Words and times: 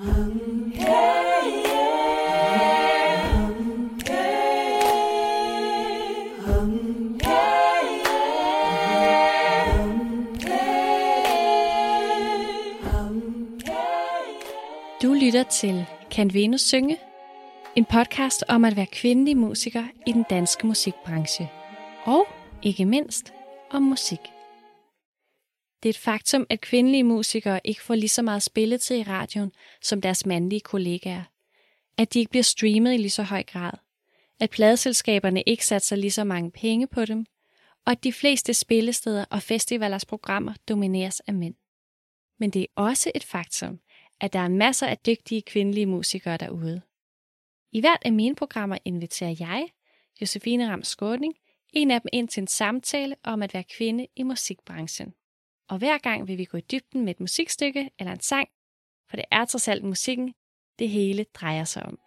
Du 0.00 0.06
lytter 15.14 15.42
til 15.50 15.86
Kan 16.10 16.34
Venus 16.34 16.60
synge? 16.60 16.96
En 17.76 17.84
podcast 17.84 18.44
om 18.48 18.64
at 18.64 18.76
være 18.76 18.86
kvindelig 18.86 19.36
musiker 19.36 19.84
i 20.06 20.12
den 20.12 20.24
danske 20.30 20.66
musikbranche. 20.66 21.50
Og 22.04 22.26
ikke 22.62 22.84
mindst 22.84 23.32
om 23.70 23.82
musik. 23.82 24.20
Det 25.82 25.88
er 25.88 25.90
et 25.90 25.98
faktum, 25.98 26.46
at 26.50 26.60
kvindelige 26.60 27.04
musikere 27.04 27.60
ikke 27.64 27.82
får 27.82 27.94
lige 27.94 28.08
så 28.08 28.22
meget 28.22 28.42
spilletid 28.42 28.96
i 28.96 29.02
radioen 29.02 29.52
som 29.82 30.00
deres 30.00 30.26
mandlige 30.26 30.60
kollegaer. 30.60 31.22
At 31.96 32.14
de 32.14 32.18
ikke 32.18 32.30
bliver 32.30 32.42
streamet 32.42 32.94
i 32.94 32.96
lige 32.96 33.10
så 33.10 33.22
høj 33.22 33.42
grad. 33.42 33.72
At 34.40 34.50
pladeselskaberne 34.50 35.42
ikke 35.42 35.66
satser 35.66 35.96
lige 35.96 36.10
så 36.10 36.24
mange 36.24 36.50
penge 36.50 36.86
på 36.86 37.04
dem. 37.04 37.26
Og 37.86 37.92
at 37.92 38.04
de 38.04 38.12
fleste 38.12 38.54
spillesteder 38.54 39.24
og 39.30 39.42
festivalers 39.42 40.04
programmer 40.04 40.54
domineres 40.68 41.20
af 41.20 41.34
mænd. 41.34 41.54
Men 42.38 42.50
det 42.50 42.62
er 42.62 42.66
også 42.74 43.12
et 43.14 43.24
faktum, 43.24 43.80
at 44.20 44.32
der 44.32 44.38
er 44.38 44.48
masser 44.48 44.86
af 44.86 44.98
dygtige 44.98 45.42
kvindelige 45.42 45.86
musikere 45.86 46.36
derude. 46.36 46.80
I 47.72 47.80
hvert 47.80 48.02
af 48.04 48.12
mine 48.12 48.34
programmer 48.34 48.78
inviterer 48.84 49.36
jeg, 49.40 49.68
Josefine 50.20 50.70
Ram 50.70 50.82
Skåning, 50.82 51.34
en 51.72 51.90
af 51.90 52.00
dem 52.00 52.08
ind 52.12 52.28
til 52.28 52.40
en 52.40 52.46
samtale 52.46 53.16
om 53.24 53.42
at 53.42 53.54
være 53.54 53.64
kvinde 53.64 54.06
i 54.16 54.22
musikbranchen. 54.22 55.14
Og 55.70 55.78
hver 55.78 55.98
gang 55.98 56.28
vil 56.28 56.38
vi 56.38 56.44
gå 56.44 56.56
i 56.56 56.60
dybden 56.60 57.04
med 57.04 57.14
et 57.14 57.20
musikstykke 57.20 57.90
eller 57.98 58.12
en 58.12 58.20
sang, 58.20 58.48
for 59.08 59.16
det 59.16 59.24
er 59.30 59.44
trods 59.44 59.68
alt 59.68 59.84
musikken, 59.84 60.34
det 60.78 60.88
hele 60.88 61.24
drejer 61.34 61.64
sig 61.64 61.82
om. 61.82 61.98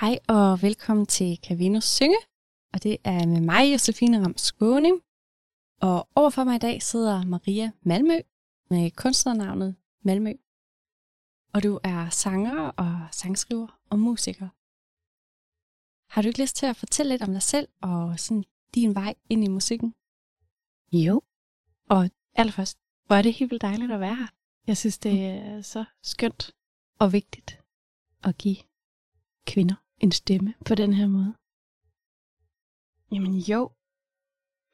Hej 0.00 0.18
og 0.28 0.62
velkommen 0.62 1.06
til 1.06 1.38
Cavinos 1.48 1.84
Synge, 1.84 2.18
og 2.72 2.82
det 2.82 2.96
er 3.04 3.26
med 3.26 3.40
mig, 3.40 3.72
Josefine 3.72 4.24
Ram 4.24 4.36
Skåning. 4.36 5.00
Og 5.80 6.08
overfor 6.14 6.44
mig 6.44 6.56
i 6.56 6.58
dag 6.58 6.82
sidder 6.82 7.24
Maria 7.24 7.70
Malmø 7.82 8.18
med 8.70 8.90
kunstnernavnet 8.90 9.76
Malmø. 10.02 10.32
Og 11.54 11.62
du 11.62 11.80
er 11.82 12.10
sanger 12.10 12.68
og 12.68 13.08
sangskriver 13.12 13.80
og 13.90 13.98
musiker. 13.98 14.48
Har 16.14 16.22
du 16.22 16.28
ikke 16.28 16.40
lyst 16.42 16.56
til 16.56 16.66
at 16.66 16.76
fortælle 16.76 17.12
lidt 17.12 17.22
om 17.22 17.32
dig 17.32 17.42
selv 17.42 17.68
og 17.80 18.20
sådan 18.20 18.44
din 18.74 18.94
vej 18.94 19.14
ind 19.28 19.44
i 19.44 19.48
musikken? 19.48 19.94
Jo. 20.92 21.22
Og 21.90 22.10
allerførst, 22.34 22.78
hvor 23.06 23.16
er 23.16 23.22
det 23.22 23.34
helt 23.34 23.50
vildt 23.50 23.62
dejligt 23.62 23.92
at 23.92 24.00
være 24.00 24.16
her. 24.16 24.26
Jeg 24.66 24.76
synes, 24.76 24.98
det 24.98 25.24
er 25.26 25.62
så 25.62 25.84
skønt 26.02 26.54
og 26.98 27.12
vigtigt 27.12 27.60
at 28.24 28.38
give 28.38 28.56
kvinder 29.46 29.74
en 30.00 30.12
stemme 30.12 30.54
på 30.66 30.74
den 30.74 30.92
her 30.92 31.06
måde. 31.06 31.34
Jamen 33.12 33.38
jo. 33.38 33.72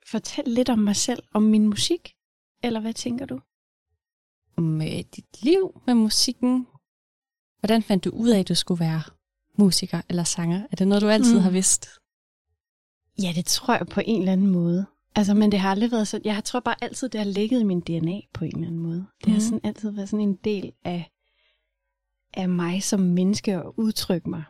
Fortæl 0.07 0.45
lidt 0.47 0.69
om 0.69 0.79
mig 0.79 0.97
selv, 0.97 1.23
om 1.35 1.43
min 1.43 1.67
musik. 1.67 2.17
Eller 2.63 2.81
hvad 2.81 2.95
tænker 2.95 3.27
du? 3.27 3.41
Med 4.61 5.05
dit 5.05 5.43
liv 5.43 5.83
med 5.87 5.95
musikken. 5.95 6.67
Hvordan 7.61 7.83
fandt 7.83 8.05
du 8.05 8.11
ud 8.11 8.29
af, 8.29 8.39
at 8.39 8.49
du 8.49 8.55
skulle 8.55 8.81
være 8.81 9.03
musiker 9.59 10.01
eller 10.09 10.25
sanger? 10.25 10.67
Er 10.73 10.77
det 10.77 10.89
noget, 10.89 11.03
du 11.03 11.09
altid 11.09 11.35
mm. 11.35 11.41
har 11.41 11.51
vidst? 11.51 11.89
Ja, 13.23 13.33
det 13.35 13.45
tror 13.45 13.77
jeg 13.77 13.87
på 13.87 14.01
en 14.05 14.21
eller 14.21 14.33
anden 14.33 14.51
måde. 14.51 14.87
Altså, 15.15 15.35
men 15.35 15.53
det 15.53 15.61
har 15.61 15.71
aldrig 15.71 15.91
været 15.91 16.09
så... 16.09 16.21
Jeg 16.25 16.45
tror 16.45 16.61
bare 16.61 16.75
altid, 16.83 17.09
det 17.09 17.21
har 17.21 17.27
ligget 17.27 17.61
i 17.61 17.65
min 17.65 17.81
DNA 17.81 18.21
på 18.35 18.45
en 18.45 18.55
eller 18.55 18.67
anden 18.67 18.83
måde. 18.83 19.07
Det 19.21 19.27
mm. 19.27 19.33
har 19.33 19.41
sådan 19.41 19.61
altid 19.65 19.91
været 19.91 20.09
sådan 20.09 20.29
en 20.29 20.39
del 20.45 20.73
af, 20.85 21.11
af 22.35 22.49
mig 22.49 22.83
som 22.83 23.01
menneske 23.01 23.55
at 23.55 23.73
udtrykke 23.77 24.31
mig. 24.31 24.45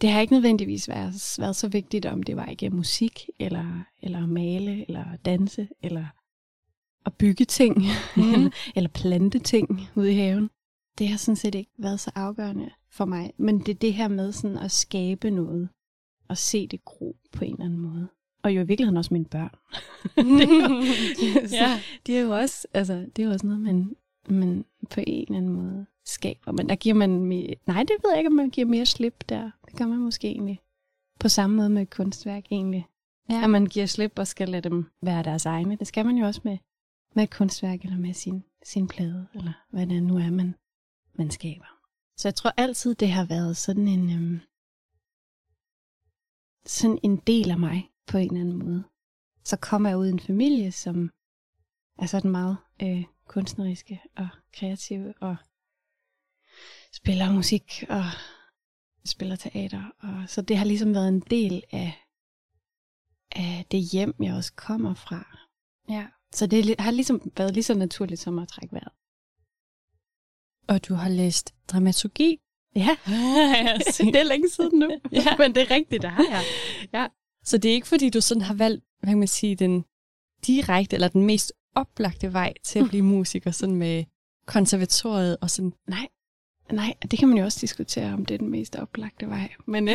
Det 0.00 0.10
har 0.10 0.20
ikke 0.20 0.32
nødvendigvis 0.32 0.88
været, 0.88 1.36
været 1.38 1.56
så 1.56 1.68
vigtigt, 1.68 2.06
om 2.06 2.22
det 2.22 2.36
var 2.36 2.46
ikke 2.46 2.70
musik, 2.70 3.28
eller, 3.38 3.84
eller 4.02 4.26
male, 4.26 4.88
eller 4.88 5.04
danse, 5.24 5.68
eller 5.82 6.06
at 7.06 7.14
bygge 7.14 7.44
ting, 7.44 7.78
mm. 8.16 8.52
eller 8.76 8.88
plante 8.88 9.38
ting 9.38 9.88
ude 9.94 10.12
i 10.12 10.14
haven. 10.14 10.50
Det 11.00 11.08
har 11.08 11.16
sådan 11.16 11.36
set 11.36 11.54
ikke 11.54 11.70
været 11.78 12.00
så 12.00 12.10
afgørende 12.14 12.70
for 12.88 13.04
mig. 13.04 13.32
Men 13.36 13.58
det 13.58 13.68
er 13.68 13.78
det 13.78 13.94
her 13.94 14.08
med 14.08 14.32
sådan 14.32 14.58
at 14.58 14.70
skabe 14.70 15.30
noget, 15.30 15.68
og 16.28 16.38
se 16.38 16.66
det 16.66 16.84
gro 16.84 17.16
på 17.32 17.44
en 17.44 17.52
eller 17.52 17.64
anden 17.64 17.80
måde. 17.80 18.08
Og 18.42 18.54
jo 18.54 18.60
i 18.60 18.66
virkeligheden 18.66 18.96
også 18.96 19.14
mine 19.14 19.24
børn. 19.24 19.50
det 20.38 20.48
er 20.48 20.68
jo, 20.68 20.82
ja. 21.64 21.80
De 22.06 22.16
er 22.16 22.20
jo 22.20 22.30
også, 22.30 22.66
altså, 22.74 23.06
det 23.16 23.24
er 23.24 23.32
også 23.32 23.46
noget, 23.46 23.62
man, 23.62 23.96
man 24.28 24.64
på 24.90 25.00
en 25.06 25.22
eller 25.22 25.36
anden 25.36 25.52
måde 25.52 25.86
skaber. 26.04 26.52
Men 26.52 26.68
der 26.68 26.74
giver 26.74 26.94
man, 26.94 27.24
mere, 27.24 27.54
nej 27.66 27.82
det 27.82 27.96
ved 28.02 28.10
jeg 28.10 28.18
ikke, 28.18 28.28
om 28.28 28.34
man 28.34 28.50
giver 28.50 28.66
mere 28.66 28.86
slip 28.86 29.24
der. 29.28 29.50
Det 29.66 29.78
gør 29.78 29.86
man 29.86 29.98
måske 29.98 30.28
egentlig 30.28 30.60
på 31.20 31.28
samme 31.28 31.56
måde 31.56 31.70
med 31.70 31.82
et 31.82 31.90
kunstværk 31.90 32.44
egentlig. 32.50 32.86
Ja. 33.30 33.44
At 33.44 33.50
man 33.50 33.66
giver 33.66 33.86
slip 33.86 34.12
og 34.18 34.26
skal 34.26 34.48
lade 34.48 34.68
dem 34.68 34.86
være 35.02 35.22
deres 35.22 35.46
egne. 35.46 35.76
Det 35.76 35.86
skal 35.86 36.06
man 36.06 36.16
jo 36.16 36.26
også 36.26 36.40
med, 36.44 36.58
med 37.14 37.24
et 37.24 37.30
kunstværk 37.30 37.82
eller 37.82 37.98
med 37.98 38.14
sin, 38.14 38.44
sin 38.64 38.88
plade, 38.88 39.26
eller 39.34 39.52
hvad 39.70 39.86
det 39.86 40.02
nu 40.02 40.16
er, 40.16 40.30
man, 40.30 40.54
man 41.20 41.30
skaber. 41.30 41.66
Så 42.16 42.28
jeg 42.28 42.34
tror 42.34 42.52
altid, 42.56 42.94
det 42.94 43.10
har 43.10 43.24
været 43.24 43.56
sådan 43.56 43.88
en, 43.88 44.10
øhm, 44.10 44.40
sådan 46.66 46.98
en 47.02 47.16
del 47.16 47.50
af 47.50 47.58
mig 47.58 47.90
på 48.06 48.18
en 48.18 48.26
eller 48.26 48.40
anden 48.40 48.58
måde. 48.58 48.84
Så 49.44 49.56
kommer 49.56 49.88
jeg 49.88 49.98
ud 49.98 50.06
i 50.06 50.10
en 50.10 50.20
familie, 50.20 50.72
som 50.72 51.10
er 51.98 52.06
sådan 52.06 52.30
meget 52.30 52.56
øh, 52.82 53.04
kunstneriske 53.26 54.00
og 54.16 54.28
kreative 54.52 55.14
og 55.20 55.36
spiller 56.92 57.32
musik 57.32 57.84
og 57.88 58.04
spiller 59.04 59.36
teater. 59.36 59.84
Og, 59.98 60.28
så 60.28 60.42
det 60.42 60.56
har 60.56 60.64
ligesom 60.64 60.94
været 60.94 61.08
en 61.08 61.20
del 61.20 61.62
af, 61.72 61.92
af 63.36 63.66
det 63.70 63.80
hjem, 63.92 64.14
jeg 64.22 64.34
også 64.34 64.52
kommer 64.52 64.94
fra. 64.94 65.38
Ja. 65.88 66.06
Så 66.32 66.46
det 66.46 66.80
har 66.80 66.90
ligesom 66.90 67.32
været 67.36 67.54
lige 67.54 67.64
så 67.64 67.74
naturligt 67.74 68.20
som 68.20 68.38
at 68.38 68.48
trække 68.48 68.72
vejret. 68.72 68.92
Og 70.70 70.88
du 70.88 70.94
har 70.94 71.08
læst 71.08 71.54
dramaturgi? 71.68 72.38
Ja, 72.74 72.96
det 74.12 74.16
er 74.16 74.24
længe 74.24 74.50
siden 74.50 74.78
nu. 74.78 74.90
ja. 75.12 75.36
Men 75.38 75.54
det 75.54 75.62
er 75.62 75.70
rigtigt, 75.70 76.02
det 76.02 76.10
har 76.10 76.26
jeg. 76.30 76.42
Ja. 76.92 77.06
Så 77.44 77.58
det 77.58 77.70
er 77.70 77.74
ikke 77.74 77.88
fordi, 77.88 78.10
du 78.10 78.20
sådan 78.20 78.42
har 78.42 78.54
valgt, 78.54 78.84
hvad 79.00 79.10
kan 79.10 79.18
man 79.18 79.28
sige, 79.28 79.56
den 79.56 79.84
direkte 80.46 80.96
eller 80.96 81.08
den 81.08 81.26
mest 81.26 81.52
oplagte 81.74 82.32
vej 82.32 82.52
til 82.64 82.78
at 82.78 82.88
blive 82.88 83.02
musiker, 83.02 83.50
sådan 83.50 83.74
med 83.74 84.04
konservatoriet 84.46 85.36
og 85.40 85.50
sådan. 85.50 85.72
Nej, 85.88 86.08
Nej, 86.72 86.94
det 87.10 87.18
kan 87.18 87.28
man 87.28 87.38
jo 87.38 87.44
også 87.44 87.58
diskutere, 87.60 88.12
om 88.12 88.26
det 88.26 88.34
er 88.34 88.38
den 88.38 88.50
mest 88.50 88.76
oplagte 88.76 89.28
vej. 89.28 89.52
Men 89.66 89.86
det 89.86 89.94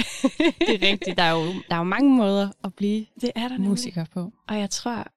er 0.59 0.81
rigtigt. 0.91 1.17
Der 1.17 1.23
er, 1.23 1.31
jo, 1.31 1.53
der 1.69 1.75
er 1.75 1.77
jo 1.77 1.83
mange 1.83 2.09
måder 2.09 2.49
at 2.63 2.73
blive 2.73 3.05
det 3.21 3.31
er 3.35 3.47
der 3.47 3.57
musiker 3.57 4.01
nemlig. 4.01 4.11
på. 4.11 4.31
Og 4.47 4.59
jeg 4.59 4.69
tror, 4.69 5.07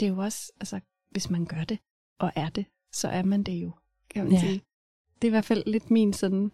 det 0.00 0.06
er 0.06 0.10
jo 0.10 0.18
også, 0.18 0.52
altså, 0.60 0.80
hvis 1.10 1.30
man 1.30 1.44
gør 1.46 1.64
det, 1.64 1.78
og 2.18 2.32
er 2.36 2.48
det, 2.48 2.66
så 2.92 3.08
er 3.08 3.22
man 3.22 3.42
det 3.42 3.52
jo, 3.52 3.70
kan 4.10 4.24
man 4.24 4.32
ja. 4.32 4.40
sige. 4.40 4.62
Det 5.22 5.28
er 5.28 5.30
i 5.30 5.30
hvert 5.30 5.44
fald 5.44 5.62
lidt 5.66 5.90
min 5.90 6.12
sådan, 6.12 6.52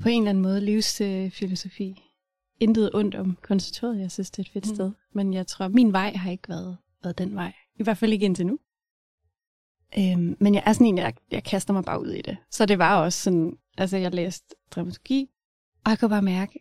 på 0.00 0.08
en 0.08 0.22
eller 0.22 0.30
anden 0.30 0.42
måde, 0.42 0.60
livsfilosofi. 0.60 1.90
Øh, 1.90 1.96
Intet 2.60 2.90
ondt 2.94 3.14
om 3.14 3.38
konservatoriet, 3.42 4.00
jeg 4.00 4.10
synes, 4.10 4.30
det 4.30 4.38
er 4.38 4.42
et 4.42 4.52
fedt 4.52 4.68
mm. 4.68 4.74
sted. 4.74 4.92
Men 5.12 5.34
jeg 5.34 5.46
tror, 5.46 5.68
min 5.68 5.92
vej 5.92 6.12
har 6.12 6.30
ikke 6.30 6.48
været, 6.48 6.76
været 7.02 7.18
den 7.18 7.34
vej. 7.34 7.52
I 7.76 7.82
hvert 7.82 7.98
fald 7.98 8.12
ikke 8.12 8.26
indtil 8.26 8.46
nu. 8.46 8.58
Øhm, 9.98 10.36
men 10.40 10.54
jeg 10.54 10.62
er 10.66 10.72
sådan 10.72 10.86
en, 10.86 10.98
jeg, 10.98 11.14
jeg 11.30 11.44
kaster 11.44 11.72
mig 11.72 11.84
bare 11.84 12.00
ud 12.00 12.10
i 12.10 12.22
det. 12.22 12.36
Så 12.50 12.66
det 12.66 12.78
var 12.78 13.02
også 13.04 13.22
sådan, 13.22 13.58
altså 13.78 13.96
jeg 13.96 14.14
læste 14.14 14.54
dramaturgi, 14.70 15.30
og 15.84 15.90
jeg 15.90 15.98
kunne 15.98 16.08
bare 16.08 16.22
mærke, 16.22 16.58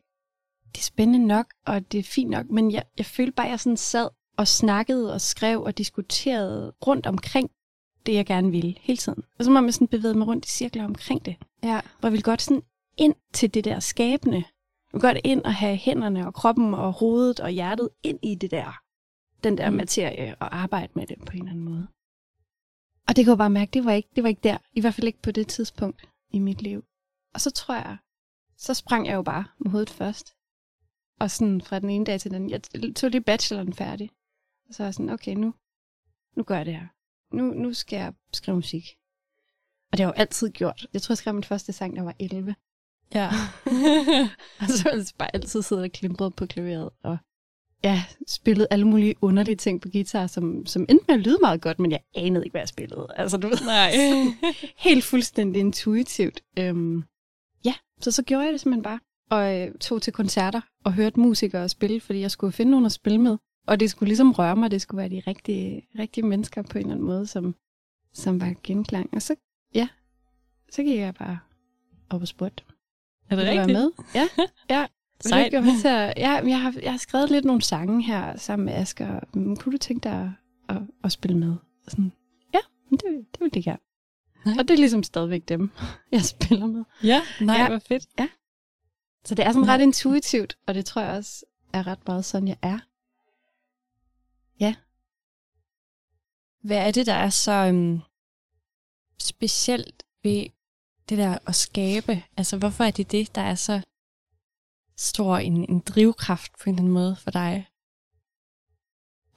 det 0.72 0.78
er 0.78 0.84
spændende 0.84 1.28
nok, 1.28 1.54
og 1.66 1.92
det 1.92 2.00
er 2.00 2.04
fint 2.04 2.30
nok, 2.30 2.50
men 2.50 2.72
jeg, 2.72 2.84
jeg 2.98 3.06
følte 3.06 3.32
bare, 3.32 3.48
at 3.48 3.52
jeg 3.52 3.60
sådan 3.60 3.78
sad 3.78 4.10
og 4.38 4.48
snakkede 4.48 5.14
og 5.14 5.22
skrev 5.22 5.62
og 5.62 5.78
diskuterede 5.78 6.74
rundt 6.88 7.08
omkring 7.08 7.52
det, 8.06 8.14
jeg 8.14 8.26
gerne 8.26 8.52
ville 8.52 8.76
hele 8.80 8.98
tiden. 8.98 9.24
Og 9.40 9.46
så 9.46 9.52
må 9.52 9.62
man 9.62 9.72
sådan 9.72 9.88
bevæge 9.88 10.14
mig 10.14 10.28
rundt 10.28 10.46
i 10.46 10.50
cirkler 10.50 10.86
omkring 10.86 11.26
det. 11.26 11.36
Ja. 11.64 11.82
Hvor 12.00 12.08
jeg 12.08 12.12
ville 12.12 12.24
godt 12.24 12.42
sådan 12.42 12.64
ind 12.98 13.16
til 13.34 13.54
det 13.54 13.66
der 13.66 13.80
skabende. 13.80 14.38
Jeg 14.38 14.94
ville 14.94 15.08
godt 15.08 15.18
ind 15.24 15.44
og 15.44 15.54
have 15.54 15.78
hænderne 15.78 16.28
og 16.28 16.34
kroppen 16.34 16.74
og 16.74 16.94
hovedet 16.94 17.40
og 17.40 17.50
hjertet 17.50 17.90
ind 18.04 18.20
i 18.22 18.36
det 18.36 18.52
der, 18.52 18.82
den 19.44 19.58
der 19.58 19.70
mm. 19.70 19.76
materie 19.76 20.36
og 20.40 20.56
arbejde 20.56 20.92
med 20.96 21.08
det 21.08 21.18
på 21.26 21.32
en 21.32 21.38
eller 21.38 21.52
anden 21.52 21.66
måde. 21.66 21.88
Og 23.08 23.16
det 23.16 23.26
kunne 23.26 23.32
jeg 23.32 23.38
bare 23.38 23.50
mærke, 23.50 23.72
det 23.74 23.86
var, 23.86 23.92
ikke, 23.92 24.10
det 24.16 24.24
var 24.24 24.30
ikke 24.30 24.44
der. 24.44 24.58
I 24.74 24.82
hvert 24.82 24.94
fald 24.94 25.08
ikke 25.08 25.22
på 25.22 25.32
det 25.32 25.48
tidspunkt 25.48 26.10
i 26.30 26.40
mit 26.40 26.62
liv. 26.62 26.84
Og 27.34 27.42
så 27.42 27.52
tror 27.52 27.76
jeg, 27.76 27.98
så 28.58 28.74
sprang 28.74 29.08
jeg 29.08 29.14
jo 29.14 29.22
bare 29.22 29.46
med 29.60 29.72
hovedet 29.72 29.90
først. 29.90 30.34
Og 31.20 31.32
sådan 31.32 31.62
fra 31.62 31.80
den 31.80 31.90
ene 31.90 32.06
dag 32.06 32.20
til 32.20 32.32
den 32.32 32.50
jeg 32.50 32.62
tog 32.96 33.10
lige 33.10 33.22
bacheloren 33.22 33.74
færdig. 33.74 34.12
Og 34.70 34.74
så 34.74 34.84
var 34.84 34.88
jeg 34.88 34.94
sådan, 34.94 35.10
okay, 35.10 35.34
nu, 35.34 35.54
nu 36.36 36.44
gør 36.44 36.58
jeg 36.58 36.66
det 36.66 36.74
her. 36.74 36.88
Nu, 37.34 37.44
nu 37.44 37.74
skal 37.74 37.98
jeg 37.98 38.14
skrive 38.34 38.56
musik. 38.56 38.84
Og 39.92 39.98
det 39.98 40.06
har 40.06 40.12
jeg 40.12 40.18
jo 40.18 40.22
altid 40.22 40.50
gjort. 40.50 40.88
Jeg 40.94 41.02
tror, 41.02 41.14
jeg 41.14 41.18
skrev 41.18 41.34
min 41.34 41.44
første 41.44 41.74
sang, 41.74 41.96
der 41.96 42.04
var 42.04 42.16
11. 42.20 42.56
Ja. 43.14 43.30
og 44.62 44.68
så 44.70 44.90
altså 44.90 45.14
bare 45.18 45.36
altid 45.36 45.62
siddet 45.62 45.84
og 45.84 45.92
klimpret 45.92 46.36
på 46.36 46.46
klaveret, 46.46 46.90
og 47.04 47.18
ja, 47.84 48.04
spillet 48.28 48.68
alle 48.72 48.88
mulige 48.88 49.16
underlige 49.22 49.56
ting 49.56 49.82
på 49.82 49.90
guitar, 49.90 50.28
som, 50.28 50.66
som 50.66 50.86
endte 50.90 51.06
med 51.08 51.16
at 51.16 51.22
lyde 51.22 51.38
meget 51.42 51.62
godt, 51.62 51.80
men 51.80 51.92
jeg 51.92 52.00
anede 52.16 52.46
ikke, 52.46 52.54
hvad 52.54 52.62
jeg 52.62 52.68
spillede. 52.68 53.08
Altså, 53.16 53.38
du 53.38 53.48
ved, 53.48 53.58
Nej. 53.66 53.92
helt 54.78 55.04
fuldstændig 55.04 55.60
intuitivt. 55.60 56.42
Øhm, 56.60 57.04
ja, 57.66 57.74
så 58.02 58.12
så 58.12 58.24
gjorde 58.24 58.44
jeg 58.46 58.54
det 58.54 58.62
simpelthen 58.62 58.84
bare, 58.84 59.00
og 59.30 59.60
øh, 59.60 59.72
tog 59.80 60.02
til 60.02 60.14
koncerter 60.14 60.62
og 60.84 60.94
hørte 60.94 61.20
musikere 61.20 61.70
spille, 61.70 62.00
fordi 62.02 62.20
jeg 62.20 62.32
skulle 62.32 62.54
finde 62.54 62.72
nogen 62.72 62.86
at 62.86 62.92
spille 62.92 63.22
med. 63.22 63.38
Og 63.68 63.80
det 63.80 63.90
skulle 63.90 64.08
ligesom 64.08 64.32
røre 64.32 64.56
mig, 64.56 64.72
det 64.72 64.82
skulle 64.82 64.98
være 65.00 65.10
de 65.10 65.22
rigtige, 65.28 65.88
rigtige 66.00 66.26
mennesker 66.26 66.62
på 66.62 66.78
en 66.78 66.78
eller 66.78 66.92
anden 66.94 67.06
måde, 67.08 67.28
som, 67.28 67.56
som 68.14 68.42
var 68.42 68.54
genklang. 68.64 69.10
Og 69.14 69.22
så, 69.22 69.36
ja, 69.76 69.88
så 70.72 70.84
gik 70.84 70.98
jeg 71.00 71.16
bare 71.16 71.40
op 72.10 72.22
og 72.22 72.28
spurgte. 72.28 72.64
Er 73.30 73.36
det 73.36 73.46
rigtigt? 73.46 73.78
med? 73.78 73.92
Ja, 74.16 74.28
ja. 74.70 74.86
Sejt. 75.22 75.54
med 75.54 75.82
til 75.82 75.88
at, 75.88 76.14
ja, 76.18 76.32
jeg 76.48 76.62
har, 76.62 76.74
jeg 76.84 76.92
har 76.92 76.98
skrevet 76.98 77.30
lidt 77.32 77.46
nogle 77.46 77.62
sange 77.62 78.04
her 78.04 78.38
sammen 78.38 78.66
med 78.66 78.74
Asger. 78.74 79.20
Mm, 79.34 79.56
Kunne 79.58 79.72
du 79.74 79.78
tænke 79.78 80.04
dig 80.04 80.34
at, 80.70 80.76
at, 80.76 80.82
at 81.04 81.12
spille 81.12 81.38
med? 81.38 81.56
Sådan, 81.88 82.12
ja, 82.54 82.60
men 82.90 83.00
det, 83.00 83.26
det 83.32 83.40
vil 83.40 83.52
jeg 83.56 83.64
gerne. 83.64 83.80
Nej. 84.46 84.56
Og 84.60 84.68
det 84.68 84.74
er 84.74 84.78
ligesom 84.78 85.04
stadigvæk 85.04 85.48
dem, 85.48 85.70
jeg 86.12 86.22
spiller 86.24 86.68
med. 86.68 86.84
Ja, 87.04 87.22
nej, 87.42 87.56
Ja. 87.56 87.68
hvor 87.70 87.80
fedt. 87.88 88.06
Så 89.26 89.36
det 89.36 89.46
er 89.46 89.52
sådan 89.52 89.66
Ja. 89.68 89.74
ret 89.74 89.82
intuitivt, 89.82 90.58
og 90.68 90.74
det 90.76 90.86
tror 90.86 91.02
jeg 91.02 91.18
også 91.18 91.46
er 91.74 91.88
ret 91.88 92.08
meget 92.08 92.26
sådan, 92.26 92.48
jeg 92.48 92.58
er. 92.62 92.80
Hvad 96.64 96.78
er 96.88 96.92
det, 96.92 97.06
der 97.06 97.14
er 97.14 97.30
så 97.30 97.52
øhm, 97.52 98.00
specielt 99.20 100.04
ved 100.24 100.46
det 101.10 101.18
der 101.18 101.38
at 101.48 101.56
skabe? 101.56 102.24
Altså, 102.38 102.58
hvorfor 102.58 102.84
er 102.84 102.92
det 102.92 103.12
det, 103.12 103.36
der 103.36 103.42
er 103.42 103.56
så 103.56 103.82
stor 104.98 105.38
en, 105.38 105.70
en 105.70 105.80
drivkraft 105.80 106.52
på 106.52 106.70
en 106.70 106.76
eller 106.76 106.82
anden 106.82 106.94
måde 106.94 107.16
for 107.16 107.32
dig? 107.32 107.68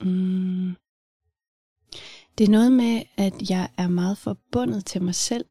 Mm. 0.00 0.76
Det 2.38 2.44
er 2.44 2.50
noget 2.50 2.72
med, 2.72 3.02
at 3.16 3.50
jeg 3.50 3.68
er 3.76 3.88
meget 3.88 4.18
forbundet 4.18 4.86
til 4.86 5.02
mig 5.02 5.14
selv 5.14 5.46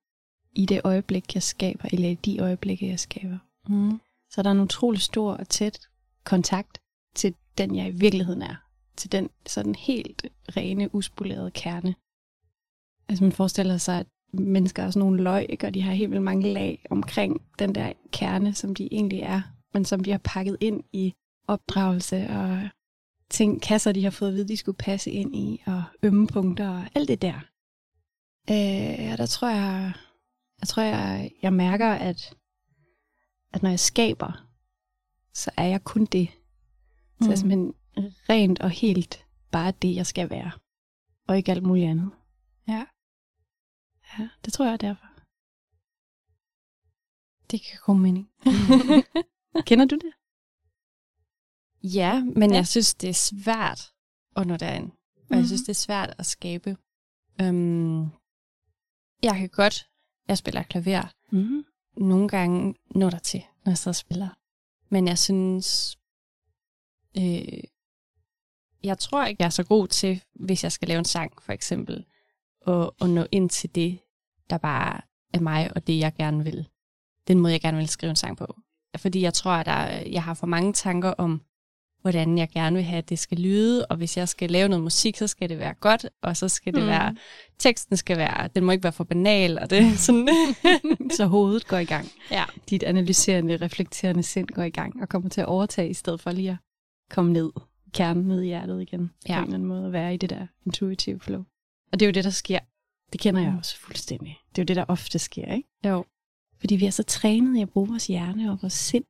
i 0.55 0.65
det 0.65 0.81
øjeblik, 0.83 1.35
jeg 1.35 1.43
skaber, 1.43 1.89
eller 1.91 2.09
i 2.09 2.15
de 2.15 2.39
øjeblikke, 2.39 2.87
jeg 2.87 2.99
skaber. 2.99 3.37
Mm. 3.67 4.01
Så 4.29 4.43
der 4.43 4.49
er 4.49 4.53
en 4.53 4.59
utrolig 4.59 5.01
stor 5.01 5.33
og 5.33 5.49
tæt 5.49 5.79
kontakt 6.23 6.81
til 7.15 7.35
den, 7.57 7.75
jeg 7.75 7.87
i 7.87 7.91
virkeligheden 7.91 8.41
er. 8.41 8.62
Til 8.97 9.11
den 9.11 9.29
sådan 9.45 9.75
helt 9.75 10.25
rene, 10.57 10.95
uspolerede 10.95 11.51
kerne. 11.51 11.95
Altså 13.09 13.23
man 13.23 13.31
forestiller 13.31 13.77
sig, 13.77 13.99
at 13.99 14.07
mennesker 14.33 14.83
er 14.83 14.91
sådan 14.91 14.99
nogle 14.99 15.23
løg, 15.23 15.45
ikke? 15.49 15.67
og 15.67 15.73
de 15.73 15.81
har 15.81 15.93
helt 15.93 16.11
vildt 16.11 16.23
mange 16.23 16.53
lag 16.53 16.85
omkring 16.89 17.41
den 17.59 17.75
der 17.75 17.93
kerne, 18.11 18.53
som 18.53 18.75
de 18.75 18.93
egentlig 18.93 19.19
er, 19.19 19.41
men 19.73 19.85
som 19.85 20.05
vi 20.05 20.11
har 20.11 20.21
pakket 20.23 20.57
ind 20.59 20.83
i 20.93 21.13
opdragelse 21.47 22.27
og 22.29 22.69
ting, 23.29 23.61
kasser, 23.61 23.91
de 23.91 24.03
har 24.03 24.11
fået 24.11 24.29
at 24.29 24.35
vide, 24.35 24.47
de 24.47 24.57
skulle 24.57 24.77
passe 24.77 25.11
ind 25.11 25.35
i, 25.35 25.61
og 25.65 25.83
ømme 26.03 26.27
punkter 26.27 26.69
og 26.69 26.85
alt 26.95 27.07
det 27.07 27.21
der. 27.21 27.39
Øh, 28.49 29.11
og 29.11 29.17
der 29.17 29.25
tror 29.25 29.49
jeg, 29.49 29.93
jeg 30.61 30.67
tror, 30.67 30.83
jeg, 30.83 31.31
jeg 31.41 31.53
mærker, 31.53 31.87
at, 31.87 32.35
at 33.53 33.63
når 33.63 33.69
jeg 33.69 33.79
skaber, 33.79 34.47
så 35.33 35.51
er 35.57 35.65
jeg 35.65 35.83
kun 35.83 36.05
det. 36.05 36.29
Så 37.21 37.25
jeg 37.27 37.31
er 37.31 37.35
simpelthen 37.35 37.73
rent 38.29 38.59
og 38.59 38.69
helt 38.69 39.25
bare 39.51 39.71
det, 39.71 39.95
jeg 39.95 40.05
skal 40.07 40.29
være. 40.29 40.51
Og 41.27 41.37
ikke 41.37 41.51
alt 41.51 41.63
muligt 41.63 41.89
andet. 41.89 42.11
Ja. 42.67 42.85
Ja, 44.19 44.29
det 44.45 44.53
tror 44.53 44.65
jeg 44.65 44.73
er 44.73 44.77
derfor. 44.77 45.05
Det 47.51 47.61
kan 47.61 47.79
god 47.85 47.95
mening. 47.99 48.29
Kender 49.67 49.85
du 49.85 49.95
det? 49.95 50.13
Ja, 51.95 52.23
men 52.23 52.49
Ja. 52.49 52.55
jeg 52.55 52.67
synes, 52.67 52.95
det 52.95 53.09
er 53.09 53.13
svært 53.13 53.93
at 54.35 54.47
nå 54.47 54.57
derind. 54.57 54.91
Og 55.29 55.37
jeg 55.37 55.45
synes, 55.45 55.61
det 55.61 55.69
er 55.69 55.73
svært 55.73 56.15
at 56.17 56.25
skabe. 56.25 56.77
Øhm, 57.41 58.01
jeg 59.23 59.35
kan 59.37 59.49
godt, 59.49 59.89
jeg 60.27 60.37
spiller 60.37 60.63
klaver, 60.63 61.13
Mm. 61.31 61.65
nogle 61.97 62.29
gange 62.29 62.75
nå 62.95 63.09
der 63.09 63.19
til, 63.19 63.43
når 63.65 63.69
jeg 63.71 63.77
sidder 63.77 63.91
og 63.91 63.95
spiller. 63.95 64.29
Men 64.89 65.07
jeg 65.07 65.19
synes, 65.19 65.97
øh, 67.17 67.63
jeg 68.83 68.97
tror 68.99 69.25
ikke, 69.25 69.41
jeg 69.41 69.45
er 69.45 69.49
så 69.49 69.63
god 69.63 69.87
til, 69.87 70.21
hvis 70.35 70.63
jeg 70.63 70.71
skal 70.71 70.87
lave 70.87 70.99
en 70.99 71.05
sang, 71.05 71.31
for 71.41 71.51
eksempel, 71.53 72.05
at, 72.67 72.89
at 73.01 73.09
nå 73.09 73.25
ind 73.31 73.49
til 73.49 73.75
det, 73.75 73.99
der 74.49 74.57
bare 74.57 75.01
er 75.33 75.39
mig, 75.39 75.71
og 75.75 75.87
det, 75.87 75.99
jeg 75.99 76.13
gerne 76.17 76.43
vil. 76.43 76.67
Den 77.27 77.39
måde, 77.39 77.53
jeg 77.53 77.61
gerne 77.61 77.77
vil 77.77 77.87
skrive 77.87 78.09
en 78.09 78.15
sang 78.15 78.37
på. 78.37 78.55
Fordi 78.97 79.21
jeg 79.21 79.33
tror, 79.33 79.51
at 79.51 79.65
der, 79.65 79.85
jeg 80.11 80.23
har 80.23 80.33
for 80.33 80.47
mange 80.47 80.73
tanker 80.73 81.09
om, 81.09 81.41
hvordan 82.01 82.37
jeg 82.37 82.49
gerne 82.49 82.75
vil 82.75 82.83
have, 82.85 82.97
at 82.97 83.09
det 83.09 83.19
skal 83.19 83.39
lyde, 83.39 83.85
og 83.85 83.97
hvis 83.97 84.17
jeg 84.17 84.29
skal 84.29 84.51
lave 84.51 84.67
noget 84.69 84.83
musik, 84.83 85.17
så 85.17 85.27
skal 85.27 85.49
det 85.49 85.59
være 85.59 85.73
godt, 85.73 86.05
og 86.21 86.37
så 86.37 86.49
skal 86.49 86.73
det 86.73 86.81
Mm. 86.81 86.87
være, 86.87 87.15
teksten 87.59 87.97
skal 87.97 88.17
være, 88.17 88.47
den 88.55 88.63
må 88.63 88.71
ikke 88.71 88.83
være 88.83 88.93
for 88.93 89.03
banal, 89.03 89.59
og 89.59 89.69
det 89.69 89.99
sådan, 89.99 90.29
så 91.17 91.25
hovedet 91.25 91.67
går 91.67 91.77
i 91.77 91.85
gang. 91.85 92.07
ja. 92.31 92.43
Dit 92.69 92.83
analyserende, 92.83 93.57
reflekterende 93.57 94.23
sind 94.23 94.47
går 94.47 94.63
i 94.63 94.69
gang 94.69 95.01
og 95.01 95.09
kommer 95.09 95.29
til 95.29 95.41
at 95.41 95.47
overtage, 95.47 95.89
i 95.89 95.93
stedet 95.93 96.21
for 96.21 96.31
lige 96.31 96.49
at 96.51 96.57
komme 97.09 97.33
ned, 97.33 97.49
kernen 97.93 98.23
ned 98.27 98.41
i 98.41 98.45
hjertet 98.45 98.81
igen. 98.81 99.11
Ja. 99.29 99.33
På 99.33 99.37
en 99.39 99.43
eller 99.43 99.53
anden 99.55 99.67
måde 99.67 99.85
at 99.85 99.91
være 99.91 100.13
i 100.13 100.17
det 100.17 100.29
der 100.29 100.47
intuitive 100.65 101.19
flow. 101.19 101.43
Og 101.91 101.99
det 101.99 102.01
er 102.01 102.07
jo 102.07 102.11
det, 102.11 102.23
der 102.23 102.29
sker. 102.29 102.59
Det 103.13 103.21
kender 103.21 103.41
jeg 103.41 103.51
Mm. 103.51 103.57
også 103.57 103.77
fuldstændig. 103.77 104.37
Det 104.49 104.57
er 104.57 104.63
jo 104.63 104.65
det, 104.65 104.75
der 104.75 104.85
ofte 104.87 105.19
sker, 105.19 105.53
ikke? 105.53 105.69
Jo. 105.85 106.05
Fordi 106.59 106.75
vi 106.75 106.85
er 106.85 106.89
så 106.91 107.03
trænet 107.03 107.57
i 107.57 107.61
at 107.61 107.69
bruge 107.69 107.87
vores 107.87 108.07
hjerne 108.07 108.51
og 108.51 108.57
vores 108.61 108.73
sind. 108.73 109.05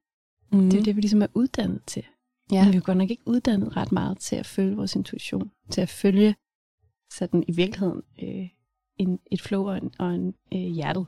Mm. 0.51 0.59
Det 0.63 0.73
er 0.73 0.77
jo 0.77 0.83
det, 0.85 0.95
vi 0.95 1.01
ligesom 1.01 1.21
er 1.21 1.27
uddannet 1.33 1.81
til. 1.87 2.03
Ja. 2.51 2.63
Men 2.63 2.71
vi 2.71 2.77
er 2.77 2.79
jo 2.79 2.85
godt 2.85 2.97
nok 2.97 3.09
ikke 3.09 3.23
uddannet 3.27 3.77
ret 3.77 3.91
meget 3.91 4.17
til 4.19 4.35
at 4.35 4.45
følge 4.45 4.75
vores 4.75 4.95
intuition. 4.95 5.51
Til 5.69 5.81
at 5.81 5.89
følge 5.89 6.35
sådan 7.13 7.43
i 7.47 7.51
virkeligheden 7.51 8.01
øh, 8.23 8.49
en, 8.97 9.19
et 9.31 9.41
flow 9.41 9.69
og 9.69 9.77
en, 9.77 9.91
og 9.99 10.15
en 10.15 10.33
øh, 10.53 10.59
hjertet. 10.59 11.05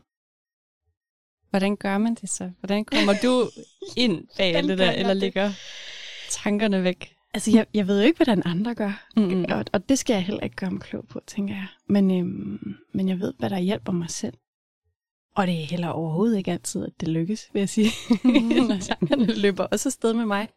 Hvordan 1.49 1.75
gør 1.77 1.97
man 1.97 2.15
det 2.15 2.29
så? 2.29 2.51
Hvordan 2.59 2.85
kommer 2.85 3.13
du 3.23 3.49
ind 4.03 4.27
bag 4.37 4.63
det 4.63 4.77
der, 4.77 4.91
eller 4.91 5.13
ligger 5.13 5.51
tankerne 6.29 6.83
væk? 6.83 7.14
Altså, 7.35 7.51
jeg, 7.51 7.65
jeg 7.73 7.87
ved 7.87 7.99
jo 7.99 8.05
ikke, 8.05 8.17
hvordan 8.17 8.41
andre 8.45 8.75
gør. 8.75 9.07
Mm-mm. 9.17 9.45
Og, 9.49 9.65
og 9.73 9.89
det 9.89 9.99
skal 9.99 10.13
jeg 10.13 10.23
heller 10.23 10.41
ikke 10.41 10.55
gøre 10.55 10.71
mig 10.71 10.81
klog 10.81 11.07
på, 11.07 11.21
tænker 11.27 11.55
jeg. 11.55 11.67
Men, 11.89 12.11
øhm, 12.11 12.75
men 12.93 13.09
jeg 13.09 13.19
ved, 13.19 13.33
hvad 13.39 13.49
der 13.49 13.59
hjælper 13.59 13.91
mig 13.91 14.09
selv. 14.09 14.33
Og 15.35 15.47
det 15.47 15.61
er 15.61 15.65
heller 15.65 15.87
overhovedet 15.87 16.37
ikke 16.37 16.51
altid, 16.51 16.85
at 16.85 16.93
det 16.99 17.07
lykkes, 17.07 17.49
vil 17.53 17.59
jeg 17.59 17.69
sige. 17.69 17.89
Når 18.69 18.77
tankerne 18.79 19.41
løber 19.41 19.63
også 19.63 19.89
afsted 19.89 20.13
med 20.13 20.25
mig. 20.25 20.49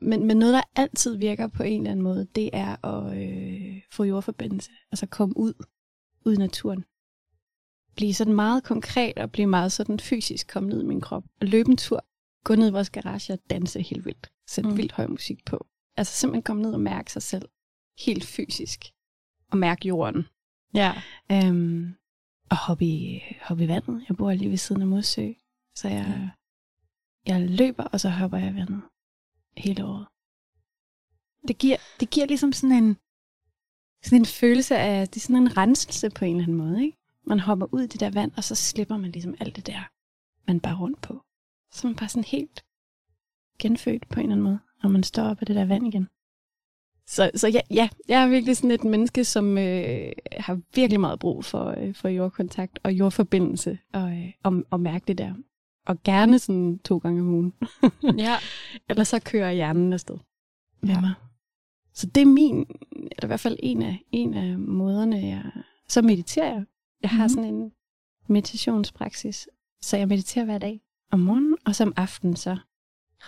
Men, 0.00 0.26
men 0.26 0.36
noget, 0.36 0.54
der 0.54 0.62
altid 0.76 1.16
virker 1.16 1.46
på 1.46 1.62
en 1.62 1.80
eller 1.80 1.90
anden 1.90 2.02
måde, 2.04 2.26
det 2.34 2.50
er 2.52 2.86
at 2.86 3.18
øh, 3.18 3.80
få 3.92 4.04
jordforbindelse. 4.04 4.70
Altså 4.92 5.06
komme 5.06 5.36
ud, 5.36 5.52
ud 6.26 6.34
i 6.34 6.38
naturen. 6.38 6.84
Blive 7.96 8.14
sådan 8.14 8.34
meget 8.34 8.64
konkret 8.64 9.18
og 9.18 9.30
blive 9.32 9.46
meget 9.46 9.72
sådan 9.72 10.00
fysisk 10.00 10.48
komme 10.48 10.68
ned 10.68 10.82
i 10.82 10.86
min 10.86 11.00
krop. 11.00 11.24
Og 11.40 11.46
løbe 11.46 11.70
en 11.70 11.76
tur, 11.76 12.04
gå 12.44 12.54
ned 12.54 12.68
i 12.68 12.72
vores 12.72 12.90
garage 12.90 13.32
og 13.32 13.38
danse 13.50 13.82
helt 13.82 14.04
vildt. 14.04 14.30
Sætte 14.48 14.68
Mm. 14.68 14.72
mm. 14.72 14.76
vildt 14.78 14.92
høj 14.92 15.06
musik 15.06 15.44
på. 15.44 15.66
Altså 15.96 16.14
simpelthen 16.14 16.42
komme 16.42 16.62
ned 16.62 16.72
og 16.72 16.80
mærke 16.80 17.12
sig 17.12 17.22
selv. 17.22 17.48
Helt 17.98 18.24
fysisk. 18.24 18.84
Og 19.50 19.58
mærke 19.58 19.88
jorden. 19.88 20.26
Ja. 20.74 20.92
Øhm, 21.32 21.94
og 22.50 22.56
hoppe 22.56 22.84
i, 22.84 23.22
hoppe 23.42 23.64
i 23.64 23.68
vandet. 23.68 24.04
Jeg 24.08 24.16
bor 24.16 24.32
lige 24.32 24.50
ved 24.50 24.56
siden 24.56 24.82
af 24.82 24.88
Modsø. 24.88 25.32
Så 25.74 25.88
jeg, 25.88 26.30
jeg 27.26 27.50
løber, 27.50 27.84
og 27.84 28.00
så 28.00 28.10
hopper 28.10 28.38
jeg 28.38 28.52
i 28.52 28.54
vandet. 28.54 28.82
Hele 29.56 29.84
året. 29.84 30.06
Det 31.48 31.58
giver, 31.58 31.76
det 32.00 32.10
giver 32.10 32.26
ligesom 32.26 32.52
sådan 32.52 32.84
en, 32.84 32.96
sådan 34.02 34.18
en 34.18 34.26
følelse 34.26 34.76
af, 34.78 35.08
det 35.08 35.16
er 35.16 35.20
sådan 35.20 35.42
en 35.42 35.56
renselse 35.56 36.10
på 36.10 36.24
en 36.24 36.36
eller 36.36 36.42
anden 36.42 36.58
måde. 36.58 36.84
Ikke? 36.84 36.98
Man 37.22 37.40
hopper 37.40 37.74
ud 37.74 37.82
i 37.82 37.86
det 37.86 38.00
der 38.00 38.10
vand, 38.10 38.32
og 38.36 38.44
så 38.44 38.54
slipper 38.54 38.96
man 38.96 39.10
ligesom 39.10 39.34
alt 39.40 39.56
det 39.56 39.66
der, 39.66 39.90
man 40.46 40.60
bare 40.60 40.78
rundt 40.78 41.00
på. 41.02 41.22
Så 41.72 41.86
man 41.86 41.96
bare 41.96 42.08
sådan 42.08 42.24
helt 42.24 42.64
genfødt 43.58 44.08
på 44.08 44.20
en 44.20 44.26
eller 44.26 44.32
anden 44.32 44.44
måde, 44.44 44.58
når 44.82 44.90
man 44.90 45.02
står 45.02 45.22
op 45.22 45.36
af 45.40 45.46
det 45.46 45.56
der 45.56 45.64
vand 45.64 45.86
igen. 45.86 46.08
Så, 47.08 47.30
så 47.34 47.48
ja, 47.48 47.60
ja, 47.70 47.88
jeg 48.08 48.22
er 48.22 48.28
virkelig 48.28 48.56
sådan 48.56 48.70
et 48.70 48.84
menneske, 48.84 49.24
som 49.24 49.58
øh, 49.58 50.12
har 50.32 50.60
virkelig 50.74 51.00
meget 51.00 51.18
brug 51.18 51.44
for, 51.44 51.74
øh, 51.78 51.94
for 51.94 52.08
jordkontakt 52.08 52.78
og 52.82 52.92
jordforbindelse 52.92 53.78
og, 53.92 54.12
øh, 54.12 54.32
og, 54.42 54.62
og 54.70 54.80
mærke 54.80 55.04
det 55.08 55.18
der. 55.18 55.34
Og 55.86 56.02
gerne 56.02 56.38
sådan 56.38 56.78
to 56.78 56.98
gange 56.98 57.20
om 57.20 57.28
ugen. 57.28 57.54
ja. 58.26 58.36
Ellers 58.90 59.08
så 59.08 59.20
kører 59.24 59.52
hjernen 59.52 59.92
afsted 59.92 60.18
med 60.80 60.90
Ja. 60.94 61.00
mig. 61.00 61.14
Så 61.94 62.06
det 62.06 62.20
er 62.20 62.26
min, 62.26 62.58
eller 62.92 63.24
i 63.24 63.26
hvert 63.26 63.40
fald 63.40 63.56
en 63.62 63.82
af, 63.82 64.02
en 64.12 64.34
af 64.34 64.58
måderne, 64.58 65.16
jeg... 65.26 65.42
Så 65.88 66.02
mediterer 66.02 66.52
jeg. 66.52 66.64
Jeg 67.02 67.10
har 67.10 67.24
Mhm. 67.24 67.28
sådan 67.28 67.54
en 67.54 67.72
meditationspraksis, 68.28 69.48
så 69.82 69.96
jeg 69.96 70.08
mediterer 70.08 70.44
hver 70.44 70.58
dag 70.58 70.80
om 71.12 71.20
morgenen, 71.20 71.56
og 71.66 71.74
som 71.74 71.92
aften 71.96 72.36
så 72.36 72.56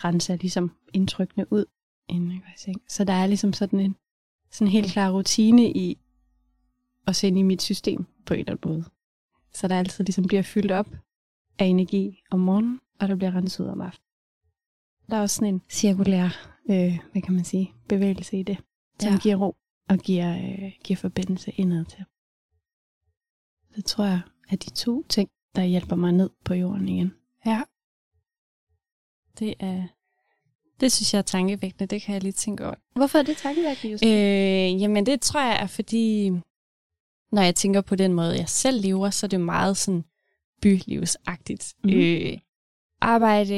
renser 0.04 0.36
ligesom 0.36 0.72
indtrykkene 0.92 1.52
ud, 1.52 1.64
inden 2.08 2.32
jeg 2.32 2.40
går 2.40 2.48
i 2.56 2.58
seng. 2.58 2.82
Så 2.88 3.04
der 3.04 3.12
er 3.12 3.26
ligesom 3.26 3.52
sådan 3.52 3.80
en 3.80 3.96
sådan 4.50 4.70
helt 4.72 4.92
klar 4.92 5.10
rutine 5.10 5.70
i 5.72 5.98
at 7.06 7.16
se 7.16 7.26
ind 7.26 7.38
i 7.38 7.42
mit 7.42 7.62
system 7.62 8.06
på 8.26 8.34
en 8.34 8.40
eller 8.40 8.52
anden 8.52 8.70
måde. 8.70 8.84
Så 9.52 9.68
der 9.68 9.78
altid 9.78 10.04
ligesom 10.04 10.24
bliver 10.24 10.42
fyldt 10.42 10.72
op 10.72 10.88
af 11.58 11.64
energi 11.64 12.22
om 12.30 12.40
morgenen, 12.40 12.80
og 13.00 13.08
der 13.08 13.14
bliver 13.16 13.34
renset 13.36 13.64
ud 13.64 13.68
om 13.68 13.80
aftenen. 13.80 14.04
Der 15.10 15.16
er 15.16 15.20
også 15.20 15.36
sådan 15.36 15.54
en 15.54 15.62
cirkulær, 15.70 16.24
øh, 16.70 16.98
hvad 17.12 17.22
kan 17.22 17.34
man 17.34 17.44
sige, 17.44 17.72
bevægelse 17.88 18.38
i 18.38 18.42
det, 18.42 18.58
som 19.00 19.12
Ja. 19.12 19.18
giver 19.18 19.36
ro 19.36 19.56
og 19.88 19.98
giver, 19.98 20.36
øh, 20.36 20.72
giver 20.84 20.96
forbindelse 20.96 21.50
indad 21.50 21.84
til. 21.84 22.04
Det 23.76 23.84
tror 23.84 24.04
jeg 24.04 24.20
er 24.50 24.56
de 24.56 24.70
to 24.70 25.02
ting, 25.08 25.30
der 25.56 25.62
hjælper 25.64 25.96
mig 25.96 26.12
ned 26.12 26.30
på 26.44 26.54
jorden 26.54 26.88
igen. 26.88 27.12
Ja. 27.46 27.62
Det 29.38 29.54
er... 29.60 29.82
Det 30.80 30.92
synes 30.92 31.14
jeg 31.14 31.18
er 31.18 31.22
tankevækkende. 31.22 31.86
Det 31.86 32.02
kan 32.02 32.14
jeg 32.14 32.22
lige 32.22 32.32
tænke 32.32 32.64
over. 32.66 32.74
Hvorfor 32.96 33.18
er 33.18 33.22
det 33.22 33.36
tankevækkende, 33.36 33.92
Just? 33.92 34.04
Øh, 34.04 34.82
jamen, 34.82 35.06
det 35.06 35.20
tror 35.20 35.40
jeg 35.40 35.62
er, 35.62 35.66
fordi 35.66 36.30
når 37.32 37.42
jeg 37.42 37.54
tænker 37.54 37.80
på 37.80 37.94
den 37.96 38.12
måde, 38.12 38.36
jeg 38.38 38.48
selv 38.48 38.80
lever, 38.82 39.10
så 39.10 39.26
er 39.26 39.28
det 39.28 39.40
meget 39.40 39.76
sådan 39.76 40.04
bylivsagtigt. 40.62 41.74
Mm. 41.84 41.90
Øh, 41.90 42.38
arbejde, 43.00 43.54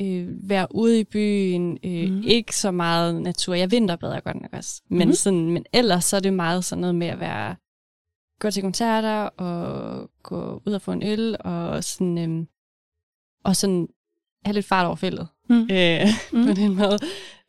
øh, 0.00 0.48
være 0.48 0.66
ude 0.70 1.00
i 1.00 1.04
byen, 1.04 1.78
øh, 1.84 2.10
mm. 2.10 2.22
ikke 2.26 2.56
så 2.56 2.70
meget 2.70 3.22
natur. 3.22 3.54
Jeg 3.54 3.70
vinterbader 3.70 4.20
godt 4.20 4.42
nok 4.42 4.52
også. 4.52 4.82
Men, 4.90 5.08
Mhm. 5.08 5.14
sådan, 5.14 5.50
men 5.50 5.64
ellers 5.72 6.04
så 6.04 6.16
er 6.16 6.20
det 6.20 6.32
meget 6.32 6.64
sådan 6.64 6.80
noget 6.80 6.94
med 6.94 7.06
at 7.06 7.20
være 7.20 7.56
gå 8.40 8.50
til 8.50 8.62
koncerter 8.62 9.22
og 9.22 10.10
gå 10.22 10.62
ud 10.66 10.72
og 10.72 10.82
få 10.82 10.92
en 10.92 11.02
øl 11.02 11.36
og 11.40 11.84
sådan, 11.84 12.18
øh, 12.18 12.46
og 13.44 13.56
sådan 13.56 13.88
have 14.44 14.54
lidt 14.54 14.66
fart 14.66 14.86
over 14.86 14.96
feltet 14.96 15.28
Mm. 15.50 15.68
øh, 15.70 16.06
Mm. 16.32 16.46
på 16.46 16.52
den 16.54 16.74
måde. 16.74 16.98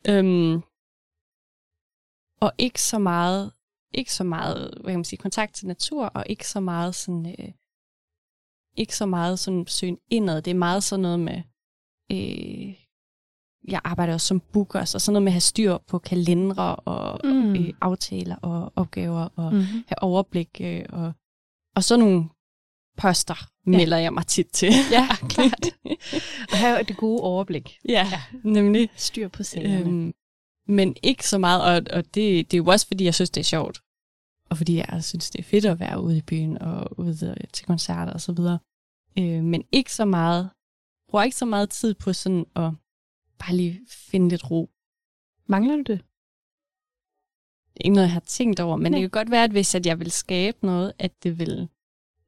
Øhm, 0.08 0.62
og 2.40 2.52
ikke 2.58 2.82
så 2.82 2.98
meget, 2.98 3.52
ikke 3.94 4.12
så 4.14 4.24
meget, 4.24 4.70
hvad 4.80 4.92
kan 4.92 4.98
man 4.98 5.04
sige, 5.04 5.18
kontakt 5.18 5.54
til 5.54 5.66
natur, 5.66 6.04
og 6.06 6.24
ikke 6.26 6.48
så 6.48 6.60
meget 6.60 6.94
sådan, 6.94 7.26
øh, 7.38 7.48
ikke 8.76 8.96
så 8.96 9.06
meget 9.06 9.38
sådan 9.38 9.66
søgen 9.66 9.98
indad. 10.10 10.42
Det 10.42 10.50
er 10.50 10.54
meget 10.54 10.82
sådan 10.82 11.02
noget 11.02 11.20
med, 11.20 11.42
øh, 12.12 12.74
jeg 13.68 13.80
arbejder 13.84 14.12
også 14.14 14.26
som 14.26 14.40
booker, 14.40 14.84
så 14.84 14.98
sådan 14.98 15.12
noget 15.12 15.22
med 15.22 15.30
at 15.30 15.34
have 15.34 15.40
styr 15.40 15.78
på 15.78 15.98
kalendere 15.98 16.76
og 16.76 17.20
Mm. 17.24 17.54
øh, 17.56 17.72
aftaler 17.80 18.36
og 18.36 18.72
opgaver 18.76 19.28
og 19.36 19.52
Mm. 19.54 19.60
have 19.60 20.02
overblik 20.02 20.60
øh, 20.60 20.84
og, 20.88 21.12
og 21.76 21.84
sådan 21.84 22.04
nogle 22.04 22.28
poster 23.00 23.50
melder 23.66 23.96
jeg 23.96 24.12
mig 24.12 24.26
tit 24.26 24.46
til. 24.46 24.72
Ja, 24.90 25.08
klart. 25.32 25.66
Og 26.52 26.58
have 26.58 26.82
det 26.82 26.96
gode 26.96 27.20
overblik. 27.22 27.78
ja, 27.88 28.06
nemlig. 28.44 28.90
Styr 28.96 29.28
på 29.28 29.42
sagerne. 29.42 29.80
Øhm, 29.80 30.14
men 30.66 30.96
ikke 31.02 31.28
så 31.28 31.38
meget, 31.38 31.62
og, 31.62 31.96
og 31.98 32.04
det, 32.04 32.50
det 32.50 32.54
er 32.54 32.58
jo 32.58 32.66
også, 32.66 32.86
fordi 32.86 33.04
jeg 33.04 33.14
synes, 33.14 33.30
det 33.30 33.40
er 33.40 33.44
sjovt. 33.44 33.80
Og 34.50 34.56
fordi 34.56 34.76
jeg 34.76 35.04
synes, 35.04 35.30
det 35.30 35.38
er 35.38 35.42
fedt 35.42 35.64
at 35.64 35.80
være 35.80 36.00
ude 36.02 36.16
i 36.16 36.22
byen 36.22 36.58
og 36.58 36.98
ude 36.98 37.34
til 37.52 37.66
koncerter 37.66 38.12
og 38.12 38.20
så 38.20 38.32
videre. 38.32 38.58
Øh, 39.18 39.44
men 39.44 39.64
ikke 39.72 39.92
så 39.92 40.04
meget, 40.04 40.50
bruger 41.10 41.24
ikke 41.24 41.36
så 41.36 41.46
meget 41.46 41.70
tid 41.70 41.94
på 41.94 42.12
sådan 42.12 42.46
at 42.56 42.72
bare 43.38 43.56
lige 43.56 43.80
finde 43.88 44.28
lidt 44.28 44.50
ro. 44.50 44.70
Mangler 45.46 45.76
du 45.76 45.82
det? 45.82 46.00
Det 47.74 47.80
er 47.80 47.84
ikke 47.84 47.94
noget, 47.94 48.06
jeg 48.06 48.12
har 48.12 48.20
tænkt 48.20 48.60
over, 48.60 48.76
men 48.76 48.92
Nej. 48.92 49.00
det 49.00 49.02
kan 49.02 49.10
godt 49.10 49.30
være, 49.30 49.44
at 49.44 49.50
hvis 49.50 49.74
at 49.74 49.86
jeg 49.86 49.98
vil 49.98 50.10
skabe 50.10 50.58
noget, 50.66 50.92
at 50.98 51.22
det 51.22 51.38
vil 51.38 51.68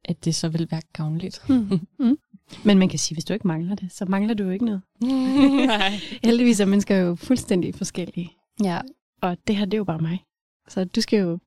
at 0.05 0.25
det 0.25 0.35
så 0.35 0.49
vil 0.49 0.67
være 0.71 0.81
gavnligt. 0.93 1.49
Mm. 1.49 1.79
Mm. 1.99 2.17
Men 2.65 2.79
man 2.79 2.89
kan 2.89 2.99
sige, 2.99 3.15
hvis 3.15 3.25
du 3.25 3.33
ikke 3.33 3.47
mangler 3.47 3.75
det, 3.75 3.91
så 3.91 4.05
mangler 4.05 4.33
du 4.33 4.43
jo 4.43 4.49
ikke 4.49 4.65
noget. 4.65 4.81
Nej. 5.67 5.91
Heldigvis 6.23 6.59
er 6.59 6.65
mennesker 6.65 6.95
jo 6.95 7.15
fuldstændig 7.15 7.75
forskellige. 7.75 8.31
Ja. 8.63 8.81
Og 9.21 9.37
det 9.47 9.55
her, 9.55 9.65
det 9.65 9.73
er 9.73 9.77
jo 9.77 9.83
bare 9.83 9.99
mig. 9.99 10.23
Så 10.67 10.83
du 10.83 11.01
skal 11.01 11.19
jo 11.19 11.39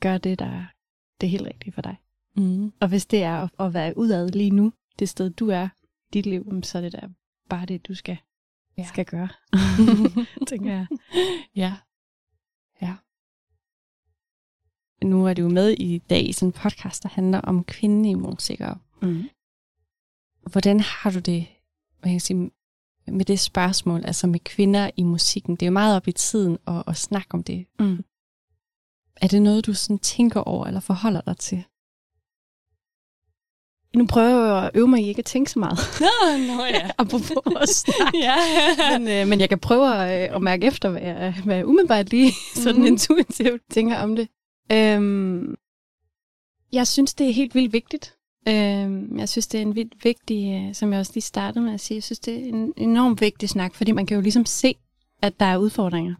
gøre 0.00 0.18
det, 0.18 0.38
der 0.38 0.46
er 0.46 0.64
det 1.20 1.30
helt 1.30 1.46
rigtige 1.46 1.72
for 1.72 1.82
dig. 1.82 1.96
Mm. 2.36 2.72
Og 2.80 2.88
hvis 2.88 3.06
det 3.06 3.22
er 3.22 3.36
at, 3.36 3.50
at 3.60 3.74
være 3.74 3.98
udad 3.98 4.28
lige 4.28 4.50
nu, 4.50 4.72
det 4.98 5.08
sted, 5.08 5.30
du 5.30 5.48
er 5.48 5.68
i 6.08 6.12
dit 6.12 6.26
liv, 6.26 6.62
så 6.62 6.78
er 6.78 6.82
det 6.82 6.92
da 6.92 7.08
bare 7.48 7.66
det, 7.66 7.88
du 7.88 7.94
skal, 7.94 8.16
ja. 8.78 8.86
skal 8.86 9.04
gøre, 9.04 9.28
tænker 10.48 10.72
jeg. 10.72 10.86
Ja. 11.56 11.74
Ja. 12.82 12.94
Nu 15.02 15.26
er 15.26 15.34
du 15.34 15.48
med 15.48 15.70
i 15.70 15.98
dag 15.98 16.28
i 16.28 16.32
sådan 16.32 16.48
en 16.48 16.52
podcast, 16.52 17.02
der 17.02 17.08
handler 17.08 17.40
om 17.40 17.64
kvindelige 17.64 18.16
musikere. 18.16 18.78
Mm. 19.02 19.22
Hvordan 20.52 20.80
har 20.80 21.10
du 21.10 21.18
det 21.18 21.46
hvad 22.00 22.08
kan 22.10 22.12
jeg 22.12 22.22
sige, 22.22 22.50
med 23.06 23.24
det 23.24 23.40
spørgsmål, 23.40 24.04
altså 24.04 24.26
med 24.26 24.40
kvinder 24.40 24.90
i 24.96 25.02
musikken? 25.02 25.56
Det 25.56 25.62
er 25.62 25.66
jo 25.66 25.72
meget 25.72 25.96
op 25.96 26.08
i 26.08 26.12
tiden 26.12 26.58
at, 26.66 26.82
at 26.86 26.96
snakke 26.96 27.28
om 27.34 27.42
det. 27.42 27.66
Mm. 27.80 28.04
Er 29.20 29.28
det 29.28 29.42
noget, 29.42 29.66
du 29.66 29.74
sådan 29.74 29.98
tænker 29.98 30.40
over 30.40 30.66
eller 30.66 30.80
forholder 30.80 31.20
dig 31.20 31.36
til? 31.36 31.64
Nu 33.96 34.06
prøver 34.06 34.46
jeg 34.54 34.64
at 34.64 34.70
øve 34.74 34.88
mig 34.88 35.00
i 35.04 35.08
ikke 35.08 35.18
at 35.18 35.24
tænke 35.24 35.50
så 35.50 35.58
meget. 35.58 35.78
Nå, 36.00 36.54
nå 36.54 36.64
ja. 36.64 36.90
Apropos 36.98 37.54
at 37.62 37.68
snakke. 37.68 38.18
ja. 38.28 38.36
men, 38.98 39.08
øh, 39.08 39.28
men 39.28 39.40
jeg 39.40 39.48
kan 39.48 39.58
prøve 39.58 39.94
at, 39.94 40.30
øh, 40.30 40.36
at 40.36 40.42
mærke 40.42 40.66
efter, 40.66 40.88
hvad 40.90 41.02
jeg, 41.02 41.34
hvad 41.44 41.56
jeg 41.56 41.66
umiddelbart 41.66 42.10
lige 42.10 42.32
sådan 42.54 42.76
Mhm. 42.80 42.86
intuitivt 42.86 43.62
tænker 43.70 43.98
om 43.98 44.16
det. 44.16 44.28
Øhm, 44.72 45.54
jeg 46.72 46.86
synes, 46.86 47.14
det 47.14 47.28
er 47.28 47.32
helt 47.32 47.54
vildt 47.54 47.72
vigtigt. 47.72 48.16
Øhm, 48.48 49.18
jeg 49.18 49.28
synes, 49.28 49.46
det 49.46 49.58
er 49.58 49.62
en 49.62 49.74
vildt 49.74 50.04
vigtig, 50.04 50.54
øh, 50.54 50.74
som 50.74 50.92
jeg 50.92 51.00
også 51.00 51.12
lige 51.14 51.22
startede 51.22 51.64
med 51.64 51.74
at 51.74 51.80
sige, 51.80 51.96
jeg 51.96 52.02
synes, 52.02 52.18
det 52.18 52.34
er 52.34 52.48
en 52.48 52.72
enormt 52.76 53.20
vigtig 53.20 53.48
snak, 53.48 53.74
fordi 53.74 53.92
man 53.92 54.06
kan 54.06 54.14
jo 54.14 54.20
ligesom 54.20 54.46
se, 54.46 54.76
at 55.22 55.40
der 55.40 55.46
er 55.46 55.56
udfordringer. 55.56 56.14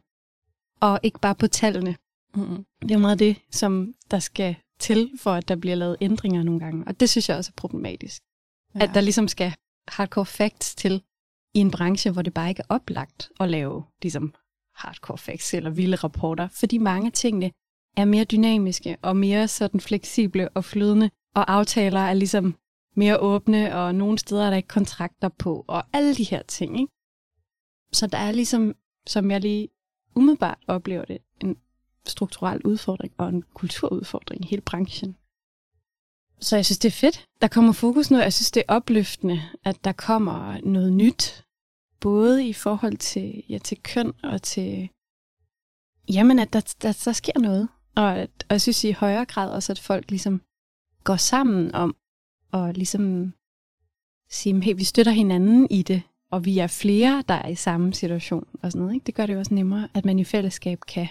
Og 0.80 1.00
ikke 1.02 1.20
bare 1.20 1.34
på 1.34 1.46
tallene. 1.46 1.96
Mm. 2.34 2.64
Det 2.82 2.90
er 2.90 2.98
meget 2.98 3.18
det, 3.18 3.36
som 3.50 3.94
der 4.10 4.18
skal 4.18 4.56
til, 4.78 5.10
for 5.18 5.32
at 5.32 5.48
der 5.48 5.56
bliver 5.56 5.76
lavet 5.76 5.96
ændringer 6.00 6.42
nogle 6.42 6.60
gange. 6.60 6.84
Og 6.86 7.00
det 7.00 7.10
synes 7.10 7.28
jeg 7.28 7.36
også 7.36 7.50
er 7.50 7.60
problematisk. 7.60 8.22
Ja. 8.74 8.80
At 8.84 8.90
der 8.94 9.00
ligesom 9.00 9.28
skal 9.28 9.54
hardcore 9.88 10.26
facts 10.26 10.74
til 10.74 11.02
i 11.54 11.58
en 11.58 11.70
branche, 11.70 12.10
hvor 12.10 12.22
det 12.22 12.34
bare 12.34 12.48
ikke 12.48 12.60
er 12.60 12.74
oplagt 12.74 13.30
at 13.40 13.48
lave 13.48 13.84
ligesom 14.02 14.34
hardcore 14.74 15.18
facts 15.18 15.54
eller 15.54 15.70
vilde 15.70 15.96
rapporter, 15.96 16.48
fordi 16.48 16.78
mange 16.78 17.06
af 17.06 17.12
tingene 17.12 17.50
er 17.96 18.04
mere 18.04 18.24
dynamiske 18.24 18.96
og 19.02 19.16
mere 19.16 19.48
sådan 19.48 19.80
fleksible 19.80 20.48
og 20.48 20.64
flydende, 20.64 21.10
og 21.34 21.52
aftaler 21.52 22.00
er 22.00 22.14
ligesom 22.14 22.54
mere 22.96 23.18
åbne, 23.18 23.76
og 23.76 23.94
nogle 23.94 24.18
steder 24.18 24.44
er 24.46 24.50
der 24.50 24.56
ikke 24.56 24.68
kontrakter 24.68 25.28
på, 25.28 25.64
og 25.68 25.84
alle 25.92 26.14
de 26.14 26.24
her 26.24 26.42
ting. 26.42 26.80
Ikke? 26.80 26.92
Så 27.92 28.06
der 28.06 28.18
er 28.18 28.32
ligesom, 28.32 28.74
som 29.06 29.30
jeg 29.30 29.40
lige 29.40 29.68
umiddelbart 30.14 30.58
oplever 30.66 31.04
det, 31.04 31.18
en 31.40 31.56
strukturel 32.06 32.62
udfordring 32.64 33.12
og 33.18 33.28
en 33.28 33.42
kulturudfordring 33.54 34.44
i 34.44 34.48
hele 34.48 34.62
branchen. 34.62 35.16
Så 36.40 36.56
jeg 36.56 36.64
synes, 36.64 36.78
det 36.78 36.88
er 36.88 36.92
fedt. 36.92 37.26
Der 37.40 37.48
kommer 37.48 37.72
fokus 37.72 38.10
nu. 38.10 38.18
Jeg 38.18 38.32
synes, 38.32 38.50
det 38.50 38.62
er 38.68 38.74
opløftende, 38.74 39.42
at 39.64 39.84
der 39.84 39.92
kommer 39.92 40.60
noget 40.64 40.92
nyt. 40.92 41.44
Både 42.00 42.48
i 42.48 42.52
forhold 42.52 42.96
til, 42.96 43.44
ja, 43.48 43.58
til 43.58 43.82
køn 43.82 44.12
og 44.22 44.42
til... 44.42 44.88
Jamen, 46.08 46.38
at 46.38 46.52
der, 46.52 46.74
der, 46.82 47.02
der 47.04 47.12
sker 47.12 47.38
noget. 47.38 47.68
Og, 47.96 48.18
at, 48.18 48.30
og 48.48 48.52
jeg 48.52 48.60
synes 48.60 48.84
i 48.84 48.92
højere 48.92 49.24
grad 49.24 49.50
også, 49.50 49.72
at 49.72 49.78
folk 49.78 50.10
ligesom 50.10 50.42
går 51.04 51.16
sammen 51.16 51.74
om 51.74 51.96
at 52.52 52.76
ligesom 52.76 53.32
sige, 54.30 54.62
hey, 54.62 54.74
vi 54.76 54.84
støtter 54.84 55.12
hinanden 55.12 55.66
i 55.70 55.82
det, 55.82 56.02
og 56.30 56.44
vi 56.44 56.58
er 56.58 56.66
flere, 56.66 57.24
der 57.28 57.34
er 57.34 57.48
i 57.48 57.54
samme 57.54 57.94
situation 57.94 58.46
og 58.62 58.72
sådan 58.72 58.82
noget. 58.82 58.94
Ikke? 58.94 59.06
Det 59.06 59.14
gør 59.14 59.26
det 59.26 59.34
jo 59.34 59.38
også 59.38 59.54
nemmere, 59.54 59.88
at 59.94 60.04
man 60.04 60.18
i 60.18 60.24
fællesskab 60.24 60.80
kan, 60.88 61.08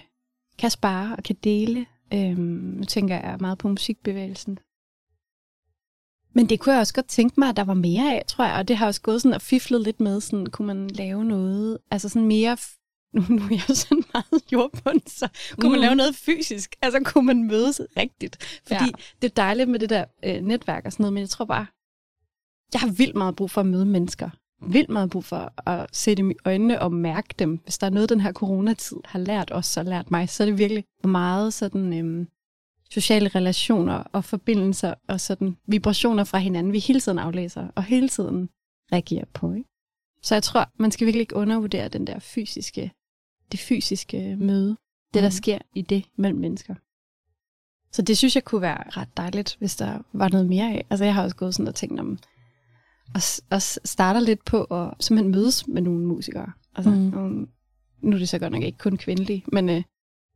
kan 0.57 0.69
spare 0.69 1.15
og 1.15 1.23
kan 1.23 1.35
dele. 1.43 1.85
Øhm, 2.13 2.73
nu 2.77 2.83
tænker 2.83 3.15
jeg 3.15 3.37
meget 3.39 3.57
på 3.57 3.67
musikbevægelsen. 3.67 4.59
Men 6.33 6.49
det 6.49 6.59
kunne 6.59 6.73
jeg 6.73 6.79
også 6.79 6.93
godt 6.93 7.07
tænke 7.07 7.39
mig, 7.39 7.49
at 7.49 7.57
der 7.57 7.63
var 7.63 7.73
mere 7.73 8.15
af, 8.15 8.23
tror 8.27 8.45
jeg. 8.45 8.55
Og 8.55 8.67
det 8.67 8.77
har 8.77 8.87
også 8.87 9.01
gået 9.01 9.21
sådan 9.21 9.35
og 9.35 9.41
fiflet 9.41 9.81
lidt 9.81 9.99
med, 9.99 10.21
sådan, 10.21 10.45
kunne 10.45 10.67
man 10.67 10.87
lave 10.87 11.25
noget, 11.25 11.77
altså 11.91 12.09
sådan 12.09 12.27
mere, 12.27 12.57
nu, 13.13 13.23
nu 13.29 13.43
er 13.43 13.49
jeg 13.67 13.77
sådan 13.77 14.03
meget 14.13 14.43
jordbund, 14.51 15.01
så 15.07 15.27
kunne 15.59 15.69
mm. 15.69 15.71
man 15.71 15.81
lave 15.81 15.95
noget 15.95 16.15
fysisk? 16.15 16.75
Altså 16.81 16.99
kunne 17.05 17.25
man 17.25 17.43
mødes 17.43 17.81
rigtigt? 17.97 18.61
Fordi 18.67 18.83
Ja. 18.83 18.89
det 19.21 19.29
er 19.29 19.33
dejligt 19.35 19.69
med 19.69 19.79
det 19.79 19.89
der 19.89 20.05
øh, 20.23 20.41
netværk 20.41 20.85
og 20.85 20.91
sådan 20.91 21.03
noget, 21.03 21.13
men 21.13 21.21
jeg 21.21 21.29
tror 21.29 21.45
bare, 21.45 21.65
jeg 22.73 22.81
har 22.81 22.91
vildt 22.91 23.15
meget 23.15 23.35
brug 23.35 23.51
for 23.51 23.61
at 23.61 23.67
møde 23.67 23.85
mennesker. 23.85 24.29
Vildt 24.67 24.89
meget 24.89 25.09
brug 25.09 25.23
for 25.23 25.69
at 25.69 25.87
se 25.91 26.15
dem 26.15 26.31
i 26.31 26.35
øjnene 26.45 26.81
og 26.81 26.93
mærke 26.93 27.35
dem. 27.39 27.59
Hvis 27.63 27.77
der 27.77 27.87
er 27.87 27.91
noget, 27.91 28.09
den 28.09 28.21
her 28.21 28.33
coronatid 28.33 28.97
har 29.05 29.19
lært 29.19 29.51
os 29.51 29.77
og 29.77 29.85
lært 29.85 30.11
mig, 30.11 30.29
så 30.29 30.43
er 30.43 30.45
det 30.47 30.57
virkelig 30.57 30.83
meget 31.03 31.53
sådan 31.53 31.93
øhm, 31.99 32.27
sociale 32.91 33.27
relationer 33.29 33.93
og 33.93 34.23
forbindelser 34.25 34.93
og 35.07 35.21
sådan 35.21 35.57
vibrationer 35.67 36.23
fra 36.23 36.37
hinanden, 36.37 36.73
vi 36.73 36.79
hele 36.79 36.99
tiden 36.99 37.19
aflæser 37.19 37.67
og 37.75 37.83
hele 37.83 38.09
tiden 38.09 38.49
reagerer 38.91 39.25
på. 39.33 39.53
Ikke? 39.53 39.69
Så 40.21 40.35
jeg 40.35 40.43
tror, 40.43 40.69
man 40.79 40.91
skal 40.91 41.05
virkelig 41.05 41.21
ikke 41.21 41.35
undervurdere 41.35 41.87
den 41.87 42.07
der 42.07 42.19
fysiske, 42.19 42.91
det 43.53 43.59
fysiske 43.59 44.35
møde, 44.39 44.69
det 45.13 45.23
der 45.23 45.29
Mhm. 45.29 45.31
sker 45.31 45.57
i 45.75 45.81
det 45.81 46.03
mellem 46.17 46.39
mennesker. 46.39 46.75
Så 47.91 48.01
det 48.01 48.17
synes 48.17 48.35
jeg 48.35 48.43
kunne 48.43 48.61
være 48.61 48.89
ret 48.89 49.17
dejligt, 49.17 49.55
hvis 49.59 49.75
der 49.75 49.99
var 50.13 50.29
noget 50.29 50.47
mere 50.47 50.71
af. 50.73 50.85
Altså 50.89 51.05
jeg 51.05 51.13
har 51.13 51.23
også 51.23 51.35
gået 51.35 51.55
sådan 51.55 51.67
og 51.67 51.75
tænkt 51.75 51.99
om, 51.99 52.17
og, 53.15 53.21
og 53.49 53.61
starter 53.61 54.19
lidt 54.19 54.45
på 54.45 54.63
at 54.63 54.93
simpelthen 54.99 55.31
mødes 55.31 55.67
med 55.67 55.81
nogle 55.81 56.05
musikere. 56.05 56.51
Altså, 56.75 56.89
mm. 56.91 56.97
nogle, 56.97 57.47
nu 58.01 58.15
er 58.15 58.19
det 58.19 58.29
så 58.29 58.39
godt 58.39 58.51
nok 58.51 58.63
ikke 58.63 58.77
kun 58.77 58.97
kvindelige, 58.97 59.43
men, 59.51 59.69
øh, 59.69 59.83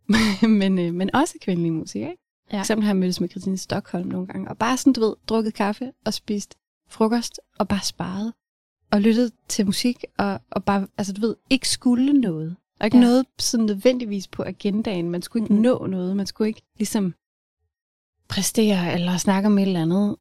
men, 0.62 0.80
øh, 0.80 0.94
men 0.94 1.16
også 1.16 1.34
kvindelige 1.42 1.72
musikere. 1.72 2.10
Ikke? 2.10 2.24
Ja. 2.52 2.58
For 2.58 2.62
eksempel 2.62 2.84
har 2.84 2.90
jeg 2.90 2.98
mødtes 2.98 3.22
med 3.22 3.30
Christine 3.30 3.58
Stockholm 3.58 4.08
nogle 4.08 4.28
gange, 4.28 4.50
og 4.50 4.58
bare 4.58 4.78
sådan, 4.78 4.94
du 4.94 5.02
ved, 5.02 5.16
drukket 5.28 5.54
kaffe 5.54 5.92
og 6.06 6.14
spist 6.14 6.56
frokost, 6.90 7.40
og 7.60 7.68
bare 7.68 7.84
sparet 7.84 8.34
og 8.92 9.02
lyttede 9.02 9.32
til 9.48 9.66
musik, 9.66 10.04
og, 10.18 10.40
og 10.52 10.64
bare, 10.64 10.88
altså 10.98 11.14
du 11.14 11.22
ved, 11.22 11.36
ikke 11.50 11.70
skulle 11.70 12.14
noget. 12.14 12.56
Og 12.80 12.86
ikke 12.86 12.98
Ja. 12.98 13.02
noget 13.04 13.26
sådan 13.40 13.66
nødvendigvis 13.66 14.28
på 14.28 14.44
agendaen. 14.44 15.10
Man 15.10 15.22
skulle 15.22 15.44
ikke 15.46 15.54
Mhm. 15.54 15.62
nå 15.62 15.86
noget. 15.88 16.18
Man 16.18 16.28
skulle 16.28 16.48
ikke 16.48 16.62
ligesom 16.78 17.14
præstere 18.30 18.94
eller 18.94 19.18
snakke 19.18 19.48
om 19.48 19.58
et 19.58 19.62
eller 19.62 19.82
andet 19.82 20.16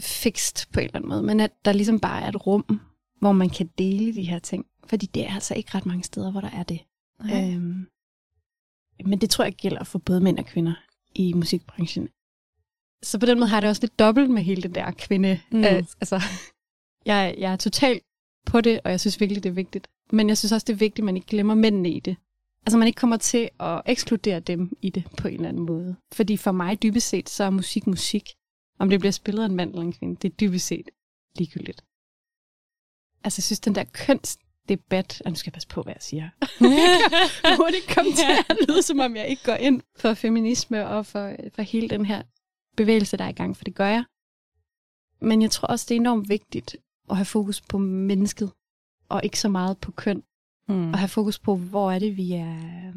fikst 0.00 0.68
på 0.72 0.80
en 0.80 0.84
eller 0.86 0.96
anden 0.96 1.08
måde. 1.08 1.22
Men 1.22 1.40
at 1.40 1.50
der 1.64 1.72
ligesom 1.72 2.00
bare 2.00 2.22
er 2.22 2.28
et 2.28 2.46
rum, 2.46 2.80
hvor 3.20 3.32
man 3.32 3.50
kan 3.50 3.70
dele 3.78 4.14
de 4.14 4.22
her 4.22 4.38
ting. 4.38 4.66
Fordi 4.86 5.06
det 5.06 5.26
er 5.26 5.34
altså 5.34 5.54
ikke 5.54 5.70
ret 5.74 5.86
mange 5.86 6.04
steder, 6.04 6.30
hvor 6.30 6.40
der 6.40 6.50
er 6.50 6.62
det. 6.62 6.80
Øhm, 7.34 7.86
men 9.04 9.20
det 9.20 9.30
tror 9.30 9.44
jeg 9.44 9.54
gælder 9.54 9.84
for 9.84 9.98
både 9.98 10.20
mænd 10.20 10.38
og 10.38 10.46
kvinder 10.46 10.74
i 11.14 11.32
musikbranchen. 11.32 12.08
Så 13.02 13.18
på 13.18 13.26
den 13.26 13.38
måde 13.38 13.48
har 13.48 13.56
jeg 13.56 13.62
det 13.62 13.68
også 13.70 13.82
lidt 13.82 13.98
dobbelt 13.98 14.30
med 14.30 14.42
hele 14.42 14.62
den 14.62 14.74
der 14.74 14.90
kvinde. 14.90 15.40
Mm. 15.52 15.58
Mm. 15.58 15.64
Øh, 15.64 15.72
altså, 16.00 16.20
jeg, 17.06 17.34
jeg 17.38 17.52
er 17.52 17.56
totalt 17.56 18.02
på 18.46 18.60
det, 18.60 18.80
og 18.84 18.90
jeg 18.90 19.00
synes 19.00 19.20
virkelig, 19.20 19.42
det 19.42 19.48
er 19.48 19.54
vigtigt. 19.54 19.88
Men 20.12 20.28
jeg 20.28 20.38
synes 20.38 20.52
også, 20.52 20.64
det 20.64 20.72
er 20.72 20.76
vigtigt, 20.76 20.98
at 20.98 21.04
man 21.04 21.16
ikke 21.16 21.26
glemmer 21.26 21.54
mændene 21.54 21.90
i 21.90 22.00
det. 22.00 22.16
Altså 22.66 22.78
man 22.78 22.86
ikke 22.88 22.96
kommer 22.96 23.16
til 23.16 23.50
at 23.60 23.82
ekskludere 23.86 24.40
dem 24.40 24.76
i 24.82 24.90
det 24.90 25.04
på 25.16 25.28
en 25.28 25.34
eller 25.34 25.48
anden 25.48 25.66
måde. 25.66 25.96
Fordi 26.12 26.36
for 26.36 26.52
mig 26.52 26.82
dybest 26.82 27.08
set, 27.08 27.28
så 27.28 27.44
er 27.44 27.50
musik 27.50 27.86
musik. 27.86 28.30
Om 28.78 28.90
det 28.90 29.00
bliver 29.00 29.12
spillet 29.12 29.42
af 29.42 29.46
en 29.46 29.56
mand 29.56 29.70
eller 29.70 29.82
en 29.82 29.92
kvinde, 29.92 30.16
det 30.22 30.32
er 30.32 30.36
dybest 30.36 30.66
set 30.66 30.90
ligegyldigt. 31.38 31.84
Altså 33.24 33.38
jeg 33.38 33.44
synes, 33.44 33.60
den 33.60 33.74
der 33.74 33.84
kønsdebat, 33.84 35.22
og 35.24 35.30
nu 35.30 35.36
skal 35.36 35.48
jeg 35.50 35.52
passe 35.52 35.68
på, 35.68 35.82
hvad 35.82 35.94
jeg 35.94 36.02
siger. 36.02 36.28
Jeg 37.44 37.74
ikke 37.74 37.94
komme 37.94 38.12
til 38.12 38.26
at 38.48 38.56
lyde, 38.68 38.82
som 38.82 39.00
om 39.00 39.16
jeg 39.16 39.28
ikke 39.28 39.44
går 39.44 39.54
ind 39.54 39.80
for 39.96 40.14
feminisme 40.14 40.88
og 40.88 41.06
for, 41.06 41.36
for 41.54 41.62
hele 41.62 41.88
den 41.88 42.06
her 42.06 42.22
bevægelse, 42.76 43.16
der 43.16 43.24
er 43.24 43.28
i 43.28 43.32
gang, 43.32 43.56
for 43.56 43.64
det 43.64 43.74
gør 43.74 43.88
jeg. 43.88 44.04
Men 45.20 45.42
jeg 45.42 45.50
tror 45.50 45.68
også, 45.68 45.86
det 45.88 45.94
er 45.94 46.00
enormt 46.00 46.28
vigtigt 46.28 46.76
at 47.10 47.16
have 47.16 47.24
fokus 47.24 47.60
på 47.60 47.78
mennesket, 47.78 48.52
og 49.08 49.20
ikke 49.24 49.40
så 49.40 49.48
meget 49.48 49.78
på 49.78 49.92
køn. 49.92 50.22
Mm. 50.68 50.90
Og 50.90 50.98
have 50.98 51.08
fokus 51.08 51.38
på, 51.38 51.56
hvor 51.56 51.92
er 51.92 51.98
det, 51.98 52.16
vi 52.16 52.32
er, 52.32 52.92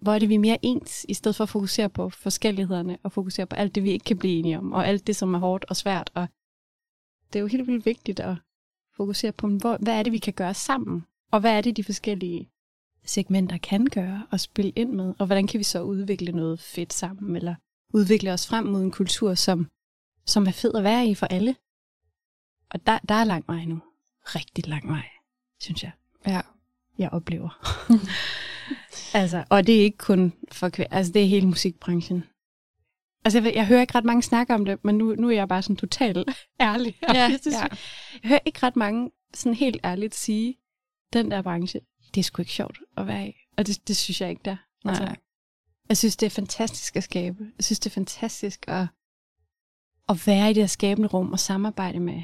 hvor 0.00 0.12
er 0.12 0.18
det, 0.18 0.28
vi 0.28 0.34
er 0.34 0.38
mere 0.38 0.58
ens, 0.62 1.06
i 1.08 1.14
stedet 1.14 1.36
for 1.36 1.44
at 1.44 1.48
fokusere 1.48 1.88
på 1.88 2.08
forskellighederne, 2.10 2.98
og 3.02 3.12
fokusere 3.12 3.46
på 3.46 3.56
alt 3.56 3.74
det, 3.74 3.82
vi 3.82 3.90
ikke 3.90 4.04
kan 4.04 4.18
blive 4.18 4.38
enige 4.38 4.58
om, 4.58 4.72
og 4.72 4.88
alt 4.88 5.06
det, 5.06 5.16
som 5.16 5.34
er 5.34 5.38
hårdt 5.38 5.64
og 5.64 5.76
svært. 5.76 6.10
Og 6.14 6.28
det 7.32 7.38
er 7.38 7.40
jo 7.40 7.46
helt 7.46 7.66
vildt 7.66 7.86
vigtigt 7.86 8.20
at 8.20 8.36
fokusere 8.96 9.32
på, 9.32 9.48
hvor, 9.48 9.76
hvad 9.76 9.98
er 9.98 10.02
det, 10.02 10.12
vi 10.12 10.18
kan 10.18 10.32
gøre 10.32 10.54
sammen, 10.54 11.04
og 11.30 11.40
hvad 11.40 11.56
er 11.56 11.60
det, 11.60 11.76
de 11.76 11.84
forskellige 11.84 12.48
segmenter 13.04 13.58
kan 13.58 13.86
gøre 13.86 14.26
og 14.30 14.40
spille 14.40 14.72
ind 14.76 14.92
med, 14.92 15.14
og 15.18 15.26
hvordan 15.26 15.46
kan 15.46 15.58
vi 15.58 15.64
så 15.64 15.82
udvikle 15.82 16.32
noget 16.32 16.60
fedt 16.60 16.92
sammen, 16.92 17.36
eller 17.36 17.54
udvikle 17.94 18.32
os 18.32 18.48
frem 18.48 18.66
mod 18.66 18.82
en 18.82 18.90
kultur, 18.90 19.34
som, 19.34 19.68
som 20.26 20.46
er 20.46 20.50
fed 20.50 20.74
at 20.74 20.84
være 20.84 21.06
i 21.06 21.14
for 21.14 21.26
alle. 21.26 21.56
Og 22.70 22.86
der, 22.86 22.98
der 23.08 23.14
er 23.14 23.24
lang 23.24 23.44
vej 23.48 23.64
nu. 23.64 23.80
Rigtig 24.22 24.66
lang 24.68 24.88
vej, 24.88 25.08
synes 25.60 25.82
jeg 25.82 25.90
Ja. 26.26 26.40
jeg 26.98 27.10
oplever. 27.10 27.76
altså, 29.14 29.44
og 29.50 29.66
det 29.66 29.76
er 29.76 29.82
ikke 29.82 29.98
kun 29.98 30.32
for 30.52 30.68
kvinder, 30.68 30.96
altså 30.96 31.12
det 31.12 31.22
er 31.22 31.26
hele 31.26 31.46
musikbranchen. 31.46 32.24
Altså, 33.24 33.38
jeg, 33.38 33.44
ved- 33.44 33.52
jeg 33.54 33.66
hører 33.66 33.80
ikke 33.80 33.94
ret 33.94 34.04
mange 34.04 34.22
snakke 34.22 34.54
om 34.54 34.64
det, 34.64 34.84
men 34.84 34.98
nu, 34.98 35.14
nu 35.14 35.28
er 35.28 35.34
jeg 35.34 35.48
bare 35.48 35.62
sådan 35.62 35.76
totalt 35.76 36.18
ærlig. 36.60 36.98
Ja, 37.02 37.12
jeg, 37.12 37.38
synes, 37.42 37.54
ja. 37.56 37.60
jeg 37.60 37.70
hører 38.24 38.40
ikke 38.44 38.58
ret 38.62 38.76
mange 38.76 39.10
sådan 39.34 39.54
helt 39.54 39.80
ærligt 39.84 40.14
sige, 40.14 40.58
den 41.12 41.30
der 41.30 41.42
branche, 41.42 41.80
det 42.14 42.20
er 42.20 42.24
sgu 42.24 42.42
ikke 42.42 42.52
sjovt 42.52 42.78
at 42.96 43.06
være 43.06 43.28
i. 43.28 43.32
Og 43.56 43.66
det, 43.66 43.88
det 43.88 43.96
synes 43.96 44.20
jeg 44.20 44.30
ikke, 44.30 44.42
der. 44.44 44.56
Nej. 44.84 45.16
jeg 45.88 45.96
synes, 45.96 46.16
det 46.16 46.26
er 46.26 46.30
fantastisk 46.30 46.96
at 46.96 47.04
skabe. 47.04 47.44
Jeg 47.56 47.64
synes, 47.64 47.80
det 47.80 47.90
er 47.90 47.94
fantastisk 47.94 48.64
at, 48.68 48.86
at 50.08 50.26
være 50.26 50.50
i 50.50 50.54
det 50.54 50.62
her 50.62 50.66
skabende 50.68 51.08
rum 51.08 51.32
og 51.32 51.40
samarbejde 51.40 52.00
med 52.00 52.22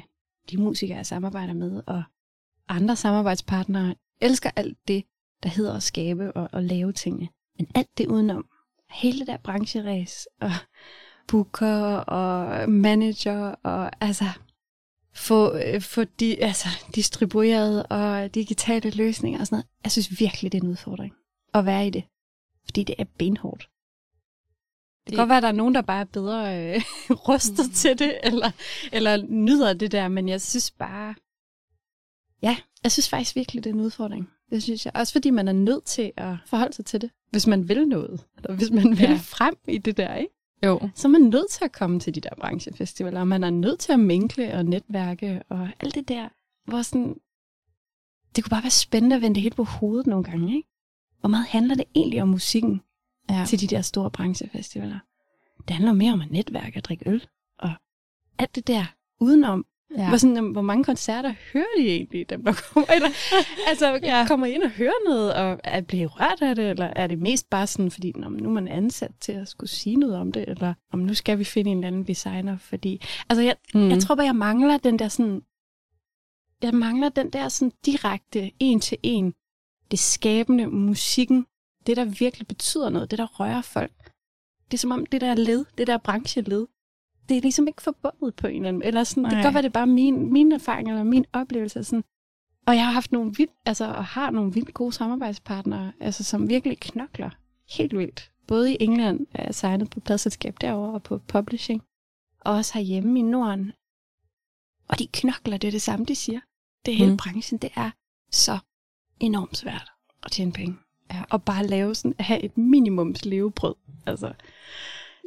de 0.51 0.57
musikere, 0.57 0.97
jeg 0.97 1.05
samarbejder 1.05 1.53
med, 1.53 1.81
og 1.87 2.03
andre 2.67 2.95
samarbejdspartnere. 2.95 3.95
Elsker 4.21 4.49
alt 4.55 4.77
det, 4.87 5.03
der 5.43 5.49
hedder 5.49 5.75
at 5.75 5.83
skabe 5.83 6.31
og, 6.33 6.49
og 6.51 6.63
lave 6.63 6.93
tingene. 6.93 7.27
Men 7.57 7.67
alt 7.75 7.97
det 7.97 8.07
udenom, 8.07 8.45
hele 8.89 9.19
det 9.19 9.27
der 9.27 9.37
brancheræs, 9.37 10.27
og 10.41 10.51
booker 11.27 11.95
og 11.95 12.69
manager, 12.69 13.55
og 13.63 14.03
altså 14.03 14.25
få, 15.15 15.57
øh, 15.57 15.81
få 15.81 16.03
de, 16.03 16.43
altså, 16.43 16.67
distribueret 16.95 17.85
og 17.85 18.35
digitale 18.35 18.89
løsninger 18.89 19.39
og 19.39 19.47
sådan 19.47 19.55
noget. 19.55 19.67
Jeg 19.83 19.91
synes 19.91 20.19
virkelig, 20.19 20.51
det 20.51 20.57
er 20.57 20.63
en 20.63 20.69
udfordring 20.69 21.13
at 21.53 21.65
være 21.65 21.87
i 21.87 21.89
det. 21.89 22.03
Fordi 22.65 22.83
det 22.83 22.95
er 22.97 23.05
benhårdt. 23.17 23.69
Det 25.05 25.11
kan 25.11 25.17
godt 25.17 25.29
være, 25.29 25.37
at 25.37 25.43
der 25.43 25.49
er 25.49 25.53
nogen, 25.53 25.75
der 25.75 25.81
bare 25.81 26.01
er 26.01 26.05
bedre 26.05 26.73
øh, 26.75 26.81
rustet 27.29 27.71
til 27.71 27.99
det, 27.99 28.19
eller, 28.23 28.51
eller 28.91 29.23
nyder 29.29 29.73
det 29.73 29.91
der, 29.91 30.07
men 30.07 30.29
jeg 30.29 30.41
synes 30.41 30.71
bare, 30.71 31.15
ja, 32.41 32.57
jeg 32.83 32.91
synes 32.91 33.09
faktisk 33.09 33.35
virkelig, 33.35 33.63
det 33.63 33.69
er 33.69 33.73
en 33.73 33.81
udfordring. 33.81 34.29
Det 34.49 34.63
synes 34.63 34.85
jeg. 34.85 34.95
Også 34.95 35.13
fordi 35.13 35.29
man 35.29 35.47
er 35.47 35.53
nødt 35.53 35.83
til 35.83 36.11
at 36.17 36.35
forholde 36.45 36.73
sig 36.73 36.85
til 36.85 37.01
det, 37.01 37.09
hvis 37.31 37.47
man 37.47 37.69
vil 37.69 37.87
noget, 37.87 38.25
eller 38.37 38.55
hvis 38.55 38.71
man 38.71 38.89
vil 38.89 39.09
ja. 39.09 39.19
frem 39.21 39.55
i 39.67 39.77
det 39.77 39.97
der, 39.97 40.15
ikke? 40.15 40.33
Jo. 40.65 40.89
så 40.95 41.07
er 41.07 41.09
man 41.09 41.21
nødt 41.21 41.49
til 41.49 41.65
at 41.65 41.71
komme 41.71 41.99
til 41.99 42.15
de 42.15 42.21
der 42.21 42.29
branchefestivaler, 42.39 43.19
og 43.19 43.27
man 43.27 43.43
er 43.43 43.49
nødt 43.49 43.79
til 43.79 43.93
at 43.93 43.99
minkle 43.99 44.53
og 44.53 44.65
netværke 44.65 45.41
og 45.49 45.69
alt 45.79 45.95
det 45.95 46.07
der, 46.07 46.29
hvor 46.65 46.81
sådan, 46.81 47.15
det 48.35 48.43
kunne 48.43 48.49
bare 48.49 48.63
være 48.63 48.69
spændende 48.69 49.15
at 49.15 49.21
vende 49.21 49.35
det 49.35 49.43
hele 49.43 49.55
på 49.55 49.63
hovedet 49.63 50.07
nogle 50.07 50.23
gange, 50.23 50.55
ikke? 50.55 50.69
Hvor 51.19 51.29
meget 51.29 51.45
handler 51.45 51.75
det 51.75 51.85
egentlig 51.95 52.21
om 52.21 52.27
musikken 52.27 52.81
Ja. 53.29 53.45
til 53.47 53.61
de 53.61 53.67
der 53.67 53.81
store 53.81 54.11
branchefestivaler? 54.11 54.99
Det 55.67 55.75
handler 55.75 55.93
mere 55.93 56.13
om 56.13 56.21
at 56.21 56.31
netværke 56.31 56.79
og 56.79 56.83
drikke 56.83 57.09
øl, 57.09 57.27
og 57.59 57.71
alt 58.39 58.55
det 58.55 58.67
der 58.67 58.85
udenom. 59.19 59.65
Ja. 59.97 60.07
Hvor, 60.07 60.17
sådan, 60.17 60.51
hvor 60.51 60.61
mange 60.61 60.83
koncerter 60.83 61.33
hører 61.53 61.65
de 61.77 61.87
egentlig, 61.87 62.29
dem 62.29 62.43
der 62.43 62.53
kommer? 62.53 62.91
Eller, 62.91 63.09
altså, 63.69 63.99
Ja. 64.03 64.25
kommer 64.27 64.45
I 64.45 64.51
ind 64.51 64.63
og 64.63 64.69
hører 64.69 65.09
noget, 65.09 65.33
og 65.33 65.59
er 65.63 65.81
blive 65.81 66.07
rørt 66.07 66.41
af 66.41 66.55
det, 66.55 66.69
eller 66.69 66.85
er 66.85 67.07
det 67.07 67.19
mest 67.19 67.49
bare 67.49 67.67
sådan, 67.67 67.91
fordi 67.91 68.11
nå, 68.15 68.29
nu 68.29 68.49
er 68.49 68.53
man 68.53 68.67
ansat 68.67 69.11
til 69.19 69.31
at 69.31 69.47
skulle 69.47 69.69
sige 69.69 69.95
noget 69.95 70.15
om 70.15 70.31
det, 70.31 70.45
eller 70.47 70.73
om 70.91 70.99
nu 70.99 71.13
skal 71.13 71.39
vi 71.39 71.43
finde 71.43 71.71
en 71.71 71.77
eller 71.77 71.87
anden 71.87 72.07
designer, 72.07 72.57
fordi... 72.57 73.01
Altså, 73.29 73.43
jeg, 73.43 73.55
mm. 73.73 73.89
jeg 73.89 73.99
tror 73.99 74.15
bare, 74.15 74.25
jeg 74.25 74.35
mangler 74.35 74.77
den 74.77 74.99
der 74.99 75.07
sådan... 75.07 75.41
Jeg 76.61 76.73
mangler 76.73 77.09
den 77.09 77.29
der 77.29 77.49
sådan 77.49 77.71
direkte, 77.85 78.51
en 78.59 78.79
til 78.79 78.97
en, 79.03 79.33
det 79.91 79.99
skabende, 79.99 80.67
musikken, 80.67 81.45
det 81.85 81.97
der 81.97 82.05
virkelig 82.05 82.47
betyder 82.47 82.89
noget, 82.89 83.11
det 83.11 83.19
der 83.19 83.25
rører 83.25 83.61
folk. 83.61 84.11
Det 84.71 84.73
er 84.73 84.77
som 84.77 84.91
om 84.91 85.05
det 85.05 85.21
der 85.21 85.35
led, 85.35 85.65
det 85.77 85.87
der 85.87 85.97
brancheled, 85.97 86.67
det 87.29 87.37
er 87.37 87.41
ligesom 87.41 87.67
ikke 87.67 87.81
forbundet 87.81 88.35
på 88.35 88.47
en 88.47 88.55
eller 88.55 88.69
anden 88.69 88.83
Eller 88.83 89.03
sådan, 89.03 89.23
det 89.23 89.31
kan 89.31 89.43
godt 89.43 89.53
være, 89.53 89.63
det 89.63 89.69
er 89.69 89.73
bare 89.73 89.87
min, 89.87 90.33
min 90.33 90.51
erfaring 90.51 90.89
eller 90.89 91.03
min 91.03 91.25
oplevelse. 91.33 91.83
Sådan. 91.83 92.03
Og 92.67 92.75
jeg 92.75 92.85
har 92.85 92.91
haft 92.91 93.11
nogle 93.11 93.33
vildt, 93.37 93.53
altså, 93.65 93.85
og 93.85 94.05
har 94.05 94.31
nogle 94.31 94.53
vildt 94.53 94.73
gode 94.73 94.93
samarbejdspartnere, 94.93 95.93
altså, 95.99 96.23
som 96.23 96.49
virkelig 96.49 96.79
knokler 96.79 97.29
helt 97.69 97.97
vildt. 97.97 98.31
Både 98.47 98.73
i 98.73 98.77
England 98.79 99.27
er 99.33 99.43
jeg 99.43 99.55
signet 99.55 99.89
på 99.89 99.99
pladselskab 99.99 100.55
derovre 100.61 100.93
og 100.93 101.03
på 101.03 101.17
publishing, 101.17 101.83
og 102.39 102.53
også 102.53 102.73
herhjemme 102.73 103.19
i 103.19 103.21
Norden. 103.21 103.71
Og 104.87 104.99
de 104.99 105.07
knokler, 105.07 105.57
det 105.57 105.67
er 105.67 105.71
det 105.71 105.81
samme, 105.81 106.05
de 106.05 106.15
siger. 106.15 106.39
Det 106.85 106.95
hele 106.95 107.11
mm. 107.11 107.17
branchen, 107.17 107.57
det 107.57 107.69
er 107.75 107.91
så 108.31 108.57
enormt 109.19 109.57
svært 109.57 109.91
at 110.23 110.31
tjene 110.31 110.51
penge. 110.51 110.77
Ja. 111.13 111.23
Og 111.29 111.43
bare 111.43 111.67
lave 111.67 111.95
sådan, 111.95 112.15
have 112.19 112.41
et 112.41 112.57
minimums 112.57 113.25
levebrød. 113.25 113.75
Altså, 114.05 114.33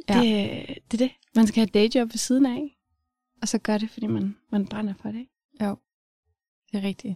Ja. 0.09 0.13
det, 0.13 0.67
det 0.91 1.01
er 1.01 1.07
det. 1.07 1.11
Man 1.35 1.47
skal 1.47 1.55
have 1.61 1.67
et 1.67 1.73
dayjob 1.73 2.09
ved 2.09 2.17
siden 2.17 2.45
af, 2.45 2.77
og 3.41 3.47
så 3.47 3.57
gør 3.57 3.77
det, 3.77 3.89
fordi 3.89 4.07
man, 4.07 4.35
man 4.51 4.67
brænder 4.67 4.93
for 5.01 5.09
det. 5.11 5.19
Ikke? 5.19 5.33
Det 6.71 6.77
er 6.77 6.87
rigtigt. 6.87 7.15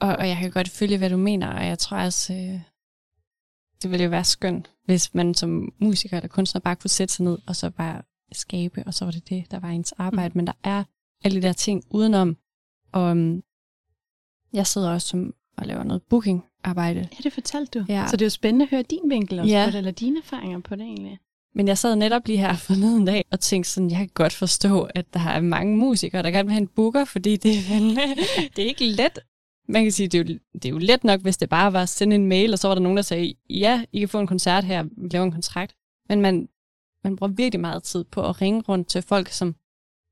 Og, 0.00 0.16
og 0.16 0.28
jeg 0.28 0.36
kan 0.36 0.50
godt 0.50 0.68
følge, 0.68 0.98
hvad 0.98 1.10
du 1.10 1.16
mener, 1.16 1.48
og 1.52 1.66
jeg 1.66 1.78
tror 1.78 1.96
også, 1.96 2.32
øh, 2.32 2.60
det 3.82 3.90
ville 3.90 4.04
jo 4.04 4.10
være 4.10 4.24
skønt, 4.24 4.70
hvis 4.84 5.14
man 5.14 5.34
som 5.34 5.72
musiker 5.78 6.16
eller 6.16 6.28
kunstner 6.28 6.60
bare 6.60 6.76
kunne 6.76 6.90
sætte 6.90 7.14
sig 7.14 7.24
ned, 7.24 7.38
og 7.46 7.56
så 7.56 7.70
bare 7.70 8.02
skabe, 8.32 8.82
og 8.86 8.94
så 8.94 9.04
var 9.04 9.12
det 9.12 9.28
det, 9.28 9.50
der 9.50 9.60
var 9.60 9.68
ens 9.68 9.92
arbejde. 9.92 10.32
Mm. 10.32 10.36
Men 10.36 10.46
der 10.46 10.52
er 10.62 10.84
alle 11.24 11.42
de 11.42 11.46
der 11.46 11.52
ting 11.52 11.84
udenom, 11.90 12.36
og 12.92 13.02
um, 13.02 13.42
jeg 14.52 14.66
sidder 14.66 14.90
også 14.92 15.08
som 15.08 15.34
og 15.56 15.66
laver 15.66 15.82
noget 15.82 16.02
booking-arbejde. 16.64 17.00
Ja, 17.00 17.16
det 17.24 17.32
fortalte 17.32 17.78
du. 17.78 17.84
Ja. 17.88 18.06
Så 18.10 18.16
det 18.16 18.22
er 18.22 18.26
jo 18.26 18.30
spændende 18.30 18.62
at 18.64 18.70
høre 18.70 18.82
din 18.82 19.00
vinkel 19.10 19.38
også 19.40 19.52
Ja. 19.54 19.64
på 19.66 19.70
det, 19.70 19.78
eller 19.78 19.90
dine 19.90 20.18
erfaringer 20.18 20.58
på 20.60 20.74
det 20.74 20.82
egentlig. 20.82 21.18
Men 21.54 21.68
jeg 21.68 21.78
sad 21.78 21.96
netop 21.96 22.26
lige 22.26 22.38
her 22.38 22.56
forleden 22.68 23.04
dag 23.04 23.24
og 23.30 23.40
tænkte 23.40 23.70
sådan, 23.70 23.90
jeg 23.90 23.98
kan 23.98 24.10
godt 24.14 24.32
forstå, 24.32 24.82
at 24.94 25.14
der 25.14 25.20
er 25.20 25.40
mange 25.40 25.76
musikere, 25.76 26.22
der 26.22 26.30
gerne 26.30 26.46
vil 26.46 26.52
have 26.52 26.60
en 26.62 26.66
booker, 26.68 27.04
fordi 27.04 27.36
det 27.36 27.52
er, 27.52 27.74
vel, 27.74 27.96
det 28.56 28.64
er 28.64 28.68
ikke 28.68 28.84
let. 28.86 29.18
Man 29.68 29.82
kan 29.82 29.92
sige, 29.92 30.08
det 30.08 30.20
er, 30.20 30.32
jo, 30.34 30.38
det 30.54 30.64
er 30.64 30.68
jo 30.70 30.78
let 30.78 31.04
nok, 31.04 31.20
hvis 31.20 31.36
det 31.36 31.48
bare 31.48 31.72
var 31.72 31.82
at 31.82 31.88
sende 31.88 32.16
en 32.16 32.26
mail, 32.26 32.52
og 32.52 32.58
så 32.58 32.68
var 32.68 32.74
der 32.74 32.82
nogen, 32.82 32.96
der 32.96 33.02
sagde, 33.02 33.34
ja, 33.50 33.84
I 33.92 33.98
kan 33.98 34.08
få 34.08 34.20
en 34.20 34.26
koncert 34.26 34.64
her, 34.64 34.82
vi 34.82 35.08
laver 35.10 35.24
en 35.24 35.32
kontrakt. 35.32 35.74
Men 36.08 36.20
man, 36.20 36.48
man 37.04 37.16
bruger 37.16 37.32
virkelig 37.32 37.60
meget 37.60 37.82
tid 37.82 38.04
på 38.04 38.28
at 38.28 38.40
ringe 38.40 38.60
rundt 38.68 38.88
til 38.88 39.02
folk, 39.02 39.28
som 39.28 39.54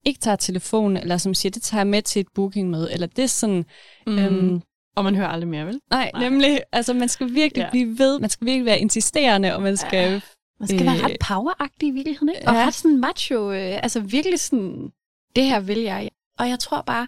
ikke 0.06 0.20
tager 0.20 0.36
telefonen, 0.36 0.96
eller 0.96 1.16
som 1.16 1.34
siger, 1.34 1.50
det 1.50 1.62
tager 1.62 1.80
jeg 1.80 1.86
med 1.86 2.02
til 2.02 2.20
et 2.20 2.26
bookingmøde, 2.34 2.92
eller 2.92 3.06
det 3.06 3.22
er 3.24 3.28
sådan, 3.28 3.64
Mm. 4.06 4.18
øhm, 4.18 4.62
og 4.98 5.04
man 5.04 5.14
hører 5.14 5.28
aldrig 5.28 5.48
mere, 5.48 5.66
vel? 5.66 5.80
nej, 5.90 6.10
Nej. 6.14 6.22
nemlig, 6.28 6.60
altså 6.72 6.94
man 6.94 7.08
skal 7.08 7.34
virkelig 7.34 7.62
Ja. 7.62 7.70
blive 7.70 7.98
ved, 7.98 8.18
man 8.20 8.30
skal 8.30 8.46
virkelig 8.46 8.64
være 8.64 8.78
insisterende, 8.80 9.54
og 9.54 9.62
man 9.62 9.76
skal 9.76 10.12
Ja. 10.12 10.20
Man 10.60 10.68
skal 10.68 10.80
øh, 10.80 10.86
være 10.86 11.04
ret 11.04 11.16
poweragtig 11.28 11.88
i 11.88 11.90
virkeligheden, 11.90 12.28
ikke? 12.28 12.48
Og 12.48 12.54
ja. 12.54 12.66
ret 12.66 12.74
sådan 12.74 13.00
macho, 13.00 13.52
øh, 13.52 13.82
altså 13.82 14.00
virkelig 14.00 14.40
sådan, 14.40 14.90
det 15.36 15.44
her 15.44 15.60
vil 15.60 15.78
jeg. 15.78 16.10
Og 16.38 16.48
jeg 16.48 16.58
tror 16.58 16.82
bare, 16.82 17.06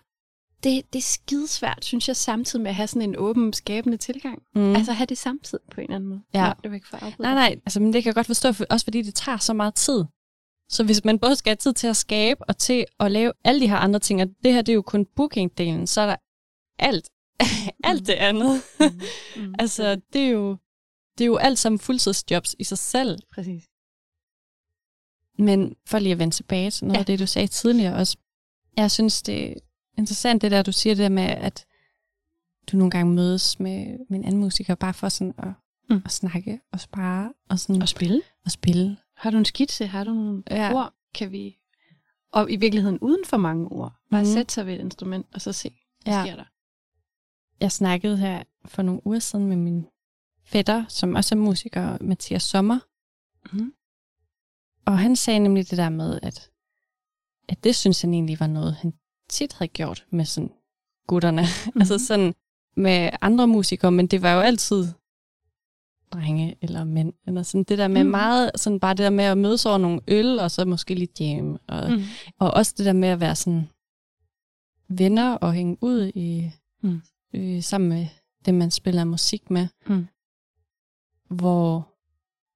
det, 0.65 0.93
det 0.93 0.99
er 0.99 1.03
skidesvært, 1.03 1.85
synes 1.85 2.09
jeg, 2.09 2.17
samtidig 2.17 2.63
med 2.63 2.71
at 2.71 2.75
have 2.75 2.87
sådan 2.87 3.03
en 3.03 3.17
åben, 3.19 3.53
skabende 3.53 3.97
tilgang. 3.97 4.43
Mm. 4.55 4.75
Altså 4.77 4.93
have 4.93 5.07
det 5.07 5.19
samtidig 5.19 5.65
på 5.75 5.81
en 5.81 5.85
eller 5.85 5.97
anden 5.97 6.09
måde. 6.09 6.21
Ja. 6.35 6.47
Nå, 6.47 6.53
det 6.63 6.71
var 6.71 6.75
ikke 6.75 6.89
for 6.89 6.99
Nej, 7.23 7.35
nej, 7.35 7.57
altså, 7.67 7.81
men 7.81 7.93
det 7.93 8.03
kan 8.03 8.09
jeg 8.09 8.15
godt 8.15 8.27
forstå, 8.27 8.53
for, 8.53 8.65
også 8.71 8.87
fordi 8.87 9.03
det 9.03 9.15
tager 9.15 9.39
så 9.39 9.53
meget 9.53 9.75
tid. 9.75 10.05
Så 10.69 10.85
hvis 10.85 11.05
man 11.05 11.19
både 11.19 11.37
skal 11.37 11.51
have 11.51 11.57
tid 11.57 11.73
til 11.73 11.87
at 11.87 11.97
skabe 11.97 12.45
og 12.49 12.57
til 12.59 12.85
at 13.01 13.13
lave 13.13 13.33
alle 13.45 13.61
de 13.61 13.69
her 13.69 13.77
andre 13.77 13.99
ting, 13.99 14.23
og 14.23 14.29
det 14.45 14.53
her 14.53 14.63
det 14.63 14.73
er 14.73 14.75
jo 14.75 14.83
kun 14.83 15.07
booking-delen, 15.17 15.87
så 15.87 16.01
er 16.01 16.07
der 16.07 16.17
alt, 16.79 17.09
alt 17.91 18.07
det 18.07 18.13
andet. 18.13 18.63
Mm. 18.81 18.87
Mm. 19.43 19.55
altså, 19.63 20.01
det 20.13 20.23
er 20.23 20.29
jo, 20.29 20.57
det 21.19 21.25
er 21.25 21.27
jo 21.27 21.37
alt 21.37 21.59
sammen 21.59 21.79
fuldtidsjobs 21.79 22.57
i 22.59 22.65
sig 22.65 22.79
selv. 22.79 23.19
Præcis. 23.35 23.63
Men 25.39 25.77
for 25.87 25.99
lige 25.99 26.13
at 26.13 26.19
vende 26.19 26.35
tilbage 26.35 26.71
til 26.71 26.85
noget 26.87 26.97
ja. 26.97 27.01
Af 27.01 27.07
det, 27.07 27.19
du 27.19 27.27
sagde 27.27 27.49
tidligere 27.49 27.95
også. 27.95 28.17
Jeg 28.77 28.91
synes, 28.91 29.23
det 29.23 29.51
er 29.51 29.55
interessant, 29.99 30.43
det 30.43 30.51
der, 30.51 30.63
du 30.63 30.73
siger 30.73 30.95
det 30.95 31.03
der 31.03 31.09
med, 31.09 31.23
at 31.23 31.67
du 32.73 32.77
nogle 32.77 32.91
gange 32.91 33.15
mødes 33.15 33.61
med, 33.61 33.87
med 34.09 34.19
en 34.19 34.25
anden 34.25 34.41
musiker, 34.41 34.75
bare 34.75 34.95
for 34.95 35.09
sådan 35.09 35.35
at, 35.39 35.49
mm. 35.91 36.03
At 36.05 36.13
snakke 36.13 36.61
og 36.73 36.81
spare 36.81 37.33
og, 37.49 37.59
sådan, 37.59 37.83
Og 37.83 37.89
spille. 37.89 38.23
og 38.45 38.51
spille. 38.51 38.97
Har 39.17 39.31
du 39.31 39.39
en 39.39 39.45
skitse? 39.45 39.87
Har 39.87 40.05
du 40.05 40.15
nogle 40.15 40.43
Ja. 40.51 40.75
ord? 40.75 40.95
Kan 41.15 41.33
vi... 41.33 41.57
Og 42.33 42.51
i 42.51 42.57
virkeligheden 42.57 42.99
uden 42.99 43.25
for 43.25 43.37
mange 43.37 43.69
ord. 43.69 43.93
Bare 44.11 44.23
mm. 44.23 44.27
sætte 44.27 44.55
sig 44.55 44.67
ved 44.67 44.75
et 44.75 44.81
instrument, 44.81 45.27
og 45.35 45.41
så 45.41 45.53
se, 45.53 45.81
hvad 46.05 46.15
ja. 46.15 46.25
sker 46.25 46.37
der. 46.37 46.45
Jeg 47.61 47.73
snakkede 47.73 48.17
her 48.17 48.43
for 48.65 48.83
nogle 48.83 49.07
uger 49.07 49.19
siden 49.19 49.47
med 49.47 49.57
min 49.57 49.87
fætter, 50.45 50.85
som 50.89 51.15
også 51.15 51.35
er 51.35 51.39
musiker, 51.39 51.99
Mathias 52.01 52.43
Sommer. 52.43 52.79
Mhm. 53.53 53.75
Og 54.87 54.99
han 54.99 55.17
sagde 55.17 55.39
nemlig 55.39 55.71
det 55.71 55.79
der 55.79 55.89
med, 55.89 56.19
at, 56.23 56.51
at 57.49 57.65
det 57.65 57.77
synes 57.77 58.01
han 58.03 58.15
egentlig 58.15 58.41
var 58.41 58.47
noget, 58.47 58.75
han 58.75 58.95
tit 59.29 59.53
havde 59.53 59.69
gjort 59.69 60.07
med 60.11 60.25
sådan 60.25 60.53
gutterne. 61.07 61.43
Mm-hmm. 61.43 61.81
altså 61.81 61.99
sådan 62.07 62.35
med 62.77 63.11
andre 63.21 63.47
musikere, 63.47 63.93
men 63.93 64.07
det 64.07 64.23
var 64.23 64.33
jo 64.35 64.41
altid 64.41 64.87
drenge 66.13 66.57
eller 66.63 66.85
mænd. 66.85 67.13
Eller 67.27 67.43
sådan 67.43 67.65
det 67.65 67.79
der 67.79 67.89
med 67.89 68.03
Mhm. 68.05 68.11
meget, 68.11 68.51
sådan 68.57 68.81
bare 68.81 68.95
det 68.95 68.99
der 69.05 69.11
med 69.11 69.25
at 69.25 69.39
mødes 69.39 69.67
over 69.67 69.79
nogle 69.79 70.01
øl, 70.09 70.39
og 70.39 70.51
så 70.51 70.65
måske 70.65 70.95
lidt 70.95 71.21
jam. 71.21 71.59
Og, 71.67 71.91
Mm. 71.93 72.03
og 72.39 72.51
også 72.51 72.75
det 72.77 72.87
der 72.87 72.93
med 72.93 73.09
at 73.09 73.21
være 73.21 73.37
sådan 73.37 73.69
venner 74.89 75.35
og 75.35 75.53
hænge 75.53 75.77
ud 75.81 76.13
i, 76.15 76.51
Mm. 76.83 77.01
Øh, 77.35 77.63
sammen 77.63 77.89
med 77.89 78.07
dem, 78.47 78.55
man 78.55 78.71
spiller 78.71 79.05
musik 79.05 79.51
med. 79.51 79.69
Mm. 79.87 80.07
Hvor 81.31 81.89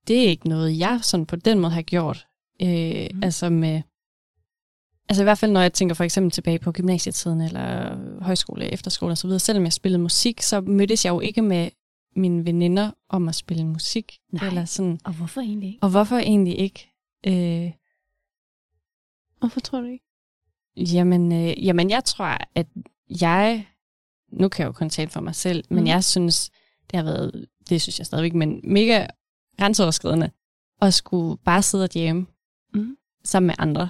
det 0.08 0.24
er 0.24 0.28
ikke 0.28 0.48
noget, 0.48 0.78
jeg 0.78 1.00
sådan 1.02 1.26
på 1.26 1.36
den 1.36 1.58
måde 1.58 1.72
har 1.72 1.82
gjort. 1.82 2.26
Øh, 2.62 3.08
Mm. 3.14 3.22
Altså 3.22 3.50
med... 3.50 3.82
Altså 5.08 5.22
i 5.22 5.24
hvert 5.24 5.38
fald, 5.38 5.52
når 5.52 5.60
jeg 5.60 5.72
tænker 5.72 5.94
for 5.94 6.04
eksempel 6.04 6.30
tilbage 6.30 6.58
på 6.58 6.72
gymnasietiden, 6.72 7.40
eller 7.40 7.96
højskole, 8.22 8.72
efterskole 8.72 9.12
osv., 9.12 9.38
selvom 9.38 9.64
jeg 9.64 9.72
spillede 9.72 10.02
musik, 10.02 10.40
så 10.42 10.60
mødtes 10.60 11.04
jeg 11.04 11.10
jo 11.10 11.20
ikke 11.20 11.42
med 11.42 11.70
mine 12.16 12.46
veninder 12.46 12.90
om 13.08 13.28
at 13.28 13.34
spille 13.34 13.64
musik. 13.66 14.18
Nej. 14.32 14.46
Eller 14.48 14.64
sådan. 14.64 15.00
Og 15.04 15.12
hvorfor 15.12 15.40
egentlig 15.40 15.68
ikke? 15.68 15.82
Og 15.82 15.90
hvorfor 15.90 16.16
egentlig 16.16 16.58
ikke? 16.58 16.90
Øh, 17.26 17.72
Hvorfor 19.38 19.60
tror 19.60 19.80
du 19.80 19.86
ikke? 19.86 20.04
Jamen, 20.76 21.32
øh, 21.32 21.66
jamen, 21.66 21.90
jeg 21.90 22.04
tror, 22.04 22.38
at 22.54 22.66
jeg... 23.20 23.66
Nu 24.40 24.48
kan 24.48 24.62
jeg 24.62 24.66
jo 24.66 24.72
kun 24.72 24.90
tale 24.90 25.10
for 25.10 25.20
mig 25.20 25.34
selv, 25.34 25.64
men 25.70 25.78
Mhm. 25.78 25.86
jeg 25.86 26.04
synes, 26.04 26.50
det 26.90 26.96
har 26.96 27.04
været... 27.04 27.46
Det 27.68 27.82
synes 27.82 27.98
jeg 27.98 28.06
stadigvæk, 28.06 28.34
men 28.34 28.60
mega 28.64 29.06
grænseoverskridende 29.58 30.30
at 30.82 30.94
skulle 30.94 31.36
bare 31.44 31.62
sidde 31.62 31.84
og 31.84 31.90
jamme 31.94 32.26
Mhm. 32.74 32.96
sammen 33.24 33.46
med 33.46 33.54
andre. 33.58 33.88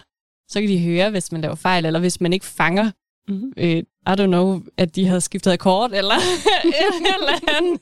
Så 0.48 0.60
kan 0.60 0.68
de 0.70 0.82
høre, 0.84 1.10
hvis 1.10 1.32
man 1.32 1.40
laver 1.40 1.54
fejl, 1.54 1.86
eller 1.86 2.00
hvis 2.00 2.20
man 2.20 2.32
ikke 2.32 2.46
fanger, 2.46 2.90
Mm. 3.28 3.52
øh, 3.56 3.76
I 4.06 4.10
don't 4.10 4.26
know, 4.26 4.62
at 4.76 4.96
de 4.96 5.06
har 5.06 5.18
skiftet 5.18 5.52
akkord, 5.52 5.90
eller 5.92 6.14
eller 7.14 7.56
andet. 7.56 7.80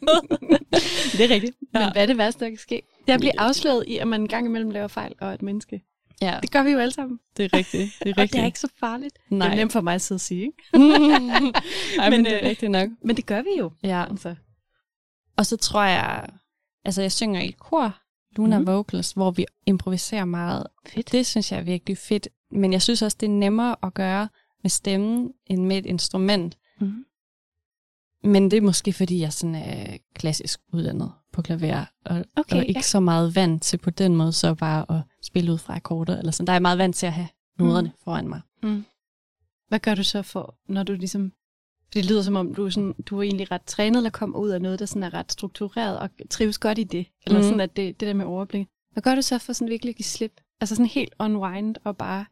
Det 1.12 1.20
er 1.20 1.30
rigtigt. 1.34 1.56
Ja. 1.74 1.78
Men 1.80 1.92
hvad 1.92 2.02
er 2.02 2.06
det 2.06 2.18
værste, 2.18 2.44
der 2.44 2.50
kan 2.50 2.58
ske? 2.58 2.82
Det 3.00 3.08
er 3.10 3.14
at 3.14 3.20
blive 3.20 3.40
afsløret 3.40 3.84
i, 3.86 3.96
at 3.98 4.08
man 4.08 4.20
en 4.20 4.28
gang 4.28 4.46
imellem 4.46 4.70
laver 4.70 4.88
fejl 4.88 5.14
og 5.20 5.28
er 5.28 5.32
et 5.34 5.42
menneske. 5.42 5.82
Ja, 6.22 6.38
Det 6.42 6.50
gør 6.50 6.62
vi 6.62 6.70
jo 6.70 6.78
alle 6.78 6.92
sammen. 6.92 7.18
det 7.36 7.44
er 7.44 7.56
rigtigt. 7.56 7.92
Det 7.98 8.08
er 8.08 8.12
Og 8.12 8.18
rigtigt. 8.18 8.32
det 8.32 8.40
er 8.40 8.46
ikke 8.46 8.60
så 8.60 8.68
farligt. 8.80 9.18
Nej. 9.30 9.46
Det 9.48 9.52
er 9.52 9.56
nemt 9.56 9.72
for 9.72 9.80
mig 9.80 9.94
at 9.94 10.00
sidde 10.02 10.16
og 10.16 10.20
sige, 10.20 10.42
ikke? 10.42 10.62
Ej, 12.00 12.10
men, 12.10 12.22
Men, 12.22 12.24
det 12.24 12.32
er 12.32 12.40
øh, 12.42 12.48
rigtigt 12.48 12.70
nok. 12.70 12.88
Men 13.04 13.16
det 13.16 13.26
gør 13.26 13.42
vi 13.42 13.50
jo. 13.58 13.72
Ja. 13.82 14.04
Altså. 14.10 14.34
Og 15.36 15.46
så 15.46 15.56
tror 15.56 15.82
jeg, 15.82 16.28
altså 16.84 17.02
jeg 17.02 17.12
synger 17.12 17.40
i 17.40 17.48
et 17.48 17.58
kor, 17.58 17.98
Luna 18.36 18.58
mm. 18.58 18.66
Vocals, 18.66 19.12
hvor 19.12 19.30
vi 19.30 19.46
improviserer 19.66 20.24
meget. 20.24 20.66
Fedt. 20.86 21.12
Det 21.12 21.26
synes 21.26 21.52
jeg 21.52 21.58
er 21.60 21.64
virkelig 21.64 21.98
fedt. 21.98 22.28
Men 22.50 22.72
jeg 22.72 22.82
synes 22.82 23.02
også, 23.02 23.16
det 23.20 23.26
er 23.26 23.30
nemmere 23.30 23.76
at 23.82 23.94
gøre 23.94 24.28
med 24.62 24.70
stemmen, 24.70 25.32
end 25.46 25.64
med 25.66 25.78
et 25.78 25.86
instrument. 25.86 26.58
Mm. 26.80 27.04
Men 28.24 28.50
det 28.50 28.56
er 28.56 28.60
måske, 28.60 28.92
fordi 28.92 29.20
jeg 29.20 29.32
sådan 29.32 29.54
er 29.54 29.96
klassisk 30.14 30.60
uddannet 30.72 31.12
på 31.32 31.42
klaver, 31.42 31.84
og, 32.04 32.24
Okay, 32.36 32.56
og 32.56 32.64
ikke 32.66 32.78
ja. 32.78 32.82
så 32.82 33.00
meget 33.00 33.36
vant 33.36 33.62
til 33.62 33.76
på 33.76 33.90
den 33.90 34.16
måde, 34.16 34.32
så 34.32 34.54
bare 34.54 34.96
at 34.96 35.02
spille 35.22 35.52
ud 35.52 35.58
fra 35.58 35.74
akkorder. 35.76 36.18
Eller 36.18 36.32
sådan. 36.32 36.46
Der 36.46 36.52
er 36.52 36.54
jeg 36.54 36.62
meget 36.62 36.78
vant 36.78 36.96
til 36.96 37.06
at 37.06 37.12
have 37.12 37.28
noderne 37.58 37.88
mm. 37.88 37.94
foran 38.04 38.28
mig. 38.28 38.40
Hvad 39.68 39.80
gør 39.80 39.94
du 39.94 40.02
så 40.02 40.22
for, 40.22 40.58
når 40.68 40.82
du 40.82 40.92
ligesom... 40.92 41.32
For 41.82 41.90
det 41.94 42.10
lyder 42.10 42.22
som 42.22 42.36
om, 42.36 42.54
du 42.54 42.64
er, 42.64 42.70
sådan, 42.70 42.92
du 43.06 43.18
er 43.18 43.22
egentlig 43.22 43.50
ret 43.50 43.62
trænet, 43.62 43.96
eller 43.96 44.10
kommer 44.10 44.38
ud 44.38 44.50
af 44.50 44.62
noget, 44.62 44.78
der 44.78 44.86
sådan 44.86 45.02
er 45.02 45.14
ret 45.14 45.32
struktureret, 45.32 45.98
og 45.98 46.10
trives 46.30 46.58
godt 46.58 46.78
i 46.78 46.84
det. 46.84 47.06
Eller 47.26 47.38
mm. 47.38 47.44
sådan, 47.44 47.60
at 47.60 47.76
det, 47.76 48.00
det 48.00 48.08
der 48.08 48.14
med 48.14 48.24
overblik. 48.24 48.66
Hvad 48.92 49.02
gør 49.02 49.14
du 49.14 49.22
så 49.22 49.38
for 49.38 49.52
sådan 49.52 49.70
virkelig 49.70 49.90
at 49.90 49.96
give 49.96 50.04
slip? 50.04 50.40
Altså 50.60 50.74
sådan 50.74 50.86
helt 50.86 51.14
unwind, 51.18 51.76
og 51.84 51.96
bare 51.96 52.24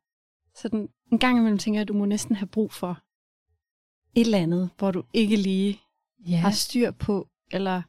sådan 0.54 0.88
en 1.12 1.18
gang 1.18 1.38
imellem 1.38 1.58
tænker 1.58 1.78
jeg, 1.78 1.82
at 1.82 1.88
du 1.88 1.92
må 1.92 2.04
næsten 2.04 2.36
have 2.36 2.46
brug 2.46 2.72
for 2.72 3.00
et 4.14 4.24
eller 4.24 4.38
andet, 4.38 4.70
hvor 4.78 4.90
du 4.90 5.02
ikke 5.12 5.36
lige 5.36 5.80
Ja. 6.26 6.36
har 6.36 6.50
styr 6.50 6.90
på, 6.90 7.28
eller 7.52 7.82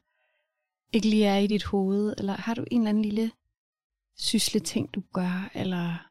ikke 0.92 1.08
lige 1.08 1.26
er 1.26 1.36
i 1.36 1.46
dit 1.46 1.64
hoved, 1.64 2.14
eller 2.18 2.32
har 2.36 2.54
du 2.54 2.64
en 2.70 2.80
eller 2.80 2.88
anden 2.88 3.02
lille 3.04 3.30
sysle 4.16 4.60
ting, 4.60 4.94
du 4.94 5.02
gør, 5.12 5.50
eller... 5.54 6.06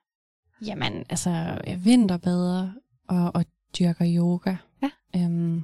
Jamen, 0.65 1.06
altså, 1.10 1.30
jeg 1.67 1.86
vinterbader 1.86 2.72
og, 3.08 3.32
og 3.36 3.46
dyrker 3.80 4.06
yoga. 4.15 4.56
Ja. 4.84 4.89
Øhm, 5.15 5.63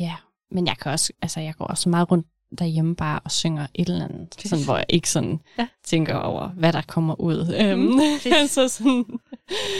ja, 0.00 0.14
men 0.50 0.66
jeg 0.66 0.76
kan 0.78 0.92
også, 0.92 1.12
altså, 1.22 1.40
jeg 1.40 1.54
går 1.54 1.64
også 1.64 1.88
meget 1.88 2.10
rundt 2.10 2.26
derhjemme 2.58 2.96
bare 2.96 3.20
og 3.24 3.30
synger 3.30 3.66
et 3.74 3.88
eller 3.88 4.04
andet, 4.04 4.34
Fedt. 4.34 4.48
sådan, 4.48 4.64
hvor 4.64 4.76
jeg 4.76 4.86
ikke 4.88 5.10
sådan 5.10 5.40
Ja. 5.58 5.68
tænker 5.84 6.14
over, 6.14 6.48
hvad 6.48 6.72
der 6.72 6.82
kommer 6.82 7.20
ud. 7.20 7.54
Øhm, 7.60 7.98
fedt. 8.20 8.50
så 8.56 8.68
sådan, 8.68 9.04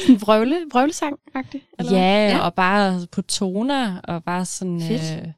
Sådan 0.06 0.20
vrøvle, 0.20 0.66
vrøvlesang-agtigt? 0.72 1.64
ja, 1.90 2.28
ja, 2.28 2.38
og 2.38 2.54
bare 2.54 3.06
på 3.12 3.22
toner, 3.22 4.00
og 4.00 4.24
bare 4.24 4.44
sådan... 4.44 4.80
Fedt. 4.80 5.22
Øh, 5.26 5.32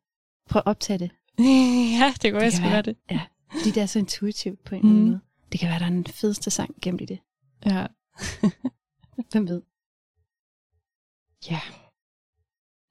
Prøv 0.51 0.63
at 0.67 0.67
optage 0.71 0.99
det. 0.99 1.11
ja, 2.01 2.15
det 2.23 2.33
kunne 2.33 2.41
Det 2.41 2.45
jeg 2.45 2.53
kan 2.53 2.53
sgu 2.53 2.63
være. 2.63 2.73
gøre 2.73 2.83
det. 2.83 2.97
Ja, 3.11 3.21
fordi 3.51 3.71
det 3.71 3.83
er 3.83 3.87
så 3.87 3.99
intuitivt 3.99 4.65
på 4.65 4.75
en 4.75 4.79
eller 4.81 4.91
anden 4.91 5.05
Mm. 5.05 5.11
måde. 5.11 5.21
Det 5.53 5.61
kan 5.61 5.69
være, 5.69 5.79
der 5.79 5.85
er 5.85 5.91
den 5.91 6.07
fedeste 6.07 6.51
sang 6.51 6.75
gemt 6.83 7.01
i 7.01 7.05
det. 7.05 7.19
Ja. 7.67 7.87
Hvem 9.33 9.49
ved? 9.49 9.63
Ja. 11.51 11.61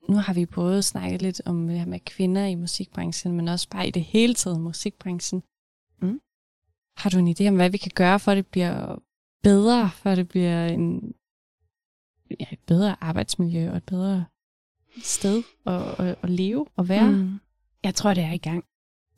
Nu 0.10 0.16
har 0.16 0.34
vi 0.34 0.46
både 0.46 0.84
snakket 0.84 1.22
lidt 1.22 1.42
om 1.46 1.68
det 1.68 1.80
her 1.80 1.86
med 1.86 2.00
kvinder 2.00 2.46
i 2.46 2.56
musikbranchen, 2.56 3.34
men 3.34 3.48
også 3.48 3.70
bare 3.70 3.88
i 3.88 3.92
det 3.92 4.04
hele 4.04 4.34
taget 4.34 4.62
musikbranchen. 4.62 5.44
Mm. 6.02 6.22
Har 6.98 7.10
du 7.10 7.18
en 7.18 7.28
idé 7.40 7.48
om, 7.48 7.56
hvad 7.56 7.70
vi 7.70 7.78
kan 7.78 7.92
gøre, 7.96 8.20
for 8.20 8.32
at 8.32 8.38
det 8.38 8.48
bliver 8.48 8.96
bedre, 9.44 9.92
for 9.92 10.10
at 10.10 10.18
det 10.18 10.28
bliver 10.28 10.68
en, 10.68 11.14
ja, 12.40 12.46
et 12.52 12.60
bedre 12.68 13.04
arbejdsmiljø 13.04 13.72
og 13.72 13.78
et 13.78 13.84
bedre 13.84 14.26
sted 15.04 15.44
at, 15.66 16.00
at, 16.00 16.16
at 16.24 16.30
leve 16.30 16.68
og 16.76 16.90
være? 16.90 17.12
Mm. 17.12 17.40
Jeg 17.86 17.96
tror, 17.96 18.14
det 18.14 18.24
er 18.24 18.32
i 18.32 18.38
gang. 18.38 18.64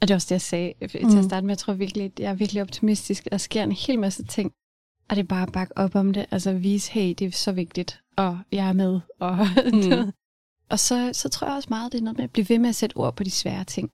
Og 0.01 0.08
det 0.08 0.12
er 0.12 0.15
også 0.15 0.25
det, 0.25 0.32
jeg 0.32 0.41
sagde 0.41 0.73
øh, 0.82 0.89
til 0.89 1.06
Mm. 1.08 1.17
at 1.17 1.25
starte 1.25 1.45
med. 1.45 1.51
Jeg 1.51 1.58
tror 1.58 1.73
virkelig, 1.73 2.12
jeg 2.19 2.30
er 2.30 2.34
virkelig 2.34 2.62
optimistisk. 2.62 3.27
Der 3.32 3.38
sker 3.38 3.63
en 3.63 3.71
hel 3.71 3.99
masse 3.99 4.23
ting. 4.23 4.51
Og 5.10 5.15
det 5.15 5.23
er 5.23 5.27
bare 5.27 5.43
at 5.43 5.51
bakke 5.51 5.77
op 5.77 5.95
om 5.95 6.13
det. 6.13 6.25
Altså 6.32 6.53
vise, 6.53 6.91
hey, 6.91 7.13
det 7.19 7.21
er 7.27 7.32
så 7.32 7.51
vigtigt. 7.51 7.99
Og 8.17 8.39
jeg 8.51 8.67
er 8.69 8.73
med. 8.73 8.99
Og, 9.19 9.38
Mm. 9.73 10.12
og 10.69 10.80
så, 10.80 11.10
så 11.13 11.30
tror 11.30 11.47
jeg 11.47 11.56
også 11.56 11.67
meget, 11.69 11.91
det 11.91 11.97
er 11.97 12.03
noget 12.03 12.17
med 12.17 12.23
at 12.23 12.32
blive 12.32 12.49
ved 12.49 12.60
med 12.60 12.69
at 12.69 12.75
sætte 12.75 12.97
ord 12.97 13.15
på 13.15 13.23
de 13.23 13.32
svære 13.32 13.63
ting. 13.63 13.89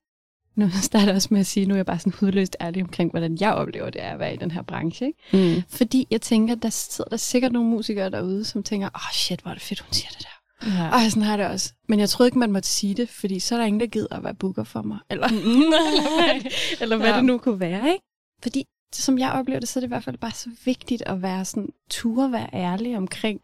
Nu 0.56 0.70
starter 0.82 1.06
jeg 1.06 1.14
også 1.14 1.28
med 1.30 1.40
at 1.40 1.46
sige, 1.46 1.66
nu 1.66 1.74
er 1.74 1.78
jeg 1.78 1.86
bare 1.86 1.98
sådan 1.98 2.12
hudløst 2.20 2.56
ærlig 2.60 2.82
omkring, 2.82 3.10
hvordan 3.10 3.36
jeg 3.40 3.54
oplever 3.54 3.90
det 3.90 4.02
er 4.02 4.10
at 4.12 4.18
være 4.18 4.34
i 4.34 4.36
den 4.36 4.50
her 4.50 4.62
branche. 4.62 5.06
Ikke? 5.06 5.56
Mm. 5.56 5.62
Fordi 5.68 6.06
jeg 6.10 6.20
tænker, 6.20 6.54
der 6.54 6.68
sidder 6.68 7.10
der 7.10 7.16
sikkert 7.16 7.52
nogle 7.52 7.70
musikere 7.70 8.10
derude, 8.10 8.44
som 8.44 8.62
tænker, 8.62 8.86
åh 8.86 8.94
oh, 8.94 9.12
shit, 9.12 9.40
hvor 9.40 9.50
er 9.50 9.54
det 9.54 9.62
fedt, 9.62 9.80
hun 9.80 9.92
siger 9.92 10.08
det 10.10 10.22
der. 10.22 10.33
Ja. 10.66 10.88
Ej, 10.88 11.08
sådan 11.08 11.22
har 11.22 11.30
jeg 11.30 11.38
det 11.38 11.46
også. 11.46 11.72
Men 11.88 12.00
jeg 12.00 12.08
troede 12.08 12.28
ikke, 12.28 12.38
man 12.38 12.52
måtte 12.52 12.68
sige 12.68 12.94
det, 12.94 13.08
fordi 13.08 13.38
så 13.40 13.54
er 13.54 13.58
der 13.58 13.66
ingen, 13.66 13.80
der 13.80 13.86
gider 13.86 14.16
at 14.16 14.24
være 14.24 14.34
booker 14.34 14.64
for 14.64 14.82
mig. 14.82 14.98
Eller, 15.10 15.28
Nej. 15.70 16.50
eller 16.80 16.96
hvad 16.96 17.06
Ja. 17.10 17.16
det 17.16 17.24
nu 17.24 17.38
kunne 17.38 17.60
være, 17.60 17.92
ikke? 17.92 18.04
Fordi 18.42 18.64
som 18.94 19.18
jeg 19.18 19.32
oplever 19.32 19.60
det, 19.60 19.68
så 19.68 19.78
er 19.78 19.80
det 19.80 19.86
i 19.86 19.88
hvert 19.88 20.04
fald 20.04 20.18
bare 20.18 20.32
så 20.32 20.50
vigtigt 20.64 21.02
at 21.06 21.22
være 21.22 21.44
sådan, 21.44 21.68
ture 21.90 22.32
være 22.32 22.48
ærlig 22.52 22.96
omkring 22.96 23.40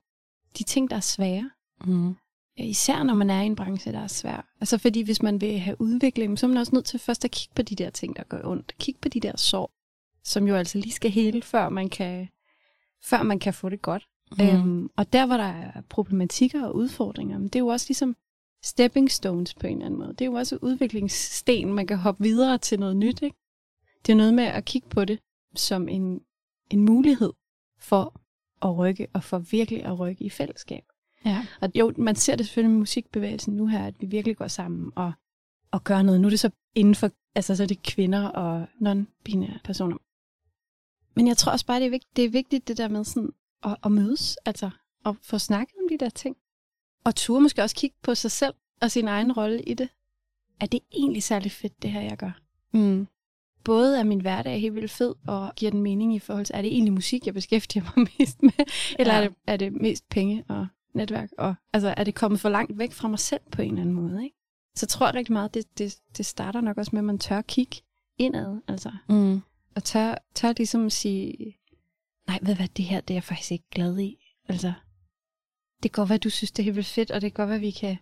de 0.59 0.63
ting, 0.65 0.91
der 0.91 0.97
er 0.97 1.01
svære. 1.01 1.51
Mm. 1.85 2.15
Især 2.57 3.03
når 3.03 3.15
man 3.15 3.31
er 3.31 3.41
i 3.43 3.47
en 3.47 3.57
branche, 3.57 3.93
der 3.93 4.01
er 4.01 4.07
svær. 4.07 4.47
Altså 4.61 4.79
fordi 4.79 5.01
hvis 5.03 5.23
man 5.23 5.41
vil 5.41 5.59
have 5.59 5.81
udvikling, 5.81 6.39
så 6.39 6.47
er 6.47 6.49
man 6.49 6.57
også 6.57 6.75
nødt 6.75 6.85
til 6.85 7.01
først 7.01 7.25
at 7.25 7.31
kigge 7.31 7.55
på 7.55 7.63
de 7.63 7.75
der 7.77 7.91
ting, 7.91 8.17
der 8.17 8.23
gør 8.23 8.41
ondt. 8.45 8.75
Kigge 8.79 9.01
på 9.01 9.09
de 9.09 9.21
der 9.21 9.37
sår, 9.37 9.71
som 10.25 10.49
jo 10.49 10.57
altså 10.57 10.79
lige 10.79 10.93
skal 10.93 11.11
hele, 11.11 11.43
før 11.43 11.69
man 11.69 11.89
kan, 11.89 12.29
før 13.05 13.23
man 13.23 13.39
kan 13.39 13.55
få 13.55 13.69
det 13.69 13.83
godt. 13.83 14.07
Mm. 14.39 14.45
Øhm, 14.45 14.91
og 14.97 15.13
der, 15.13 15.27
hvor 15.27 15.37
der 15.37 15.45
er 15.45 15.81
problematikker 15.89 16.67
og 16.67 16.77
udfordringer, 16.77 17.39
men 17.39 17.49
det 17.49 17.57
er 17.57 17.61
jo 17.61 17.67
også 17.67 17.87
ligesom 17.89 18.17
stepping 18.63 19.11
stones 19.11 19.55
på 19.55 19.67
en 19.67 19.73
eller 19.73 19.87
anden 19.87 20.01
måde. 20.01 20.11
Det 20.11 20.21
er 20.21 20.27
jo 20.27 20.33
også 20.33 20.59
udviklingssten, 20.63 21.73
man 21.73 21.87
kan 21.87 21.97
hoppe 21.97 22.23
videre 22.23 22.59
til 22.59 22.81
noget 22.81 22.97
nyt. 22.97 23.23
Ikke? 23.23 23.37
Det 24.07 24.13
er 24.13 24.17
noget 24.17 24.35
med 24.35 24.45
at 24.45 24.65
kigge 24.65 24.89
på 24.89 25.05
det 25.05 25.21
som 25.55 25.89
en, 25.89 26.21
en 26.71 26.85
mulighed 26.85 27.33
for 27.79 28.21
at 28.63 28.79
rykke, 28.79 29.09
og 29.13 29.25
for 29.25 29.39
virkelig 29.39 29.85
at 29.85 29.99
rykke 29.99 30.25
i 30.25 30.31
fællesskab. 30.31 30.85
Ja. 31.25 31.47
Og 31.61 31.71
jo, 31.75 31.93
man 31.99 32.17
ser 32.17 32.37
det 32.37 32.47
selvfølgelig 32.47 32.71
med 32.71 32.79
musikbevægelsen 32.79 33.55
nu 33.55 33.67
her, 33.67 33.87
at 33.87 33.95
vi 34.01 34.07
virkelig 34.07 34.37
går 34.37 34.49
sammen 34.49 34.93
og, 34.97 35.13
og 35.71 35.85
gør 35.85 36.03
noget. 36.03 36.21
Nu 36.21 36.29
er 36.29 36.31
det 36.31 36.41
så 36.41 36.51
inden 36.75 36.95
for, 36.95 37.11
altså 37.35 37.57
så 37.57 37.63
er 37.63 37.67
det 37.67 37.83
kvinder 37.83 38.29
og 38.29 38.63
non-binære 38.63 39.59
personer. 39.65 39.97
Men 41.15 41.27
jeg 41.27 41.37
tror 41.37 41.53
også 41.53 41.67
bare, 41.67 41.81
det 41.81 41.87
er 41.87 41.91
vigtigt, 41.91 42.17
det 42.17 42.25
er 42.25 42.31
vigtigt 42.31 42.69
det 42.69 42.79
der 42.79 42.89
med 42.89 43.05
sådan 43.05 43.33
at, 43.65 43.77
at 43.85 43.93
mødes, 43.93 44.37
altså 44.45 44.71
at 45.07 45.15
få 45.23 45.39
snakket 45.39 45.75
om 45.83 45.89
de 45.89 46.05
der 46.05 46.11
ting. 46.11 46.37
Og 47.05 47.15
turde 47.15 47.41
måske 47.41 47.63
også 47.63 47.77
kigge 47.77 47.97
på 48.03 48.15
sig 48.15 48.31
selv 48.31 48.55
og 48.81 48.91
sin 48.91 49.09
egen 49.09 49.33
rolle 49.33 49.63
i 49.63 49.75
det. 49.75 49.89
Er 50.61 50.67
det 50.67 50.81
egentlig 50.93 51.23
særlig 51.23 51.53
fedt, 51.53 51.83
det 51.83 51.91
her, 51.91 52.01
jeg 52.01 52.17
gør? 52.17 52.41
Mm. 52.73 53.07
Både 53.65 53.99
er 53.99 54.05
min 54.05 54.21
hverdag 54.21 54.61
helt 54.61 54.75
vildt 54.75 54.91
fed, 54.91 55.15
og 55.27 55.53
giver 55.57 55.71
den 55.71 55.83
mening 55.83 56.15
i 56.15 56.19
forhold 56.19 56.47
til, 56.47 56.57
er 56.57 56.63
det 56.63 56.73
egentlig 56.73 56.93
musik, 56.93 57.27
jeg 57.27 57.35
beskæftiger 57.35 57.85
mig 57.85 58.07
mest 58.19 58.43
med? 58.43 58.67
Eller 58.99 59.15
ja. 59.15 59.21
er, 59.21 59.29
det, 59.29 59.37
er 59.47 59.57
det 59.57 59.73
mest 59.73 60.09
penge 60.09 60.45
og 60.49 60.67
netværk? 60.95 61.29
Og, 61.39 61.55
altså, 61.73 61.95
er 61.97 62.05
det 62.05 62.15
kommet 62.15 62.41
for 62.41 62.49
langt 62.49 62.79
væk 62.79 62.93
fra 62.93 63.09
mig 63.09 63.19
selv 63.19 63.41
på 63.53 63.63
en 63.63 63.69
eller 63.69 63.81
anden 63.81 63.95
måde? 63.95 64.25
Ikke? 64.25 64.37
Så 64.75 64.85
jeg 64.85 64.89
tror 64.89 65.15
rigtig 65.15 65.33
meget, 65.33 65.55
det, 65.55 65.79
det, 65.79 65.97
det 66.17 66.27
starter 66.27 66.61
nok 66.61 66.79
også 66.79 66.91
med, 66.93 67.01
at 67.01 67.05
man 67.05 67.19
tør 67.19 67.41
kigge 67.41 67.77
indad. 68.19 68.61
Altså. 68.69 68.93
Mm. 69.09 69.41
Og 69.77 69.85
tør, 69.85 70.15
tør 70.35 70.53
ligesom 70.57 70.91
sige, 70.91 71.57
nej, 72.31 72.39
ved 72.43 72.57
hvad, 72.57 72.69
det 72.69 72.85
her, 72.85 73.01
det 73.01 73.15
er 73.15 73.17
jeg 73.17 73.25
faktisk 73.25 73.53
ikke 73.53 73.71
glad 73.71 73.99
i. 73.99 74.17
Altså, 74.49 74.73
det 75.83 75.93
kan 75.93 76.01
godt 76.01 76.09
være, 76.09 76.15
at 76.15 76.25
du 76.25 76.31
synes, 76.31 76.53
det 76.53 76.63
er 76.63 76.65
helt 76.65 76.77
vildt 76.77 76.89
fedt, 76.89 77.11
og 77.11 77.21
det 77.21 77.33
kan 77.33 77.43
godt 77.43 77.49
være, 77.49 77.57
at 77.57 77.63
vi 77.63 77.71
kan 77.71 77.97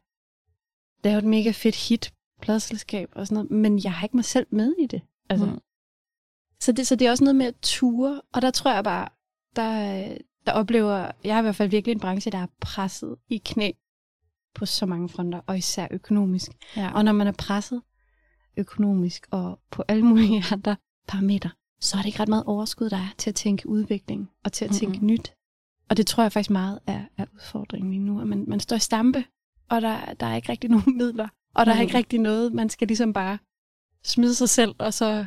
lave 1.04 1.18
et 1.18 1.24
mega 1.24 1.50
fedt 1.50 1.88
hit, 1.88 2.14
pladselskab 2.40 3.08
og 3.12 3.26
sådan 3.26 3.34
noget, 3.34 3.50
men 3.50 3.84
jeg 3.84 3.92
har 3.92 4.06
ikke 4.06 4.16
mig 4.16 4.24
selv 4.24 4.46
med 4.50 4.74
i 4.78 4.86
det. 4.86 5.02
Altså. 5.28 5.46
Mm. 5.46 5.58
Så, 6.60 6.72
det, 6.72 6.86
så 6.86 6.96
det 6.96 7.06
er 7.06 7.10
også 7.10 7.24
noget 7.24 7.36
med 7.36 7.46
at 7.46 7.54
ture, 7.62 8.20
og 8.32 8.42
der 8.42 8.50
tror 8.50 8.74
jeg 8.74 8.84
bare, 8.84 9.08
der, 9.56 10.18
der 10.46 10.52
oplever, 10.52 11.10
jeg 11.24 11.34
er 11.34 11.38
i 11.38 11.42
hvert 11.42 11.56
fald 11.56 11.70
virkelig 11.70 11.92
en 11.92 12.00
branche, 12.00 12.32
der 12.32 12.38
er 12.38 12.46
presset 12.60 13.16
i 13.28 13.42
knæ 13.44 13.70
på 14.54 14.66
så 14.66 14.86
mange 14.86 15.08
fronter, 15.08 15.40
og 15.46 15.58
især 15.58 15.88
økonomisk. 15.90 16.50
Ja. 16.76 16.92
Og 16.94 17.04
når 17.04 17.12
man 17.12 17.26
er 17.26 17.32
presset 17.32 17.82
økonomisk 18.56 19.26
og 19.30 19.60
på 19.70 19.84
alle 19.88 20.04
mulige 20.04 20.44
andre 20.52 20.76
parametre, 21.08 21.50
så 21.80 21.96
er 21.96 22.00
det 22.00 22.06
ikke 22.06 22.20
ret 22.20 22.28
meget 22.28 22.44
overskud, 22.46 22.90
der 22.90 22.96
er 22.96 23.14
til 23.18 23.30
at 23.30 23.34
tænke 23.34 23.68
udvikling 23.68 24.30
og 24.44 24.52
til 24.52 24.64
at 24.64 24.70
tænke 24.70 24.96
Mm-mm. 24.98 25.06
nyt. 25.06 25.34
Og 25.88 25.96
det 25.96 26.06
tror 26.06 26.22
jeg 26.22 26.32
faktisk 26.32 26.50
meget 26.50 26.78
er, 26.86 27.04
er 27.16 27.26
udfordringen 27.34 27.90
lige 27.90 28.02
nu, 28.04 28.20
at 28.20 28.26
man, 28.26 28.44
man 28.48 28.60
står 28.60 28.76
i 28.76 28.78
stampe, 28.78 29.24
og 29.68 29.82
der, 29.82 30.14
der 30.14 30.26
er 30.26 30.36
ikke 30.36 30.48
rigtig 30.48 30.70
nogen 30.76 30.96
midler, 30.96 31.28
og 31.54 31.66
der 31.66 31.72
er 31.72 31.76
Mm. 31.76 31.82
ikke 31.82 31.94
rigtig 31.98 32.18
noget, 32.20 32.52
man 32.52 32.70
skal 32.70 32.88
ligesom 32.88 33.12
bare 33.12 33.38
smide 34.04 34.34
sig 34.34 34.48
selv, 34.48 34.74
og 34.78 34.94
så 34.94 35.26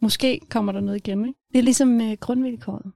måske 0.00 0.40
kommer 0.50 0.72
der 0.72 0.80
noget 0.80 0.96
igen. 0.96 1.26
Ikke? 1.26 1.38
Det 1.52 1.58
er 1.58 1.62
ligesom 1.62 2.00
øh, 2.00 2.12
grundvilkåret. 2.20 2.92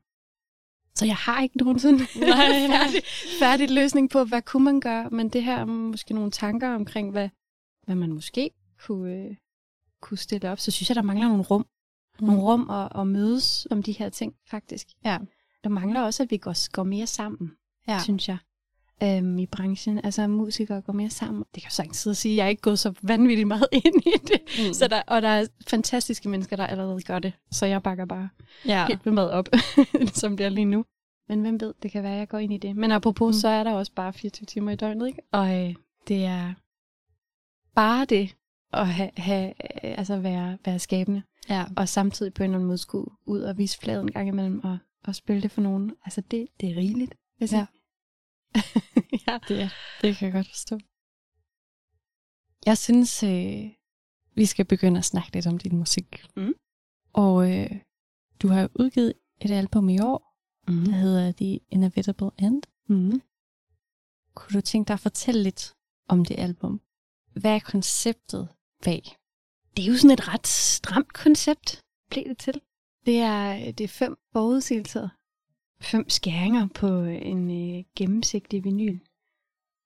Så 0.94 1.06
jeg 1.06 1.16
har 1.16 1.42
ikke 1.42 1.58
nogen 1.58 1.78
sådan 1.78 1.98
færdig, 2.78 3.02
færdig 3.38 3.70
løsning 3.70 4.10
på, 4.10 4.24
hvad 4.24 4.42
kunne 4.42 4.64
man 4.64 4.80
gøre, 4.80 5.10
men 5.10 5.28
det 5.28 5.44
her 5.44 5.56
er 5.58 5.64
måske 5.64 6.14
nogle 6.14 6.30
tanker 6.30 6.74
omkring, 6.74 7.10
hvad, 7.10 7.28
hvad 7.84 7.94
man 7.94 8.12
måske 8.12 8.50
kunne, 8.86 9.14
øh, 9.14 9.36
kunne 10.00 10.18
stille 10.18 10.50
op. 10.50 10.58
Så 10.58 10.70
synes 10.70 10.88
jeg, 10.90 10.96
der 10.96 11.02
mangler 11.02 11.28
nogle 11.28 11.42
rum. 11.42 11.66
Mm. 12.22 12.28
Nogle 12.28 12.42
rum 12.42 12.70
at, 12.70 13.00
at 13.00 13.06
mødes 13.06 13.66
om 13.70 13.82
de 13.82 13.92
her 13.92 14.08
ting, 14.08 14.34
faktisk. 14.50 14.86
Ja. 15.04 15.18
Der 15.64 15.68
mangler 15.70 16.00
også, 16.02 16.22
at 16.22 16.30
vi 16.30 16.36
går, 16.36 16.70
går 16.72 16.82
mere 16.82 17.06
sammen, 17.06 17.50
Ja. 17.88 17.98
synes 18.02 18.28
jeg, 18.28 18.36
øhm, 19.02 19.38
i 19.38 19.46
branchen. 19.46 20.00
Altså, 20.04 20.26
musikere 20.26 20.80
går 20.82 20.92
mere 20.92 21.10
sammen. 21.10 21.44
Det 21.54 21.62
kan 21.62 21.66
jeg 21.66 21.72
sagtens 21.72 21.96
sidde 21.96 22.12
og 22.12 22.16
sige, 22.16 22.36
jeg 22.36 22.44
er 22.44 22.48
ikke 22.48 22.62
gået 22.62 22.78
så 22.78 22.94
vanvittigt 23.02 23.48
meget 23.48 23.66
ind 23.84 24.06
i 24.06 24.12
det. 24.28 24.66
Mm. 24.66 24.72
Så 24.72 24.88
der, 24.88 25.02
og 25.06 25.22
der 25.22 25.28
er 25.28 25.46
fantastiske 25.68 26.28
mennesker, 26.28 26.56
der 26.56 26.66
allerede 26.66 27.02
gør 27.02 27.18
det. 27.18 27.32
Så 27.50 27.66
jeg 27.66 27.82
bakker 27.82 28.04
bare 28.04 28.28
ja. 28.66 28.86
helt 28.86 29.06
meget 29.06 29.30
op, 29.30 29.48
som 30.20 30.36
det 30.36 30.46
er 30.46 30.50
lige 30.50 30.64
nu. 30.64 30.84
Men 31.28 31.40
hvem 31.40 31.60
ved, 31.60 31.74
det 31.82 31.90
kan 31.92 32.02
være, 32.02 32.12
at 32.12 32.18
jeg 32.18 32.28
går 32.28 32.38
ind 32.38 32.52
i 32.52 32.58
det. 32.58 32.76
Men 32.76 32.92
apropos, 32.92 33.34
Mm. 33.36 33.40
så 33.40 33.48
er 33.48 33.64
der 33.64 33.72
også 33.72 33.92
bare 33.96 34.12
24 34.12 34.46
timer 34.46 34.72
i 34.72 34.76
døgnet, 34.76 35.06
ikke? 35.06 35.22
Og 35.32 35.54
øh, 35.68 35.74
det 36.08 36.24
er 36.24 36.52
bare 37.74 38.04
det 38.04 38.34
at 38.72 38.88
have, 39.16 39.48
øh, 39.48 39.94
altså 39.98 40.16
være, 40.18 40.58
være 40.64 40.78
skabende. 40.78 41.22
Ja. 41.48 41.64
Og 41.76 41.88
samtidig 41.88 42.34
på 42.34 42.42
en 42.42 42.44
eller 42.50 42.56
anden 42.56 42.66
måde 42.66 42.78
skulle 42.78 43.10
ud 43.26 43.40
og 43.40 43.58
vise 43.58 43.78
fladen 43.78 44.06
en 44.06 44.12
gang 44.12 44.28
imellem 44.28 44.64
og, 44.64 44.78
og 45.04 45.14
spille 45.14 45.42
det 45.42 45.50
for 45.50 45.60
nogen. 45.62 45.92
Altså 46.04 46.20
det, 46.20 46.48
det 46.60 46.70
er 46.70 46.76
rigeligt. 46.76 47.14
jeg 47.40 47.48
Ja. 47.52 47.66
ja. 49.26 49.38
Det, 49.48 49.70
det 50.02 50.16
kan 50.16 50.26
jeg 50.26 50.32
godt 50.32 50.48
forstå. 50.48 50.78
Jeg 52.66 52.78
synes, 52.78 53.22
øh, 53.22 53.70
vi 54.34 54.46
skal 54.46 54.64
begynde 54.64 54.98
at 54.98 55.04
snakke 55.04 55.32
lidt 55.32 55.46
om 55.46 55.58
din 55.58 55.76
musik. 55.76 56.26
Mm. 56.36 56.54
Og 57.12 57.52
øh, 57.58 57.70
du 58.42 58.48
har 58.48 58.70
udgivet 58.74 59.12
et 59.40 59.50
album 59.50 59.88
i 59.88 59.98
år, 60.00 60.28
Mm. 60.68 60.84
der 60.84 60.92
hedder 60.92 61.32
The 61.32 61.60
Inevitable 61.70 62.30
End. 62.38 62.62
Mm. 62.88 63.20
Kunne 64.34 64.54
du 64.54 64.60
tænke 64.60 64.88
dig 64.88 64.94
at 64.94 65.00
fortælle 65.00 65.42
lidt 65.42 65.74
om 66.08 66.24
det 66.24 66.38
album? 66.38 66.80
Hvad 67.32 67.54
er 67.54 67.58
konceptet 67.58 68.48
bag? 68.84 69.02
Det 69.76 69.84
er 69.84 69.88
jo 69.88 69.96
sådan 69.96 70.10
et 70.10 70.28
ret 70.28 70.46
stramt 70.46 71.12
koncept, 71.12 71.80
blev 72.10 72.24
det 72.28 72.38
til. 72.38 72.60
Det 73.06 73.18
er, 73.18 73.72
det 73.72 73.84
er 73.84 73.88
fem 73.88 74.16
forudsigelser. 74.32 75.08
Fem 75.80 76.10
skæringer 76.10 76.68
på 76.74 76.86
en 77.04 77.50
øh, 77.50 77.84
gennemsigtig 77.96 78.64
vinyl. 78.64 78.98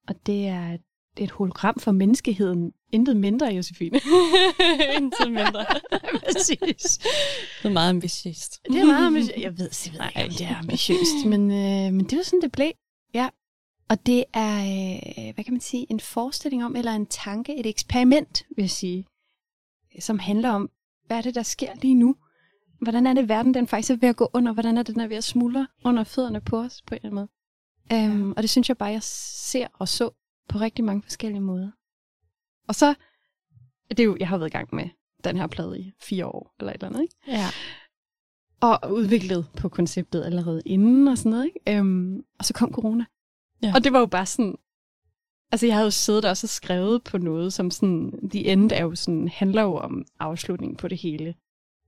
Og 0.08 0.26
det 0.26 0.46
er 0.46 0.74
et, 0.74 0.80
det 1.16 1.22
er 1.22 1.26
et 1.26 1.30
hologram 1.30 1.78
for 1.78 1.92
menneskeheden. 1.92 2.72
Intet 2.92 3.16
mindre, 3.16 3.46
Josefine. 3.46 4.00
Intet 4.96 5.32
mindre. 5.32 5.66
Præcis. 6.24 6.98
Det 7.62 7.68
er 7.68 7.72
meget 7.72 7.90
ambitiøst. 7.90 8.60
Det 8.64 8.80
er 8.80 8.86
meget 8.86 9.06
ambitiøst. 9.06 9.38
Jeg 9.42 9.58
ved, 9.58 9.70
jeg 9.84 9.92
ved 9.92 10.06
ikke, 10.06 10.24
om 10.24 10.30
det 10.30 10.46
er 10.46 10.56
ambitiøst, 10.56 11.26
men, 11.26 11.50
øh, 11.50 11.92
men 11.92 12.04
det 12.04 12.16
var 12.16 12.24
sådan, 12.24 12.42
det 12.42 12.52
blev. 12.52 12.72
Ja. 13.14 13.28
Og 13.88 14.06
det 14.06 14.24
er, 14.34 14.56
øh, 14.58 15.34
hvad 15.34 15.44
kan 15.44 15.54
man 15.54 15.60
sige, 15.60 15.86
en 15.90 16.00
forestilling 16.00 16.64
om, 16.64 16.76
eller 16.76 16.92
en 16.92 17.06
tanke, 17.06 17.56
et 17.60 17.66
eksperiment, 17.66 18.46
vil 18.56 18.62
jeg 18.62 18.70
sige, 18.70 19.06
som 20.00 20.18
handler 20.18 20.50
om, 20.50 20.70
hvad 21.06 21.16
er 21.16 21.22
det, 21.22 21.34
der 21.34 21.42
sker 21.42 21.74
lige 21.74 21.94
nu? 21.94 22.16
Hvordan 22.80 23.06
er 23.06 23.14
det, 23.14 23.28
verden 23.28 23.54
den 23.54 23.66
faktisk 23.66 23.90
er 23.90 23.96
ved 23.96 24.08
at 24.08 24.16
gå 24.16 24.30
under? 24.32 24.52
Hvordan 24.52 24.78
er 24.78 24.82
den 24.82 25.00
er 25.00 25.06
ved 25.06 25.16
at 25.16 25.24
smuldre 25.24 25.66
under 25.84 26.04
fødderne 26.04 26.40
på 26.40 26.58
os, 26.58 26.82
på 26.82 26.94
en 26.94 26.96
eller 26.96 27.06
anden 27.06 27.14
måde? 27.14 27.28
Um, 28.12 28.34
og 28.36 28.42
det 28.42 28.50
synes 28.50 28.68
jeg 28.68 28.78
bare, 28.78 28.90
jeg 28.90 29.02
ser 29.02 29.66
og 29.74 29.88
så 29.88 30.10
på 30.48 30.58
rigtig 30.58 30.84
mange 30.84 31.02
forskellige 31.02 31.40
måder. 31.40 31.70
Og 32.68 32.74
så, 32.74 32.94
det 33.90 34.00
er 34.00 34.04
jo, 34.04 34.16
jeg 34.20 34.28
har 34.28 34.38
været 34.38 34.50
i 34.50 34.52
gang 34.52 34.68
med 34.74 34.88
den 35.24 35.36
her 35.36 35.46
plade 35.46 35.80
i 35.80 35.92
fire 36.00 36.26
år, 36.26 36.54
eller 36.58 36.72
et 36.72 36.74
eller 36.74 36.88
andet, 36.88 37.02
ikke? 37.02 37.14
Ja. 37.26 37.46
og 38.60 38.92
udviklet 38.92 39.46
på 39.56 39.68
konceptet 39.68 40.24
allerede 40.24 40.62
inden 40.66 41.08
og 41.08 41.18
sådan 41.18 41.30
noget. 41.30 41.44
Ikke? 41.44 41.78
Øhm, 41.78 42.24
og 42.38 42.44
så 42.44 42.54
kom 42.54 42.72
corona. 42.72 43.04
Ja. 43.62 43.72
Og 43.74 43.84
det 43.84 43.92
var 43.92 43.98
jo 43.98 44.06
bare 44.06 44.26
sådan... 44.26 44.56
Altså, 45.52 45.66
jeg 45.66 45.74
havde 45.74 45.86
jo 45.86 45.90
siddet 45.90 46.24
og 46.24 46.30
også 46.30 46.46
skrevet 46.46 47.04
på 47.04 47.18
noget, 47.18 47.52
som 47.52 47.70
sådan... 47.70 48.28
The 48.30 48.46
End 48.46 48.72
er 48.72 48.82
jo 48.82 48.94
sådan, 48.94 49.28
handler 49.28 49.62
jo 49.62 49.76
om 49.76 50.04
afslutningen 50.20 50.76
på 50.76 50.88
det 50.88 50.98
hele. 50.98 51.34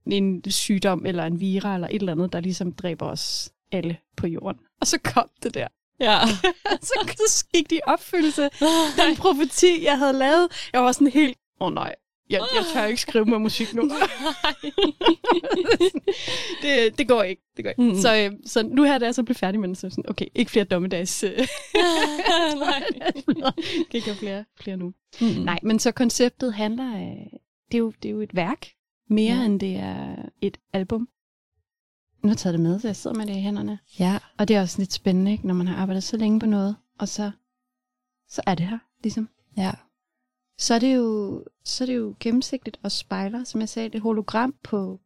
En 0.05 0.51
sygdom 0.51 1.05
eller 1.05 1.25
en 1.25 1.39
vira 1.39 1.73
eller 1.73 1.87
et 1.87 1.95
eller 1.95 2.11
andet, 2.11 2.33
der 2.33 2.39
ligesom 2.39 2.71
dræber 2.71 3.05
os 3.05 3.51
alle 3.71 3.97
på 4.17 4.27
jorden. 4.27 4.59
Og 4.81 4.87
så 4.87 4.97
kom 4.97 5.29
det 5.43 5.53
der. 5.53 5.67
Ja. 5.99 6.19
så 6.81 6.93
så 7.29 7.45
gik 7.53 7.69
de 7.69 7.79
opfyldelse. 7.85 8.41
Den 8.99 9.15
profeti, 9.17 9.83
jeg 9.83 9.97
havde 9.97 10.13
lavet. 10.13 10.69
Jeg 10.73 10.81
var 10.81 10.91
sådan 10.91 11.07
helt... 11.07 11.37
Åh 11.61 11.67
oh, 11.67 11.73
nej, 11.73 11.95
jeg, 12.29 12.41
jeg 12.55 12.65
tør 12.73 12.85
ikke 12.85 13.01
skrive 13.01 13.25
med 13.25 13.39
musik 13.39 13.73
nu. 13.73 13.81
det, 16.61 16.97
det 16.97 17.07
går 17.07 17.23
ikke. 17.23 17.41
Det 17.57 17.65
går 17.65 17.69
ikke. 17.69 17.81
Mm. 17.81 17.95
Så, 17.95 18.15
øh, 18.15 18.31
så 18.45 18.63
nu 18.63 18.83
her, 18.83 18.97
da 18.97 19.05
jeg 19.05 19.15
så 19.15 19.23
blev 19.23 19.35
færdig 19.35 19.59
med 19.59 19.67
den, 19.67 19.75
så 19.75 19.89
sådan, 19.89 20.09
okay, 20.09 20.25
ikke 20.35 20.51
flere 20.51 20.65
dommedags. 20.65 21.23
Øh, 21.23 21.31
Nej. 22.55 22.83
kan 23.91 24.01
have 24.01 24.15
flere, 24.15 24.45
flere 24.59 24.77
nu. 24.77 24.93
Mm. 25.21 25.27
Nej, 25.27 25.59
men 25.63 25.79
så 25.79 25.91
konceptet 25.91 26.53
handler 26.53 26.93
af, 26.95 27.39
det 27.71 27.77
er 27.77 27.79
jo, 27.79 27.93
det 28.03 28.09
er 28.09 28.13
jo 28.13 28.21
et 28.21 28.35
værk, 28.35 28.67
mere 29.09 29.35
ja. 29.35 29.45
end 29.45 29.59
det 29.59 29.75
er 29.75 30.15
et 30.41 30.57
album. 30.73 31.09
Nu 32.23 32.27
har 32.27 32.33
jeg 32.33 32.37
taget 32.37 32.53
det 32.53 32.59
med, 32.61 32.79
så 32.79 32.87
jeg 32.87 32.95
sidder 32.95 33.17
med 33.17 33.25
det 33.25 33.35
i 33.35 33.41
hænderne. 33.41 33.79
Ja. 33.99 34.19
Og 34.37 34.47
det 34.47 34.55
er 34.55 34.61
også 34.61 34.79
lidt 34.79 34.93
spændende, 34.93 35.31
ikke, 35.31 35.47
når 35.47 35.53
man 35.53 35.67
har 35.67 35.75
arbejdet 35.75 36.03
så 36.03 36.17
længe 36.17 36.39
på 36.39 36.45
noget, 36.45 36.75
og 36.99 37.07
så, 37.07 37.31
så 38.29 38.41
er 38.45 38.55
det 38.55 38.65
her, 38.65 38.77
ligesom. 39.03 39.29
Ja. 39.57 39.71
Så 40.59 40.73
er 40.73 40.79
det 40.79 40.95
jo, 40.95 41.43
så 41.63 41.83
er 41.83 41.85
det 41.85 41.95
jo 41.97 42.15
gennemsigtigt 42.19 42.79
og 42.83 42.91
spejler, 42.91 43.43
som 43.43 43.61
jeg 43.61 43.69
sagde, 43.69 43.89
det 43.89 44.01
hologram 44.01 44.55
på, 44.63 44.99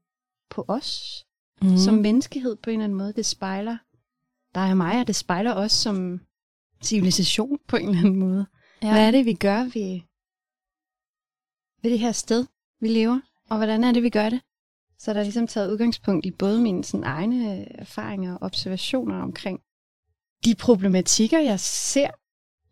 på 0.50 0.66
os, 0.68 1.26
Mm. 1.62 1.78
som 1.78 1.94
menneskehed 1.94 2.56
på 2.56 2.70
en 2.70 2.74
eller 2.74 2.84
anden 2.84 2.98
måde. 2.98 3.14
Det 3.14 3.26
spejler 3.26 3.78
dig 4.56 4.70
og 4.72 4.78
mig, 4.78 5.00
og 5.00 5.08
det 5.08 5.16
spejler 5.16 5.54
os 5.54 5.72
som 5.72 6.22
civilisation 6.84 7.60
på 7.68 7.76
en 7.76 7.90
eller 7.90 8.00
anden 8.00 8.16
måde. 8.16 8.46
Ja. 8.82 8.92
Hvad 8.92 9.08
er 9.08 9.12
det, 9.12 9.26
vi 9.26 9.34
gør 9.34 9.64
ved, 9.64 10.02
ved 11.82 11.92
det 11.92 12.00
her 12.00 12.12
sted, 12.12 12.46
vi 12.80 12.88
lever? 12.88 13.20
Og 13.50 13.58
hvordan 13.58 13.84
er 13.84 13.92
det, 13.92 14.04
vi 14.04 14.10
gør 14.10 14.30
det? 14.30 14.42
Så 15.00 15.14
der 15.14 15.20
er 15.20 15.24
ligesom 15.24 15.48
taget 15.48 15.72
udgangspunkt 15.72 16.26
i 16.26 16.32
både 16.32 16.62
mine 16.62 16.84
sådan, 16.84 17.04
egne 17.04 17.66
erfaringer 17.80 18.34
og 18.34 18.42
observationer 18.42 19.22
omkring 19.22 19.60
de 20.46 20.56
problematikker, 20.56 21.40
jeg 21.40 21.60
ser 21.60 22.10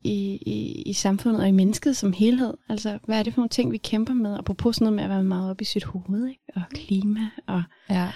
i, 0.04 0.40
i, 0.46 0.82
i 0.86 0.94
samfundet 0.94 1.42
og 1.42 1.48
i 1.48 1.52
mennesket 1.52 1.98
som 1.98 2.14
helhed. 2.14 2.54
Altså, 2.70 3.00
hvad 3.06 3.20
er 3.20 3.24
det 3.24 3.34
for 3.34 3.40
nogle 3.42 3.50
ting, 3.50 3.72
vi 3.72 3.78
kæmper 3.78 4.14
med? 4.14 4.38
Apropos 4.38 4.76
sådan 4.76 4.86
noget 4.86 4.96
med 4.96 5.04
at 5.04 5.10
være 5.10 5.24
meget 5.24 5.50
op 5.52 5.62
i 5.62 5.66
sit 5.66 5.84
hoved, 5.84 6.28
ikke? 6.28 6.42
Og 6.56 6.62
klima, 6.74 7.30
og 7.48 7.64
Ja. 7.90 8.08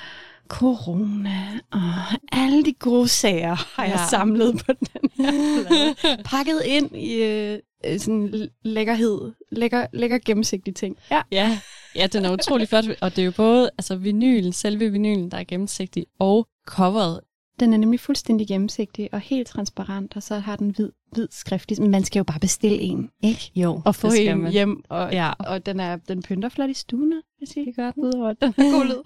corona, 0.48 1.60
og 1.72 1.92
alle 2.32 2.66
de 2.66 2.74
gode 2.74 3.08
sager 3.08 3.56
har 3.76 3.84
ja. 3.86 3.90
jeg 3.90 4.00
samlet 4.10 4.62
på 4.66 4.74
den 4.74 5.10
her. 5.26 5.94
Pakket 6.26 6.62
ind 6.66 6.96
i 6.96 7.14
øh, 7.24 7.60
øh, 7.86 8.00
sådan 8.00 8.50
lækkerhed, 8.64 9.32
lækker, 9.52 9.88
lækker 9.94 10.18
gennemsigtige 10.26 10.74
ting. 10.74 10.98
Ja. 11.12 11.22
Ja, 11.32 11.60
ja, 11.96 12.08
den 12.08 12.26
er 12.26 12.34
utrolig 12.34 12.68
flot, 12.70 12.86
og 13.02 13.16
det 13.16 13.22
er 13.22 13.26
jo 13.26 13.32
både 13.32 13.70
altså 13.78 13.96
vinylen, 13.96 14.54
selve 14.54 14.92
vinylen, 14.92 15.32
der 15.32 15.38
er 15.38 15.44
gennemsigtig, 15.44 16.06
og 16.20 16.48
coveret. 16.68 17.20
Den 17.60 17.74
er 17.74 17.78
nemlig 17.78 18.00
fuldstændig 18.00 18.48
gennemsigtig 18.48 19.10
og 19.12 19.20
helt 19.20 19.48
transparent, 19.48 20.16
og 20.16 20.24
så 20.24 20.40
har 20.40 20.56
den 20.56 20.70
hvid, 20.70 20.90
hvid 21.16 21.28
skrift. 21.32 21.80
Men 21.80 21.92
man 21.92 22.04
skal 22.04 22.20
jo 22.20 22.24
bare 22.24 22.40
bestille 22.40 22.78
en, 22.80 23.10
ikke? 23.24 23.52
Jo, 23.56 23.82
Og 23.86 23.96
få 23.96 24.10
det 24.10 24.30
en 24.30 24.38
man. 24.42 24.52
hjem, 24.52 24.84
og, 24.90 25.12
Ja. 25.12 25.32
og 25.40 25.66
den, 25.66 25.80
er, 25.80 25.96
den 25.96 26.22
pynter 26.22 26.50
flot 26.50 26.70
i 26.70 26.74
stuen, 26.74 27.22
sige. 27.46 27.66
Det 27.66 27.76
gør 27.76 27.92
den. 27.92 28.04
Udover, 28.04 28.34
den 28.34 28.54
er 28.58 28.72
god 28.72 28.86
lyd. 28.86 29.04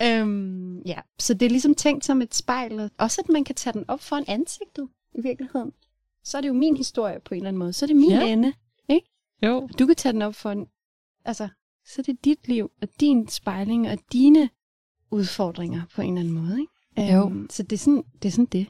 øhm, 0.08 0.78
ja, 0.80 0.98
så 1.18 1.34
det 1.34 1.46
er 1.46 1.50
ligesom 1.50 1.74
tænkt 1.74 2.04
som 2.04 2.22
et 2.22 2.34
spejl. 2.34 2.80
og 2.80 2.90
Også 2.98 3.20
at 3.24 3.28
man 3.32 3.44
kan 3.44 3.54
tage 3.54 3.72
den 3.72 3.84
op 3.88 4.00
foran 4.00 4.24
ansigtet 4.28 4.88
i 5.14 5.20
virkeligheden. 5.22 5.72
Så 6.24 6.36
er 6.36 6.40
det 6.40 6.48
jo 6.48 6.52
min 6.54 6.76
historie 6.76 7.20
på 7.24 7.34
en 7.34 7.38
eller 7.40 7.48
anden 7.48 7.58
måde. 7.58 7.72
Så 7.72 7.84
er 7.84 7.86
det 7.86 7.96
min 7.96 8.10
Ja. 8.10 8.26
ende. 8.26 8.52
Jo. 9.42 9.68
Du 9.78 9.86
kan 9.86 9.96
tage 9.96 10.12
den 10.12 10.22
op 10.22 10.34
for 10.34 10.50
en... 10.50 10.66
Altså, 11.24 11.48
så 11.86 11.94
er 11.98 12.02
det 12.02 12.24
dit 12.24 12.48
liv 12.48 12.70
og 12.82 12.88
din 13.00 13.28
spejling 13.28 13.88
og 13.90 13.98
dine 14.12 14.50
udfordringer 15.10 15.82
på 15.94 16.02
en 16.02 16.18
eller 16.18 16.20
anden 16.30 16.48
måde, 16.48 16.60
ikke? 16.60 17.14
Jo. 17.14 17.26
Øhm, 17.26 17.46
så 17.50 17.62
det 17.62 17.72
er, 17.72 17.78
sådan, 17.78 18.02
det 18.22 18.28
er 18.28 18.32
sådan 18.32 18.44
det, 18.44 18.66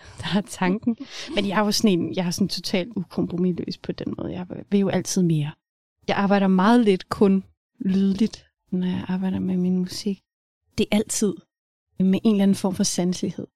der 0.20 0.38
er 0.38 0.40
tanken. 0.40 0.96
Men 1.34 1.48
jeg 1.48 1.60
er 1.60 1.64
jo 1.64 1.72
sådan 1.72 2.00
en, 2.00 2.14
jeg 2.14 2.26
er 2.26 2.30
sådan 2.30 2.48
totalt 2.48 2.92
ukompromisløs 2.96 3.78
på 3.78 3.92
den 3.92 4.14
måde. 4.18 4.32
Jeg 4.32 4.46
vil 4.70 4.80
jo 4.80 4.88
altid 4.88 5.22
mere. 5.22 5.50
Jeg 6.08 6.16
arbejder 6.16 6.46
meget 6.46 6.80
lidt 6.80 7.08
kun 7.08 7.44
lydligt, 7.78 8.46
når 8.70 8.86
jeg 8.86 9.04
arbejder 9.08 9.38
med 9.38 9.56
min 9.56 9.78
musik. 9.78 10.22
Det 10.78 10.86
er 10.90 10.96
altid 10.96 11.34
med 11.98 12.20
en 12.24 12.34
eller 12.34 12.42
anden 12.42 12.54
form 12.54 12.74
for 12.74 12.84
sanselighed. 12.84 13.46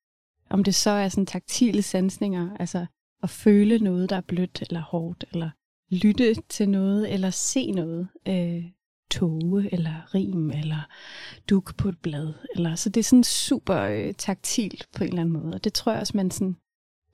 Om 0.50 0.64
det 0.64 0.74
så 0.74 0.90
er 0.90 1.08
sådan 1.08 1.26
taktile 1.26 1.82
sansninger, 1.82 2.56
altså 2.60 2.86
at 3.22 3.30
føle 3.30 3.78
noget, 3.78 4.10
der 4.10 4.16
er 4.16 4.20
blødt 4.20 4.62
eller 4.62 4.80
hårdt, 4.80 5.24
eller 5.32 5.50
lytte 5.90 6.34
til 6.48 6.68
noget, 6.68 7.12
eller 7.12 7.30
se 7.30 7.70
noget. 7.70 8.08
Øh, 8.28 8.64
tåge, 9.18 9.72
eller 9.72 10.14
rim, 10.14 10.50
eller 10.50 10.88
duk 11.50 11.76
på 11.76 11.88
et 11.88 11.98
blad. 11.98 12.32
Eller, 12.54 12.74
så 12.74 12.88
det 12.88 13.00
er 13.00 13.04
sådan 13.04 13.24
super 13.24 13.80
øh, 13.80 14.14
taktilt 14.14 14.88
på 14.96 15.04
en 15.04 15.08
eller 15.08 15.20
anden 15.22 15.32
måde. 15.42 15.54
Og 15.54 15.64
det 15.64 15.72
tror 15.74 15.92
jeg 15.92 16.00
også, 16.00 16.16
man 16.16 16.30
sådan... 16.30 16.56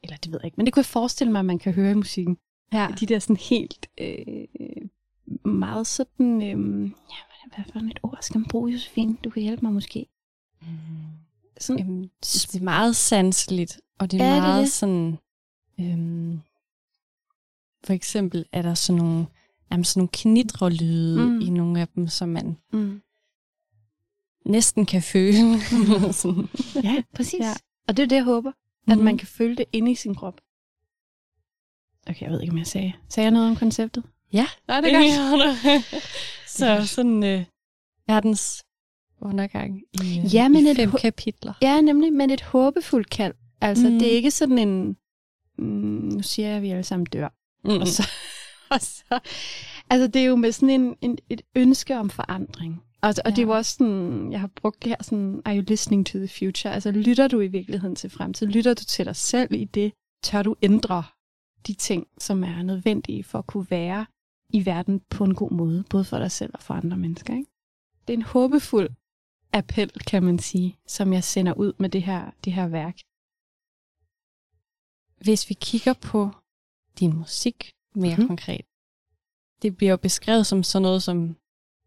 Eller 0.03 0.17
det 0.17 0.33
ved 0.33 0.39
jeg 0.43 0.45
ikke, 0.47 0.57
men 0.57 0.67
det 0.67 0.75
kunne 0.75 0.81
jeg 0.81 0.87
forestille 0.87 1.33
mig, 1.33 1.39
at 1.39 1.45
man 1.45 1.59
kan 1.59 1.73
høre 1.73 1.91
i 1.91 1.95
musikken. 1.95 2.37
Ja. 2.73 2.89
De 3.01 3.07
der 3.07 3.19
sådan 3.19 3.37
helt... 3.37 3.87
Øh, 4.01 4.17
meget 5.45 5.87
sådan... 5.87 6.43
Øh, 6.43 6.83
ja, 6.91 7.55
hvad, 7.55 7.65
for 7.73 7.79
et 7.79 7.99
ord 8.03 8.19
skal 8.21 8.39
man 8.39 8.49
bruge, 8.49 8.73
Josefine? 8.73 9.17
Du 9.25 9.31
kan 9.31 9.43
hjælpe 9.43 9.63
mig 9.65 9.73
måske. 9.73 10.07
Sådan, 11.61 11.79
Jamen, 11.79 12.11
det 12.23 12.55
er 12.55 12.63
meget 12.65 12.97
sanseligt, 12.97 13.81
og 13.99 14.11
det 14.11 14.21
er 14.21 14.25
Ja, 14.25 14.35
det 14.35 14.43
meget 14.43 14.63
det. 14.63 14.73
sådan... 14.73 15.19
Øhm, 15.81 16.41
for 17.85 17.93
eksempel 17.93 18.47
er 18.53 18.63
der 18.63 18.75
sådan 18.75 19.03
nogle, 19.03 19.27
jamen 19.71 19.85
sådan 19.85 20.01
nogle 20.01 20.09
knitrelyde 20.13 21.27
Mm. 21.27 21.41
i 21.41 21.51
nogle 21.51 21.81
af 21.81 21.89
dem, 21.89 22.09
som 22.09 22.29
man 22.29 22.57
mm. 22.73 23.01
næsten 24.47 24.87
kan 24.87 25.03
føle. 25.03 25.39
Ja, 26.85 27.03
præcis. 27.15 27.41
Ja. 27.41 27.53
Og 27.89 27.97
det 27.97 28.03
er 28.03 28.07
det, 28.07 28.17
jeg 28.17 28.25
håber. 28.25 28.53
At 28.89 28.97
Mhm. 28.97 29.05
man 29.05 29.19
kan 29.19 29.29
føle 29.29 29.57
det 29.57 29.65
inde 29.73 29.91
i 29.91 29.95
sin 29.95 30.15
krop. 30.15 30.41
Okay, 32.07 32.23
jeg 32.23 32.31
ved 32.31 32.41
ikke, 32.41 32.53
om 32.53 32.59
jeg 32.59 32.67
sagde. 32.67 32.93
Sagde 33.09 33.25
jeg 33.25 33.31
noget 33.31 33.51
om 33.51 33.57
konceptet? 33.57 34.05
Ja, 34.33 34.47
Nej, 34.69 34.81
det 34.81 34.93
gør 34.93 34.99
du. 34.99 35.55
Så 36.57 36.67
godt. 36.77 36.89
sådan 36.89 37.25
øh, 37.25 37.45
verdens 38.07 38.63
undergang 39.21 39.81
i, 40.05 40.19
øh, 40.19 40.35
Ja, 40.35 40.49
men 40.49 40.67
i 40.67 40.71
et 40.71 40.77
fem 40.77 40.91
hu- 40.91 40.99
kapitler. 40.99 41.53
Ja, 41.63 41.81
nemlig, 41.81 42.13
men 42.13 42.31
et 42.31 42.41
håbefuldt 42.41 43.11
kald. 43.11 43.35
Altså, 43.61 43.87
Mm. 43.87 43.93
mm. 43.93 43.99
det 43.99 44.09
er 44.09 44.17
ikke 44.17 44.31
sådan 44.31 44.59
en... 44.59 44.97
Mm, 45.59 45.65
nu 46.13 46.23
siger 46.23 46.49
jeg, 46.49 46.57
at 46.57 46.63
vi 46.63 46.71
alle 46.71 46.83
sammen 46.83 47.07
dør. 47.07 47.29
Mm. 47.65 47.71
Og 47.71 47.89
så, 47.89 48.09
og 48.75 48.81
så, 48.81 49.21
altså, 49.91 50.07
det 50.07 50.23
er 50.23 50.27
jo 50.27 50.37
med 50.37 50.53
sådan 50.53 50.81
en, 50.81 50.97
en, 51.01 51.19
et 51.29 51.43
ønske 51.55 51.99
om 51.99 52.11
forandring. 52.11 52.83
Altså, 53.03 53.23
og 53.25 53.31
ja. 53.31 53.35
det 53.35 53.43
er 53.43 53.47
jo 53.47 53.53
også 53.53 53.75
sådan, 53.75 54.33
jeg 54.33 54.41
har 54.41 54.51
brugt 54.57 54.83
det 54.83 54.91
her 54.91 55.03
sådan, 55.03 55.43
are 55.45 55.57
you 55.57 55.65
listening 55.69 56.07
to 56.07 56.19
the 56.19 56.29
future? 56.29 56.75
Altså, 56.75 56.91
lytter 56.91 57.29
du 57.29 57.41
i 57.41 57.47
virkeligheden 57.47 57.97
til 57.97 58.11
fremtiden? 58.11 58.53
Lytter 58.53 58.75
du 58.75 58.85
til 58.85 59.05
dig 59.07 59.17
selv 59.17 59.53
i 59.53 59.65
det? 59.65 59.93
Tør 60.23 60.43
du 60.43 60.57
ændre 60.63 61.05
de 61.67 61.75
ting, 61.75 62.07
som 62.19 62.45
er 62.45 62.63
nødvendige 62.63 63.25
for 63.25 63.39
at 63.39 63.47
kunne 63.47 63.67
være 63.71 64.07
i 64.49 64.67
verden 64.67 65.01
på 65.11 65.25
en 65.25 65.35
god 65.35 65.51
måde, 65.51 65.85
både 65.91 66.05
for 66.05 66.19
dig 66.19 66.31
selv 66.31 66.51
og 66.55 66.63
for 66.63 66.75
andre 66.75 66.97
mennesker, 66.97 67.35
ikke? 67.35 67.51
Det 68.09 68.15
er 68.15 68.19
en 68.19 68.23
håbefuld 68.23 68.91
appel, 69.53 69.91
kan 69.91 70.23
man 70.23 70.39
sige, 70.39 70.77
som 70.87 71.13
jeg 71.13 71.25
sender 71.25 71.53
ud 71.53 71.73
med 71.79 71.89
det 71.89 72.03
her, 72.03 72.31
det 72.45 72.53
her 72.53 72.69
værk. 72.69 72.99
Hvis 75.25 75.49
vi 75.49 75.55
kigger 75.55 75.93
på 75.93 76.31
din 77.01 77.17
musik 77.17 77.73
mere 77.95 78.17
mm. 78.17 78.27
konkret. 78.27 78.65
Det 79.63 79.77
bliver 79.77 79.91
jo 79.91 79.97
beskrevet 79.97 80.47
som 80.47 80.63
sådan 80.63 80.83
noget 80.83 81.03
som 81.03 81.37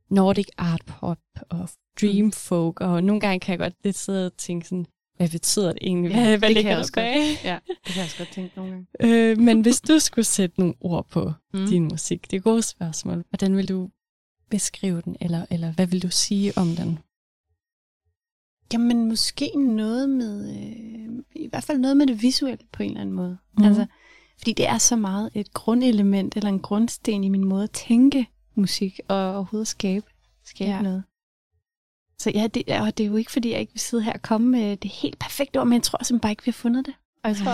Nordic 0.09 0.47
art 0.57 0.81
pop 0.85 1.19
og 1.49 1.69
dream 2.01 2.31
folk, 2.31 2.81
og 2.81 3.03
nogle 3.03 3.19
gange 3.19 3.39
kan 3.39 3.51
jeg 3.51 3.59
godt 3.59 3.73
lidt 3.83 3.97
sidde 3.97 4.25
og 4.25 4.37
tænke 4.37 4.67
sådan, 4.67 4.85
hvad 5.17 5.29
betyder 5.29 5.67
det 5.67 5.79
egentlig? 5.81 6.11
Ja, 6.11 6.15
Hvad, 6.15 6.31
det 6.31 6.39
hvad 6.39 6.49
kan 6.49 6.55
ligger 6.55 6.71
jeg 6.71 6.75
der 6.77 6.81
også 6.81 6.93
godt. 6.93 7.05
Ja, 7.43 7.59
det 7.67 7.77
kan 7.85 7.95
jeg 7.95 8.03
også 8.03 8.17
godt 8.17 8.31
tænke 8.31 8.55
nogle 8.55 8.71
gange. 8.71 8.87
Øh, 9.31 9.37
men 9.37 9.61
hvis 9.61 9.81
du 9.81 9.99
skulle 9.99 10.25
sætte 10.25 10.59
nogle 10.59 10.73
ord 10.79 11.07
på 11.09 11.31
Mm. 11.53 11.59
mm. 11.59 11.67
din 11.67 11.83
musik, 11.83 12.31
det 12.31 12.37
er 12.37 12.41
gode 12.41 12.61
spørgsmål. 12.61 13.25
Hvordan 13.29 13.57
vil 13.57 13.69
du 13.69 13.89
beskrive 14.49 15.01
den, 15.01 15.15
eller, 15.21 15.45
eller 15.49 15.71
hvad 15.71 15.87
vil 15.87 16.03
du 16.03 16.09
sige 16.09 16.53
om 16.57 16.67
den? 16.67 16.99
Jamen, 18.73 19.07
måske 19.07 19.51
noget 19.55 20.09
med, 20.09 20.49
øh, 20.49 21.23
i 21.35 21.47
hvert 21.47 21.63
fald 21.63 21.77
noget 21.77 21.97
med 21.97 22.07
det 22.07 22.21
visuelle 22.21 22.65
på 22.71 22.83
en 22.83 22.89
eller 22.89 23.01
anden 23.01 23.15
måde. 23.15 23.37
Mm. 23.57 23.63
Altså, 23.63 23.85
fordi 24.38 24.54
det 24.54 24.67
er 24.67 24.78
så 24.78 24.96
meget 24.96 25.30
et 25.34 25.54
grundelement, 25.54 26.36
eller 26.36 26.50
en 26.50 26.60
grundsten 26.60 27.24
i 27.24 27.30
min 27.30 27.43
måde 27.43 27.63
at 27.63 27.72
tænke 27.72 28.30
musik, 28.56 29.00
og 29.08 29.36
overhovedet 29.36 29.67
skabe, 29.67 30.06
skabe 30.43 30.72
ja. 30.72 30.82
Noget. 30.82 31.04
Så 32.19 32.30
ja, 32.30 32.48
det, 32.48 32.63
og 32.69 32.98
det 32.98 33.04
er 33.04 33.08
jo 33.08 33.15
ikke, 33.15 33.32
fordi 33.32 33.52
jeg 33.52 33.60
ikke 33.60 33.74
vil 33.74 33.80
sidde 33.80 34.04
her 34.04 34.13
og 34.13 34.22
komme 34.22 34.48
med 34.48 34.78
det 34.78 34.91
helt 34.91 35.19
perfekte 35.19 35.60
ord, 35.60 35.67
men 35.67 35.74
jeg 35.74 35.84
tror 35.84 36.04
simpelthen 36.04 36.19
bare 36.19 36.32
ikke, 36.32 36.46
vi 36.46 36.50
har 36.50 36.54
fundet 36.54 36.86
det. 36.86 36.93
Og 37.24 37.30
jeg 37.30 37.38
tror, 37.38 37.52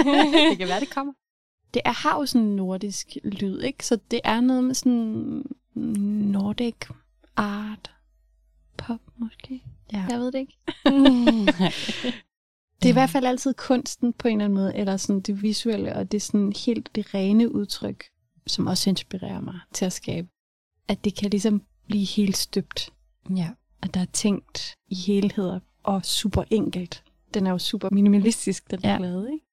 det 0.50 0.58
kan 0.58 0.68
være, 0.68 0.80
det 0.80 0.90
kommer. 0.90 1.12
Det 1.74 1.82
er, 1.84 1.92
har 1.92 2.18
jo 2.18 2.26
sådan 2.26 2.46
en 2.46 2.56
nordisk 2.56 3.16
lyd, 3.24 3.60
ikke? 3.60 3.86
Så 3.86 3.98
det 4.10 4.20
er 4.24 4.40
noget 4.40 4.64
med 4.64 4.74
sådan 4.74 5.44
nordic 6.32 6.76
art, 7.36 7.90
pop 8.76 9.00
måske. 9.16 9.62
Ja. 9.92 10.06
Jeg 10.10 10.18
ved 10.18 10.32
det 10.32 10.38
ikke. 10.38 10.58
Mm. 12.82 12.84
Det 12.84 12.88
er 12.88 12.92
i 12.92 13.00
hvert 13.00 13.10
fald 13.10 13.24
altid 13.26 13.54
kunsten 13.54 14.12
på 14.12 14.28
en 14.28 14.40
eller 14.40 14.44
anden 14.44 14.58
måde, 14.58 14.76
eller 14.76 14.96
sådan 14.96 15.20
det 15.20 15.42
visuelle, 15.42 15.96
og 15.96 16.12
det 16.12 16.16
er 16.16 16.20
sådan 16.20 16.52
helt 16.66 16.88
det 16.94 17.14
rene 17.14 17.54
udtryk, 17.54 18.04
som 18.46 18.66
også 18.66 18.90
inspirerer 18.90 19.40
mig 19.40 19.60
til 19.72 19.84
at 19.84 19.92
skabe. 19.92 20.28
At 20.88 21.04
det 21.04 21.16
kan 21.16 21.30
ligesom 21.30 21.62
blive 21.86 22.06
helt 22.06 22.36
støbt, 22.36 22.90
ja. 23.36 23.50
og 23.82 23.94
der 23.94 24.00
er 24.00 24.06
tænkt 24.12 24.74
i 24.88 24.94
helheder 24.94 25.60
og 25.82 26.04
super 26.04 26.44
enkelt. 26.50 27.04
Den 27.34 27.46
er 27.46 27.50
jo 27.50 27.58
super 27.58 27.88
minimalistisk, 27.92 28.70
den 28.70 28.80
ja. 28.84 28.96
plade, 28.96 29.32
ikke? 29.32 29.46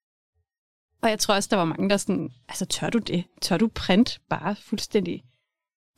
Og 1.01 1.09
jeg 1.09 1.19
tror 1.19 1.35
også, 1.35 1.47
der 1.51 1.57
var 1.57 1.65
mange, 1.65 1.89
der 1.89 1.97
sådan, 1.97 2.29
altså 2.47 2.65
tør 2.65 2.89
du 2.89 2.97
det? 2.97 3.23
Tør 3.41 3.57
du 3.57 3.67
print 3.67 4.21
bare 4.29 4.55
fuldstændig? 4.55 5.23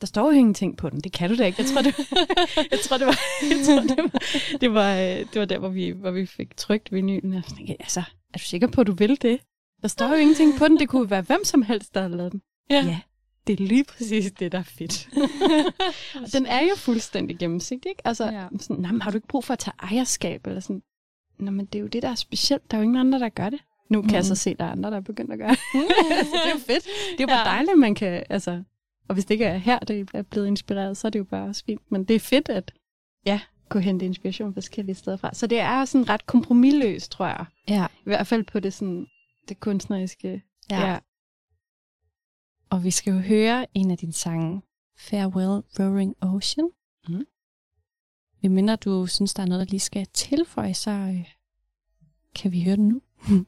Der 0.02 0.08
står 0.08 0.24
jo 0.32 0.38
ingenting 0.38 0.78
på 0.78 0.90
den, 0.90 1.00
det 1.02 1.12
kan 1.12 1.30
du 1.30 1.36
da 1.38 1.46
ikke. 1.46 1.62
Jeg 1.62 1.70
tror, 1.72 1.82
det, 1.82 1.96
jeg 2.72 2.80
tror, 2.80 2.98
det 2.98 3.08
var, 3.08 3.20
jeg 3.50 3.66
tror, 3.66 3.80
det 3.96 3.98
var, 3.98 4.20
det 4.62 4.74
var, 4.74 4.94
øh, 4.96 5.20
det 5.34 5.36
var 5.40 5.46
der, 5.46 5.60
hvor 5.60 5.70
vi, 5.70 5.90
hvor 5.90 6.12
vi 6.12 6.26
fik 6.26 6.58
trykt 6.58 6.92
vinylen. 6.92 7.34
Jeg 7.34 7.44
tænkte, 7.44 7.76
altså, 7.80 8.00
er 8.34 8.38
du 8.38 8.44
sikker 8.44 8.68
på, 8.68 8.82
at 8.82 8.88
du 8.88 8.94
vil 8.94 9.22
det? 9.22 9.40
Der 9.82 9.88
står 9.88 10.08
jo 10.08 10.14
ingenting 10.14 10.58
på 10.58 10.68
den. 10.68 10.80
Det 10.80 10.90
kunne 10.90 11.10
være 11.10 11.22
hvem 11.22 11.44
som 11.46 11.62
helst, 11.62 11.96
der 11.96 12.02
har 12.02 12.08
lavet 12.08 12.32
den. 12.32 12.42
Ja. 12.70 12.84
ja 12.86 13.00
det 13.48 13.60
er 13.60 13.66
lige 13.68 13.84
præcis 13.84 14.32
det, 14.32 14.52
der 14.52 14.60
er 14.60 14.64
fedt. 14.64 15.10
Og 16.26 16.34
den 16.34 16.46
er 16.46 16.62
jo 16.62 16.76
fuldstændig 16.78 17.38
gennemsigtig, 17.40 17.90
ikke? 17.90 18.08
Altså, 18.08 18.26
Ja. 18.26 18.46
sådan, 18.60 18.82
nej, 18.82 18.92
men 18.92 19.02
har 19.02 19.12
du 19.12 19.18
ikke 19.18 19.28
brug 19.28 19.44
for 19.44 19.54
at 19.54 19.60
tage 19.60 19.74
ejerskab? 19.84 20.48
Eller 20.48 20.60
sådan. 20.60 20.82
Nå, 21.40 21.52
men 21.52 21.66
det 21.66 21.76
er 21.80 21.82
jo 21.82 21.88
det, 21.88 22.04
der 22.04 22.10
er 22.10 22.16
specielt. 22.16 22.72
Der 22.72 22.78
er 22.78 22.82
jo 22.82 22.84
ingen 22.84 22.98
andre, 23.00 23.20
der 23.20 23.30
gør 23.30 23.50
det. 23.50 23.60
Nu 23.90 24.02
kan 24.02 24.14
jeg 24.14 24.26
så 24.26 24.32
Mhm. 24.32 24.36
se, 24.36 24.50
at 24.50 24.60
der 24.60 24.66
er 24.66 24.72
andre, 24.72 24.90
der 24.92 24.98
er 24.98 25.02
begyndt 25.02 25.32
at 25.34 25.40
gøre 25.40 25.50
det. 25.50 25.58
så 26.32 26.38
det 26.44 26.46
er 26.46 26.54
jo 26.54 26.60
fedt. 26.60 26.84
Det 27.12 27.20
er 27.20 27.22
jo 27.24 27.28
bare 27.28 27.38
Ja. 27.40 27.44
dejligt, 27.56 27.72
at 27.72 27.80
man 27.80 27.96
kan, 27.96 28.24
altså... 28.30 28.64
Og 29.08 29.14
hvis 29.14 29.26
det 29.26 29.36
ikke 29.36 29.46
er 29.46 29.58
her, 29.58 29.80
det 29.80 30.10
er 30.14 30.22
blevet 30.22 30.48
inspireret, 30.48 30.98
så 30.98 31.08
er 31.08 31.10
det 31.10 31.20
jo 31.20 31.24
bare 31.24 31.48
også 31.48 31.64
fint. 31.66 31.92
Men 31.92 32.04
det 32.04 32.16
er 32.16 32.20
fedt, 32.20 32.50
at 32.50 32.74
ja, 33.26 33.42
kunne 33.70 33.84
hente 33.84 34.06
inspiration 34.06 34.54
forskellige 34.54 34.96
steder 34.96 35.18
fra. 35.18 35.34
Så 35.34 35.48
det 35.48 35.60
er 35.60 35.86
sådan 35.86 36.10
ret 36.10 36.26
kompromilløst, 36.26 37.12
tror 37.12 37.26
jeg. 37.26 37.46
ja. 37.68 37.86
I 37.86 38.04
hvert 38.04 38.28
fald 38.28 38.44
på 38.44 38.60
det 38.60 38.74
sådan, 38.74 39.08
det 39.50 39.60
kunstneriske. 39.60 40.44
Ja. 40.72 40.88
ja. 40.88 41.00
Og 42.70 42.84
vi 42.84 42.92
skal 42.92 43.14
jo 43.14 43.20
høre 43.20 43.66
en 43.74 43.92
af 43.92 43.98
dine 43.98 44.14
sange, 44.14 44.62
Farewell 44.98 45.64
Roaring 45.80 46.16
Ocean. 46.22 46.70
Mhm. 47.08 47.26
Vi 48.42 48.48
mindre 48.48 48.76
du 48.76 49.08
synes, 49.08 49.34
der 49.34 49.44
er 49.44 49.48
noget, 49.48 49.68
der 49.68 49.72
lige 49.72 49.80
skal 49.80 50.08
tilføje, 50.14 50.74
så 50.74 50.92
øh, 50.92 51.26
kan 52.36 52.52
vi 52.52 52.64
høre 52.64 52.76
den 52.76 52.88
nu. 52.88 53.02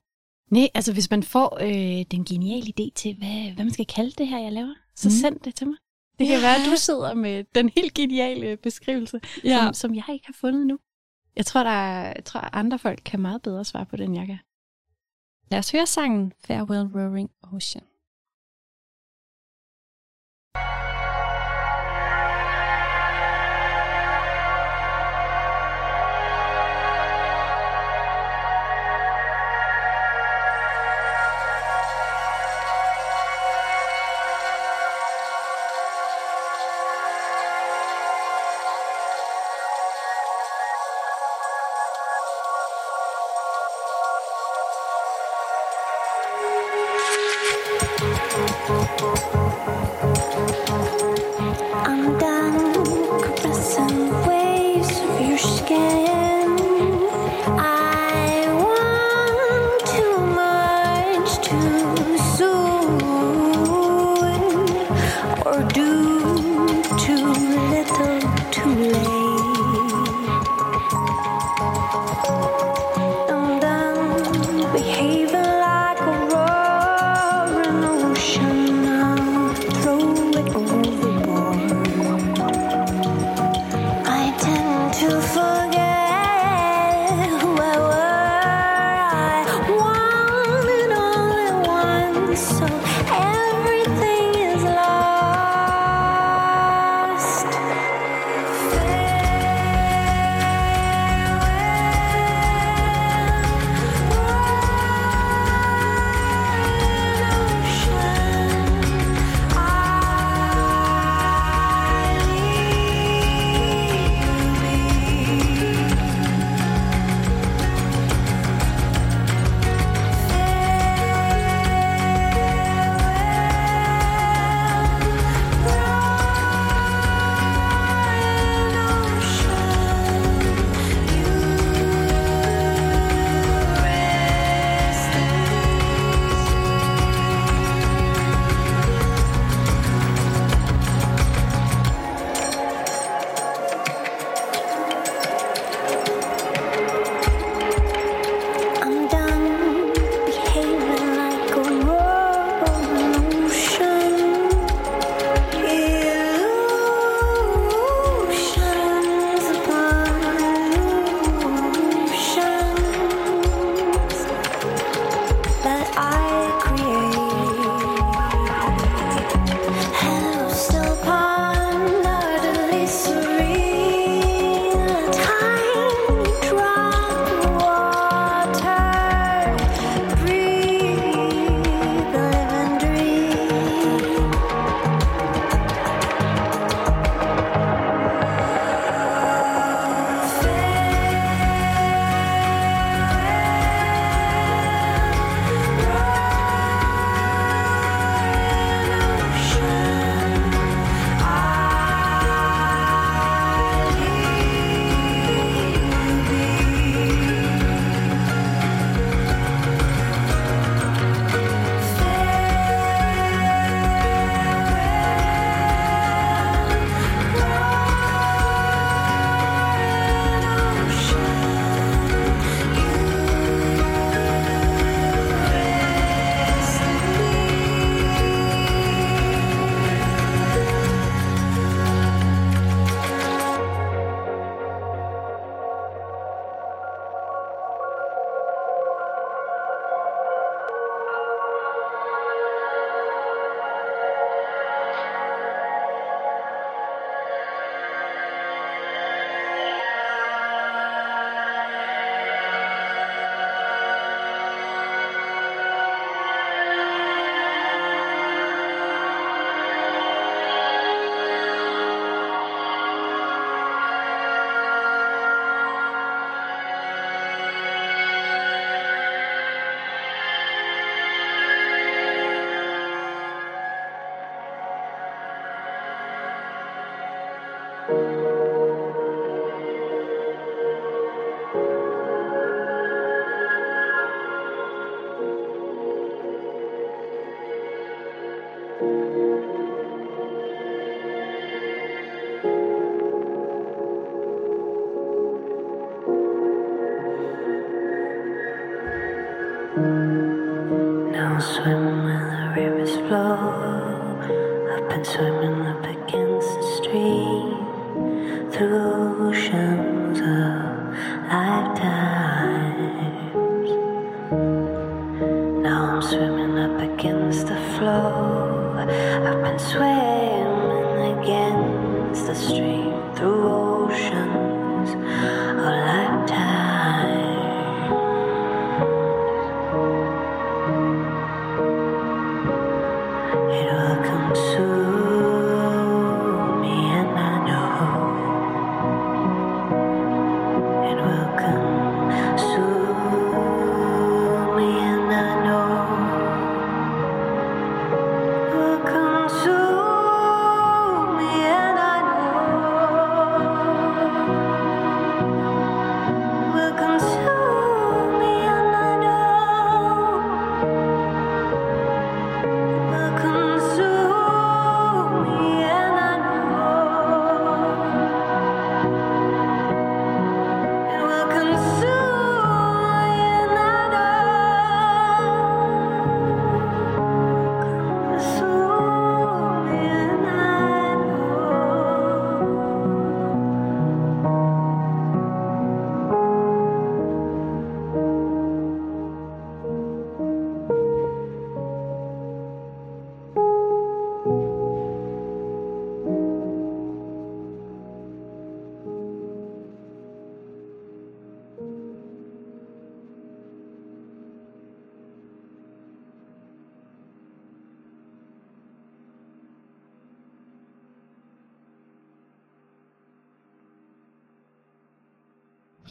Nej, 0.52 0.68
altså 0.74 0.94
hvis 0.94 1.12
man 1.12 1.24
får 1.24 1.58
øh, 1.62 2.06
den 2.12 2.26
geniale 2.26 2.74
idé 2.80 2.90
til, 2.96 3.16
hvad, 3.18 3.54
hvad 3.54 3.66
man 3.66 3.74
skal 3.74 3.86
kalde 3.86 4.12
det 4.12 4.28
her, 4.28 4.40
jeg 4.40 4.52
laver, 4.52 4.74
så 4.96 5.08
mm. 5.08 5.12
send 5.12 5.40
det 5.40 5.56
til 5.56 5.68
mig. 5.68 5.78
Det 6.20 6.28
kan 6.28 6.36
ja. 6.36 6.42
være, 6.42 6.56
at 6.56 6.72
du 6.72 6.78
sidder 6.78 7.14
med 7.14 7.44
den 7.56 7.70
helt 7.70 7.94
geniale 7.94 8.58
beskrivelse, 8.58 9.20
ja. 9.44 9.58
som, 9.58 9.74
som 9.74 9.96
jeg 9.96 10.06
ikke 10.10 10.26
har 10.26 10.36
fundet 10.42 10.68
nu. 10.68 10.80
Jeg 11.36 11.46
tror, 11.46 11.64
der 11.64 11.70
er, 11.70 12.14
jeg 12.16 12.26
tror, 12.26 12.56
andre 12.56 12.80
folk 12.80 13.02
kan 13.06 13.20
meget 13.20 13.42
bedre 13.42 13.66
svare 13.66 13.86
på 13.86 13.96
det, 13.96 14.04
end 14.04 14.16
jeg 14.16 14.28
kan. 14.28 14.40
Lad 15.52 15.60
os 15.60 15.72
høre 15.72 15.86
sangen 15.86 16.34
Farewell 16.46 16.88
Roaring 16.96 17.32
Ocean. 17.54 17.84
to 20.56 20.62
forget 20.62 20.93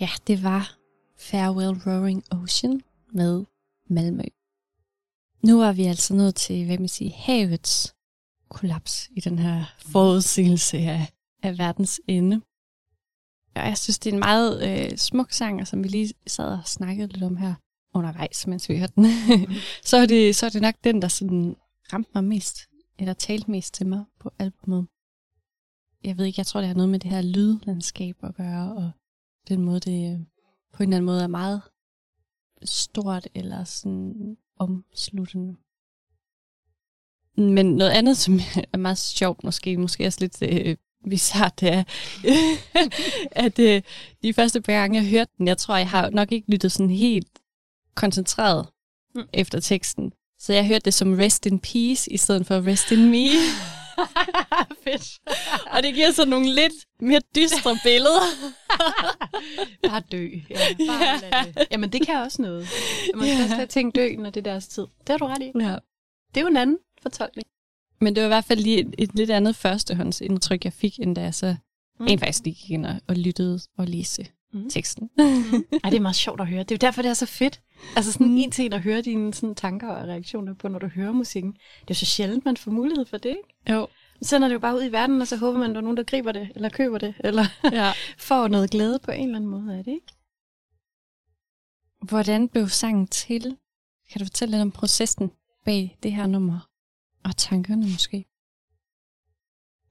Ja, 0.03 0.09
det 0.27 0.43
var 0.43 0.77
Farewell 1.19 1.81
Roaring 1.87 2.25
Ocean 2.31 2.83
med 3.13 3.45
Malmø. 3.89 4.23
Nu 5.43 5.61
er 5.61 5.73
vi 5.73 5.83
altså 5.85 6.15
nået 6.15 6.35
til, 6.35 6.67
hvad 6.67 6.79
man 6.79 6.89
siger, 6.89 7.13
havets 7.15 7.95
kollaps 8.49 9.11
i 9.17 9.21
den 9.21 9.39
her 9.39 9.65
forudsigelse 9.79 10.79
af, 10.79 11.13
af 11.43 11.59
verdens 11.59 12.01
ende. 12.09 12.37
Og 13.55 13.63
jeg 13.63 13.79
synes, 13.79 13.99
det 13.99 14.11
er 14.11 14.15
en 14.15 14.21
meget 14.21 14.53
øh, 14.69 14.99
smuk 14.99 15.33
sang, 15.33 15.61
og 15.61 15.67
som 15.67 15.85
vi 15.85 15.89
lige 15.89 16.15
sad 16.27 16.59
og 16.59 16.67
snakkede 16.67 17.09
lidt 17.09 17.25
om 17.25 17.37
her 17.37 17.55
undervejs, 17.95 18.47
mens 18.47 18.69
vi 18.69 18.79
hørte 18.79 18.93
den. 18.97 19.07
så, 19.91 19.97
er 19.97 20.07
det, 20.07 20.37
så 20.37 20.47
er 20.47 20.51
det 20.51 20.63
nok 20.63 20.75
den, 20.85 21.03
der 21.03 21.09
sådan 21.09 21.57
ramte 21.93 22.11
mig 22.15 22.25
mest, 22.25 22.59
eller 22.99 23.13
talte 23.13 23.51
mest 23.51 23.75
til 23.75 23.87
mig 23.87 24.05
på 24.21 24.31
albumet. 24.39 24.87
Jeg 26.05 26.19
ved 26.19 26.25
ikke, 26.25 26.41
jeg 26.41 26.47
tror, 26.47 26.61
det 26.61 26.69
har 26.69 26.75
noget 26.75 26.91
med 26.91 26.99
det 26.99 27.11
her 27.11 27.23
lydlandskab 27.23 28.17
at 28.23 28.35
gøre, 28.35 28.75
og 28.75 28.91
den 29.49 29.65
måde, 29.65 29.81
det 29.81 30.13
øh, 30.13 30.19
på 30.73 30.83
en 30.83 30.89
eller 30.89 30.97
anden 30.97 31.07
måde 31.07 31.23
er 31.23 31.27
meget 31.27 31.63
stort 32.65 33.29
eller 33.35 33.65
sådan 33.65 34.37
omsluttende. 34.59 35.57
Men 37.37 37.77
noget 37.77 37.91
andet, 37.91 38.17
som 38.17 38.41
er 38.73 38.77
meget 38.77 38.99
sjovt 38.99 39.45
måske, 39.45 39.77
måske 39.77 40.07
også 40.07 40.19
lidt 40.21 40.43
øh, 40.43 40.77
bizarrt, 41.11 41.61
det 41.61 41.69
er, 41.73 41.85
at 43.47 43.59
øh, 43.59 43.83
de 44.23 44.35
første 44.35 44.61
par 44.61 44.73
gange, 44.73 44.99
jeg 44.99 45.11
hørte 45.11 45.31
den, 45.39 45.49
jeg 45.49 45.59
tror, 45.59 45.77
jeg 45.77 45.91
har 45.91 46.11
nok 46.11 46.33
ikke 46.33 46.51
lyttet 46.51 46.73
sådan 46.73 46.91
helt 46.91 47.29
koncentreret 47.95 48.67
mm. 49.15 49.23
efter 49.33 49.61
teksten. 49.61 50.13
Så 50.39 50.53
jeg 50.53 50.67
hørte 50.67 50.85
det 50.85 50.95
som 50.95 51.13
Rest 51.13 51.47
in 51.47 51.59
Peace, 51.59 52.13
i 52.13 52.17
stedet 52.17 52.47
for 52.47 52.67
Rest 52.67 52.93
in 52.93 53.11
Me. 53.11 53.27
Fedt. 54.85 55.19
Og 55.71 55.83
det 55.83 55.95
giver 55.95 56.11
så 56.11 56.25
nogle 56.25 56.55
lidt 56.55 56.73
mere 57.01 57.21
dystre 57.37 57.77
billeder. 57.85 58.23
Bare 59.89 60.01
dø. 60.13 60.29
Ja, 60.51 60.57
bare 60.89 61.03
ja. 61.23 61.45
Det. 61.55 61.67
Jamen, 61.71 61.93
det 61.93 62.07
kan 62.07 62.17
også 62.17 62.43
noget. 62.43 62.69
Man 63.15 63.25
skal 63.27 63.37
Ja. 63.37 63.43
også 63.45 63.57
lade 63.57 63.67
ting 63.67 63.95
dø, 63.95 64.09
når 64.19 64.31
det 64.31 64.47
er 64.47 64.51
deres 64.51 64.69
tid. 64.69 64.83
Det 64.83 65.09
har 65.09 65.17
du 65.19 65.27
ret 65.27 65.43
i. 65.43 65.51
ja. 65.61 65.77
Det 66.35 66.37
er 66.37 66.41
jo 66.41 66.47
en 66.47 66.57
anden 66.57 66.79
fortolkning. 67.03 67.47
Men 68.01 68.15
det 68.15 68.21
var 68.23 68.27
i 68.27 68.35
hvert 68.35 68.45
fald 68.45 68.61
lige 68.61 68.79
et, 68.81 68.95
et 68.99 69.15
lidt 69.15 69.31
andet 69.31 69.57
førstehåndsindtryk, 69.57 70.65
jeg 70.65 70.73
fik, 70.73 70.99
end 71.01 71.17
da 71.17 71.21
jeg 71.21 71.35
så 71.35 71.57
mm. 72.01 72.07
rent 72.07 72.21
faktisk 72.21 72.45
lige 72.45 72.55
gik 72.55 72.71
ind 72.71 72.87
og, 72.87 72.95
og 73.09 73.17
lyttede 73.17 73.61
og 73.79 73.87
læste 73.87 74.27
Mm. 74.53 74.61
mm. 74.61 74.71
teksten. 74.71 75.11
Ej, 75.85 75.91
det 75.91 75.97
er 75.97 76.01
meget 76.01 76.17
sjovt 76.17 76.41
at 76.41 76.47
høre. 76.47 76.63
Det 76.63 76.71
er 76.71 76.75
jo 76.75 76.87
derfor, 76.87 77.03
det 77.03 77.09
er 77.09 77.15
så 77.15 77.27
fedt. 77.27 77.61
Altså 77.97 78.13
sådan 78.13 78.27
mm. 78.27 78.37
en 78.37 78.51
til 78.51 78.65
en 78.65 78.73
at 78.73 78.83
høre 78.83 79.03
dine 79.03 79.35
sådan, 79.35 79.55
tanker 79.55 79.89
og 79.89 80.09
reaktioner 80.09 80.55
på, 80.55 80.69
når 80.69 80.79
du 80.79 80.87
hører 80.87 81.13
musikken. 81.13 81.53
Det 81.53 81.61
er 81.81 81.85
jo 81.91 81.95
så 81.95 82.07
sjældent, 82.07 82.45
man 82.45 82.57
får 82.57 82.71
mulighed 82.71 83.07
for 83.07 83.17
det, 83.17 83.29
ikke? 83.29 83.73
Jo. 83.75 83.89
Man 84.21 84.25
sender 84.27 84.49
det 84.49 84.55
jo 84.55 84.59
bare 84.59 84.77
ud 84.77 84.85
i 84.85 84.93
verden, 84.93 85.21
og 85.21 85.29
så 85.29 85.37
håber 85.37 85.59
man, 85.59 85.71
at 85.71 85.75
der 85.75 85.81
er 85.81 85.83
nogen, 85.83 85.97
der 85.97 86.03
griber 86.03 86.33
det, 86.33 86.53
eller 86.55 86.69
køber 86.69 86.99
det, 86.99 87.15
eller 87.21 87.45
Ja. 87.73 87.93
får 88.29 88.49
noget 88.49 88.71
glæde 88.71 88.99
på 88.99 89.11
en 89.11 89.25
eller 89.25 89.37
anden 89.37 89.51
måde 89.51 89.79
af 89.79 89.85
det, 89.85 89.93
ikke? 89.93 90.13
Hvordan 92.03 92.49
blev 92.49 92.69
sangen 92.69 93.07
til? 93.07 93.57
Kan 94.11 94.19
du 94.19 94.25
fortælle 94.25 94.51
lidt 94.51 94.63
om 94.63 94.71
processen 94.71 95.31
bag 95.65 95.99
det 96.03 96.13
her 96.13 96.27
nummer? 96.27 96.69
Og 97.25 97.37
tankerne 97.37 97.83
måske? 97.83 98.27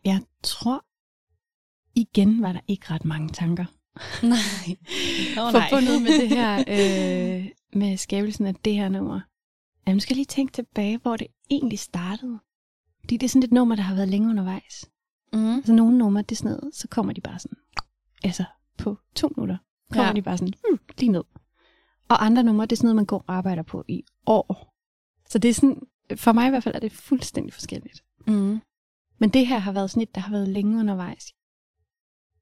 Jeg 0.06 0.22
tror, 0.44 0.86
igen 1.96 2.42
var 2.42 2.52
der 2.52 2.60
ikke 2.68 2.94
ret 2.94 3.06
mange 3.06 3.30
tanker. 3.30 3.66
Nej. 4.24 4.78
Oh, 5.40 5.52
forbundet 5.52 6.02
med 6.02 6.22
det 6.22 6.30
her, 6.30 6.60
øh, 6.60 7.50
med 7.74 7.98
skabelsen 7.98 8.46
af 8.46 8.56
det 8.56 8.74
her 8.74 8.90
nummer. 8.90 9.20
Jeg 9.88 10.02
skal 10.02 10.16
lige 10.16 10.26
tænke 10.26 10.54
tilbage, 10.54 10.98
hvor 10.98 11.18
det 11.18 11.28
egentlig 11.50 11.80
startede. 11.80 12.40
Fordi 13.00 13.18
det 13.18 13.24
er 13.24 13.30
sådan 13.30 13.44
et 13.44 13.52
nummer, 13.52 13.76
der 13.76 13.84
har 13.84 13.96
været 13.96 14.10
længe 14.10 14.30
undervejs. 14.30 14.90
Mm. 15.34 15.56
Altså 15.56 15.74
nogle 15.74 15.98
numre, 15.98 16.22
det 16.22 16.32
er 16.32 16.36
sådan 16.36 16.52
noget, 16.52 16.76
så 16.76 16.88
kommer 16.88 17.14
de 17.14 17.22
bare 17.22 17.40
sådan, 17.40 17.58
altså 18.24 18.44
på 18.78 18.98
to 19.16 19.28
minutter, 19.28 19.58
kommer 19.92 20.08
ja. 20.08 20.14
De 20.14 20.22
bare 20.22 20.38
sådan, 20.38 20.54
hmm, 20.70 20.80
lige 20.98 21.12
ned. 21.12 21.24
Og 22.10 22.26
andre 22.26 22.44
numre, 22.44 22.66
det 22.66 22.72
er 22.72 22.76
sådan 22.76 22.86
noget, 22.86 22.96
man 22.96 23.06
går 23.06 23.24
og 23.28 23.36
arbejder 23.36 23.64
på 23.64 23.84
i 23.88 24.04
år. 24.26 24.76
Så 25.30 25.40
det 25.40 25.50
er 25.50 25.54
sådan, 25.54 25.82
for 26.16 26.32
mig 26.32 26.48
i 26.48 26.50
hvert 26.50 26.64
fald 26.64 26.76
er 26.76 26.80
det 26.80 26.92
fuldstændig 26.92 27.54
forskelligt. 27.54 28.04
Mm. 28.28 28.62
Men 29.20 29.30
det 29.30 29.48
her 29.48 29.58
har 29.58 29.72
været 29.72 29.92
sådan 29.92 30.04
et, 30.04 30.16
der 30.16 30.22
har 30.22 30.32
været 30.32 30.48
længe 30.48 30.80
undervejs. 30.80 31.26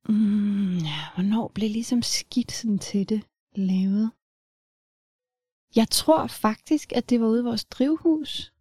Mm, 0.09 0.77
ja, 0.77 0.99
hvornår 1.15 1.47
blev 1.47 1.69
ligesom 1.69 2.01
skidt 2.01 2.51
sådan 2.51 2.79
til 2.79 3.09
det 3.09 3.23
lavet? 3.55 4.11
Jeg 5.75 5.87
tror 5.89 6.27
faktisk, 6.27 6.93
at 6.95 7.09
det 7.09 7.21
var 7.21 7.27
ude 7.27 7.39
i 7.41 7.43
vores 7.43 7.65
drivhus 7.65 8.53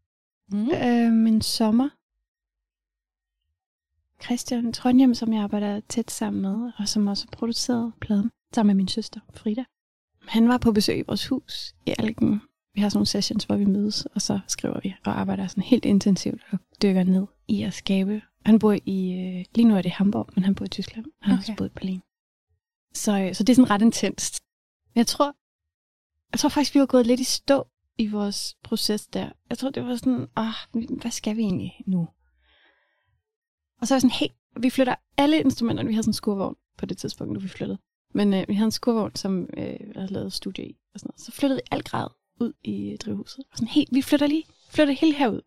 Mm. 0.53 0.71
øh, 0.71 1.29
en 1.29 1.43
sommer. 1.43 1.89
Christian 4.25 4.73
Trondhjem, 4.73 5.15
som 5.15 5.33
jeg 5.33 5.43
arbejder 5.43 5.81
tæt 5.89 6.11
sammen 6.11 6.43
med, 6.43 6.73
og 6.79 6.89
som 6.89 7.07
også 7.07 7.27
har 7.27 7.37
produceret 7.39 7.93
pladen, 8.01 8.31
sammen 8.55 8.77
med 8.77 8.83
min 8.83 8.89
søster 8.89 9.21
Frida. 9.35 9.65
Han 10.27 10.49
var 10.49 10.59
på 10.59 10.73
besøg 10.73 10.99
i 10.99 11.05
vores 11.07 11.27
hus 11.27 11.75
i 11.87 11.95
Alken. 11.99 12.41
Vi 12.75 12.81
har 12.81 12.89
sådan 12.89 12.97
nogle 12.99 13.07
sessions, 13.07 13.45
hvor 13.45 13.57
vi 13.57 13.65
mødes, 13.65 14.07
og 14.07 14.23
så 14.23 14.41
skriver 14.47 14.81
vi 14.83 14.95
og 15.05 15.21
arbejder 15.21 15.47
sådan 15.47 15.63
helt 15.63 15.85
intensivt 15.85 16.43
og 16.51 16.59
dykker 16.83 17.05
ned 17.05 17.27
i 17.49 17.63
at 17.63 17.75
skabe. 17.75 18.23
Han 18.49 18.59
bor 18.59 18.73
i, 18.87 19.13
øh, 19.13 19.45
lige 19.55 19.69
nu 19.69 19.77
er 19.77 19.83
det 19.83 19.91
Hamburg, 19.91 20.29
men 20.35 20.45
han 20.45 20.55
bor 20.55 20.65
i 20.65 20.69
Tyskland. 20.69 21.07
Han 21.23 21.31
har 21.31 21.37
Okay. 21.37 21.43
også 21.43 21.55
boet 21.57 21.69
i 21.69 21.73
Berlin. 21.75 22.01
Så, 22.95 23.19
øh, 23.21 23.35
så 23.35 23.45
det 23.45 23.53
er 23.53 23.55
sådan 23.55 23.71
ret 23.71 23.83
intenst. 23.83 24.43
Men 24.95 24.99
jeg 24.99 25.07
tror, 25.07 25.35
jeg 26.33 26.41
tror 26.41 26.49
faktisk, 26.49 26.75
vi 26.75 26.81
var 26.81 26.87
gået 26.87 27.07
lidt 27.07 27.21
i 27.21 27.25
stå 27.25 27.67
i 27.99 28.07
vores 28.07 28.57
proces 28.65 29.07
der. 29.07 29.31
Jeg 29.51 29.59
tror, 29.59 29.71
det 29.71 29.85
var 29.85 29.97
sådan, 29.97 30.27
ah, 30.37 30.55
hvad 31.01 31.11
skal 31.11 31.37
vi 31.37 31.43
egentlig 31.43 31.73
nu? 31.87 32.09
Og 33.81 33.87
så 33.87 33.95
er 33.95 33.97
jeg 33.97 34.03
sådan, 34.03 34.17
hey, 34.21 34.29
vi 34.63 34.71
flytter 34.71 34.95
alle 35.17 35.41
instrumenterne. 35.41 35.87
Vi 35.89 35.95
havde 35.95 36.03
sådan 36.03 36.11
en 36.11 36.15
skurvogn 36.15 36.57
på 36.79 36.87
det 36.87 36.99
tidspunkt, 36.99 37.33
nu 37.33 37.41
vi 37.41 37.49
flyttede. 37.49 37.79
Men 38.15 38.35
øh, 38.35 38.45
vi 38.49 38.55
havde 38.55 38.65
en 38.67 38.71
skurvogn, 38.71 39.17
som 39.17 39.49
øh, 39.57 39.65
jeg 39.65 39.93
havde 39.97 40.13
lavet 40.13 40.33
studie 40.33 40.67
i. 40.67 40.79
Og 40.95 41.01
sådan 41.01 41.09
noget. 41.09 41.21
Så 41.21 41.33
flyttede 41.33 41.57
vi 41.57 41.69
alt 41.71 41.85
græd 41.85 42.09
ud 42.41 42.53
i 42.65 42.97
drivhuset. 42.97 43.45
Og 43.51 43.57
sådan, 43.59 43.69
helt, 43.69 43.89
vi 43.93 44.03
flytter 44.03 44.27
lige, 44.27 44.45
flytter 44.71 44.95
helt 44.95 45.17
herud. 45.17 45.41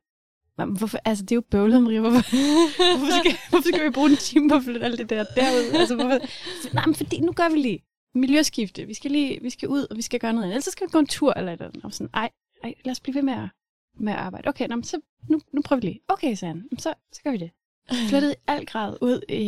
Men 0.58 0.78
hvorfor, 0.78 0.97
altså 1.06 1.24
det 1.24 1.32
er 1.32 1.36
jo 1.36 1.41
bøvlet, 1.41 1.84
Maria. 1.84 1.99
Hvorfor, 1.99 2.22
hvorfor, 2.97 3.20
skal, 3.20 3.34
hvorfor 3.49 3.70
skal 3.74 3.86
vi 3.86 3.89
bruge 3.89 4.10
en 4.10 4.18
time 4.18 4.49
på 4.49 4.56
at 4.56 4.64
flytte 4.64 4.86
alt 4.86 4.99
det 4.99 5.10
der 5.10 5.24
derud? 5.24 5.80
Altså, 5.80 5.95
hvorfor? 5.95 6.20
Nej, 6.74 6.86
men 6.86 6.95
fordi 6.95 7.20
nu 7.20 7.32
gør 7.32 7.49
vi 7.49 7.58
lige 7.58 7.84
miljøskifte. 8.16 8.86
Vi 8.86 8.93
skal 8.93 9.12
lige, 9.12 9.41
vi 9.41 9.49
skal 9.49 9.70
ud, 9.70 9.88
og 9.89 9.97
vi 9.97 10.02
skal 10.02 10.20
gøre 10.20 10.34
noget 10.34 10.43
andet. 10.43 10.54
Ellers 10.54 10.66
så 10.66 10.72
skal 10.72 10.88
vi 10.88 10.91
gå 10.91 10.99
en 10.99 11.08
tur 11.08 11.34
eller 11.34 11.56
noget. 11.60 11.80
Og 11.84 11.93
sådan, 11.93 12.10
ej, 12.14 12.30
ej, 12.64 12.74
lad 12.86 12.91
os 12.91 12.99
blive 12.99 13.16
ved 13.16 13.22
med 13.22 13.34
at, 13.34 13.49
med 13.99 14.14
at 14.14 14.20
arbejde. 14.20 14.47
Okay, 14.47 14.68
nå, 14.68 14.76
men 14.76 14.84
så, 14.84 15.02
nu, 15.30 15.41
nu 15.54 15.62
prøver 15.62 15.80
vi 15.80 15.88
lige. 15.88 15.99
Okay, 16.08 16.36
sagde 16.36 16.54
han. 16.54 16.80
Så, 16.80 16.93
så 17.12 17.22
gør 17.24 17.32
vi 17.32 17.38
det. 17.38 17.52
Flyttede 18.10 18.36
alt 18.47 18.70
grad 18.70 18.97
ud 19.02 19.22
i, 19.30 19.43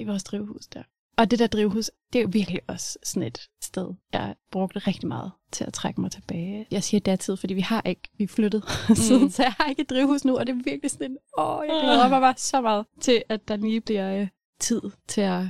i 0.00 0.04
vores 0.04 0.24
drivhus 0.24 0.66
der. 0.66 0.82
Og 1.18 1.30
det 1.30 1.38
der 1.38 1.46
drivhus, 1.46 1.90
det 2.12 2.18
er 2.18 2.22
jo 2.22 2.28
virkelig 2.32 2.60
også 2.68 2.98
sådan 3.02 3.22
et 3.22 3.48
sted, 3.62 3.94
jeg 4.12 4.34
brugte 4.50 4.78
rigtig 4.78 5.08
meget 5.08 5.32
til 5.52 5.64
at 5.64 5.72
trække 5.72 6.00
mig 6.00 6.10
tilbage. 6.10 6.66
Jeg 6.70 6.82
siger 6.82 7.00
datid, 7.00 7.36
fordi 7.36 7.54
vi 7.54 7.60
har 7.60 7.82
ikke, 7.82 8.02
vi 8.18 8.24
er 8.24 8.28
flyttet 8.28 8.64
mm. 8.88 8.94
siden, 8.94 9.30
så 9.30 9.42
jeg 9.42 9.52
har 9.52 9.68
ikke 9.68 9.82
et 9.82 9.90
drivhus 9.90 10.24
nu, 10.24 10.38
og 10.38 10.46
det 10.46 10.52
er 10.52 10.62
virkelig 10.64 10.90
sådan 10.90 11.10
en, 11.10 11.18
åh, 11.38 11.64
jeg 11.68 11.80
glæder 11.82 12.08
mig 12.08 12.20
bare 12.20 12.34
så 12.36 12.60
meget 12.60 12.86
til, 13.00 13.22
at 13.28 13.48
der 13.48 13.56
lige 13.56 13.80
bliver 13.80 14.20
øh, 14.20 14.28
tid 14.60 14.80
til 15.08 15.20
at 15.20 15.44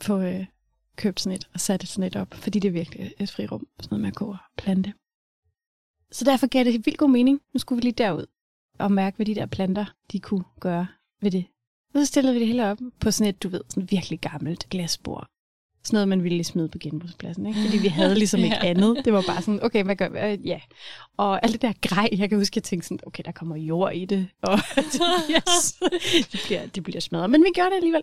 få 0.00 0.20
øh, 0.20 0.46
købt 0.96 1.20
sådan 1.20 1.36
et 1.36 1.48
og 1.54 1.60
sat 1.60 1.88
sådan 1.88 2.06
et 2.06 2.16
op, 2.16 2.34
fordi 2.34 2.58
det 2.58 2.68
er 2.68 2.72
virkelig 2.72 3.12
et 3.18 3.30
frirum, 3.30 3.66
sådan 3.80 3.88
noget 3.90 4.00
med 4.00 4.08
at 4.08 4.14
gå 4.14 4.26
og 4.26 4.36
plante. 4.56 4.92
Så 6.10 6.24
derfor 6.24 6.46
gav 6.46 6.64
det 6.64 6.86
vildt 6.86 6.98
god 6.98 7.10
mening. 7.10 7.40
Nu 7.54 7.58
skulle 7.58 7.76
vi 7.76 7.82
lige 7.82 7.92
derud 7.92 8.26
og 8.78 8.92
mærke, 8.92 9.16
hvad 9.16 9.26
de 9.26 9.34
der 9.34 9.46
planter, 9.46 9.94
de 10.12 10.20
kunne 10.20 10.44
gøre 10.60 10.86
ved 11.20 11.30
det 11.30 11.44
så 11.96 12.04
stillede 12.04 12.34
vi 12.34 12.40
det 12.40 12.46
hele 12.46 12.70
op 12.70 12.78
på 13.00 13.10
sådan 13.10 13.28
et, 13.28 13.42
du 13.42 13.48
ved, 13.48 13.60
sådan 13.68 13.90
virkelig 13.90 14.20
gammelt 14.20 14.68
glasbord. 14.70 15.26
Sådan 15.84 15.96
noget, 15.96 16.08
man 16.08 16.24
ville 16.24 16.44
smide 16.44 16.68
på 16.68 16.78
genbrugspladsen, 16.78 17.46
ikke? 17.46 17.60
Fordi 17.60 17.78
vi 17.78 17.88
havde 17.88 18.14
ligesom 18.14 18.40
ikke 18.46 18.56
ja. 18.62 18.68
andet. 18.68 19.04
Det 19.04 19.12
var 19.12 19.24
bare 19.26 19.42
sådan, 19.42 19.62
okay, 19.62 19.84
hvad 19.84 19.96
gør 19.96 20.08
vi? 20.08 20.18
Øh, 20.18 20.46
ja. 20.46 20.60
Og 21.16 21.44
alt 21.44 21.52
det 21.52 21.62
der 21.62 21.72
grej, 21.82 22.08
jeg 22.12 22.28
kan 22.28 22.38
huske, 22.38 22.58
jeg 22.58 22.62
tænkte 22.62 22.88
sådan, 22.88 22.98
okay, 23.06 23.22
der 23.24 23.32
kommer 23.32 23.56
jord 23.56 23.94
i 23.94 24.04
det. 24.04 24.28
Og 24.42 24.58
yes, 25.34 25.72
det, 26.32 26.40
bliver, 26.46 26.66
det 26.66 26.82
bliver 26.82 27.00
smadret. 27.00 27.30
Men 27.30 27.44
vi 27.44 27.48
gjorde 27.54 27.70
det 27.70 27.76
alligevel. 27.76 28.02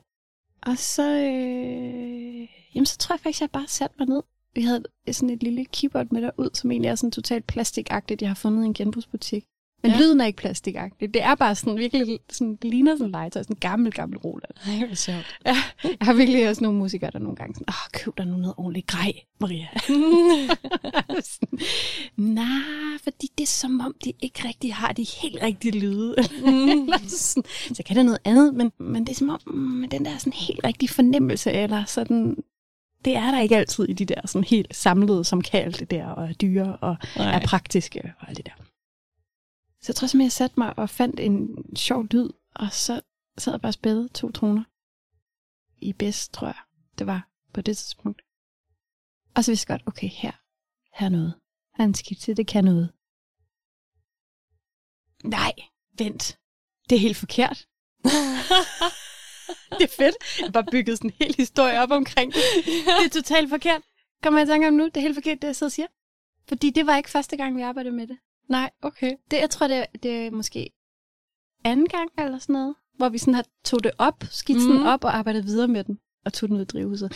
Og 0.61 0.77
så, 0.77 1.11
øh, 1.11 2.47
jamen, 2.75 2.85
så 2.85 2.97
tror 2.97 3.15
jeg 3.15 3.19
faktisk, 3.19 3.41
jeg 3.41 3.51
bare 3.51 3.67
satte 3.67 3.95
mig 3.99 4.07
ned. 4.07 4.21
Vi 4.55 4.61
havde 4.61 4.83
sådan 5.11 5.29
et 5.29 5.43
lille 5.43 5.65
keyboard 5.65 6.07
med 6.11 6.21
derud, 6.21 6.49
som 6.53 6.71
egentlig 6.71 6.89
er 6.89 6.95
sådan 6.95 7.11
totalt 7.11 7.47
plastikagtigt, 7.47 8.21
jeg 8.21 8.29
har 8.29 8.35
fundet 8.35 8.63
i 8.63 8.65
en 8.65 8.73
genbrugsbutik. 8.73 9.45
Men 9.85 9.91
ja. 9.91 9.99
lyden 9.99 10.21
er 10.21 10.25
ikke 10.25 10.37
plastikagtig. 10.37 11.13
Det 11.13 11.23
er 11.23 11.35
bare 11.35 11.55
sådan 11.55 11.77
virkelig, 11.77 12.19
sådan, 12.29 12.55
det 12.55 12.71
ligner 12.71 12.95
sådan 12.95 13.05
en 13.05 13.11
legetøj, 13.11 13.43
sådan 13.43 13.55
en 13.55 13.59
gammel, 13.59 13.91
gammel 13.91 14.17
Roland. 14.17 14.51
Nej, 14.67 14.87
hvor 14.87 14.95
sjovt. 14.95 15.37
Ja, 15.45 15.55
jeg 15.83 15.97
har 16.01 16.13
virkelig 16.13 16.49
også 16.49 16.63
nogle 16.63 16.79
musikere, 16.79 17.11
der 17.11 17.19
nogle 17.19 17.35
gange 17.35 17.55
sådan, 17.55 17.65
åh, 17.69 17.91
køb 17.93 18.17
dig 18.17 18.25
nu 18.25 18.37
noget 18.37 18.53
ordentligt 18.57 18.87
grej, 18.87 19.13
Maria. 19.39 19.67
Nej, 22.41 22.97
fordi 23.03 23.27
det 23.37 23.43
er 23.43 23.47
som 23.47 23.79
om, 23.79 23.95
de 24.05 24.13
ikke 24.21 24.47
rigtig 24.47 24.73
har 24.73 24.93
de 24.93 25.05
helt 25.21 25.41
rigtige 25.41 25.79
lyde. 25.79 26.15
Mm. 26.45 26.89
sådan, 27.07 27.43
så 27.73 27.83
kan 27.85 27.95
det 27.95 28.05
noget 28.05 28.19
andet, 28.25 28.53
men, 28.53 28.71
men 28.77 29.05
det 29.05 29.11
er 29.11 29.15
som 29.15 29.29
om, 29.29 29.39
mm, 29.47 29.89
den 29.89 30.05
der 30.05 30.17
sådan 30.17 30.33
helt 30.33 30.59
rigtige 30.63 30.89
fornemmelse, 30.89 31.51
eller 31.51 31.83
sådan, 31.85 32.35
det 33.05 33.15
er 33.15 33.31
der 33.31 33.41
ikke 33.41 33.57
altid 33.57 33.89
i 33.89 33.93
de 33.93 34.05
der 34.05 34.21
sådan 34.25 34.43
helt 34.43 34.75
samlede, 34.75 35.23
som 35.23 35.41
kaldt 35.41 35.91
der, 35.91 36.05
og 36.05 36.29
er 36.29 36.33
dyre, 36.33 36.77
og 36.81 36.95
Nej. 37.17 37.35
er 37.35 37.39
praktiske, 37.39 38.13
og 38.19 38.29
alt 38.29 38.37
det 38.37 38.45
der. 38.45 38.64
Så 39.85 39.91
jeg 39.91 39.95
tror 39.95 40.07
simpelthen, 40.07 40.25
jeg 40.25 40.31
satte 40.31 40.59
mig 40.59 40.79
og 40.79 40.89
fandt 40.89 41.19
en 41.19 41.57
sjov 41.75 42.03
lyd, 42.03 42.29
og 42.55 42.71
så 42.71 43.01
sad 43.37 43.53
jeg 43.53 43.61
bare 43.61 43.69
og 43.69 43.73
spillede 43.73 44.09
to 44.09 44.31
toner. 44.31 44.63
I 45.77 45.93
bedst, 45.93 46.33
tror 46.33 46.47
jeg, 46.47 46.59
det 46.97 47.07
var 47.07 47.29
på 47.53 47.61
det 47.61 47.77
tidspunkt. 47.77 48.21
Og 49.35 49.43
så 49.43 49.51
vidste 49.51 49.71
jeg 49.71 49.79
godt, 49.79 49.87
okay, 49.87 50.07
her, 50.07 50.31
her 50.93 51.05
er 51.05 51.09
noget. 51.09 51.33
Her 51.75 51.83
er 51.83 51.87
en 51.87 51.93
skitse, 51.93 52.33
det 52.33 52.47
kan 52.47 52.63
noget. 52.63 52.93
Nej, 55.23 55.53
vent. 55.97 56.39
Det 56.89 56.95
er 56.95 56.99
helt 56.99 57.17
forkert. 57.17 57.57
det 59.79 59.85
er 59.89 59.95
fedt. 59.97 60.15
Jeg 60.39 60.45
har 60.45 60.51
bare 60.51 60.71
bygget 60.71 60.97
sådan 60.97 61.09
en 61.09 61.15
hel 61.19 61.35
historie 61.35 61.79
op 61.79 61.91
omkring 61.91 62.33
det. 62.33 62.41
Det 62.99 63.05
er 63.05 63.21
totalt 63.21 63.49
forkert. 63.49 63.81
Kommer 64.23 64.39
jeg 64.39 64.47
i 64.47 64.49
tanke 64.49 64.67
om 64.67 64.73
nu? 64.73 64.85
Det 64.85 64.97
er 64.97 65.01
helt 65.01 65.15
forkert, 65.15 65.41
det 65.41 65.47
jeg 65.47 65.55
sidder 65.55 65.69
og 65.69 65.71
siger. 65.71 65.87
Fordi 66.47 66.69
det 66.69 66.85
var 66.85 66.97
ikke 66.97 67.09
første 67.09 67.37
gang, 67.37 67.57
vi 67.57 67.61
arbejdede 67.61 67.95
med 67.95 68.07
det. 68.07 68.17
Nej, 68.49 68.71
okay. 68.81 69.11
Det, 69.31 69.37
jeg 69.37 69.49
tror, 69.49 69.67
det, 69.67 69.85
det 70.03 70.11
er 70.11 70.31
måske 70.31 70.69
anden 71.63 71.87
gang 71.87 72.09
eller 72.17 72.39
sådan 72.39 72.53
noget, 72.53 72.75
hvor 72.97 73.09
vi 73.09 73.17
sådan 73.17 73.33
har 73.33 73.45
tog 73.63 73.83
det 73.83 73.91
op, 73.97 74.23
skitsen 74.29 74.77
mm. 74.77 74.85
op 74.85 75.03
og 75.03 75.15
arbejdet 75.15 75.45
videre 75.45 75.67
med 75.67 75.83
den, 75.83 75.99
og 76.25 76.33
tog 76.33 76.49
den 76.49 76.57
ud 76.57 76.61
i 76.61 76.65
drivhuset. 76.65 77.13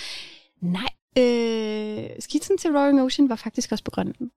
Nej, 0.61 0.89
øh, 1.17 2.09
skitsen 2.19 2.57
til 2.57 2.71
Roaring 2.71 3.01
Ocean 3.01 3.29
var 3.29 3.35
faktisk 3.35 3.71
også 3.71 3.83
på 3.83 3.91
Grønland. 3.91 4.17
Det 4.19 4.29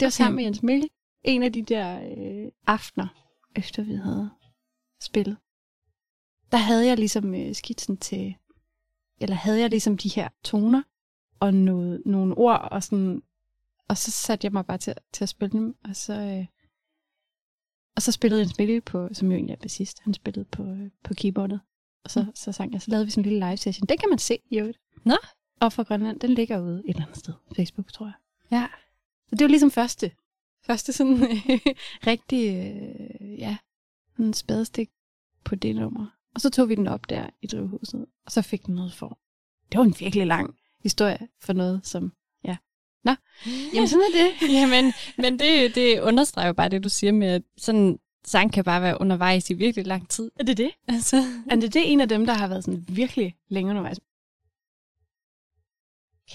var 0.00 0.06
okay. 0.06 0.10
sammen 0.10 0.36
med 0.36 0.44
Jens 0.44 0.62
Mikkel. 0.62 0.90
En 1.24 1.42
af 1.42 1.52
de 1.52 1.62
der 1.62 2.00
øh, 2.00 2.52
aftener, 2.66 3.06
efter 3.56 3.82
vi 3.82 3.94
havde 3.94 4.30
spillet. 5.02 5.36
Der 6.52 6.58
havde 6.58 6.86
jeg 6.86 6.96
ligesom 6.96 7.34
øh, 7.34 7.54
skitsen 7.54 7.96
til, 7.96 8.34
eller 9.20 9.36
havde 9.36 9.60
jeg 9.60 9.70
ligesom 9.70 9.98
de 9.98 10.08
her 10.08 10.28
toner, 10.44 10.82
og 11.40 11.54
noget, 11.54 12.02
nogle 12.06 12.38
ord, 12.38 12.68
og 12.70 12.82
sådan 12.82 13.22
og 13.88 13.96
så 13.96 14.10
satte 14.10 14.44
jeg 14.44 14.52
mig 14.52 14.66
bare 14.66 14.78
til, 14.78 14.94
til 15.12 15.24
at 15.24 15.28
spille 15.28 15.58
dem, 15.58 15.76
og 15.84 15.96
så, 15.96 16.12
øh, 16.12 16.46
og 17.96 18.02
så 18.02 18.12
spillede 18.12 18.42
en 18.42 18.48
spille 18.48 18.80
på, 18.80 19.08
som 19.12 19.28
jo 19.28 19.34
egentlig 19.34 19.54
er 19.54 19.60
bassist, 19.62 20.00
han 20.00 20.14
spillede 20.14 20.44
på, 20.44 20.64
øh, 20.64 20.90
på 21.04 21.14
keyboardet. 21.14 21.60
Og 22.04 22.10
så, 22.10 22.22
mm. 22.22 22.34
så 22.34 22.52
sang 22.52 22.72
jeg, 22.72 22.82
så 22.82 22.90
lavede 22.90 23.04
vi 23.04 23.10
sådan 23.10 23.24
en 23.24 23.30
lille 23.30 23.46
live 23.46 23.56
session. 23.56 23.86
Den 23.86 23.98
kan 23.98 24.08
man 24.08 24.18
se 24.18 24.38
i 24.50 24.58
øvrigt. 24.58 24.78
Nå? 25.04 25.16
Og 25.60 25.72
fra 25.72 25.82
Grønland, 25.82 26.20
den 26.20 26.30
ligger 26.30 26.60
ude 26.60 26.82
et 26.84 26.90
eller 26.90 27.02
andet 27.02 27.18
sted. 27.18 27.34
Facebook, 27.56 27.92
tror 27.92 28.06
jeg. 28.06 28.14
Ja. 28.50 28.66
Så 29.28 29.36
det 29.36 29.40
var 29.44 29.48
ligesom 29.48 29.70
første. 29.70 30.12
Første 30.66 30.92
sådan 30.92 31.16
rigtig, 32.10 32.48
øh, 32.48 33.38
ja, 33.38 33.56
en 34.18 34.34
spadestik 34.34 34.90
på 35.44 35.54
det 35.54 35.76
nummer. 35.76 36.06
Og 36.34 36.40
så 36.40 36.50
tog 36.50 36.68
vi 36.68 36.74
den 36.74 36.86
op 36.86 37.08
der 37.08 37.30
i 37.42 37.46
drivhuset, 37.46 38.06
og 38.26 38.32
så 38.32 38.42
fik 38.42 38.66
den 38.66 38.74
noget 38.74 38.92
for. 38.92 39.18
Det 39.72 39.78
var 39.78 39.84
en 39.84 39.94
virkelig 39.98 40.26
lang 40.26 40.54
historie 40.82 41.28
for 41.40 41.52
noget, 41.52 41.86
som 41.86 42.12
Nå, 43.04 43.14
jamen 43.74 43.88
sådan 43.88 44.04
er 44.14 44.18
det. 44.18 44.48
jamen, 44.60 44.92
men 45.18 45.38
det, 45.38 45.74
det 45.74 46.00
understreger 46.00 46.46
jo 46.46 46.52
bare 46.52 46.68
det, 46.68 46.84
du 46.84 46.88
siger 46.88 47.12
med, 47.12 47.28
at 47.28 47.42
sådan 47.56 47.98
sang 48.24 48.52
kan 48.52 48.64
bare 48.64 48.82
være 48.82 49.00
undervejs 49.00 49.50
i 49.50 49.54
virkelig 49.54 49.86
lang 49.86 50.08
tid. 50.08 50.30
Er 50.36 50.44
det 50.44 50.56
det? 50.56 50.70
Altså. 50.88 51.16
Er 51.50 51.56
det, 51.56 51.74
det 51.74 51.92
en 51.92 52.00
af 52.00 52.08
dem, 52.08 52.26
der 52.26 52.34
har 52.34 52.48
været 52.48 52.64
sådan 52.64 52.84
virkelig 52.88 53.36
længe 53.48 53.70
undervejs? 53.70 54.00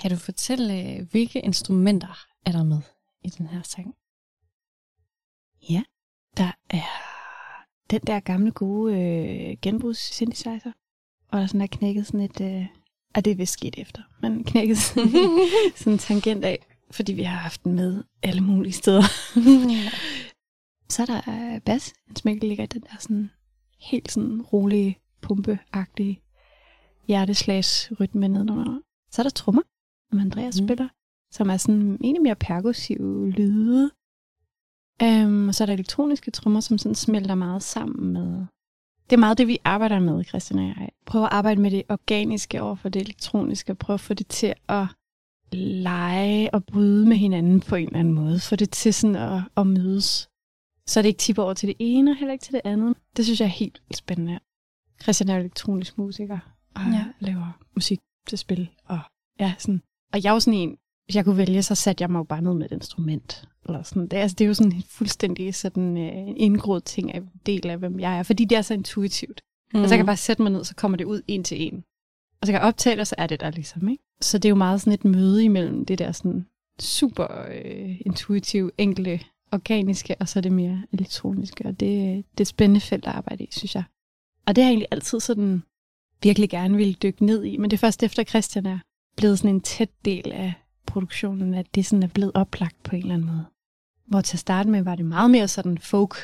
Kan 0.01 0.11
du 0.11 0.17
fortælle, 0.17 1.07
hvilke 1.11 1.39
instrumenter 1.39 2.25
er 2.45 2.51
der 2.51 2.63
med 2.63 2.81
i 3.23 3.29
den 3.29 3.47
her 3.47 3.61
sang? 3.61 3.95
Ja, 5.69 5.83
der 6.37 6.51
er 6.69 6.89
den 7.89 8.01
der 8.07 8.19
gamle 8.19 8.51
gode 8.51 8.95
øh, 8.95 9.57
genbrugs 9.61 10.13
synthesizer, 10.15 10.71
og 11.27 11.39
der 11.39 11.47
sådan 11.47 11.61
er 11.61 11.67
knækket 11.67 12.07
sådan 12.07 12.21
et, 12.21 12.41
øh, 12.41 12.65
og 13.15 13.25
det 13.25 13.31
er 13.31 13.35
vist 13.35 13.53
sket 13.53 13.75
efter. 13.77 14.01
Men 14.21 14.43
knækket 14.43 14.77
sådan, 14.77 15.11
sådan 15.75 15.93
en 15.93 15.99
tangent 15.99 16.45
af, 16.45 16.65
fordi 16.91 17.13
vi 17.13 17.23
har 17.23 17.37
haft 17.37 17.63
den 17.63 17.73
med 17.73 18.03
alle 18.23 18.41
mulige 18.41 18.73
steder. 18.73 19.03
ja. 19.69 19.91
Så 20.89 21.01
er 21.01 21.05
der 21.05 21.59
bas. 21.59 21.93
En 22.09 22.15
smækkel 22.15 22.47
ligger 22.49 22.63
i 22.63 22.67
den 22.67 22.81
der 22.81 22.97
sådan 22.99 23.29
helt 23.79 24.11
sådan 24.11 24.41
rolige, 24.41 24.97
pumpeagtige 25.21 26.21
hjerteslagsrytme 27.07 28.27
nedenunder. 28.27 28.79
Så 29.11 29.21
er 29.21 29.23
der 29.23 29.29
trommer, 29.29 29.61
som 30.09 30.19
Andreas 30.19 30.61
mm. 30.61 30.67
spiller, 30.67 30.87
som 31.31 31.49
er 31.49 31.57
sådan 31.57 31.97
egentlig 32.01 32.21
mere 32.21 32.35
perkussive 32.35 33.29
lyde. 33.29 33.91
Um, 35.03 35.47
og 35.47 35.55
så 35.55 35.63
er 35.63 35.65
der 35.65 35.73
elektroniske 35.73 36.31
trommer, 36.31 36.59
som 36.59 36.77
sådan 36.77 36.95
smelter 36.95 37.35
meget 37.35 37.63
sammen 37.63 38.13
med 38.13 38.45
det 39.09 39.15
er 39.15 39.19
meget 39.19 39.37
det, 39.37 39.47
vi 39.47 39.57
arbejder 39.63 39.99
med, 39.99 40.23
Christian 40.23 40.59
og 40.59 40.65
jeg. 40.65 40.89
Prøve 41.05 41.25
at 41.25 41.33
arbejde 41.33 41.61
med 41.61 41.71
det 41.71 41.83
organiske 41.89 42.61
over 42.61 42.75
for 42.75 42.89
det 42.89 43.01
elektroniske, 43.01 43.73
og 43.73 43.77
prøve 43.77 43.93
at 43.93 43.99
få 43.99 44.13
det 44.13 44.27
til 44.27 44.53
at 44.69 44.85
lege 45.51 46.53
og 46.53 46.63
bryde 46.65 47.07
med 47.07 47.17
hinanden 47.17 47.59
på 47.59 47.75
en 47.75 47.87
eller 47.87 47.99
anden 47.99 48.13
måde. 48.13 48.39
Få 48.39 48.55
det 48.55 48.71
til 48.71 48.93
sådan 48.93 49.15
at, 49.15 49.41
at 49.57 49.67
mødes. 49.67 50.29
Så 50.87 51.01
det 51.01 51.07
ikke 51.07 51.17
tipper 51.17 51.43
over 51.43 51.53
til 51.53 51.67
det 51.67 51.75
ene, 51.79 52.11
og 52.11 52.17
heller 52.17 52.33
ikke 52.33 52.43
til 52.43 52.53
det 52.53 52.61
andet. 52.63 52.97
Det 53.17 53.25
synes 53.25 53.39
jeg 53.39 53.45
er 53.45 53.49
helt 53.49 53.81
spændende. 53.95 54.39
Christian 55.01 55.29
er 55.29 55.37
elektronisk 55.37 55.97
musiker, 55.97 56.39
og 56.75 56.81
ja. 56.81 57.05
laver 57.19 57.59
musik 57.75 57.99
til 58.27 58.37
spil. 58.37 58.69
Og, 58.85 58.99
ja, 59.39 59.53
sådan. 59.57 59.81
og 60.13 60.23
jeg 60.23 60.29
er 60.29 60.33
jo 60.33 60.39
sådan 60.39 60.59
en, 60.59 60.77
hvis 61.05 61.15
jeg 61.15 61.25
kunne 61.25 61.37
vælge, 61.37 61.63
så 61.63 61.75
satte 61.75 62.01
jeg 62.01 62.11
mig 62.11 62.19
jo 62.19 62.23
bare 62.23 62.41
ned 62.41 62.53
med 62.53 62.65
et 62.65 62.71
instrument. 62.71 63.49
Eller 63.65 63.83
sådan. 63.83 64.07
Det, 64.07 64.13
altså, 64.13 64.35
det 64.35 64.43
er 64.43 64.47
jo 64.47 64.53
sådan 64.53 64.71
en 64.71 64.83
fuldstændig 64.89 65.55
sådan, 65.55 65.97
uh, 65.97 66.33
indgroet 66.37 66.83
ting 66.83 67.13
af 67.13 67.21
del 67.45 67.69
af, 67.69 67.77
hvem 67.77 67.99
jeg 67.99 68.17
er, 68.19 68.23
fordi 68.23 68.45
det 68.45 68.57
er 68.57 68.61
så 68.61 68.73
intuitivt. 68.73 69.41
Mm. 69.73 69.79
Altså, 69.79 69.93
jeg 69.93 69.99
kan 69.99 70.05
bare 70.05 70.17
sætte 70.17 70.41
mig 70.41 70.51
ned, 70.51 70.63
så 70.63 70.75
kommer 70.75 70.97
det 70.97 71.05
ud 71.05 71.21
en 71.27 71.43
til 71.43 71.61
en. 71.61 71.83
Og 72.41 72.47
så 72.47 72.53
kan 72.53 72.61
jeg 72.61 72.67
optage 72.67 72.95
det, 72.95 73.01
og 73.01 73.07
så 73.07 73.15
er 73.17 73.27
det 73.27 73.39
der 73.39 73.51
ligesom. 73.51 73.89
Ikke? 73.89 74.03
Så 74.21 74.37
det 74.37 74.45
er 74.45 74.49
jo 74.49 74.55
meget 74.55 74.81
sådan 74.81 74.93
et 74.93 75.05
møde 75.05 75.43
imellem 75.43 75.85
det 75.85 75.99
der 75.99 76.11
sådan 76.11 76.45
super 76.79 77.27
uh, 77.47 77.95
intuitive, 78.05 78.71
enkle, 78.77 79.19
organiske, 79.51 80.15
og 80.19 80.29
så 80.29 80.41
det 80.41 80.51
mere 80.51 80.83
elektroniske. 80.93 81.65
Og 81.65 81.79
det, 81.79 81.79
det 81.79 82.37
er 82.37 82.41
et 82.41 82.47
spændende 82.47 82.81
felt 82.81 83.05
at 83.05 83.13
arbejde 83.13 83.43
i, 83.43 83.47
synes 83.51 83.75
jeg. 83.75 83.83
Og 84.47 84.55
det 84.55 84.63
har 84.63 84.69
jeg 84.69 84.73
egentlig 84.73 84.87
altid 84.91 85.19
sådan 85.19 85.63
virkelig 86.23 86.49
gerne 86.49 86.77
ville 86.77 86.93
dykke 86.93 87.25
ned 87.25 87.43
i, 87.43 87.57
men 87.57 87.71
det 87.71 87.77
er 87.77 87.79
først 87.79 88.03
efter 88.03 88.23
Christian 88.23 88.65
er 88.65 88.79
blevet 89.17 89.39
sådan 89.39 89.55
en 89.55 89.61
tæt 89.61 89.89
del 90.05 90.31
af 90.31 90.53
produktionen, 90.87 91.53
at 91.53 91.75
det 91.75 91.85
sådan 91.85 92.03
er 92.03 92.07
blevet 92.07 92.31
oplagt 92.35 92.83
på 92.83 92.95
en 92.95 93.01
eller 93.01 93.13
anden 93.13 93.27
måde. 93.27 93.45
Hvor 94.05 94.21
til 94.21 94.35
at 94.35 94.39
starte 94.39 94.69
med 94.69 94.81
var 94.81 94.95
det 94.95 95.05
meget 95.05 95.31
mere 95.31 95.47
sådan 95.47 95.77
folk. 95.77 96.15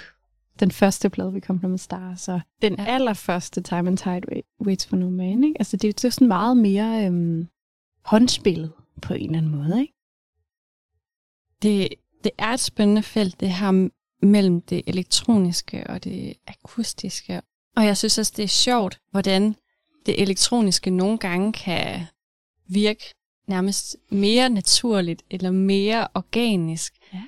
Den 0.60 0.72
første 0.72 1.10
plade, 1.10 1.34
vi 1.34 1.40
kom 1.40 1.60
med 1.64 1.78
Star. 1.78 2.16
Så 2.16 2.40
den 2.62 2.76
Ja. 2.78 2.86
allerførste 2.88 3.62
Time 3.62 3.88
and 3.90 3.98
Tide 3.98 4.22
Wait- 4.32 4.66
Waits 4.66 4.86
for 4.88 4.96
No 4.96 5.10
Man. 5.10 5.44
Ikke? 5.44 5.56
Altså 5.60 5.78
det, 5.78 5.96
det 6.02 6.06
er 6.06 6.10
sådan 6.10 6.28
meget 6.28 6.58
mere 6.58 7.06
øhm, 7.06 7.48
håndspillet 8.06 8.72
på 9.02 9.14
en 9.14 9.26
eller 9.26 9.38
anden 9.38 9.52
måde. 9.56 9.82
Ikke? 9.82 9.94
Det, 11.62 11.88
det 12.24 12.32
er 12.38 12.48
et 12.54 12.60
spændende 12.60 13.04
felt, 13.04 13.40
det 13.40 13.50
her 13.54 13.90
mellem 14.26 14.62
det 14.62 14.82
elektroniske 14.88 15.88
og 15.90 16.04
det 16.04 16.34
akustiske. 16.48 17.42
Og 17.76 17.86
jeg 17.86 17.98
synes 17.98 18.18
også, 18.18 18.34
det 18.38 18.44
er 18.44 18.48
sjovt, 18.48 19.00
hvordan 19.12 19.56
det 20.06 20.22
elektroniske 20.22 20.90
nogle 20.90 21.18
gange 21.18 21.54
kan 21.54 22.06
virke 22.68 23.04
nærmest 23.50 23.98
mere 24.10 24.50
naturligt 24.50 25.24
eller 25.30 25.52
mere 25.52 26.08
organisk. 26.14 26.94
Ja. 27.14 27.24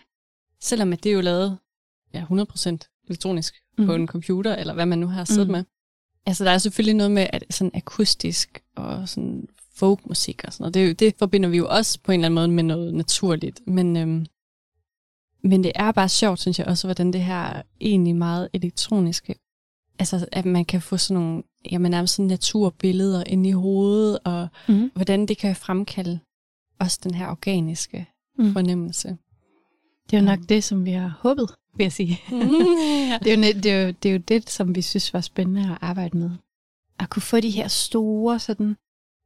Selvom 0.62 0.94
at 0.94 1.04
det 1.04 1.10
er 1.10 1.14
jo 1.14 1.22
lavet 1.22 1.58
ja, 2.14 2.24
100% 2.24 3.04
elektronisk 3.08 3.56
mm. 3.78 3.86
på 3.86 3.94
en 3.96 4.08
computer, 4.08 4.56
eller 4.56 4.74
hvad 4.74 4.86
man 4.86 5.00
nu 5.00 5.08
har 5.08 5.26
siddet 5.26 5.48
Mhm. 5.48 5.52
med. 5.52 5.64
Altså, 6.26 6.46
der 6.46 6.52
er 6.52 6.58
selvfølgelig 6.58 6.96
noget 6.96 7.12
med 7.12 7.28
at 7.34 7.44
sådan 7.50 7.72
akustisk 7.74 8.62
og 8.76 9.10
sådan 9.10 9.48
folkmusik 9.76 10.42
og 10.44 10.54
sådan 10.54 10.64
noget. 10.64 10.74
Det, 10.74 11.00
det 11.00 11.16
forbinder 11.20 11.50
vi 11.50 11.58
jo 11.58 11.68
også 11.70 12.00
på 12.04 12.12
en 12.12 12.20
eller 12.20 12.26
anden 12.26 12.36
måde 12.36 12.48
med 12.48 12.64
noget 12.64 12.94
naturligt. 12.94 13.62
Men, 13.68 13.98
øhm, 13.98 14.26
men 15.44 15.64
det 15.64 15.72
er 15.76 15.92
bare 15.92 16.10
sjovt, 16.10 16.40
synes 16.40 16.60
jeg 16.60 16.68
også, 16.68 16.88
hvordan 16.88 17.14
det 17.14 17.24
her 17.24 17.62
egentlig 17.82 18.16
meget 18.16 18.50
elektroniske, 18.54 19.36
altså 20.00 20.28
at 20.32 20.46
man 20.46 20.66
kan 20.66 20.82
få 20.82 20.98
sådan 20.98 21.22
nogle, 21.24 21.44
jamen 21.72 21.92
nærmest 21.92 22.16
sådan 22.16 22.28
naturbilleder 22.28 23.24
ind 23.28 23.48
i 23.48 23.52
hovedet, 23.52 24.20
og 24.24 24.48
Mm. 24.68 24.92
hvordan 24.96 25.26
det 25.26 25.38
kan 25.38 25.56
fremkalde 25.56 26.20
også 26.80 27.00
den 27.04 27.14
her 27.14 27.28
organiske 27.28 28.06
Mm. 28.38 28.54
fornemmelse. 28.54 29.18
Det 30.10 30.18
er 30.18 30.22
jo 30.22 30.26
nok 30.26 30.40
det, 30.50 30.64
som 30.64 30.86
vi 30.86 30.92
har 30.92 31.18
håbet, 31.20 31.50
vil 31.78 31.84
jeg 31.84 31.92
sige. 31.94 32.20
ja. 32.32 33.18
Det 33.24 33.34
er, 33.34 33.36
jo, 33.38 33.42
det, 33.42 33.66
er 33.66 33.82
jo, 33.86 33.94
det 34.04 34.10
er 34.10 34.14
jo 34.14 34.18
det, 34.28 34.50
som 34.50 34.76
vi 34.76 34.82
synes 34.82 35.14
var 35.14 35.22
spændende 35.22 35.62
at 35.72 35.78
arbejde 35.82 36.18
med. 36.18 36.30
At 37.00 37.10
kunne 37.10 37.22
få 37.22 37.40
de 37.40 37.50
her 37.50 37.68
store, 37.68 38.40
sådan, 38.40 38.76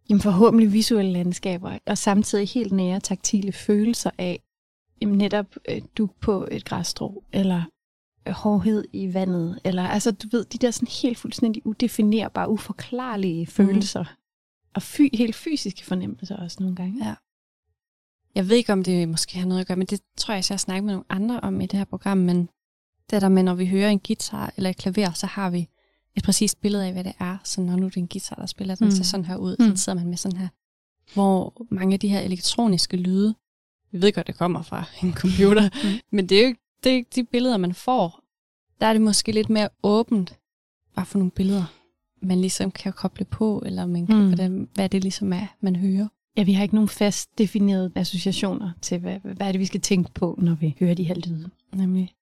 jamen 0.09 0.21
forhåbentlig 0.21 0.73
visuelle 0.73 1.11
landskaber, 1.11 1.77
og 1.85 1.97
samtidig 1.97 2.47
helt 2.49 2.71
nære 2.71 2.99
taktile 2.99 3.51
følelser 3.51 4.09
af 4.17 4.39
jamen 5.01 5.17
netop 5.17 5.45
øh, 5.69 5.81
du 5.97 6.09
på 6.21 6.47
et 6.51 6.65
græsstrå, 6.65 7.23
eller 7.33 7.63
hårdhed 8.33 8.85
i 8.93 9.13
vandet, 9.13 9.59
eller 9.63 9.83
altså 9.87 10.11
du 10.11 10.27
ved, 10.31 10.45
de 10.45 10.57
der 10.57 10.71
sådan 10.71 10.87
helt 11.01 11.17
fuldstændig 11.17 11.65
udefinerbare, 11.65 12.49
uforklarlige 12.49 13.47
følelser. 13.47 14.05
Og 14.75 14.81
fy, 14.81 15.01
helt 15.13 15.35
fysiske 15.35 15.85
fornemmelser 15.85 16.35
også 16.37 16.57
nogle 16.59 16.75
gange. 16.75 17.05
Ja. 17.07 17.15
Jeg 18.35 18.49
ved 18.49 18.55
ikke, 18.57 18.73
om 18.73 18.83
det 18.83 19.09
måske 19.09 19.37
har 19.39 19.47
noget 19.47 19.61
at 19.61 19.67
gøre, 19.67 19.77
men 19.77 19.87
det 19.87 20.01
tror 20.17 20.33
jeg, 20.33 20.43
jeg 20.49 20.53
har 20.55 20.57
snakket 20.57 20.83
med 20.83 20.93
nogle 20.93 21.05
andre 21.09 21.39
om 21.39 21.61
i 21.61 21.65
det 21.65 21.77
her 21.79 21.85
program, 21.85 22.17
men 22.17 22.49
det 23.09 23.21
der 23.21 23.29
med, 23.29 23.43
når 23.43 23.53
vi 23.53 23.65
hører 23.65 23.89
en 23.89 23.99
guitar 23.99 24.53
eller 24.57 24.69
et 24.69 24.77
klaver, 24.77 25.11
så 25.11 25.25
har 25.25 25.49
vi 25.49 25.67
et 26.15 26.23
præcist 26.23 26.61
billede 26.61 26.85
af, 26.85 26.91
hvad 26.93 27.03
det 27.03 27.13
er. 27.19 27.37
Så 27.43 27.61
når 27.61 27.75
nu 27.75 27.85
det 27.85 27.95
er 27.97 28.01
en 28.01 28.07
guitar, 28.07 28.35
der 28.35 28.45
spiller, 28.45 28.75
den 28.75 28.85
Mm. 28.87 28.91
ser 28.91 29.03
sådan 29.03 29.25
her 29.25 29.35
ud, 29.35 29.55
Mm. 29.59 29.75
så 29.75 29.83
sidder 29.83 29.99
man 29.99 30.07
med 30.07 30.17
sådan 30.17 30.37
her. 30.37 30.47
Hvor 31.13 31.65
mange 31.69 31.93
af 31.93 31.99
de 31.99 32.07
her 32.07 32.19
elektroniske 32.19 32.97
lyde, 32.97 33.35
vi 33.91 34.01
ved 34.01 34.11
godt, 34.13 34.27
det 34.27 34.37
kommer 34.37 34.61
fra 34.61 34.83
en 35.03 35.13
computer, 35.13 35.69
Mm. 35.83 35.99
men 36.15 36.29
det 36.29 36.37
er 36.37 36.41
jo 36.41 36.47
ikke 36.47 36.61
det 36.85 37.15
de 37.15 37.23
billeder, 37.23 37.57
man 37.57 37.73
får. 37.73 38.19
Der 38.81 38.85
er 38.87 38.93
det 38.93 39.01
måske 39.01 39.31
lidt 39.31 39.49
mere 39.49 39.69
åbent, 39.83 40.39
bare 40.95 41.05
for 41.05 41.17
nogle 41.17 41.31
billeder, 41.31 41.63
man 42.21 42.41
ligesom 42.41 42.71
kan 42.71 42.93
koble 42.93 43.25
på, 43.25 43.63
eller 43.65 43.85
man 43.85 44.07
kan, 44.07 44.15
Mm. 44.15 44.27
hvordan, 44.27 44.69
hvad 44.73 44.89
det 44.89 45.01
ligesom 45.03 45.33
er, 45.33 45.47
man 45.61 45.75
hører. 45.75 46.07
Ja, 46.37 46.43
vi 46.43 46.53
har 46.53 46.63
ikke 46.63 46.75
nogen 46.75 46.89
fast 46.89 47.37
definerede 47.37 47.91
associationer 47.95 48.71
til, 48.81 48.99
hvad, 48.99 49.19
hvad 49.19 49.47
er 49.47 49.51
det, 49.51 49.59
vi 49.59 49.65
skal 49.65 49.81
tænke 49.81 50.11
på, 50.13 50.39
når 50.41 50.55
vi 50.55 50.75
hører 50.79 50.93
de 50.93 51.03
her 51.03 51.15
lyde. 51.15 51.49
Nemlig. 51.73 52.13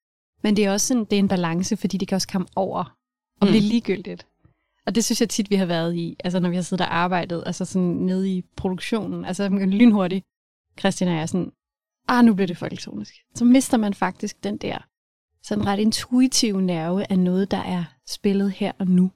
Men 0.44 0.56
det 0.56 0.66
er 0.66 0.72
også 0.72 0.88
sådan, 0.88 1.06
det 1.06 1.14
er 1.14 1.20
en 1.20 1.28
balance, 1.28 1.78
fordi 1.78 1.98
det 1.98 2.08
kan 2.08 2.16
også 2.16 2.28
komme 2.28 2.48
over 2.56 2.80
og 3.42 3.48
Mm. 3.48 3.52
blive 3.52 3.62
ligegyldigt. 3.62 4.28
Og 4.86 4.96
det 4.96 5.04
synes 5.04 5.22
jeg 5.22 5.30
tit, 5.30 5.50
vi 5.50 5.56
har 5.56 5.66
været 5.66 5.96
i, 5.96 6.16
altså 6.24 6.40
når 6.40 6.50
vi 6.50 6.56
har 6.56 6.64
siddet 6.64 6.86
og 6.86 6.96
arbejdet, 6.96 7.44
altså 7.46 7.66
sådan 7.66 7.88
nede 7.88 8.32
i 8.38 8.42
produktionen, 8.56 9.26
altså 9.26 9.50
lynhurtigt, 9.50 10.26
Christian 10.80 11.08
og 11.08 11.14
jeg 11.16 11.22
er 11.22 11.26
sådan, 11.26 11.52
ah, 12.08 12.26
nu 12.26 12.34
bliver 12.34 12.48
det 12.48 12.58
for 12.58 12.66
elektronisk. 12.66 13.14
Så 13.36 13.46
mister 13.46 13.78
man 13.78 13.94
faktisk 13.94 14.44
den 14.44 14.58
der 14.58 14.78
sådan 15.44 15.66
ret 15.66 15.80
intuitive 15.80 16.62
nerve 16.62 17.12
af 17.12 17.20
noget, 17.20 17.52
der 17.52 17.58
er 17.58 17.84
spillet 18.08 18.52
her 18.52 18.72
og 18.80 18.88
nu. 18.88 19.12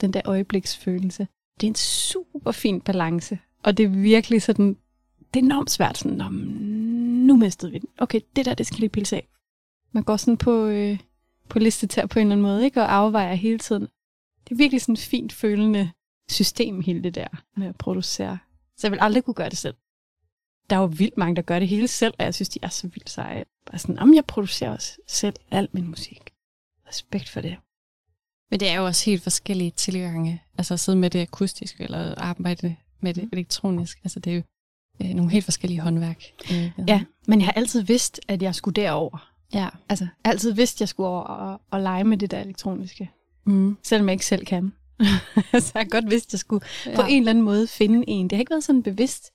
Den 0.00 0.12
der 0.12 0.20
øjebliksfølelse. 0.24 1.28
Det 1.60 1.66
er 1.66 1.70
en 1.70 1.74
super 1.74 2.52
fin 2.52 2.80
balance, 2.80 3.38
og 3.62 3.76
det 3.76 3.84
er 3.84 3.88
virkelig 3.88 4.42
sådan, 4.42 4.76
det 5.34 5.40
er 5.40 5.44
enormt 5.44 5.70
svært 5.70 5.98
sådan, 5.98 6.16
"Nå, 6.16 6.28
nu 7.26 7.36
mistede 7.36 7.72
vi 7.72 7.78
den. 7.78 7.88
Okay, 7.98 8.20
det 8.36 8.44
der, 8.44 8.54
det 8.54 8.66
skal 8.66 8.80
lige 8.80 8.88
pilles 8.90 9.12
af. 9.12 9.28
Man 9.92 10.02
går 10.02 10.16
sådan 10.16 10.36
på, 10.36 10.64
øh, 10.66 10.98
på 11.48 11.58
listetær 11.58 12.06
på 12.06 12.18
en 12.18 12.26
eller 12.26 12.32
anden 12.32 12.42
måde, 12.42 12.64
ikke? 12.64 12.80
og 12.80 12.94
afvejer 12.94 13.34
hele 13.34 13.58
tiden. 13.58 13.82
Det 14.44 14.50
er 14.50 14.56
virkelig 14.56 14.80
sådan 14.80 14.92
et 14.92 14.98
fint 14.98 15.32
følende 15.32 15.90
system, 16.30 16.80
hele 16.80 17.02
det 17.02 17.14
der 17.14 17.28
med 17.56 17.66
at 17.66 17.76
producere. 17.76 18.38
Så 18.76 18.86
jeg 18.86 18.92
vil 18.92 18.98
aldrig 19.02 19.24
kunne 19.24 19.34
gøre 19.34 19.48
det 19.48 19.58
selv. 19.58 19.74
Der 20.70 20.76
er 20.76 20.80
jo 20.80 20.86
vildt 20.86 21.18
mange, 21.18 21.36
der 21.36 21.42
gør 21.42 21.58
det 21.58 21.68
hele 21.68 21.88
selv, 21.88 22.14
og 22.18 22.24
jeg 22.24 22.34
synes, 22.34 22.48
de 22.48 22.58
er 22.62 22.68
så 22.68 22.86
vildt 22.86 23.10
seje. 23.10 23.44
Bare 23.70 23.78
sådan, 23.78 23.98
om 23.98 24.14
jeg 24.14 24.24
producerer 24.24 24.70
også 24.70 24.96
selv 25.06 25.34
al 25.50 25.68
min 25.72 25.86
musik. 25.88 26.20
Respekt 26.88 27.28
for 27.28 27.40
det. 27.40 27.56
Men 28.50 28.60
det 28.60 28.68
er 28.68 28.74
jo 28.76 28.86
også 28.86 29.04
helt 29.10 29.22
forskellige 29.22 29.70
tilgange. 29.70 30.42
Altså 30.58 30.74
at 30.74 30.80
sidde 30.80 30.98
med 30.98 31.10
det 31.10 31.22
akustiske, 31.22 31.84
eller 31.84 32.14
arbejde 32.18 32.76
med 33.00 33.14
det 33.14 33.28
elektronisk. 33.32 33.98
Altså 34.04 34.20
det 34.20 34.30
er 34.30 34.36
jo 34.36 34.42
øh, 35.02 35.08
nogle 35.10 35.30
helt 35.30 35.44
forskellige 35.44 35.80
håndværk. 35.80 36.24
Øh, 36.52 36.70
Ja, 36.88 37.02
men 37.26 37.40
jeg 37.40 37.46
har 37.46 37.52
altid 37.52 37.82
vidst, 37.82 38.20
at 38.28 38.42
jeg 38.42 38.54
skulle 38.54 38.82
derover. 38.82 39.30
ja. 39.52 39.68
Altså, 39.88 40.04
jeg 40.04 40.10
har 40.24 40.32
altid 40.32 40.52
vidst, 40.52 40.76
at 40.76 40.80
jeg 40.80 40.88
skulle 40.88 41.08
over 41.08 41.22
og, 41.22 41.60
og 41.70 41.80
lege 41.80 42.04
med 42.04 42.16
det 42.18 42.30
der 42.30 42.40
elektroniske. 42.40 43.10
Mm. 43.44 43.76
Selvom 43.82 44.08
jeg 44.08 44.12
ikke 44.12 44.26
selv 44.26 44.46
kan. 44.46 44.72
så 45.52 45.72
jeg 45.74 45.80
har 45.80 45.84
godt 45.88 46.10
vidst, 46.10 46.26
at 46.28 46.32
jeg 46.32 46.38
skulle 46.38 46.66
ja. 46.86 46.96
på 46.96 47.02
en 47.08 47.18
eller 47.22 47.30
anden 47.30 47.44
måde 47.44 47.66
finde 47.66 48.04
en. 48.08 48.28
Det 48.30 48.36
har 48.36 48.40
ikke 48.40 48.50
været 48.50 48.64
sådan 48.64 48.82
bevidst. 48.82 49.30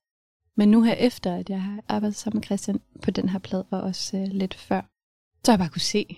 Men 0.59 0.71
nu 0.71 0.83
her 0.83 0.93
efter, 0.93 1.35
at 1.35 1.49
jeg 1.49 1.61
har 1.61 1.83
arbejdet 1.87 2.15
sammen 2.15 2.37
med 2.37 2.43
Christian 2.43 2.81
på 3.03 3.11
den 3.11 3.29
her 3.29 3.39
plade, 3.39 3.65
og 3.71 3.81
også 3.81 4.17
øh, 4.17 4.27
lidt 4.27 4.53
før, 4.53 4.81
så 5.45 5.51
har 5.51 5.53
jeg 5.53 5.59
bare 5.59 5.69
kunne 5.69 5.81
se, 5.81 6.17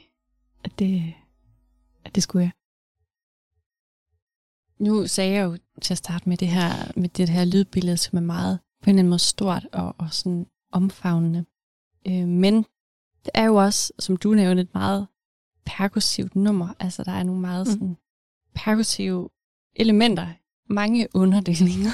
at 0.64 0.80
det, 0.80 1.14
at 2.06 2.16
det 2.16 2.24
skulle 2.24 2.44
jeg. 2.44 2.52
Nu 4.80 5.08
sagde 5.08 5.34
jeg 5.34 5.44
jo 5.46 5.58
til 5.82 5.94
at 5.94 5.98
starte 5.98 6.30
med 6.30 6.38
det 6.38 6.48
her, 6.48 7.00
med 7.00 7.10
det 7.10 7.30
her 7.30 7.46
lydbillede, 7.46 7.98
som 7.98 8.18
er 8.18 8.22
meget 8.22 8.60
på 8.82 8.90
en 8.90 8.90
eller 8.90 9.00
anden 9.00 9.10
måde 9.10 9.20
stort 9.20 9.68
og, 9.74 9.96
og 9.98 10.14
sådan 10.14 10.46
omfavnende. 10.72 11.46
Øh, 12.08 12.28
men 12.28 12.56
det 13.26 13.32
er 13.34 13.46
jo 13.46 13.56
også, 13.56 13.94
som 14.00 14.18
du 14.18 14.34
nævnte, 14.34 14.62
et 14.62 14.74
meget 14.74 15.08
perkussivt 15.66 16.36
nummer. 16.36 16.74
Altså 16.80 17.04
der 17.04 17.12
er 17.12 17.24
nogle 17.24 17.42
meget 17.42 17.68
Mm. 17.68 17.72
sådan 17.72 17.98
perkussive 18.56 19.30
elementer. 19.76 20.28
Mange 20.70 21.08
underdelinger. 21.14 21.92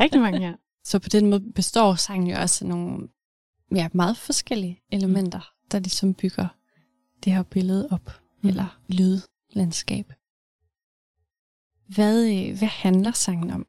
Rigtig 0.00 0.20
mange 0.20 0.38
her. 0.38 0.54
Så 0.84 0.98
på 0.98 1.08
den 1.08 1.30
måde 1.30 1.52
består 1.54 1.94
sangen 1.94 2.28
jo 2.28 2.36
også 2.36 2.64
af 2.64 2.68
nogle 2.68 3.08
ja, 3.74 3.88
meget 3.92 4.16
forskellige 4.16 4.82
elementer, 4.92 5.52
der 5.72 5.78
ligesom 5.78 6.14
bygger 6.14 6.48
det 7.24 7.32
her 7.32 7.42
billede 7.42 7.88
op, 7.90 8.20
mm. 8.42 8.48
eller 8.48 8.80
lydlandskab. 8.88 10.12
Hvad, 11.86 12.26
øh, 12.26 12.58
hvad 12.58 12.68
handler 12.68 13.12
sangen 13.12 13.50
om? 13.50 13.66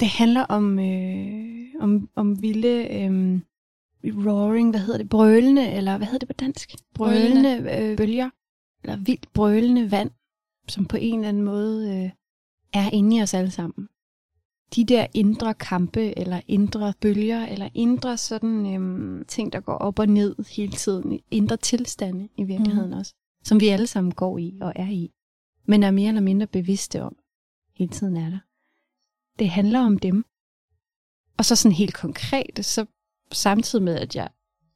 Det 0.00 0.08
handler 0.08 0.42
om, 0.42 0.78
øh, 0.78 1.68
om, 1.80 2.10
om 2.14 2.42
vilde 2.42 2.88
øh, 2.90 3.40
roaring, 4.26 4.70
hvad 4.70 4.80
hedder 4.80 4.98
det, 4.98 5.08
brølende, 5.08 5.70
eller 5.70 5.96
hvad 5.96 6.06
hedder 6.06 6.18
det 6.18 6.28
på 6.28 6.32
dansk? 6.32 6.74
Brølende. 6.94 7.78
øh, 7.78 7.96
bølger, 7.96 8.30
eller 8.82 8.96
vildt 8.96 9.32
brølende 9.32 9.90
vand, 9.90 10.10
som 10.68 10.84
på 10.84 10.96
en 10.96 11.14
eller 11.14 11.28
anden 11.28 11.42
måde 11.42 12.04
øh, 12.04 12.10
er 12.72 12.90
inde 12.90 13.16
i 13.16 13.22
os 13.22 13.34
alle 13.34 13.50
sammen. 13.50 13.88
De 14.76 14.84
der 14.84 15.06
indre 15.14 15.54
kampe, 15.54 16.18
eller 16.18 16.40
indre 16.48 16.92
bølger, 17.00 17.46
eller 17.46 17.68
indre 17.74 18.16
sådan 18.16 18.74
øh, 18.74 19.24
ting, 19.26 19.52
der 19.52 19.60
går 19.60 19.72
op 19.74 19.98
og 19.98 20.06
ned 20.06 20.34
hele 20.56 20.72
tiden, 20.72 21.20
indre 21.30 21.56
tilstande 21.56 22.28
i 22.36 22.44
virkeligheden 22.44 22.90
mm. 22.90 22.96
også, 22.98 23.14
som 23.44 23.60
vi 23.60 23.68
alle 23.68 23.86
sammen 23.86 24.12
går 24.14 24.38
i 24.38 24.58
og 24.60 24.72
er 24.76 24.88
i, 24.88 25.10
men 25.66 25.82
er 25.82 25.90
mere 25.90 26.08
eller 26.08 26.20
mindre 26.20 26.46
bevidste 26.46 27.02
om, 27.02 27.16
hele 27.74 27.90
tiden 27.90 28.16
er 28.16 28.30
der. 28.30 28.38
Det 29.38 29.48
handler 29.50 29.80
om 29.80 29.98
dem. 29.98 30.24
Og 31.38 31.44
så 31.44 31.56
sådan 31.56 31.76
helt 31.76 31.94
konkret, 31.94 32.66
så 32.66 32.86
samtidig 33.32 33.84
med, 33.84 33.94
at 33.98 34.16
jeg 34.16 34.28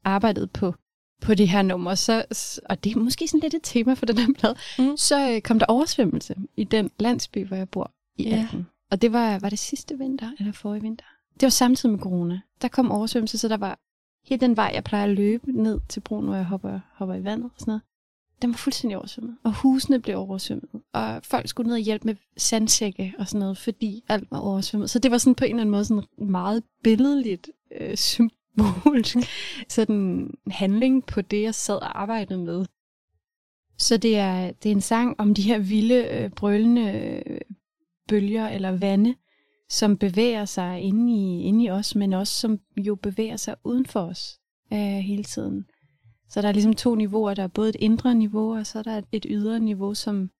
arbejdede 0.05 0.47
på, 0.47 0.75
på 1.23 1.35
det 1.35 1.49
her 1.49 1.63
nummer, 1.63 1.95
så, 1.95 2.25
og 2.69 2.85
det 2.85 2.97
er 2.97 3.01
måske 3.01 3.29
sådan 3.29 3.41
lidt 3.41 3.55
et 3.55 3.61
tema 3.63 3.95
for 3.95 4.07
den 4.07 4.19
her 4.19 4.29
plade, 4.39 4.55
Mm. 4.79 4.97
så 4.97 5.31
øh, 5.33 5.41
kom 5.43 5.59
der 5.59 5.67
oversvømmelse 5.67 6.35
i 6.57 6.65
den 6.65 6.91
landsby, 6.99 7.47
hvor 7.47 7.57
jeg 7.57 7.69
bor 7.69 7.93
i 8.17 8.23
Ja. 8.23 8.43
18. 8.43 8.67
Og 8.91 9.03
det 9.03 9.13
var, 9.13 9.39
var 9.39 9.49
det 9.49 9.59
sidste 9.59 9.99
vinter, 9.99 10.31
eller 10.39 10.53
forrige 10.53 10.83
vinter? 10.83 11.05
Det 11.35 11.43
var 11.43 11.51
samtidig 11.51 11.93
med 11.93 12.01
corona. 12.01 12.41
Der 12.63 12.69
kom 12.69 12.91
oversvømmelse, 12.91 13.39
så 13.39 13.49
der 13.49 13.57
var 13.57 13.79
hele 14.25 14.41
den 14.41 14.57
vej, 14.57 14.71
jeg 14.75 14.85
plejer 14.85 15.05
at 15.05 15.11
løbe 15.11 15.63
ned 15.63 15.81
til 15.89 16.01
broen, 16.01 16.27
hvor 16.27 16.35
jeg 16.35 16.45
hopper, 16.45 16.81
hopper 16.93 17.15
i 17.15 17.25
vandet 17.25 17.45
og 17.45 17.61
sådan 17.61 17.71
noget. 17.71 17.83
Den 18.43 18.51
var 18.51 18.57
fuldstændig 18.57 18.99
oversvømmet. 18.99 19.37
Og 19.43 19.55
husene 19.55 20.01
blev 20.01 20.19
oversvømmet. 20.19 20.83
Og 20.93 21.21
folk 21.25 21.49
skulle 21.49 21.67
ned 21.67 21.75
og 21.75 21.83
hjælpe 21.83 22.07
med 22.07 22.15
sandsække 22.37 23.15
og 23.19 23.29
sådan 23.29 23.41
noget, 23.41 23.59
fordi 23.59 24.05
alt 24.09 24.31
var 24.31 24.39
oversvømmet. 24.39 24.91
Så 24.91 24.99
det 24.99 25.11
var 25.11 25.19
sådan 25.19 25.35
på 25.35 25.45
en 25.45 25.51
eller 25.51 25.61
anden 25.61 25.71
måde 25.71 25.85
sådan 25.85 26.05
meget 26.19 26.63
billedligt 26.83 27.51
øh, 27.81 27.97
symbolsk 27.97 29.17
sådan 29.69 30.31
handling 30.51 31.07
på 31.07 31.21
det, 31.21 31.43
jeg 31.43 31.55
sad 31.55 31.77
og 31.77 32.03
arbejdede 32.03 32.39
med. 32.39 32.67
Så 33.79 33.97
det 33.97 34.17
er, 34.17 34.51
det 34.51 34.69
er 34.69 34.75
en 34.75 34.81
sang 34.81 35.21
om 35.21 35.35
de 35.35 35.43
her 35.43 35.59
vilde, 35.59 35.95
øh, 35.95 36.31
brølende 36.31 36.93
øh, 37.27 37.41
bølger 38.09 38.49
eller 38.49 38.71
vande, 38.71 39.15
som 39.69 39.97
bevæger 39.97 40.45
sig 40.45 40.81
inde 40.81 41.13
i, 41.13 41.43
inde 41.43 41.65
i 41.65 41.71
os, 41.71 41.95
men 41.95 42.13
også 42.13 42.33
som 42.33 42.59
jo 42.77 42.95
bevæger 42.95 43.37
sig 43.37 43.57
uden 43.65 43.87
for 43.87 44.01
os 44.01 44.41
øh, 44.73 44.79
hele 44.79 45.25
tiden. 45.25 45.67
Så 46.29 46.43
der 46.43 46.49
er 46.49 46.53
ligesom 46.53 46.73
to 46.73 46.95
niveauer. 46.95 47.35
Der 47.35 47.43
er 47.43 47.49
både 47.49 47.69
et 47.69 47.77
indre 47.79 48.15
niveau, 48.15 48.57
og 48.57 48.67
så 48.67 48.79
er 48.79 48.83
der 48.83 49.03
et 49.13 49.27
ydre 49.29 49.61
niveau, 49.61 49.95
som, 49.95 50.31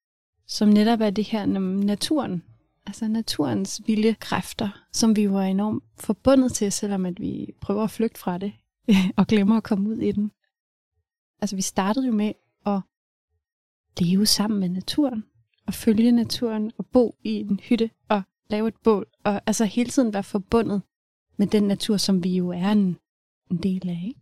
som 0.47 0.69
netop 0.69 1.01
er 1.01 1.11
det 1.11 1.25
her 1.25 1.47
naturen. 1.47 2.43
Altså 2.87 3.09
naturens 3.09 3.81
vilde 3.87 4.15
kræfter, 4.15 4.69
som 4.93 5.17
vi 5.17 5.23
jo 5.23 5.37
er 5.37 5.43
enormt 5.43 5.85
forbundet 5.97 6.53
til, 6.53 6.73
selvom 6.73 7.07
at 7.07 7.21
vi 7.21 7.55
prøver 7.61 7.85
at 7.85 7.91
flygte 7.91 8.21
fra 8.21 8.39
det, 8.39 8.53
og 9.19 9.27
glemmer 9.27 9.57
at 9.57 9.63
komme 9.63 9.89
ud 9.89 9.97
i 9.97 10.13
den. 10.13 10.31
Altså 11.41 11.57
vi 11.57 11.63
startede 11.63 12.07
jo 12.07 12.13
med 12.13 12.33
at 12.67 12.81
leve 14.01 14.27
sammen 14.27 14.61
med 14.61 14.69
naturen, 14.69 15.25
og 15.69 15.75
følge 15.75 16.13
naturen, 16.13 16.73
og 16.79 16.87
bo 16.87 17.17
i 17.25 17.33
en 17.33 17.61
hytte, 17.61 17.91
og 18.09 18.23
lave 18.51 18.69
et 18.69 18.77
bål, 18.85 19.07
og 19.25 19.41
altså 19.47 19.65
hele 19.65 19.91
tiden 19.91 20.13
være 20.13 20.23
forbundet 20.23 20.83
med 21.37 21.47
den 21.47 21.63
natur, 21.63 21.97
som 21.97 22.25
vi 22.25 22.37
jo 22.37 22.49
er 22.49 22.73
en, 22.73 22.97
en 23.51 23.57
del 23.57 23.89
af. 23.89 24.03
Ikke? 24.07 24.21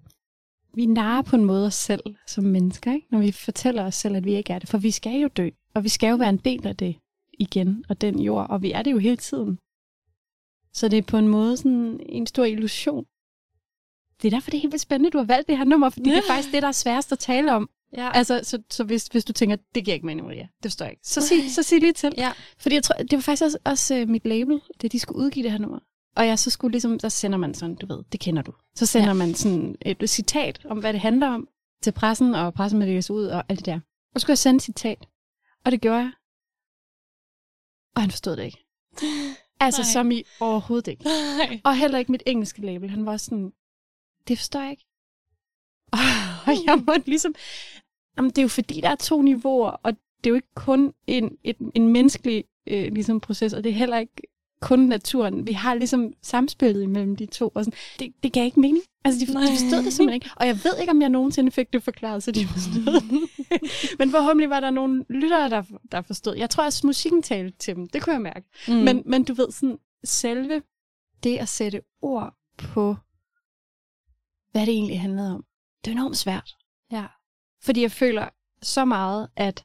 Vi 0.75 0.87
narer 0.87 1.23
på 1.23 1.37
en 1.37 1.45
måde 1.45 1.67
os 1.67 1.75
selv 1.75 2.03
som 2.27 2.45
mennesker, 2.45 2.93
ikke? 2.93 3.07
når 3.11 3.19
vi 3.19 3.33
fortæller 3.33 3.85
os 3.85 3.95
selv, 3.95 4.17
at 4.17 4.25
vi 4.25 4.35
ikke 4.35 4.53
er 4.53 4.59
det, 4.59 4.69
for 4.69 4.79
vi 4.79 4.91
skal 4.91 5.21
jo 5.21 5.29
dø, 5.29 5.49
og 5.75 5.85
vi 5.85 5.89
skal 5.89 6.11
jo 6.11 6.17
være 6.17 6.29
en 6.29 6.37
del 6.45 6.67
af 6.67 6.77
det 6.77 6.97
igen, 7.39 7.85
og 7.89 8.01
den 8.01 8.21
jord, 8.21 8.51
og 8.51 8.63
vi 8.63 8.73
er 8.73 8.83
det 8.83 8.93
jo 8.93 8.99
hele 8.99 9.17
tiden. 9.17 9.59
Så 10.73 10.89
det 10.89 10.99
er 10.99 11.03
på 11.03 11.17
en 11.17 11.29
måde 11.29 11.57
sådan 11.57 12.01
en 12.07 12.27
stor 12.27 12.45
illusion. 12.45 13.07
Det 14.23 14.29
er 14.29 14.31
derfor, 14.31 14.51
det 14.51 14.57
er 14.57 14.63
helt 14.63 14.73
vildt 14.73 14.83
spændende, 14.83 15.11
du 15.11 15.19
har 15.19 15.25
valgt 15.25 15.49
det 15.49 15.59
her 15.59 15.65
nummer, 15.65 15.91
fordi 15.91 16.11
ja. 16.11 16.17
det 16.17 16.23
er 16.25 16.33
faktisk 16.33 16.53
det, 16.53 16.63
der 16.63 16.69
er 16.69 16.73
sværest 16.73 17.13
at 17.13 17.19
tale 17.19 17.53
om. 17.55 17.71
Ja. 17.93 18.11
Altså, 18.15 18.41
så, 18.43 18.63
så 18.71 18.85
hvis, 18.85 19.07
hvis 19.07 19.25
du 19.25 19.33
tænker, 19.33 19.57
det 19.75 19.85
giver 19.85 19.95
ikke 19.95 20.07
mening, 20.07 20.33
ja, 20.33 20.47
det 20.63 20.71
forstår 20.71 20.85
jeg 20.85 20.93
ikke. 20.93 21.07
Så 21.07 21.21
sig, 21.21 21.51
så 21.51 21.63
sig 21.63 21.81
lige 21.81 21.93
til. 21.93 22.13
Ja. 22.17 22.33
Fordi 22.59 22.75
jeg 22.75 22.83
tror, 22.83 22.95
det 22.95 23.13
var 23.13 23.21
faktisk 23.21 23.43
også, 23.43 23.59
også 23.65 24.03
uh, 24.03 24.09
mit 24.09 24.27
label, 24.27 24.61
det 24.81 24.93
de 24.93 24.99
skulle 24.99 25.19
udgive 25.19 25.43
det 25.43 25.53
her 25.53 25.59
nummer. 25.59 25.79
Og 26.17 26.27
jeg 26.27 26.39
så 26.39 26.51
skulle 26.51 26.73
ligesom, 26.73 26.99
så 26.99 27.11
sender 27.11 27.39
man 27.39 27.55
sådan, 27.55 27.75
du 27.75 27.87
ved, 27.87 28.05
det 28.13 28.21
kender 28.21 28.43
du. 28.43 28.53
Så 28.75 28.87
sender 28.87 29.09
ja. 29.09 29.15
man 29.15 29.35
sådan 29.35 29.77
et, 29.83 30.03
et 30.03 30.11
citat 30.11 30.61
om, 30.65 30.79
hvad 30.79 30.93
det 30.93 31.01
handler 31.01 31.29
om 31.29 31.49
til 31.83 31.93
pressen, 31.93 32.35
og 32.35 32.55
pressen 32.55 32.79
med 32.79 33.11
ud 33.11 33.27
og 33.27 33.45
alt 33.49 33.59
det 33.59 33.67
der. 33.67 33.81
Og 34.15 34.21
så 34.21 34.21
skulle 34.21 34.33
jeg 34.33 34.39
sende 34.39 34.57
et 34.57 34.63
citat. 34.63 35.09
Og 35.65 35.73
det 35.73 35.81
gjorde 35.81 35.99
jeg. 35.99 36.13
Og 37.95 38.03
han 38.03 38.11
forstod 38.11 38.37
det 38.37 38.45
ikke. 38.45 38.65
Altså 39.61 39.83
Nej. 39.83 39.91
som 39.93 40.11
i 40.11 40.23
overhovedet 40.41 40.91
ikke. 40.91 41.05
Nej. 41.05 41.61
Og 41.65 41.77
heller 41.77 41.99
ikke 41.99 42.13
mit 42.13 42.23
engelske 42.27 42.63
label. 42.63 42.91
Han 42.91 43.07
var 43.07 43.17
sådan, 43.17 43.53
det 44.29 44.39
forstår 44.39 44.61
jeg 44.61 44.71
ikke. 44.71 44.87
Og 46.47 46.53
jeg 46.67 46.83
måtte 46.87 47.09
ligesom, 47.09 47.35
jamen 48.17 48.31
det 48.31 48.39
er 48.39 48.43
jo 48.43 48.49
fordi, 48.49 48.81
der 48.81 48.89
er 48.89 48.95
to 48.95 49.23
niveauer, 49.23 49.71
og 49.71 49.93
det 49.93 50.27
er 50.27 50.31
jo 50.31 50.35
ikke 50.35 50.55
kun 50.55 50.93
en, 51.07 51.37
en, 51.45 51.73
en 51.75 51.89
menneskelig 51.89 52.45
øh, 52.67 52.93
ligesom 52.93 53.21
proces, 53.21 53.53
og 53.53 53.65
det 53.65 53.71
er 53.71 53.75
heller 53.75 53.99
ikke 53.99 54.23
kun 54.61 54.79
naturen. 54.79 55.47
Vi 55.47 55.53
har 55.53 55.75
ligesom 55.75 56.13
samspillet 56.23 56.83
imellem 56.83 57.17
de 57.17 57.27
to, 57.27 57.53
og 57.55 57.65
sådan, 57.65 57.79
det, 57.99 58.13
det 58.23 58.33
gav 58.33 58.45
ikke 58.45 58.61
mening. 58.61 58.85
Altså, 59.05 59.21
de, 59.21 59.27
de 59.27 59.33
forstod 59.33 59.83
det 59.85 59.93
simpelthen 59.93 60.15
ikke. 60.15 60.31
Og 60.37 60.47
jeg 60.47 60.59
ved 60.65 60.73
ikke, 60.81 60.91
om 60.91 61.03
jeg 61.03 61.09
nogensinde 61.09 61.51
fik 61.51 61.73
det 61.73 61.83
forklaret, 61.83 62.23
så 62.23 62.31
de 62.31 62.47
forstod 62.55 63.01
det. 63.01 63.99
Men 63.99 64.11
forhåbentlig 64.11 64.51
var 64.51 64.61
der 64.61 64.71
nogle 64.71 65.05
lyttere, 65.11 65.51
der, 65.51 65.63
der 65.93 66.03
forstod. 66.03 66.37
Jeg 66.37 66.51
tror 66.51 66.65
også, 66.65 66.87
musikken 66.87 67.23
talte 67.23 67.59
til 67.59 67.77
dem. 67.77 67.89
Det 67.89 68.03
kunne 68.03 68.13
jeg 68.13 68.23
mærke. 68.23 68.47
Mm. 68.69 68.75
Men, 68.75 69.03
men 69.07 69.25
du 69.25 69.35
ved, 69.35 69.51
sådan, 69.51 69.79
selve 70.05 70.63
det 71.23 71.39
at 71.39 71.49
sætte 71.49 71.81
ord 72.03 72.35
på, 72.59 72.97
hvad 74.53 74.67
det 74.67 74.75
egentlig 74.75 75.01
handlede 75.01 75.35
om, 75.35 75.45
det 75.85 75.91
er 75.91 75.95
enormt 75.95 76.17
svært. 76.17 76.57
Fordi 77.63 77.83
jeg 77.83 77.91
føler 77.91 78.29
så 78.63 78.85
meget, 78.85 79.29
at 79.37 79.65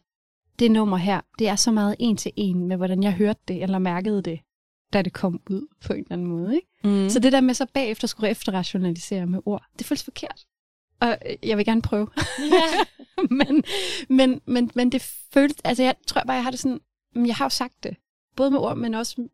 det 0.59 0.71
nummer 0.71 0.97
her, 0.97 1.21
det 1.39 1.47
er 1.47 1.55
så 1.55 1.71
meget 1.71 1.95
en 1.99 2.17
til 2.17 2.31
en 2.35 2.67
med, 2.67 2.77
hvordan 2.77 3.03
jeg 3.03 3.13
hørte 3.13 3.39
det, 3.47 3.63
eller 3.63 3.79
mærkede 3.79 4.21
det, 4.21 4.39
da 4.93 5.01
det 5.01 5.13
kom 5.13 5.41
ud 5.49 5.67
på 5.85 5.93
en 5.93 5.99
eller 5.99 6.11
anden 6.11 6.27
måde. 6.27 6.55
Ikke? 6.55 6.67
Mm. 6.83 7.09
Så 7.09 7.19
det 7.19 7.31
der 7.31 7.41
med 7.41 7.53
så 7.53 7.65
bagefter 7.73 8.07
skulle 8.07 8.29
efterrationalisere 8.29 9.25
med 9.25 9.39
ord, 9.45 9.65
det 9.79 9.87
føles 9.87 10.03
forkert. 10.03 10.45
Og 10.99 11.17
øh, 11.29 11.49
jeg 11.49 11.57
vil 11.57 11.65
gerne 11.65 11.81
prøve. 11.81 12.07
Yeah. 12.39 12.85
men, 13.39 13.63
men, 14.09 14.41
men, 14.45 14.71
men 14.75 14.91
det 14.91 15.01
føles, 15.33 15.55
altså 15.63 15.83
jeg 15.83 15.95
tror 16.07 16.21
bare, 16.21 16.35
jeg 16.35 16.43
har 16.43 16.51
det 16.51 16.59
sådan, 16.59 16.79
jeg 17.15 17.35
har 17.35 17.45
jo 17.45 17.49
sagt 17.49 17.83
det, 17.83 17.95
både 18.35 18.51
med 18.51 18.59
ord, 18.59 18.77
men 18.77 18.93
også 18.93 19.27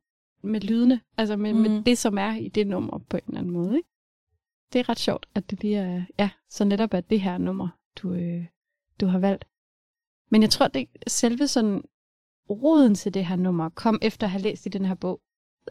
med 0.44 0.62
lydene, 0.62 1.02
altså 1.18 1.36
med, 1.36 1.54
mm. 1.54 1.60
med 1.60 1.84
det, 1.84 1.98
som 1.98 2.18
er 2.18 2.36
i 2.36 2.50
det 2.50 2.68
nummer 2.68 2.98
på 3.10 3.18
en 3.18 3.24
eller 3.28 3.40
anden 3.40 3.54
måde. 3.54 3.78
Ikke? 3.78 3.90
Det 4.74 4.80
er 4.80 4.90
ret 4.90 5.00
sjovt, 5.00 5.26
at 5.36 5.50
det 5.50 5.62
lige 5.62 5.78
er, 5.78 6.04
ja, 6.20 6.30
så 6.50 6.66
netop 6.66 6.94
er 6.94 7.02
det 7.02 7.22
her 7.22 7.38
nummer, 7.38 7.68
du, 8.02 8.14
øh, 8.14 8.46
du 9.02 9.06
har 9.06 9.20
valgt. 9.20 9.46
Men 10.30 10.42
jeg 10.42 10.50
tror, 10.50 10.68
det 10.68 10.88
selve 11.08 11.48
sådan 11.48 11.82
roden 12.50 12.96
til 12.96 13.14
det 13.14 13.26
her 13.26 13.36
nummer 13.36 13.70
kom 13.70 14.00
efter 14.02 14.28
at 14.28 14.32
have 14.32 14.42
læst 14.42 14.66
i 14.66 14.70
den 14.70 14.86
her 14.86 14.96
bog. 14.96 15.22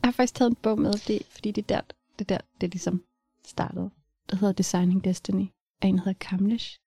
Jeg 0.02 0.08
har 0.08 0.12
faktisk 0.12 0.34
taget 0.34 0.50
en 0.50 0.56
bog 0.56 0.80
med, 0.80 0.92
det, 0.92 1.26
fordi 1.30 1.50
det 1.50 1.62
er 1.62 1.66
der, 1.66 1.80
det 2.18 2.28
der, 2.28 2.38
det 2.60 2.70
ligesom 2.70 3.04
startede. 3.44 3.90
Det 4.30 4.38
hedder 4.38 4.54
Designing 4.54 5.04
Destiny, 5.04 5.46
af 5.82 5.88
en, 5.88 5.94
der 5.94 6.04
hedder 6.04 6.18
Kamlish. 6.18 6.78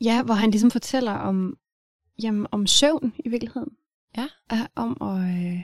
Ja, 0.00 0.22
hvor 0.22 0.34
han 0.34 0.50
ligesom 0.50 0.70
fortæller 0.70 1.12
om, 1.12 1.58
jamen, 2.22 2.46
om 2.50 2.66
søvn 2.66 3.14
i 3.18 3.28
virkeligheden. 3.28 3.76
Ja. 4.16 4.28
Om 4.74 4.96
at, 5.00 5.18
øh, 5.18 5.62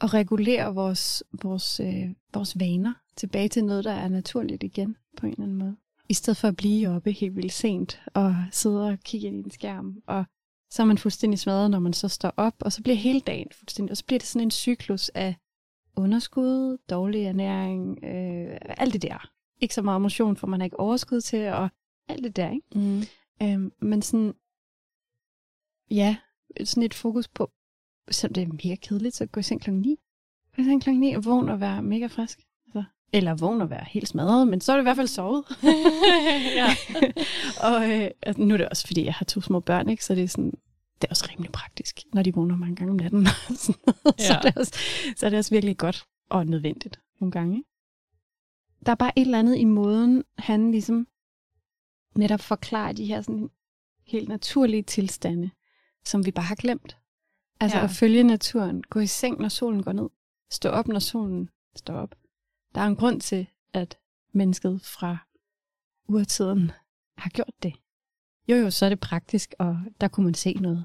at 0.00 0.14
regulere 0.14 0.74
vores, 0.74 1.24
vores, 1.42 1.80
øh, 1.80 2.14
vores 2.34 2.60
vaner 2.60 2.94
tilbage 3.16 3.48
til 3.48 3.64
noget, 3.64 3.84
der 3.84 3.92
er 3.92 4.08
naturligt 4.08 4.62
igen 4.62 4.96
på 5.16 5.26
en 5.26 5.32
eller 5.32 5.44
anden 5.44 5.58
måde. 5.58 5.76
I 6.12 6.14
stedet 6.14 6.36
for 6.36 6.48
at 6.48 6.56
blive 6.56 6.88
oppe 6.88 7.12
helt 7.12 7.36
vildt 7.36 7.52
sent 7.52 8.02
og 8.14 8.36
sidde 8.50 8.88
og 8.88 8.98
kigge 8.98 9.26
ind 9.26 9.36
i 9.36 9.44
en 9.44 9.50
skærm. 9.50 10.02
Og 10.06 10.24
så 10.70 10.82
er 10.82 10.86
man 10.86 10.98
fuldstændig 10.98 11.38
smadret, 11.38 11.70
når 11.70 11.78
man 11.78 11.92
så 11.92 12.08
står 12.08 12.34
op, 12.36 12.54
og 12.60 12.72
så 12.72 12.82
bliver 12.82 12.96
hele 12.96 13.20
dagen 13.20 13.48
fuldstændig, 13.52 13.90
og 13.90 13.96
så 13.96 14.04
bliver 14.04 14.18
det 14.18 14.28
sådan 14.28 14.46
en 14.46 14.50
cyklus 14.50 15.08
af 15.08 15.36
underskud, 15.96 16.78
dårlig 16.90 17.24
ernæring, 17.24 18.04
øh, 18.04 18.58
alt 18.62 18.92
det 18.92 19.02
der. 19.02 19.30
Ikke 19.60 19.74
så 19.74 19.82
meget 19.82 20.00
motion, 20.00 20.36
for 20.36 20.46
man 20.46 20.60
har 20.60 20.64
ikke 20.64 20.80
overskud 20.80 21.20
til, 21.20 21.48
og 21.48 21.68
alt 22.08 22.24
det 22.24 22.36
der, 22.36 22.50
ikke? 22.50 22.66
Mm. 22.74 23.02
Øhm, 23.42 23.72
men 23.80 24.02
sådan, 24.02 24.34
ja, 25.90 26.16
sådan 26.64 26.82
et 26.82 26.94
fokus 26.94 27.28
på, 27.28 27.50
så 28.10 28.28
det 28.28 28.42
er 28.42 28.46
mega 28.46 28.74
kedeligt, 28.74 29.16
så 29.16 29.26
gå 29.26 29.40
i 29.40 29.42
seng 29.42 29.60
klokken 29.60 29.80
9. 29.80 29.96
Gå 30.56 30.62
i 30.62 30.64
seng 30.64 30.82
klokken 30.82 31.00
9 31.00 31.12
og 31.12 31.24
vågn 31.24 31.48
og 31.48 31.60
være 31.60 31.82
mega 31.82 32.06
frisk. 32.06 32.40
Eller 33.12 33.34
vågn 33.34 33.60
og 33.60 33.70
være 33.70 33.84
helt 33.88 34.08
smadret, 34.08 34.48
men 34.48 34.60
så 34.60 34.72
er 34.72 34.76
det 34.76 34.82
i 34.82 34.84
hvert 34.84 34.96
fald 34.96 35.08
sovet. 35.08 35.44
og 37.68 37.90
øh, 37.90 38.10
altså, 38.22 38.42
nu 38.42 38.54
er 38.54 38.58
det 38.58 38.68
også, 38.68 38.86
fordi 38.86 39.04
jeg 39.04 39.14
har 39.14 39.24
to 39.24 39.40
små 39.40 39.60
børn, 39.60 39.88
ikke? 39.88 40.04
så 40.04 40.14
det 40.14 40.24
er 40.24 40.28
sådan, 40.28 40.52
det 40.94 41.04
er 41.04 41.10
også 41.10 41.28
rimelig 41.30 41.52
praktisk, 41.52 42.00
når 42.12 42.22
de 42.22 42.34
vågner 42.34 42.56
mange 42.56 42.76
gange 42.76 42.90
om 42.90 42.96
natten. 42.96 43.26
så, 43.64 43.72
ja. 44.18 44.24
så, 44.24 44.34
er 44.34 44.40
det 44.40 44.56
også, 44.56 44.74
så 45.16 45.26
er 45.26 45.30
det 45.30 45.38
også 45.38 45.50
virkelig 45.50 45.76
godt 45.76 46.04
og 46.30 46.46
nødvendigt 46.46 47.00
nogle 47.20 47.32
gange. 47.32 47.64
Der 48.86 48.92
er 48.92 48.96
bare 48.96 49.18
et 49.18 49.22
eller 49.22 49.38
andet 49.38 49.56
i 49.56 49.64
måden, 49.64 50.24
han 50.38 50.70
ligesom 50.70 51.06
netop 52.16 52.40
forklarer 52.40 52.92
de 52.92 53.04
her 53.04 53.20
sådan 53.20 53.50
helt 54.06 54.28
naturlige 54.28 54.82
tilstande, 54.82 55.50
som 56.04 56.26
vi 56.26 56.30
bare 56.30 56.44
har 56.44 56.54
glemt. 56.54 56.96
Altså 57.60 57.78
ja. 57.78 57.84
at 57.84 57.90
følge 57.90 58.22
naturen, 58.22 58.82
gå 58.90 59.00
i 59.00 59.06
seng, 59.06 59.40
når 59.40 59.48
solen 59.48 59.82
går 59.82 59.92
ned, 59.92 60.08
stå 60.50 60.68
op, 60.68 60.88
når 60.88 60.98
solen 60.98 61.48
står 61.76 61.94
op. 61.94 62.14
Der 62.74 62.80
er 62.80 62.86
en 62.86 62.96
grund 62.96 63.20
til, 63.20 63.46
at 63.72 63.98
mennesket 64.32 64.80
fra 64.82 65.16
urtiden 66.08 66.72
har 67.18 67.30
gjort 67.30 67.54
det. 67.62 67.74
Jo 68.48 68.56
jo, 68.56 68.70
så 68.70 68.84
er 68.84 68.88
det 68.88 69.00
praktisk, 69.00 69.54
og 69.58 69.78
der 70.00 70.08
kunne 70.08 70.24
man 70.24 70.34
se 70.34 70.54
noget. 70.54 70.84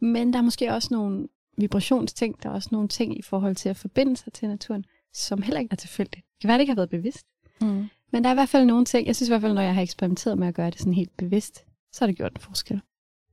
Men 0.00 0.32
der 0.32 0.38
er 0.38 0.42
måske 0.42 0.72
også 0.72 0.88
nogle 0.94 1.28
vibrationsting, 1.56 2.42
der 2.42 2.48
er 2.48 2.52
også 2.52 2.68
nogle 2.72 2.88
ting 2.88 3.18
i 3.18 3.22
forhold 3.22 3.56
til 3.56 3.68
at 3.68 3.76
forbinde 3.76 4.16
sig 4.16 4.32
til 4.32 4.48
naturen, 4.48 4.84
som 5.12 5.42
heller 5.42 5.60
ikke 5.60 5.72
er 5.72 5.76
tilfældigt. 5.76 6.26
Det 6.26 6.40
kan 6.40 6.48
være, 6.48 6.58
det 6.58 6.62
ikke 6.62 6.70
har 6.70 6.76
været 6.76 6.90
bevidst. 6.90 7.26
Mm. 7.60 7.88
Men 8.10 8.24
der 8.24 8.30
er 8.30 8.34
i 8.34 8.36
hvert 8.36 8.48
fald 8.48 8.64
nogle 8.64 8.84
ting, 8.84 9.06
jeg 9.06 9.16
synes 9.16 9.28
i 9.28 9.32
hvert 9.32 9.40
fald, 9.40 9.54
når 9.54 9.62
jeg 9.62 9.74
har 9.74 9.82
eksperimenteret 9.82 10.38
med 10.38 10.48
at 10.48 10.54
gøre 10.54 10.70
det 10.70 10.78
sådan 10.78 10.94
helt 10.94 11.16
bevidst, 11.16 11.64
så 11.92 12.00
har 12.00 12.06
det 12.06 12.16
gjort 12.16 12.32
en 12.32 12.40
forskel. 12.40 12.80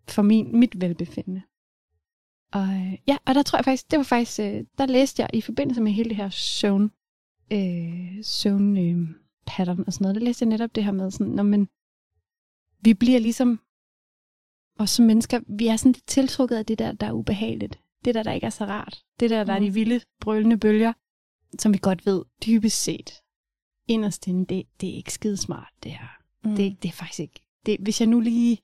For 0.07 0.21
min, 0.21 0.59
mit 0.59 0.81
velbefindende. 0.81 1.41
Og 2.51 2.67
ja, 3.07 3.17
og 3.25 3.35
der 3.35 3.43
tror 3.43 3.57
jeg 3.57 3.65
faktisk, 3.65 3.91
det 3.91 3.97
var 3.97 4.03
faktisk, 4.03 4.39
øh, 4.39 4.63
der 4.77 4.85
læste 4.85 5.21
jeg 5.21 5.29
i 5.33 5.41
forbindelse 5.41 5.81
med 5.81 5.91
hele 5.91 6.09
det 6.09 6.17
her 6.17 6.29
søvn, 6.29 6.91
øh, 7.51 8.23
søvn 8.23 8.77
øh, 8.77 9.07
pattern 9.45 9.83
og 9.87 9.93
sådan 9.93 10.03
noget, 10.03 10.15
der 10.15 10.21
læste 10.21 10.43
jeg 10.43 10.49
netop 10.49 10.75
det 10.75 10.83
her 10.83 10.91
med 10.91 11.11
sådan, 11.11 11.33
når 11.33 11.43
man, 11.43 11.67
vi 12.81 12.93
bliver 12.93 13.19
ligesom, 13.19 13.59
og 14.79 14.89
som 14.89 15.05
mennesker, 15.05 15.39
vi 15.47 15.67
er 15.67 15.75
sådan 15.75 15.91
lidt 15.91 16.07
tiltrukket 16.07 16.55
af 16.55 16.65
det 16.65 16.79
der, 16.79 16.91
der 16.91 17.07
er 17.07 17.11
ubehageligt. 17.11 17.79
Det 18.05 18.15
der, 18.15 18.23
der 18.23 18.31
ikke 18.31 18.45
er 18.45 18.49
så 18.49 18.65
rart. 18.65 19.03
Det 19.19 19.29
der, 19.29 19.43
der 19.43 19.53
mm. 19.53 19.55
er 19.55 19.59
de 19.59 19.69
mm. 19.69 19.75
vilde, 19.75 20.01
brølende 20.21 20.57
bølger, 20.57 20.93
som 21.59 21.73
vi 21.73 21.79
godt 21.81 22.05
ved, 22.05 22.23
dybest 22.45 22.83
set, 22.83 23.21
inderst 23.87 24.27
inde, 24.27 24.45
det, 24.45 24.65
det 24.81 24.89
er 24.89 24.93
ikke 24.93 25.13
skide 25.13 25.37
smart, 25.37 25.73
det 25.83 25.91
her. 25.91 26.07
Mm. 26.43 26.55
Det, 26.55 26.83
det 26.83 26.89
er 26.89 26.93
faktisk 26.93 27.19
ikke, 27.19 27.41
det, 27.65 27.77
hvis 27.79 28.01
jeg 28.01 28.09
nu 28.09 28.19
lige 28.19 28.57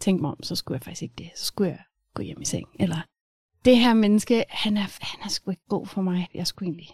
tænkte 0.00 0.22
mig 0.22 0.30
om, 0.30 0.42
så 0.42 0.56
skulle 0.56 0.76
jeg 0.76 0.82
faktisk 0.82 1.02
ikke 1.02 1.14
det. 1.18 1.30
Så 1.36 1.44
skulle 1.44 1.70
jeg 1.70 1.82
gå 2.14 2.22
hjem 2.22 2.40
i 2.40 2.44
seng, 2.44 2.68
eller 2.80 3.06
det 3.64 3.78
her 3.78 3.94
menneske, 3.94 4.44
han 4.48 4.76
er, 4.76 5.04
han 5.04 5.20
er 5.24 5.28
sgu 5.28 5.50
ikke 5.50 5.68
god 5.68 5.86
for 5.86 6.02
mig. 6.02 6.28
Jeg 6.34 6.46
skulle 6.46 6.66
egentlig, 6.66 6.90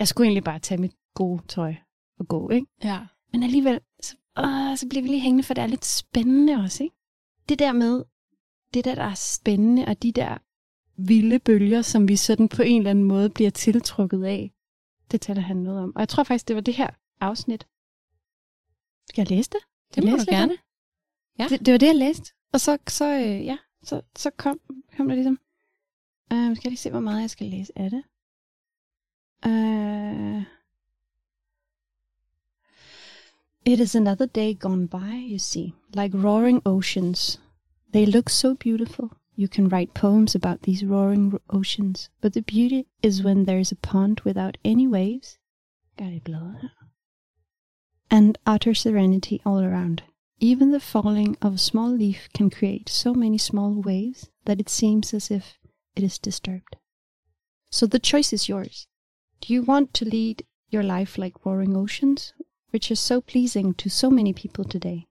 jeg 0.00 0.08
skulle 0.08 0.26
egentlig 0.26 0.44
bare 0.44 0.58
tage 0.58 0.80
mit 0.80 0.94
gode 1.14 1.42
tøj 1.48 1.74
at 2.20 2.28
gå, 2.28 2.50
ikke? 2.50 2.66
Ja. 2.84 3.06
Men 3.32 3.42
alligevel, 3.42 3.80
så, 4.02 4.16
åh, 4.38 4.76
så 4.76 4.86
bliver 4.90 5.02
vi 5.02 5.08
lige 5.08 5.20
hængende, 5.20 5.44
for 5.44 5.54
det 5.54 5.62
er 5.62 5.66
lidt 5.66 5.84
spændende 5.84 6.54
også, 6.54 6.82
ikke? 6.82 6.96
Det 7.48 7.58
der 7.58 7.72
med, 7.72 8.04
det 8.74 8.84
der, 8.84 8.94
der 8.94 9.04
er 9.04 9.14
spændende, 9.14 9.84
og 9.86 10.02
de 10.02 10.12
der 10.12 10.38
vilde 10.96 11.38
bølger, 11.38 11.82
som 11.82 12.08
vi 12.08 12.16
sådan 12.16 12.48
på 12.48 12.62
en 12.62 12.78
eller 12.78 12.90
anden 12.90 13.04
måde 13.04 13.30
bliver 13.30 13.50
tiltrukket 13.50 14.24
af, 14.24 14.52
det 15.10 15.20
taler 15.20 15.40
han 15.40 15.56
noget 15.56 15.80
om. 15.82 15.92
Og 15.96 16.00
jeg 16.00 16.08
tror 16.08 16.22
faktisk, 16.22 16.48
det 16.48 16.56
var 16.56 16.62
det 16.62 16.74
her 16.74 16.90
afsnit. 17.20 17.66
Skal 19.08 19.22
jeg 19.22 19.30
læse 19.30 19.50
det? 19.50 19.60
Det 19.94 20.04
må 20.04 20.10
Læse 20.10 20.26
du 20.26 20.32
gerne. 20.32 20.56
Ja. 21.38 21.46
Det, 21.48 21.66
det 21.66 21.72
var 21.72 21.78
det, 21.78 21.86
jeg 21.86 21.96
læste. 21.96 22.32
Og 22.52 22.60
så, 22.60 22.78
så, 22.88 23.04
øh, 23.14 23.44
ja, 23.44 23.58
så, 23.82 24.02
så 24.16 24.30
kom, 24.30 24.60
kom 24.96 25.08
der 25.08 25.14
ligesom... 25.14 25.38
Øh, 26.32 26.56
skal 26.56 26.64
jeg 26.64 26.70
lige 26.70 26.76
se, 26.76 26.90
hvor 26.90 27.00
meget 27.00 27.20
jeg 27.20 27.30
skal 27.30 27.46
læse 27.46 27.72
af 27.78 27.90
det. 27.90 28.02
Øh, 29.46 30.44
It 33.64 33.78
is 33.78 33.94
another 33.94 34.26
day 34.26 34.54
gone 34.54 34.86
by, 34.86 35.12
you 35.14 35.38
see, 35.38 35.74
like 35.94 36.14
roaring 36.14 36.62
oceans. 36.64 37.38
They 37.92 38.06
look 38.06 38.28
so 38.30 38.54
beautiful. 38.54 39.10
You 39.36 39.48
can 39.48 39.68
write 39.68 39.94
poems 39.94 40.34
about 40.34 40.62
these 40.62 40.84
roaring 40.84 41.30
ro- 41.30 41.40
oceans, 41.50 42.08
but 42.20 42.32
the 42.32 42.42
beauty 42.42 42.86
is 43.02 43.22
when 43.22 43.44
there 43.44 43.58
is 43.58 43.70
a 43.70 43.76
pond 43.76 44.20
without 44.20 44.56
any 44.64 44.86
waves. 44.86 45.38
And 48.10 48.38
utter 48.46 48.74
serenity 48.74 49.40
all 49.44 49.60
around. 49.60 50.02
Even 50.40 50.72
the 50.72 50.80
falling 50.80 51.36
of 51.42 51.54
a 51.54 51.58
small 51.58 51.90
leaf 51.90 52.28
can 52.32 52.48
create 52.50 52.88
so 52.88 53.12
many 53.14 53.36
small 53.38 53.74
waves 53.74 54.30
that 54.46 54.58
it 54.58 54.70
seems 54.70 55.12
as 55.12 55.30
if 55.30 55.58
it 55.94 56.02
is 56.02 56.18
disturbed. 56.18 56.76
So 57.70 57.86
the 57.86 57.98
choice 57.98 58.32
is 58.32 58.48
yours. 58.48 58.86
Do 59.40 59.54
you 59.54 59.62
want 59.62 59.94
to 59.94 60.04
lead 60.04 60.46
your 60.68 60.82
life 60.82 61.16
like 61.16 61.44
roaring 61.44 61.76
oceans, 61.76 62.34
which 62.70 62.90
is 62.90 63.00
so 63.00 63.20
pleasing 63.20 63.74
to 63.74 63.88
so 63.88 64.10
many 64.10 64.32
people 64.32 64.64
today? 64.64 65.08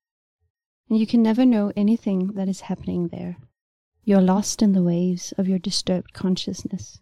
And 0.90 1.00
you 1.00 1.08
can 1.08 1.24
never 1.24 1.46
know 1.46 1.72
anything 1.76 2.34
that 2.34 2.48
is 2.48 2.62
happening 2.62 3.08
there. 3.08 3.38
You're 4.04 4.22
lost 4.22 4.62
in 4.62 4.74
the 4.74 4.84
waves 4.84 5.34
of 5.38 5.48
your 5.48 5.60
disturbed 5.60 6.14
consciousness. 6.14 7.00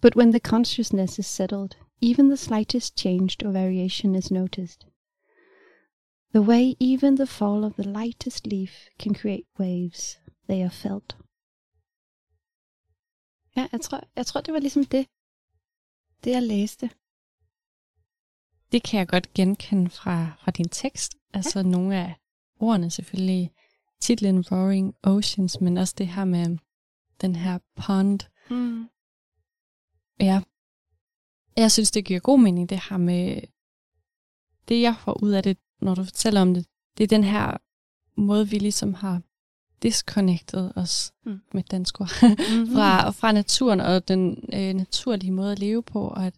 But 0.00 0.16
when 0.16 0.30
the 0.30 0.40
consciousness 0.40 1.18
is 1.18 1.26
settled, 1.26 1.76
even 2.00 2.28
the 2.28 2.36
slightest 2.36 2.96
change 2.96 3.36
or 3.44 3.50
variation 3.50 4.14
is 4.14 4.30
noticed. 4.30 4.84
The 6.32 6.42
way 6.42 6.76
even 6.78 7.16
the 7.16 7.26
fall 7.26 7.64
of 7.64 7.76
the 7.76 7.88
lightest 7.88 8.46
leaf 8.46 8.88
can 8.98 9.14
create 9.14 9.46
waves, 9.58 10.18
they 10.46 10.62
are 10.62 10.70
felt. 10.70 11.16
Ja, 13.56 13.66
jeg 13.72 13.80
tror, 13.80 14.00
jeg 14.16 14.26
tror, 14.26 14.40
det 14.40 14.54
var 14.54 14.60
ligesom 14.60 14.84
det, 14.84 15.06
det 16.24 16.30
jeg 16.30 16.42
læste. 16.42 16.90
Det 18.72 18.82
kan 18.82 18.98
jeg 18.98 19.08
godt 19.08 19.34
genkende 19.34 19.90
fra, 19.90 20.32
fra 20.40 20.50
din 20.50 20.68
tekst. 20.68 21.16
Altså 21.34 21.58
ja. 21.58 21.62
nogle 21.62 21.96
af 21.96 22.14
ordene 22.60 22.90
selvfølgelig. 22.90 23.50
Titlen 24.00 24.44
Roaring 24.52 24.94
Oceans, 25.02 25.60
men 25.60 25.76
også 25.76 25.94
det 25.98 26.08
her 26.08 26.24
med 26.24 26.58
den 27.20 27.36
her 27.36 27.58
pond. 27.76 28.20
Mm. 28.50 28.88
Ja. 30.20 30.42
Jeg 31.56 31.72
synes, 31.72 31.90
det 31.90 32.04
giver 32.04 32.20
god 32.20 32.40
mening, 32.40 32.68
det 32.68 32.80
her 32.90 32.96
med... 32.96 33.40
Det, 34.68 34.82
jeg 34.82 34.96
får 34.96 35.22
ud 35.22 35.30
af 35.30 35.42
det, 35.42 35.58
når 35.80 35.94
du 35.94 36.04
fortæller 36.04 36.42
om 36.42 36.54
det, 36.54 36.66
det 36.98 37.04
er 37.04 37.08
den 37.08 37.24
her 37.24 37.56
måde, 38.20 38.48
vi 38.48 38.58
ligesom 38.58 38.94
har 38.94 39.22
disconnected 39.82 40.70
os 40.76 41.12
Mm. 41.24 41.40
med 41.54 41.62
dansk 41.62 42.00
ord, 42.00 42.10
Mm-hmm. 42.22 42.74
fra, 42.74 43.10
fra 43.10 43.32
naturen 43.32 43.80
og 43.80 44.08
den 44.08 44.44
øh, 44.52 44.74
naturlige 44.74 45.32
måde 45.32 45.52
at 45.52 45.58
leve 45.58 45.82
på, 45.82 46.08
og 46.08 46.26
at, 46.26 46.34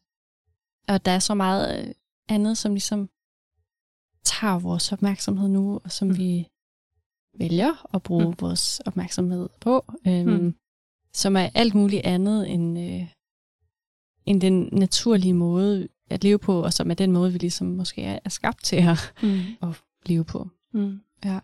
og 0.88 1.05
der 1.05 1.11
er 1.11 1.18
så 1.18 1.34
meget 1.34 1.86
øh, 1.88 1.95
andet, 2.28 2.59
som 2.59 2.72
ligesom 2.72 3.09
tager 4.24 4.59
vores 4.59 4.93
opmærksomhed 4.93 5.49
nu, 5.49 5.80
og 5.84 5.93
som 5.93 6.09
Mm. 6.09 6.16
vi 6.16 6.49
vælger 7.38 7.95
at 7.95 8.03
bruge 8.03 8.24
Mm. 8.28 8.34
vores 8.41 8.80
opmærksomhed 8.80 9.49
på, 9.61 9.84
øhm, 10.07 10.28
mm. 10.30 10.55
som 11.12 11.36
er 11.36 11.49
alt 11.55 11.74
muligt 11.74 12.05
andet 12.05 12.51
end, 12.51 12.78
øh, 12.78 13.09
end 14.26 14.41
den 14.41 14.68
naturlige 14.72 15.34
måde 15.34 15.88
at 16.11 16.24
leve 16.24 16.38
på, 16.38 16.62
og 16.64 16.72
som 16.72 16.91
er 16.91 16.95
den 16.95 17.12
måde, 17.12 17.32
vi 17.32 17.38
ligesom 17.38 17.66
måske 17.66 18.03
er, 18.03 18.18
er 18.24 18.28
skabt 18.30 18.64
til 18.64 18.76
at, 18.76 19.12
Mm. 19.22 19.41
at 19.68 19.82
leve 20.07 20.24
på. 20.24 20.49
Mm. 20.72 21.01
Ja. 21.24 21.41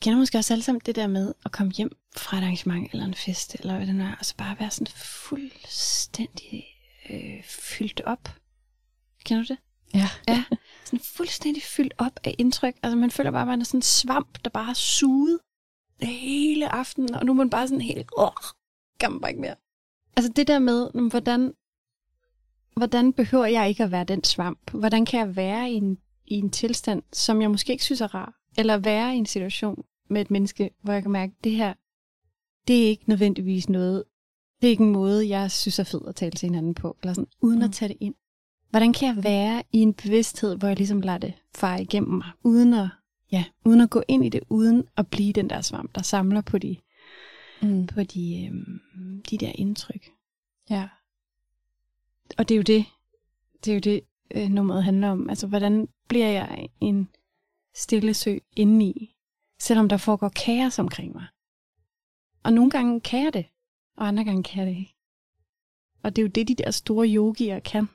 Kender 0.00 0.18
måske 0.18 0.38
også 0.38 0.54
alle 0.54 0.62
sammen 0.62 0.80
det 0.86 0.96
der 0.96 1.06
med 1.06 1.34
at 1.44 1.52
komme 1.52 1.72
hjem 1.72 1.96
fra 2.16 2.36
et 2.36 2.42
arrangement 2.42 2.92
eller 2.92 3.06
en 3.06 3.14
fest, 3.14 3.54
eller 3.54 3.76
hvad 3.76 3.86
det 3.86 3.94
nu 3.94 4.04
er, 4.04 4.14
og 4.18 4.24
så 4.24 4.36
bare 4.36 4.60
være 4.60 4.70
sådan 4.70 4.86
fuldstændig 4.96 6.64
øh, 7.10 7.42
fyldt 7.44 8.00
op. 8.00 8.28
Kender 9.24 9.44
du 9.44 9.48
det? 9.48 9.58
Ja. 9.94 10.08
Ja, 10.28 10.44
sådan 10.84 11.00
fuldstændig 11.00 11.62
fyldt 11.62 11.94
op 11.98 12.20
af 12.24 12.34
indtryk. 12.38 12.74
Altså 12.82 12.96
man 12.96 13.10
føler 13.10 13.30
bare, 13.30 13.42
at 13.42 13.48
man 13.48 13.60
er 13.60 13.64
sådan 13.64 13.78
en 13.78 13.82
svamp, 13.82 14.44
der 14.44 14.50
bare 14.50 14.64
har 14.64 14.74
suget 14.74 15.38
hele 16.02 16.68
aften, 16.68 17.14
og 17.14 17.26
nu 17.26 17.32
er 17.32 17.36
man 17.36 17.50
bare 17.50 17.68
sådan 17.68 17.80
helt, 17.80 18.10
åh, 18.18 18.30
kan 19.00 19.10
man 19.12 19.20
bare 19.20 19.30
ikke 19.30 19.40
mere. 19.40 19.54
Altså 20.16 20.32
det 20.36 20.48
der 20.48 20.58
med, 20.58 20.90
hvordan, 21.10 21.52
hvordan 22.76 23.12
behøver 23.12 23.46
jeg 23.46 23.68
ikke 23.68 23.84
at 23.84 23.90
være 23.90 24.04
den 24.04 24.24
svamp? 24.24 24.70
Hvordan 24.70 25.04
kan 25.04 25.20
jeg 25.20 25.36
være 25.36 25.70
i 25.70 25.74
en, 25.74 25.98
i 26.26 26.34
en 26.34 26.50
tilstand, 26.50 27.02
som 27.12 27.42
jeg 27.42 27.50
måske 27.50 27.72
ikke 27.72 27.84
synes 27.84 28.00
er 28.00 28.14
rar? 28.14 28.37
Eller 28.58 28.78
være 28.78 29.14
i 29.14 29.18
en 29.18 29.26
situation 29.26 29.84
med 30.08 30.20
et 30.20 30.30
menneske, 30.30 30.70
hvor 30.82 30.92
jeg 30.92 31.02
kan 31.02 31.10
mærke, 31.10 31.32
at 31.38 31.44
det 31.44 31.52
her, 31.52 31.74
det 32.68 32.84
er 32.84 32.88
ikke 32.88 33.08
nødvendigvis 33.08 33.68
noget, 33.68 34.04
det 34.60 34.66
er 34.66 34.70
ikke 34.70 34.84
en 34.84 34.92
måde, 34.92 35.28
jeg 35.28 35.50
synes 35.50 35.78
er 35.78 35.84
fed 35.84 36.00
at 36.08 36.14
tale 36.16 36.30
til 36.30 36.46
hinanden 36.46 36.74
på, 36.74 36.96
eller 37.02 37.14
sådan, 37.14 37.28
uden 37.40 37.58
mm. 37.58 37.64
at 37.64 37.72
tage 37.72 37.88
det 37.88 37.96
ind. 38.00 38.14
Hvordan 38.70 38.92
kan 38.92 39.08
jeg 39.16 39.24
være 39.24 39.62
i 39.72 39.78
en 39.78 39.94
bevidsthed, 39.94 40.56
hvor 40.56 40.68
jeg 40.68 40.76
ligesom 40.76 41.00
lader 41.00 41.18
det 41.18 41.34
fare 41.56 41.82
igennem 41.82 42.14
mig, 42.14 42.30
uden 42.42 42.74
at, 42.74 42.88
ja, 43.32 43.44
uden 43.64 43.80
at 43.80 43.90
gå 43.90 44.02
ind 44.08 44.24
i 44.24 44.28
det, 44.28 44.40
uden 44.48 44.84
at 44.96 45.06
blive 45.08 45.32
den 45.32 45.50
der 45.50 45.60
svamp, 45.60 45.94
der 45.94 46.02
samler 46.02 46.40
på 46.40 46.58
de, 46.58 46.76
Mm. 47.62 47.86
på 47.86 48.02
de, 48.02 48.46
øhm, 48.46 49.22
de 49.30 49.38
der 49.38 49.52
indtryk. 49.54 50.10
Ja. 50.70 50.88
Og 52.38 52.48
det 52.48 52.54
er 52.54 52.56
jo 52.56 52.62
det, 52.62 52.84
det 53.64 53.70
er 53.70 53.74
jo 53.74 53.80
det, 53.80 54.00
øh, 54.34 54.48
nummeret 54.48 54.84
handler 54.84 55.08
om. 55.08 55.30
Altså, 55.30 55.46
hvordan 55.46 55.88
bliver 56.08 56.28
jeg 56.28 56.68
en 56.80 57.08
stille 57.78 58.14
sø 58.14 58.38
indeni, 58.56 59.16
selvom 59.60 59.88
der 59.88 59.96
foregår 59.96 60.28
kaos 60.28 60.78
omkring 60.78 61.12
mig. 61.12 61.26
Og 62.42 62.52
nogle 62.52 62.70
gange 62.70 63.00
kan 63.00 63.24
jeg 63.24 63.32
det, 63.32 63.46
og 63.96 64.08
andre 64.08 64.24
gange 64.24 64.42
kan 64.42 64.58
jeg 64.58 64.74
det 64.74 64.80
ikke. 64.80 64.94
Og 66.02 66.16
det 66.16 66.22
er 66.22 66.26
jo 66.26 66.30
det, 66.34 66.48
de 66.48 66.54
der 66.54 66.70
store 66.70 67.08
yogier 67.08 67.60
kan. 67.60 67.88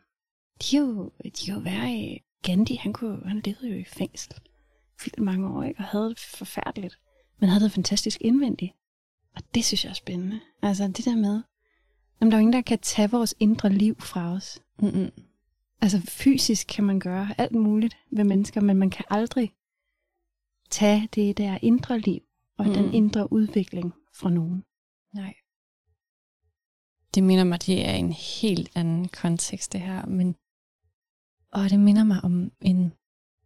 De 0.61 0.77
er 0.77 0.81
jo, 0.81 1.11
de 1.23 1.45
kan 1.45 1.53
jo 1.53 1.59
være 1.59 1.93
i 1.93 2.19
Gandhi, 2.43 2.75
han, 2.75 2.93
kunne, 2.93 3.27
han 3.27 3.41
levede 3.45 3.69
jo 3.69 3.75
i 3.75 3.83
fængsel 3.83 4.35
vildt 5.03 5.19
mange 5.19 5.49
år, 5.49 5.63
ikke? 5.63 5.79
og 5.79 5.83
havde 5.83 6.09
det 6.09 6.19
forfærdeligt, 6.19 6.99
men 7.39 7.49
havde 7.49 7.63
det 7.63 7.71
fantastisk 7.71 8.17
indvendigt. 8.21 8.73
Og 9.35 9.41
det 9.55 9.65
synes 9.65 9.83
jeg 9.83 9.89
er 9.89 9.93
spændende. 9.93 10.39
Altså 10.61 10.87
det 10.87 11.05
der 11.05 11.15
med, 11.15 11.41
jamen, 12.21 12.31
der 12.31 12.37
er 12.37 12.39
jo 12.39 12.41
ingen, 12.41 12.53
der 12.53 12.61
kan 12.61 12.79
tage 12.79 13.11
vores 13.11 13.35
indre 13.39 13.69
liv 13.69 14.01
fra 14.01 14.33
os. 14.33 14.59
Mm-mm. 14.79 15.11
Altså 15.81 16.01
fysisk 16.01 16.67
kan 16.67 16.83
man 16.83 16.99
gøre 16.99 17.35
alt 17.37 17.55
muligt 17.55 17.97
ved 18.11 18.23
mennesker, 18.23 18.61
men 18.61 18.77
man 18.77 18.89
kan 18.89 19.05
aldrig 19.09 19.53
tage 20.73 21.09
det 21.15 21.37
der 21.37 21.57
indre 21.61 21.99
liv 21.99 22.21
og 22.57 22.65
mm. 22.65 22.73
den 22.73 22.93
indre 22.93 23.33
udvikling 23.33 23.93
fra 24.15 24.29
nogen. 24.29 24.63
Nej. 25.13 25.33
Det 27.15 27.23
minder 27.23 27.43
mig, 27.43 27.65
det 27.65 27.87
er 27.87 27.93
en 27.93 28.11
helt 28.11 28.71
anden 28.75 29.07
kontekst, 29.07 29.73
det 29.73 29.81
her. 29.81 30.05
Men, 30.05 30.35
og 31.51 31.69
det 31.69 31.79
minder 31.79 32.03
mig 32.03 32.23
om 32.23 32.51
en 32.61 32.93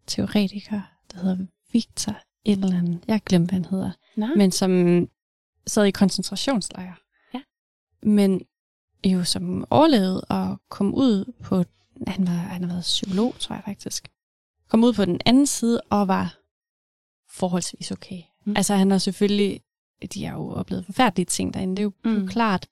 teoretiker, 0.07 0.81
der 1.11 1.19
hedder 1.19 1.45
Victor 1.71 2.15
et 2.45 2.59
eller 2.63 2.77
andet. 2.77 3.03
Jeg 3.07 3.13
har 3.13 3.19
glemt, 3.19 3.49
hvad 3.49 3.59
han 3.59 3.65
hedder. 3.65 3.91
Nå, 4.17 4.27
Men 4.35 4.51
som 4.51 4.71
sad 5.67 5.85
i 5.85 5.91
koncentrationslejre. 5.91 6.95
Ja. 7.33 7.41
Men 8.03 8.41
jo 9.05 9.23
som 9.23 9.65
overlevede 9.69 10.21
og 10.21 10.61
kom 10.69 10.93
ud 10.93 11.33
på, 11.43 11.63
han, 12.07 12.27
var, 12.27 12.33
han 12.33 12.61
har 12.63 12.69
været 12.69 12.81
psykolog, 12.81 13.35
tror 13.39 13.55
jeg 13.55 13.63
faktisk. 13.65 14.07
Kom 14.67 14.83
ud 14.83 14.93
på 14.93 15.05
den 15.05 15.21
anden 15.25 15.47
side 15.47 15.81
og 15.89 16.07
var 16.07 16.37
forholdsvis 17.37 17.91
okay. 17.91 18.21
Mm. 18.45 18.53
Altså 18.55 18.75
han 18.75 18.91
har 18.91 18.97
selvfølgelig, 18.97 19.61
de 20.13 20.25
har 20.25 20.33
jo 20.33 20.49
oplevet 20.49 20.85
forfærdelige 20.85 21.25
ting 21.25 21.53
derinde, 21.53 21.75
det 21.75 21.79
er 21.79 21.83
jo, 21.83 21.91
mm. 22.05 22.21
Jo 22.21 22.27
klart. 22.27 22.67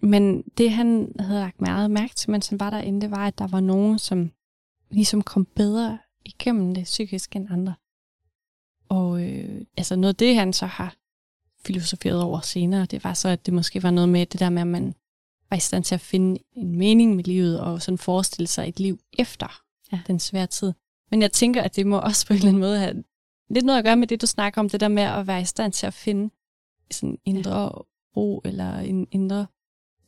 Men 0.00 0.42
det 0.58 0.70
han 0.70 1.12
havde 1.18 1.40
lagt 1.40 1.60
meget 1.60 1.90
mærke 1.90 2.14
til, 2.14 2.30
mens 2.30 2.48
han 2.48 2.60
var 2.60 2.70
derinde, 2.70 3.00
det 3.00 3.10
var, 3.10 3.26
at 3.26 3.38
der 3.38 3.46
var 3.46 3.60
nogen, 3.60 3.98
som 3.98 4.30
ligesom 4.90 5.22
kom 5.22 5.44
bedre 5.44 5.98
igennem 6.24 6.74
det 6.74 6.84
psykisk 6.84 7.36
end 7.36 7.46
andre. 7.50 7.74
Og 8.88 9.22
øh, 9.22 9.60
altså 9.76 9.96
noget 9.96 10.14
af 10.14 10.16
det, 10.16 10.36
han 10.36 10.52
så 10.52 10.66
har 10.66 10.96
filosoferet 11.64 12.22
over 12.22 12.40
senere, 12.40 12.86
det 12.86 13.04
var 13.04 13.14
så, 13.14 13.28
at 13.28 13.46
det 13.46 13.54
måske 13.54 13.82
var 13.82 13.90
noget 13.90 14.08
med 14.08 14.26
det 14.26 14.40
der 14.40 14.50
med, 14.50 14.62
at 14.62 14.68
man 14.68 14.94
var 15.50 15.56
i 15.56 15.60
stand 15.60 15.84
til 15.84 15.94
at 15.94 16.00
finde 16.00 16.40
en 16.52 16.76
mening 16.78 17.16
med 17.16 17.24
livet, 17.24 17.60
og 17.60 17.82
sådan 17.82 17.98
forestille 17.98 18.46
sig 18.46 18.68
et 18.68 18.80
liv 18.80 18.98
efter 19.18 19.62
ja. 19.92 20.00
den 20.06 20.18
svære 20.18 20.46
tid. 20.46 20.72
Men 21.10 21.22
jeg 21.22 21.32
tænker, 21.32 21.62
at 21.62 21.76
det 21.76 21.86
må 21.86 21.98
også 21.98 22.26
på 22.26 22.32
en 22.32 22.36
eller 22.36 22.48
anden 22.48 22.60
måde 22.60 22.78
have 22.78 23.04
lidt 23.50 23.64
noget 23.64 23.78
at 23.78 23.84
gøre 23.84 23.96
med 23.96 24.06
det, 24.06 24.20
du 24.20 24.26
snakker 24.26 24.60
om, 24.60 24.68
det 24.68 24.80
der 24.80 24.88
med 24.88 25.02
at 25.02 25.26
være 25.26 25.40
i 25.40 25.44
stand 25.44 25.72
til 25.72 25.86
at 25.86 25.94
finde 25.94 26.30
sådan 26.90 27.18
indre 27.24 27.68
ro, 28.16 28.40
eller 28.44 28.78
en 28.78 29.06
indre 29.10 29.46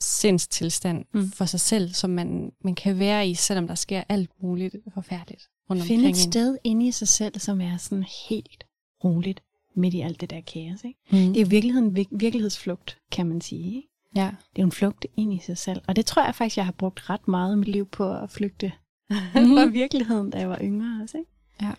sindstilstand 0.00 1.04
Mm. 1.12 1.20
mm. 1.20 1.30
for 1.30 1.44
sig 1.44 1.60
selv, 1.60 1.92
som 1.92 2.10
man, 2.10 2.52
man 2.64 2.74
kan 2.74 2.98
være 2.98 3.28
i, 3.28 3.34
selvom 3.34 3.66
der 3.68 3.74
sker 3.74 4.02
alt 4.08 4.30
muligt 4.42 4.76
forfærdeligt 4.94 5.48
rundt 5.70 5.82
Finde 5.82 6.00
omkring 6.00 6.10
et 6.16 6.32
sted 6.32 6.58
inde 6.64 6.86
i 6.86 6.90
sig 6.90 7.08
selv, 7.08 7.38
som 7.38 7.60
er 7.60 7.76
sådan 7.76 8.04
helt 8.28 8.64
roligt 9.04 9.42
midt 9.74 9.94
i 9.94 10.00
alt 10.00 10.20
det 10.20 10.30
der 10.30 10.40
kaos. 10.40 10.84
Ikke? 10.84 10.98
Mm. 11.10 11.32
Det 11.32 11.40
er 11.40 11.44
i 11.46 11.48
virkeligheden 11.48 11.96
vir- 11.98 12.16
virkelighedsflugt, 12.16 12.98
kan 13.12 13.26
man 13.26 13.40
sige. 13.40 13.76
Ikke? 13.76 13.88
Ja. 14.16 14.22
Det 14.26 14.58
er 14.58 14.62
jo 14.62 14.64
en 14.64 14.72
flugt 14.72 15.06
ind 15.16 15.32
i 15.34 15.38
sig 15.38 15.58
selv. 15.58 15.82
Og 15.88 15.96
det 15.96 16.06
tror 16.06 16.24
jeg 16.24 16.34
faktisk, 16.34 16.56
jeg 16.56 16.64
har 16.64 16.72
brugt 16.72 17.10
ret 17.10 17.28
meget 17.28 17.50
af 17.52 17.58
mit 17.58 17.68
liv 17.68 17.86
på 17.86 18.12
at 18.14 18.30
flygte 18.30 18.72
Mhm. 19.10 19.18
fra 19.56 19.64
virkeligheden, 19.66 20.30
da 20.30 20.38
jeg 20.38 20.48
var 20.48 20.58
yngre 20.62 21.02
også. 21.02 21.18
Ikke? 21.18 21.30
Ja. 21.62 21.72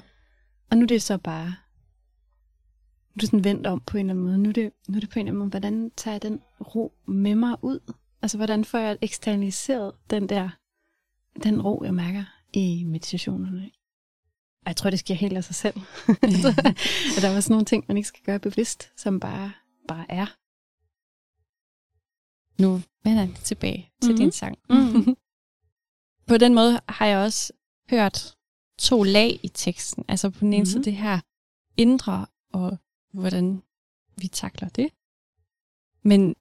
Og 0.71 0.77
nu 0.77 0.83
er 0.83 0.87
det 0.87 1.01
så 1.01 1.17
bare, 1.17 1.45
nu 3.09 3.13
er 3.15 3.19
det 3.19 3.29
sådan 3.29 3.43
vendt 3.43 3.67
om 3.67 3.79
på 3.79 3.97
en 3.97 4.09
eller 4.09 4.13
anden 4.13 4.25
måde. 4.25 4.37
Nu 4.37 4.49
er 4.49 4.53
det, 4.53 4.71
nu 4.87 4.95
er 4.95 4.99
det 4.99 5.09
på 5.09 5.19
en 5.19 5.27
eller 5.27 5.31
anden 5.31 5.39
måde, 5.39 5.49
hvordan 5.49 5.91
tager 5.97 6.13
jeg 6.13 6.21
den 6.21 6.41
ro 6.75 6.93
med 7.07 7.35
mig 7.35 7.55
ud? 7.63 7.93
Altså, 8.21 8.37
hvordan 8.37 8.65
får 8.65 8.77
jeg 8.77 8.97
eksternaliseret 9.01 9.93
den 10.09 10.29
der, 10.29 10.49
den 11.43 11.61
ro, 11.61 11.81
jeg 11.83 11.93
mærker 11.93 12.23
i 12.53 12.83
meditationerne? 12.83 13.71
Og 14.61 14.67
jeg 14.67 14.75
tror, 14.75 14.89
det 14.89 14.99
sker 14.99 15.13
helt 15.15 15.37
af 15.37 15.43
sig 15.43 15.55
selv. 15.55 15.75
at 17.15 17.21
der 17.21 17.33
var 17.33 17.39
sådan 17.39 17.53
nogle 17.53 17.65
ting, 17.65 17.85
man 17.87 17.97
ikke 17.97 18.07
skal 18.07 18.23
gøre 18.23 18.39
bevidst, 18.39 18.91
som 19.01 19.19
bare, 19.19 19.51
bare 19.87 20.05
er. 20.11 20.25
Nu 22.61 22.81
vender 23.03 23.21
jeg 23.23 23.35
tilbage 23.43 23.91
til 24.01 24.11
Mhm. 24.11 24.17
din 24.19 24.31
sang. 24.31 24.57
Mhm. 24.69 25.15
på 26.27 26.37
den 26.37 26.53
måde 26.53 26.79
har 26.89 27.05
jeg 27.05 27.17
også 27.17 27.53
hørt 27.89 28.35
to 28.79 29.03
lag 29.03 29.39
i 29.43 29.47
teksten. 29.47 30.05
Altså 30.07 30.29
på 30.29 30.39
den 30.39 30.53
ene 30.53 30.59
Mhm. 30.61 30.65
side 30.65 30.83
det 30.83 30.93
her 30.93 31.19
indre, 31.77 32.25
og 32.53 32.77
hvordan 33.13 33.61
vi 34.17 34.27
takler 34.27 34.69
det. 34.69 34.89
Men 36.03 36.35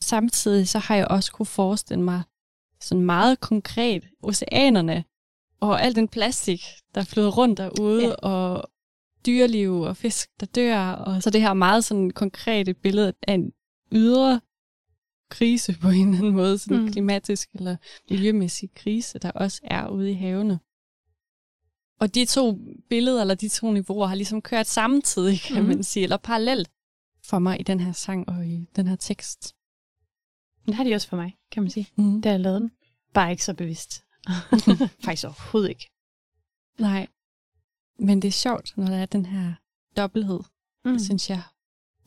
samtidig 0.00 0.68
så 0.68 0.78
har 0.78 0.96
jeg 0.96 1.08
også 1.08 1.32
kunne 1.32 1.46
forestille 1.46 2.04
mig 2.04 2.22
sådan 2.80 3.04
meget 3.04 3.40
konkret 3.40 4.08
oceanerne 4.22 5.04
og 5.60 5.82
al 5.82 5.94
den 5.94 6.08
plastik, 6.08 6.62
der 6.94 7.04
flyder 7.04 7.30
rundt 7.30 7.58
derude, 7.58 8.02
Ja. 8.06 8.12
og 8.14 8.70
dyreliv 9.26 9.80
og 9.80 9.96
fisk, 9.96 10.30
der 10.40 10.46
dør. 10.46 10.86
Og 10.92 11.22
så 11.22 11.30
det 11.30 11.40
her 11.40 11.54
meget 11.54 11.84
sådan 11.84 12.10
konkrete 12.10 12.74
billede 12.74 13.12
af 13.28 13.34
en 13.34 13.52
ydre 13.92 14.40
krise 15.30 15.78
på 15.80 15.88
en 15.88 16.06
eller 16.08 16.18
anden 16.18 16.32
måde, 16.36 16.58
sådan 16.58 16.80
mm. 16.82 16.92
klimatisk 16.92 17.48
eller 17.54 17.76
miljømæssig 18.10 18.74
krise, 18.74 19.18
der 19.18 19.30
også 19.30 19.60
er 19.64 19.88
ude 19.88 20.10
i 20.10 20.14
havene. 20.14 20.60
Og 22.00 22.14
de 22.14 22.24
to 22.24 22.58
billeder, 22.88 23.20
eller 23.20 23.34
de 23.34 23.48
to 23.48 23.72
niveauer, 23.72 24.06
har 24.06 24.14
ligesom 24.14 24.42
kørt 24.42 24.66
samtidig, 24.66 25.40
kan 25.40 25.62
mm. 25.62 25.68
man 25.68 25.84
sige, 25.84 26.02
eller 26.02 26.16
parallelt 26.16 26.70
for 27.24 27.38
mig 27.38 27.60
i 27.60 27.62
den 27.62 27.80
her 27.80 27.92
sang 27.92 28.28
og 28.28 28.46
i 28.46 28.68
den 28.76 28.86
her 28.86 28.96
tekst. 28.96 29.54
Det 30.66 30.74
har 30.74 30.84
de 30.84 30.94
også 30.94 31.08
for 31.08 31.16
mig, 31.16 31.36
kan 31.52 31.62
man 31.62 31.70
sige. 31.70 31.88
Mm. 31.96 32.22
Da 32.22 32.30
jeg 32.30 32.40
lavede 32.40 32.60
den. 32.60 32.70
Bare 33.14 33.30
ikke 33.30 33.44
så 33.44 33.54
bevidst. 33.54 34.04
Faktisk 35.04 35.24
overhovedet 35.24 35.68
ikke. 35.68 35.90
Nej. 36.78 37.06
Men 37.98 38.22
det 38.22 38.28
er 38.28 38.32
sjovt, 38.32 38.72
når 38.76 38.86
der 38.86 38.96
er 38.96 39.06
den 39.06 39.26
her 39.26 39.52
dobbelthed, 39.96 40.40
mm. 40.84 40.98
synes 40.98 41.30
jeg, 41.30 41.42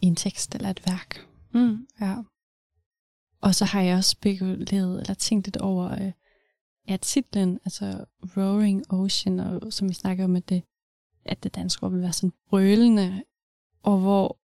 i 0.02 0.06
en 0.06 0.16
tekst 0.16 0.56
eller 0.56 0.70
et 0.70 0.88
værk. 0.88 1.28
Mm. 1.54 1.88
Ja. 2.02 2.16
Og 3.42 3.56
så 3.56 3.66
har 3.66 3.82
jeg 3.82 3.98
også 3.98 4.10
spekuleret, 4.10 5.02
eller 5.02 5.14
tænkt 5.14 5.48
lidt 5.48 5.58
over, 5.58 5.92
øh, 5.92 6.12
at 6.88 7.02
titlen, 7.02 7.60
altså 7.66 8.06
Roaring 8.38 8.94
Ocean, 8.94 9.40
og 9.40 9.74
som 9.74 9.90
vi 9.90 9.94
snakker 9.94 10.24
om, 10.24 10.36
at 10.36 10.50
det, 10.50 10.64
at 11.26 11.44
det 11.44 11.56
danske 11.56 11.84
ord 11.84 11.92
vil 11.92 12.02
være 12.02 12.14
sådan 12.14 12.34
brølende, 12.50 13.24
og 13.84 13.98
hvor 14.00 14.38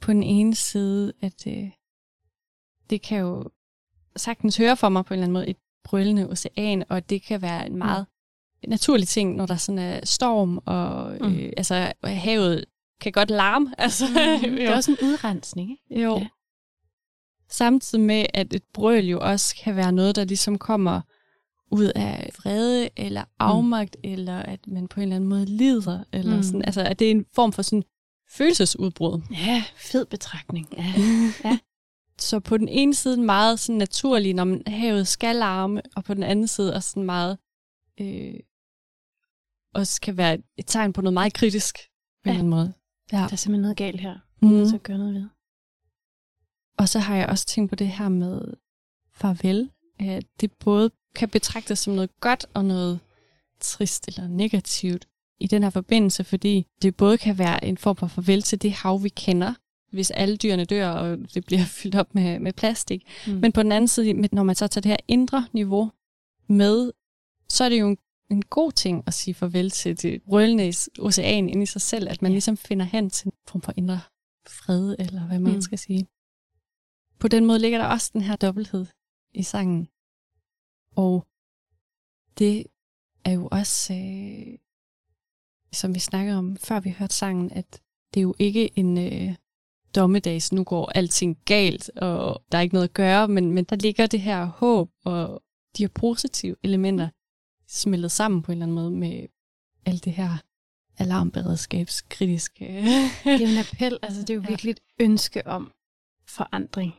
på 0.00 0.12
den 0.12 0.22
ene 0.22 0.54
side, 0.54 1.12
at 1.20 1.46
øh, 1.46 1.70
det 2.90 3.02
kan 3.02 3.18
jo 3.18 3.50
sagtens 4.16 4.56
høre 4.56 4.76
for 4.76 4.88
mig 4.88 5.04
på 5.04 5.14
en 5.14 5.18
eller 5.18 5.24
anden 5.24 5.32
måde 5.32 5.48
et 5.48 5.56
brølende 5.84 6.28
ocean, 6.30 6.84
og 6.88 7.10
det 7.10 7.22
kan 7.22 7.42
være 7.42 7.66
en 7.66 7.76
meget 7.76 8.06
naturlig 8.68 9.08
ting, 9.08 9.36
når 9.36 9.46
der 9.46 9.56
sådan 9.56 9.78
er 9.78 10.00
storm, 10.06 10.58
og 10.66 11.14
øh, 11.14 11.20
Mm. 11.32 11.50
altså 11.56 11.92
havet 12.04 12.64
kan 13.00 13.12
godt 13.12 13.30
larme. 13.30 13.74
Altså, 13.78 14.04
Mm. 14.44 14.50
Det 14.56 14.64
er 14.64 14.74
også 14.76 14.90
en 14.90 14.96
udrensning, 15.02 15.70
ikke? 15.70 16.02
jo. 16.04 16.18
Ja. 16.18 16.28
Samtidig 17.48 18.04
med, 18.04 18.26
at 18.34 18.54
et 18.54 18.62
brøl 18.74 19.04
jo 19.04 19.20
også 19.20 19.56
kan 19.64 19.76
være 19.76 19.92
noget, 19.92 20.16
der 20.16 20.24
ligesom 20.24 20.58
kommer 20.58 21.00
ud 21.72 21.92
af 21.96 22.30
vrede, 22.38 22.88
eller 22.96 23.24
afmagt, 23.38 23.96
mm. 24.04 24.10
eller 24.10 24.38
at 24.38 24.66
man 24.66 24.88
på 24.88 25.00
en 25.00 25.02
eller 25.02 25.16
anden 25.16 25.28
måde 25.28 25.44
lider, 25.46 26.04
eller 26.12 26.30
Mm. 26.30 26.36
mm. 26.36 26.42
sådan, 26.42 26.64
altså 26.64 26.80
at 26.82 26.98
det 26.98 27.06
er 27.06 27.10
en 27.10 27.26
form 27.34 27.52
for 27.52 27.62
sådan 27.62 27.82
følelsesudbrud. 28.30 29.20
Ja, 29.30 29.64
fed 29.76 30.06
betragtning. 30.06 30.68
Ja. 30.76 30.92
Så 32.18 32.40
på 32.40 32.56
den 32.58 32.68
ene 32.68 32.94
side 32.94 33.16
meget 33.22 33.60
sådan 33.60 33.78
naturlig, 33.78 34.34
når 34.34 34.44
man 34.44 34.62
havet 34.66 35.08
skal 35.08 35.36
larme, 35.36 35.82
og 35.96 36.04
på 36.04 36.14
den 36.14 36.22
anden 36.22 36.46
side 36.48 36.74
også 36.74 36.88
sådan 36.90 37.02
meget, 37.02 37.38
øh, 38.00 38.34
også 39.74 40.00
kan 40.00 40.16
være 40.16 40.38
et, 40.56 40.66
tegn 40.66 40.92
på 40.92 41.00
noget 41.02 41.14
meget 41.14 41.34
kritisk, 41.34 41.76
på 41.76 41.80
en 41.80 42.26
Ja. 42.26 42.30
eller 42.30 42.38
anden 42.38 42.50
måde. 42.50 42.72
Ja. 43.12 43.16
Der 43.16 43.22
er 43.32 43.36
simpelthen 43.36 43.62
noget 43.62 43.76
galt 43.76 44.00
her. 44.00 44.18
Mm. 44.42 44.48
Mm. 44.48 44.66
Så 44.66 44.78
gøre 44.78 44.98
noget 44.98 45.14
ved. 45.14 45.28
Og 46.78 46.88
så 46.88 46.98
har 46.98 47.16
jeg 47.16 47.26
også 47.28 47.46
tænkt 47.46 47.68
på 47.70 47.74
det 47.76 47.88
her 47.88 48.08
med 48.08 48.42
farvel. 49.12 49.70
At 50.00 50.24
det 50.40 50.52
både 50.52 50.90
kan 51.14 51.28
betragtes 51.28 51.78
som 51.78 51.92
noget 51.92 52.20
godt 52.20 52.46
og 52.54 52.64
noget 52.64 53.00
trist 53.60 54.08
eller 54.08 54.28
negativt 54.28 55.08
i 55.40 55.46
den 55.46 55.62
her 55.62 55.70
forbindelse, 55.70 56.24
fordi 56.24 56.66
det 56.82 56.96
både 56.96 57.18
kan 57.18 57.38
være 57.38 57.64
en 57.64 57.76
form 57.76 57.96
for 57.96 58.06
farvel 58.06 58.42
til 58.42 58.62
det 58.62 58.72
hav, 58.72 59.02
vi 59.02 59.08
kender, 59.08 59.54
hvis 59.92 60.10
alle 60.10 60.36
dyrene 60.36 60.64
dør, 60.64 60.88
og 60.88 61.18
det 61.34 61.46
bliver 61.46 61.64
fyldt 61.82 61.94
op 61.94 62.14
med, 62.14 62.38
med 62.38 62.52
plastik. 62.52 63.06
Mm. 63.26 63.32
Men 63.32 63.52
på 63.52 63.62
den 63.62 63.72
anden 63.72 63.88
side, 63.88 64.12
når 64.12 64.42
man 64.42 64.54
så 64.54 64.66
tager 64.66 64.82
det 64.82 64.90
her 64.90 64.96
indre 65.08 65.46
niveau 65.52 65.90
med, 66.48 66.92
så 67.48 67.64
er 67.64 67.68
det 67.68 67.80
jo 67.80 67.88
en, 67.88 67.96
en 68.30 68.42
god 68.42 68.72
ting 68.72 69.04
at 69.06 69.14
sige 69.14 69.34
farvel 69.34 69.70
til 69.70 70.02
det 70.02 70.22
røllende 70.28 70.72
ocean 70.98 71.48
inde 71.48 71.62
i 71.62 71.66
sig 71.66 71.80
selv, 71.80 72.08
at 72.10 72.22
man 72.22 72.30
Ja. 72.30 72.34
ligesom 72.34 72.56
finder 72.56 72.84
hen 72.84 73.10
til 73.10 73.26
en 73.26 73.32
form 73.48 73.62
for 73.62 73.72
indre 73.76 74.00
fred, 74.48 74.96
eller 74.98 75.26
hvad 75.26 75.38
man 75.38 75.54
mm. 75.54 75.60
skal 75.60 75.78
sige. 75.78 76.06
På 77.18 77.28
den 77.28 77.46
måde 77.46 77.58
ligger 77.58 77.78
der 77.78 77.86
også 77.86 78.10
den 78.12 78.20
her 78.20 78.36
dobbelthed 78.36 78.86
i 79.34 79.42
sangen. 79.42 79.88
Og 80.96 81.26
det 82.38 82.66
er 83.24 83.32
jo 83.32 83.48
også, 83.50 83.94
øh, 83.94 84.58
som 85.72 85.94
vi 85.94 85.98
snakkede 85.98 86.38
om, 86.38 86.56
før 86.56 86.80
vi 86.80 86.90
hørte 86.98 87.14
sangen, 87.14 87.52
at 87.52 87.80
det 88.14 88.20
er 88.20 88.22
jo 88.22 88.34
ikke 88.38 88.78
en 88.78 88.98
øh, 88.98 89.34
dommedags, 89.94 90.52
nu 90.52 90.64
går 90.64 90.92
alting 90.94 91.38
galt, 91.44 91.90
og 91.96 92.42
der 92.52 92.58
er 92.58 92.62
ikke 92.62 92.74
noget 92.74 92.88
at 92.88 92.94
gøre, 92.94 93.28
men, 93.28 93.50
men 93.52 93.64
der 93.64 93.76
ligger 93.76 94.06
det 94.06 94.20
her 94.20 94.44
håb, 94.44 94.90
og 95.04 95.42
de 95.76 95.82
her 95.82 95.88
positive 95.88 96.56
elementer 96.62 97.08
smeltet 97.68 98.10
sammen 98.10 98.42
på 98.42 98.52
en 98.52 98.58
eller 98.58 98.64
anden 98.66 98.74
måde 98.74 98.90
med 98.90 99.26
alt 99.86 100.04
det 100.04 100.12
her 100.12 100.36
alarmberedskabskritiske. 100.98 102.64
Det 103.24 103.42
er 103.42 103.52
en 103.52 103.58
appel, 103.58 103.98
altså 104.02 104.20
det 104.20 104.30
er 104.30 104.34
jo 104.34 104.40
Ja. 104.44 104.48
virkelig 104.48 104.70
et 104.70 104.80
ønske 105.00 105.46
om 105.46 105.72
forandring. 106.28 106.92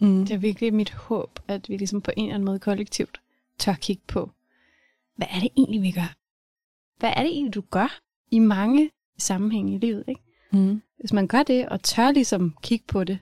Mm. 0.00 0.26
Det 0.26 0.34
er 0.34 0.38
virkelig 0.38 0.74
mit 0.74 0.90
håb, 0.90 1.40
at 1.48 1.68
vi 1.68 1.76
ligesom 1.76 2.00
på 2.00 2.10
en 2.16 2.24
eller 2.24 2.34
anden 2.34 2.44
måde 2.44 2.58
kollektivt 2.58 3.20
tør 3.58 3.74
kigge 3.74 4.02
på, 4.06 4.30
hvad 5.16 5.26
er 5.30 5.40
det 5.40 5.48
egentlig, 5.56 5.82
vi 5.82 5.90
gør? 5.90 6.14
Hvad 6.98 7.12
er 7.16 7.22
det 7.22 7.32
egentlig, 7.32 7.54
du 7.54 7.60
gør 7.70 8.00
i 8.30 8.38
mange 8.38 8.90
sammenhænge 9.18 9.74
i 9.74 9.78
livet, 9.78 10.04
ikke? 10.08 10.20
Mm. 10.52 10.82
Hvis 11.00 11.12
man 11.12 11.26
gør 11.26 11.42
det, 11.42 11.68
og 11.68 11.82
tør 11.82 12.10
ligesom 12.10 12.56
kigge 12.62 12.84
på 12.88 13.04
det, 13.04 13.18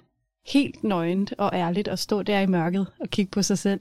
helt 0.47 0.85
nøgent 0.85 1.33
og 1.39 1.51
ærligt, 1.55 1.89
og 1.89 1.99
stå 1.99 2.23
der 2.23 2.41
i 2.41 2.47
mørket 2.47 2.87
og 3.01 3.09
kigge 3.09 3.31
på 3.31 3.43
sig 3.43 3.59
selv, 3.59 3.81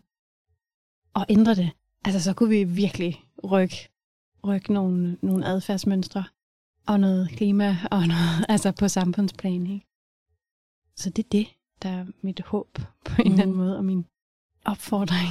og 1.14 1.26
ændre 1.30 1.56
det, 1.56 1.72
altså 2.06 2.24
så 2.24 2.34
kunne 2.34 2.50
vi 2.50 2.64
virkelig 2.64 3.24
rykke, 3.44 3.90
rykke 4.48 4.74
nogle, 4.74 5.18
nogle 5.22 5.46
adfærdsmønstre, 5.46 6.24
og 6.88 7.00
noget 7.00 7.30
klima, 7.30 7.78
og 7.92 8.08
noget, 8.08 8.46
altså 8.50 8.72
på 8.72 8.88
samfundsplan, 8.88 9.68
ikke? 9.68 9.86
Så 10.96 11.10
det 11.10 11.26
er 11.26 11.30
det, 11.32 11.48
der 11.82 11.90
er 11.90 12.06
mit 12.22 12.40
håb 12.40 12.80
på 13.06 13.22
en 13.22 13.28
eller 13.32 13.42
anden 13.42 13.56
Mhm. 13.56 13.58
måde, 13.66 13.78
og 13.78 13.86
min 13.86 14.06
opfordring. 14.66 15.30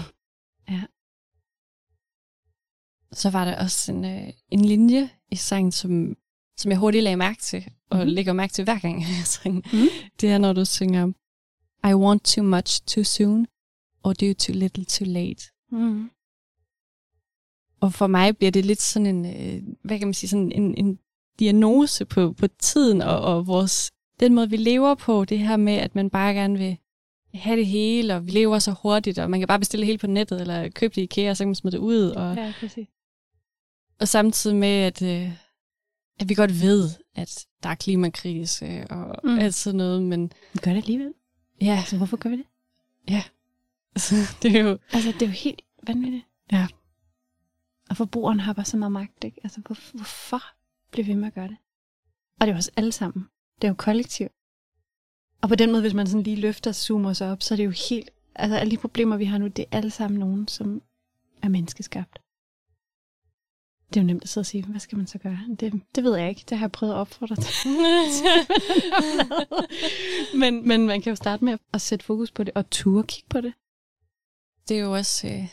så 3.13 3.31
var 3.31 3.45
der 3.45 3.63
også 3.63 3.93
en, 3.93 4.05
øh, 4.05 4.33
en 4.51 4.65
linje 4.65 5.11
i 5.31 5.37
sangen, 5.37 5.73
som, 5.73 6.17
som 6.57 6.71
jeg 6.71 6.79
hurtigt 6.79 7.05
lagde 7.05 7.17
mærke 7.17 7.43
til, 7.43 7.65
og 7.91 7.97
mm-hmm. 7.97 8.11
lægger 8.13 8.33
mærke 8.33 8.53
til 8.53 8.65
hver 8.65 8.79
gang 8.79 9.01
jeg 9.19 9.27
synger. 9.27 9.61
Mhm. 9.73 9.89
Det 10.21 10.31
er, 10.31 10.39
når 10.39 10.53
du 10.53 10.65
synger, 10.65 11.13
I 11.91 11.95
want 11.95 12.25
too 12.25 12.45
much 12.45 12.83
too 12.87 13.05
soon, 13.05 13.47
or 14.03 14.13
do 14.13 14.33
too 14.39 14.55
little 14.55 14.85
too 14.85 15.07
late. 15.07 15.43
Mm. 15.73 16.11
Og 17.81 17.93
for 17.93 18.07
mig 18.07 18.37
bliver 18.37 18.51
det 18.51 18.67
lidt 18.67 18.83
sådan 18.83 19.07
en, 19.07 19.27
øh, 19.27 19.63
hvad 19.85 19.99
kan 19.99 20.09
man 20.09 20.15
sige, 20.15 20.31
sådan 20.31 20.53
en, 20.53 20.75
en 20.75 20.99
diagnose 21.39 22.05
på, 22.05 22.33
på 22.33 22.47
tiden 22.47 23.03
og, 23.03 23.21
og 23.21 23.47
vores, 23.47 23.91
den 24.21 24.35
måde, 24.35 24.51
vi 24.51 24.57
lever 24.57 24.95
på, 24.95 25.25
det 25.25 25.39
her 25.39 25.57
med, 25.57 25.73
at 25.75 25.95
man 25.95 26.11
bare 26.11 26.35
gerne 26.35 26.59
vil 26.59 26.77
have 27.35 27.57
det 27.57 27.67
hele, 27.67 28.15
og 28.15 28.27
vi 28.27 28.31
lever 28.31 28.59
så 28.59 28.73
hurtigt, 28.83 29.19
og 29.19 29.31
man 29.31 29.41
kan 29.41 29.47
bare 29.49 29.59
bestille 29.59 29.81
det 29.81 29.87
hele 29.87 29.99
på 29.99 30.07
nettet, 30.07 30.41
eller 30.41 30.69
købe 30.69 30.95
det 30.95 31.01
i 31.01 31.05
IKEA, 31.05 31.31
og 31.31 31.37
så 31.37 31.45
kan 31.45 31.49
man 31.49 31.55
smide 31.55 31.73
det 31.73 31.79
ud, 31.83 32.03
og, 32.11 32.37
Ja, 32.37 32.53
præcis. 32.61 32.89
og 34.01 34.09
samtidig 34.09 34.57
med, 34.57 34.69
at, 34.69 35.03
øh, 35.03 35.33
at 36.21 36.29
vi 36.29 36.35
godt 36.35 36.63
ved, 36.63 36.91
at 37.15 37.47
der 37.63 37.69
er 37.69 37.75
klimakrise 37.75 38.87
og 38.91 39.17
Mm. 39.25 39.39
alt 39.39 39.55
sådan 39.55 39.77
noget, 39.79 40.03
men 40.03 40.33
Vi 40.53 40.59
gør 40.63 40.71
det 40.71 40.77
alligevel. 40.79 41.13
ja, 41.61 41.77
Altså, 41.79 41.97
hvorfor 41.97 42.17
gør 42.17 42.31
vi 42.31 42.37
det? 42.37 42.47
Altså, 43.95 44.15
det 44.43 44.57
er 44.57 44.61
jo... 44.63 44.79
Altså, 44.93 45.13
det 45.13 45.23
er 45.23 45.27
jo 45.27 45.33
helt 45.33 45.63
vanvittigt. 45.87 46.25
Ja. 46.53 46.67
Og 47.91 47.97
forbrugeren 47.97 48.41
har 48.41 48.53
bare 48.53 48.65
så 48.65 48.77
meget 48.77 48.93
magt, 48.93 49.25
ikke? 49.25 49.41
Altså, 49.45 49.61
hvor, 49.67 49.77
hvorfor 49.97 50.43
bliver 50.91 51.05
vi 51.07 51.11
ved 51.13 51.19
med 51.21 51.27
at 51.29 51.35
gøre 51.35 51.49
det? 51.49 51.57
Og 52.41 52.47
det 52.47 52.49
er 52.49 52.53
jo 52.53 52.57
også 52.57 52.71
alle 52.77 52.93
sammen. 52.93 53.29
Det 53.61 53.65
er 53.65 53.69
jo 53.69 53.75
kollektivt. 53.79 54.33
Og 55.43 55.49
på 55.49 55.55
den 55.55 55.71
måde, 55.71 55.83
hvis 55.83 55.95
man 55.95 56.07
sådan 56.07 56.23
lige 56.23 56.37
løfter 56.37 56.71
og 56.71 56.75
zoomer 56.75 57.13
sig 57.13 57.33
op, 57.33 57.43
så 57.43 57.55
er 57.55 57.57
det 57.57 57.65
jo 57.65 57.73
helt... 57.91 58.11
Altså, 58.35 58.57
alle 58.57 58.71
de 58.71 58.77
problemer, 58.77 59.17
vi 59.17 59.25
har 59.25 59.39
nu, 59.39 59.47
det 59.47 59.59
er 59.59 59.77
alle 59.77 59.91
sammen 59.91 60.21
nogen, 60.21 60.49
som 60.49 60.83
er 61.43 61.49
menneskeskabt. 61.49 62.19
Det 63.89 63.97
er 63.97 64.01
jo 64.01 64.07
nemt 64.07 64.23
at 64.23 64.29
sidde 64.29 64.43
og 64.43 64.47
sige, 64.47 64.65
hvad 64.65 64.81
skal 64.81 64.99
man 64.99 65.07
så 65.07 65.19
gøre? 65.19 65.39
Det, 65.61 65.83
det 65.95 66.05
ved 66.05 66.17
jeg 66.17 66.29
ikke. 66.29 66.45
Det 66.49 66.59
har 66.59 66.65
jeg 66.65 66.73
prøvet 66.73 66.93
at 66.93 66.97
opfordre 66.97 67.37
til. 67.37 67.71
men, 70.41 70.69
men 70.69 70.87
man 70.87 71.03
kan 71.03 71.11
jo 71.11 71.17
starte 71.17 71.45
med 71.45 71.59
at 71.73 71.81
sætte 71.81 72.05
fokus 72.05 72.31
på 72.31 72.45
det, 72.45 72.55
og 72.55 72.71
ture 72.71 73.05
kigge 73.05 73.29
på 73.29 73.41
det. 73.41 73.53
Det 74.69 74.79
er 74.79 74.81
jo 74.81 74.93
også 74.93 75.29
øh, 75.29 75.49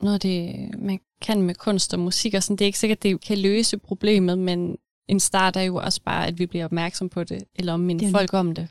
noget 0.00 0.14
af 0.14 0.20
det, 0.20 0.54
man 0.78 1.00
kan 1.20 1.42
med 1.42 1.54
kunst 1.54 1.94
og 1.94 2.00
musik. 2.00 2.34
Og 2.34 2.42
sådan. 2.42 2.56
Det 2.56 2.64
er 2.64 2.66
ikke 2.66 2.78
sikkert, 2.78 2.98
at 2.98 3.02
det 3.02 3.20
kan 3.20 3.38
løse 3.38 3.78
problemet, 3.78 4.38
men 4.38 4.78
en 5.08 5.20
start 5.20 5.56
er 5.56 5.60
jo 5.60 5.76
også 5.76 6.02
bare, 6.02 6.26
at 6.26 6.38
vi 6.38 6.46
bliver 6.46 6.64
opmærksom 6.64 7.08
på 7.08 7.24
det, 7.24 7.44
eller 7.54 7.72
om 7.72 7.88
Det 7.88 8.02
er 8.02 8.10
folk 8.10 8.34
om 8.34 8.54
det. 8.54 8.68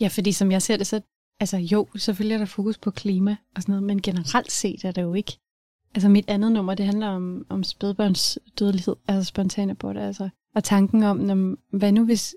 Ja, 0.00 0.08
fordi 0.08 0.32
som 0.32 0.52
jeg 0.52 0.62
ser 0.62 0.76
det, 0.76 0.86
så 0.86 1.00
altså 1.40 1.56
jo, 1.56 1.88
selvfølgelig 1.96 2.34
er 2.34 2.38
der 2.38 2.44
fokus 2.44 2.78
på 2.78 2.90
klima 2.90 3.36
og 3.56 3.62
sådan 3.62 3.72
noget, 3.72 3.82
men 3.82 4.02
generelt 4.02 4.52
set 4.52 4.84
er 4.84 4.92
det 4.92 5.02
jo 5.02 5.14
ikke. 5.14 5.38
Altså 5.94 6.08
mit 6.08 6.24
andet 6.28 6.52
nummer, 6.52 6.74
det 6.74 6.86
handler 6.86 7.08
om, 7.08 7.46
om 7.48 7.64
spædbørns 7.64 8.38
dødelighed, 8.58 8.96
altså 9.08 9.28
spontan 9.28 9.70
abort, 9.70 9.96
altså. 9.96 10.28
Og 10.54 10.64
tanken 10.64 11.02
om, 11.02 11.16
når, 11.16 11.56
hvad 11.76 11.92
nu 11.92 12.04
hvis 12.04 12.36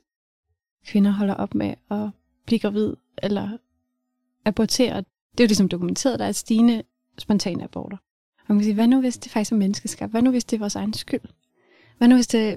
kvinder 0.85 1.11
holder 1.11 1.33
op 1.33 1.55
med 1.55 1.73
at 1.91 2.09
blive 2.45 2.59
gravid 2.59 2.93
eller 3.17 3.57
abortere. 4.45 4.97
Det 4.97 5.39
er 5.39 5.43
jo 5.43 5.47
ligesom 5.47 5.69
dokumenteret, 5.69 6.19
der 6.19 6.25
er 6.25 6.31
stigende 6.31 6.83
spontane 7.17 7.63
aborter. 7.63 7.97
Og 8.37 8.45
man 8.47 8.57
kan 8.57 8.63
sige, 8.63 8.73
hvad 8.73 8.87
nu 8.87 8.99
hvis 8.99 9.17
det 9.17 9.31
faktisk 9.31 9.51
er 9.51 9.55
menneskeskabt? 9.55 10.11
Hvad 10.11 10.21
nu 10.21 10.31
hvis 10.31 10.45
det 10.45 10.57
er 10.57 10.59
vores 10.59 10.75
egen 10.75 10.93
skyld? 10.93 11.21
Hvad 11.97 12.07
nu 12.07 12.15
hvis 12.15 12.27
det 12.27 12.49
er 12.49 12.53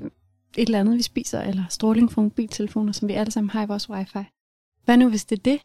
et 0.57 0.67
eller 0.67 0.81
andet, 0.81 0.97
vi 0.97 1.03
spiser, 1.03 1.41
eller 1.41 1.65
stråling 1.71 2.13
fra 2.13 2.23
mobiltelefoner, 2.23 2.93
som 2.93 3.09
vi 3.09 3.13
alle 3.13 3.31
sammen 3.31 3.51
har 3.51 3.63
i 3.63 3.67
vores 3.67 3.91
wifi? 3.91 4.19
Hvad 4.85 4.97
nu 4.97 5.09
hvis 5.09 5.25
det 5.25 5.39
er 5.39 5.43
det, 5.43 5.61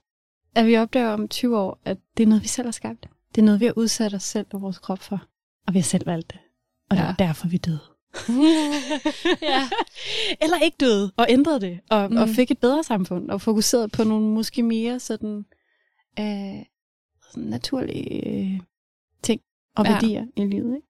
at 0.56 0.66
vi 0.66 0.78
opdager 0.78 1.10
om 1.10 1.28
20 1.28 1.58
år, 1.60 1.80
at 1.86 1.98
det 2.18 2.24
er 2.24 2.28
noget, 2.28 2.44
vi 2.44 2.48
selv 2.48 2.68
har 2.68 2.72
skabt? 2.72 3.08
Det 3.36 3.42
er 3.42 3.46
noget, 3.46 3.60
vi 3.60 3.66
har 3.66 3.74
udsat 3.78 4.14
os 4.14 4.24
selv 4.24 4.48
og 4.54 4.62
vores 4.62 4.80
krop 4.80 5.00
for. 5.00 5.26
Og 5.68 5.74
vi 5.74 5.80
har 5.80 5.84
selv 5.84 6.06
valgt 6.06 6.32
det. 6.32 6.40
Og 6.90 6.98
det 6.98 7.04
Ja. 7.04 7.08
er 7.10 7.14
derfor, 7.14 7.48
vi 7.48 7.58
døde. 7.58 7.80
ja. 9.42 9.70
Eller 10.42 10.58
ikke 10.64 10.78
døde, 10.80 11.12
og 11.18 11.26
ændrede 11.30 11.60
det, 11.62 11.80
og, 11.90 12.12
mm. 12.12 12.18
og 12.18 12.30
fik 12.30 12.52
et 12.52 12.58
bedre 12.60 12.84
samfund, 12.84 13.30
og 13.30 13.42
fokuseret 13.42 13.92
på 13.92 14.04
nogle 14.04 14.28
måske 14.34 14.64
mere 14.64 15.00
sådan, 15.00 15.46
øh, 16.20 16.66
sådan 17.32 17.44
naturlige 17.50 18.28
øh, 18.28 18.60
ting 19.24 19.42
og 19.76 19.86
Ja. 19.86 19.92
værdier 19.92 20.26
i 20.36 20.46
livet. 20.46 20.76
Ikke? 20.76 20.88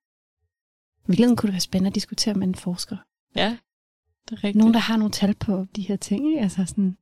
Virkeligheden 1.08 1.36
kunne 1.38 1.48
det 1.48 1.54
være 1.54 1.60
spændende 1.62 1.88
at 1.88 1.96
diskutere 1.96 2.34
med 2.34 2.48
en 2.48 2.56
forsker. 2.56 2.98
ja, 3.36 3.58
det 4.30 4.32
er 4.32 4.36
rigtigt. 4.44 4.56
Nogen, 4.56 4.74
der 4.74 4.80
har 4.80 4.98
nogle 4.98 5.12
tal 5.12 5.36
på 5.36 5.66
de 5.76 5.82
her 5.82 5.96
ting. 5.96 6.28
Ikke? 6.28 6.40
Altså 6.42 6.66
sådan, 6.68 6.98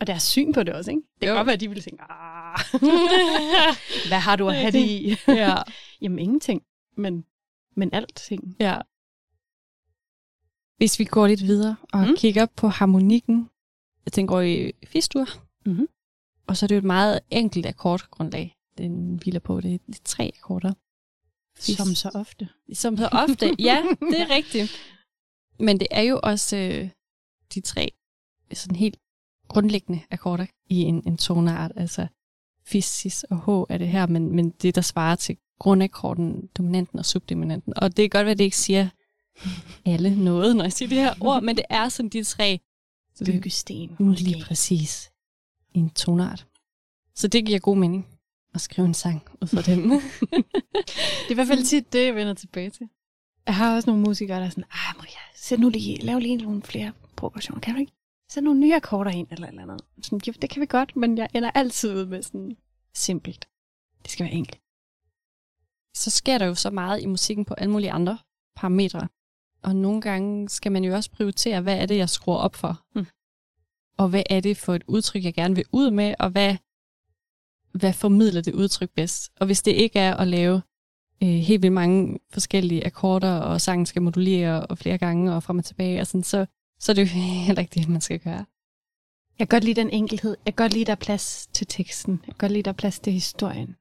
og 0.00 0.06
deres 0.06 0.22
syn 0.22 0.52
på 0.52 0.62
det 0.62 0.74
også. 0.74 0.90
Ikke? 0.90 1.02
Det 1.14 1.20
kan 1.20 1.28
Jo. 1.28 1.34
godt 1.34 1.46
være, 1.46 1.54
at 1.54 1.60
de 1.60 1.68
ville 1.68 1.82
tænke, 1.82 2.02
"Ah, 2.10 2.58
hvad 4.08 4.18
har 4.18 4.36
du 4.36 4.48
at 4.48 4.56
have 4.56 4.70
det 4.72 4.78
i? 4.90 5.16
ja. 5.28 5.54
Jamen 6.02 6.18
ingenting, 6.18 6.62
men, 6.96 7.24
men 7.76 7.90
alting. 7.94 8.56
ja. 8.60 8.78
Hvis 10.76 10.98
vi 10.98 11.04
går 11.04 11.26
lidt 11.26 11.42
videre 11.42 11.76
og 11.92 12.00
Mm. 12.08 12.16
kigger 12.16 12.46
på 12.56 12.68
harmonikken, 12.68 13.48
den 14.16 14.26
går 14.26 14.40
i 14.40 14.72
fistur, 14.86 15.26
Mhm. 15.66 15.88
og 16.46 16.56
så 16.56 16.66
er 16.66 16.68
det 16.68 16.74
jo 16.74 16.78
et 16.78 16.84
meget 16.84 17.20
enkelt 17.30 17.66
akkordgrundlag, 17.66 18.56
den 18.78 19.14
hviler 19.22 19.40
på. 19.40 19.60
Det 19.60 19.74
er 19.74 19.78
tre 20.04 20.32
akkorder. 20.36 20.72
Som 21.62 21.94
så 21.94 22.10
ofte. 22.14 22.48
Som 22.74 22.96
så 22.96 23.08
ofte. 23.12 23.56
ja, 23.58 23.82
det 24.00 24.20
er 24.20 24.30
rigtigt. 24.36 24.72
Men 25.58 25.80
det 25.80 25.88
er 25.90 26.02
jo 26.02 26.20
også 26.22 26.56
øh, 26.56 26.88
de 27.54 27.60
tre 27.60 27.92
sådan 28.52 28.76
helt 28.76 28.98
grundlæggende 29.48 30.00
akkorder 30.10 30.46
i 30.68 30.80
en, 30.80 31.02
en 31.06 31.16
toneart. 31.16 31.72
Altså 31.76 32.06
fis, 32.66 32.84
sis 32.84 33.24
og 33.24 33.36
h 33.36 33.72
er 33.72 33.78
det 33.78 33.88
her, 33.88 34.06
men, 34.06 34.36
men 34.36 34.50
det, 34.50 34.74
der 34.74 34.80
svarer 34.80 35.16
til 35.16 35.36
grundakkorden, 35.58 36.46
dominanten 36.58 36.98
og 36.98 37.06
subdominanten. 37.06 37.72
Og 37.76 37.96
det 37.96 38.04
er 38.04 38.08
godt, 38.08 38.28
at 38.28 38.38
det 38.38 38.44
ikke 38.44 38.56
siger 38.56 38.88
alle 39.84 40.24
noget, 40.24 40.56
når 40.56 40.64
jeg 40.64 40.72
siger 40.72 40.88
det 40.88 40.98
her 40.98 41.14
ord, 41.20 41.42
men 41.42 41.56
det 41.56 41.64
er 41.70 41.88
sådan 41.88 42.08
de 42.08 42.24
tre 42.24 42.60
Byggesten. 43.26 43.96
lige 43.98 44.44
præcis 44.44 45.10
en 45.74 45.90
toneart. 45.90 46.46
Så 47.14 47.28
det 47.28 47.46
giver 47.46 47.58
god 47.58 47.76
mening 47.76 48.06
at 48.54 48.60
skrive 48.60 48.86
en 48.86 48.94
sang 48.94 49.22
ud 49.42 49.46
fra 49.46 49.62
dem. 49.62 49.90
Det 51.22 51.28
er 51.28 51.30
i 51.30 51.34
hvert 51.34 51.46
fald 51.46 51.64
tit 51.64 51.92
det, 51.92 52.06
jeg 52.06 52.14
vender 52.14 52.34
tilbage 52.34 52.70
til. 52.70 52.88
Jeg 53.46 53.54
har 53.54 53.74
også 53.74 53.90
nogle 53.90 54.02
musikere, 54.02 54.38
der 54.38 54.44
er 54.46 54.50
sådan, 54.50 54.64
ej 54.64 54.92
Maria, 54.96 55.18
sæt 55.34 55.60
nu 55.60 55.68
lige, 55.68 55.96
lav 55.96 56.18
lige 56.18 56.36
nogle 56.36 56.62
flere 56.62 56.92
progressioner, 57.16 57.60
kan 57.60 57.74
du 57.74 57.80
ikke? 57.80 57.92
Sæt 58.30 58.42
nogle 58.42 58.60
nye 58.60 58.74
akkorder 58.74 59.10
ind, 59.10 59.26
eller 59.30 59.48
eller 59.48 59.62
andet. 59.62 59.80
Sådan, 60.02 60.20
jo, 60.26 60.32
det 60.42 60.50
kan 60.50 60.60
vi 60.60 60.66
godt, 60.66 60.96
men 60.96 61.18
jeg 61.18 61.28
ender 61.34 61.50
altid 61.50 61.94
ud 61.94 62.06
med 62.06 62.22
sådan 62.22 62.56
simpelt. 62.94 63.48
Det 64.02 64.10
skal 64.10 64.24
være 64.24 64.34
enkelt. 64.34 64.58
så 65.94 66.10
sker 66.10 66.38
der 66.38 66.46
jo 66.46 66.54
så 66.54 66.70
meget 66.70 67.02
i 67.02 67.06
musikken 67.06 67.44
på 67.44 67.54
alle 67.54 67.72
mulige 67.72 67.92
andre 67.92 68.18
parametre. 68.56 69.08
Og 69.62 69.76
nogle 69.76 70.00
gange 70.00 70.48
skal 70.48 70.72
man 70.72 70.84
jo 70.84 70.94
også 70.94 71.10
prioritere, 71.10 71.60
hvad 71.60 71.78
er 71.78 71.86
det, 71.86 71.96
jeg 71.96 72.08
skruer 72.08 72.36
op 72.36 72.54
for? 72.54 72.82
Mm. 72.94 73.06
Og 73.96 74.08
hvad 74.08 74.22
er 74.30 74.40
det 74.40 74.56
for 74.56 74.74
et 74.74 74.84
udtryk, 74.86 75.24
jeg 75.24 75.34
gerne 75.34 75.54
vil 75.54 75.64
ud 75.72 75.90
med? 75.90 76.14
Og 76.18 76.30
hvad, 76.30 76.56
hvad 77.74 77.92
formidler 77.92 78.40
det 78.40 78.54
udtryk 78.54 78.90
bedst? 78.90 79.32
Og 79.40 79.46
hvis 79.46 79.62
det 79.62 79.72
ikke 79.72 79.98
er 79.98 80.14
at 80.16 80.28
lave 80.28 80.62
øh, 81.22 81.28
helt 81.28 81.62
vildt 81.62 81.74
mange 81.74 82.18
forskellige 82.32 82.86
akkorder, 82.86 83.34
og 83.34 83.60
sangen 83.60 83.86
skal 83.86 84.02
modulere 84.02 84.66
og 84.66 84.78
flere 84.78 84.98
gange 84.98 85.34
og 85.34 85.42
frem 85.42 85.58
og 85.58 85.64
tilbage, 85.64 86.00
og 86.00 86.06
sådan, 86.06 86.22
så, 86.22 86.46
så 86.78 86.92
er 86.92 86.94
det 86.94 87.02
jo 87.02 87.06
heller 87.46 87.62
ikke 87.62 87.80
det, 87.80 87.88
man 87.88 88.00
skal 88.00 88.18
gøre. 88.18 88.44
Jeg 89.38 89.48
kan 89.48 89.56
godt 89.56 89.64
lide 89.64 89.80
den 89.80 89.90
enkelhed. 89.90 90.36
Jeg 90.46 90.54
kan 90.56 90.64
godt 90.64 90.72
lide, 90.72 90.84
der 90.84 90.92
er 90.92 90.96
plads 90.96 91.48
til 91.52 91.66
teksten. 91.66 92.12
Jeg 92.12 92.34
kan 92.34 92.38
godt 92.38 92.52
lide, 92.52 92.62
der 92.62 92.70
er 92.70 92.76
plads 92.76 93.00
til 93.00 93.12
historien. 93.12 93.76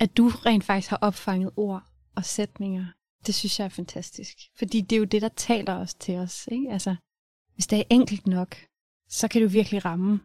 At 0.00 0.16
du 0.16 0.28
rent 0.28 0.64
faktisk 0.64 0.90
har 0.90 0.98
opfanget 1.00 1.50
ord 1.56 1.82
og 2.16 2.24
sætninger, 2.24 2.86
det 3.26 3.34
synes 3.34 3.58
jeg 3.58 3.64
er 3.64 3.68
fantastisk. 3.68 4.36
Fordi 4.58 4.80
det 4.80 4.96
er 4.96 4.98
jo 4.98 5.04
det, 5.04 5.22
der 5.22 5.28
taler 5.28 5.74
os 5.74 5.94
til 5.94 6.16
os. 6.16 6.48
Ikke? 6.52 6.70
Altså, 6.70 6.96
hvis 7.54 7.66
det 7.66 7.78
er 7.78 7.82
enkelt 7.90 8.26
nok, 8.26 8.56
så 9.08 9.28
kan 9.28 9.42
du 9.42 9.48
virkelig 9.48 9.84
ramme. 9.84 10.20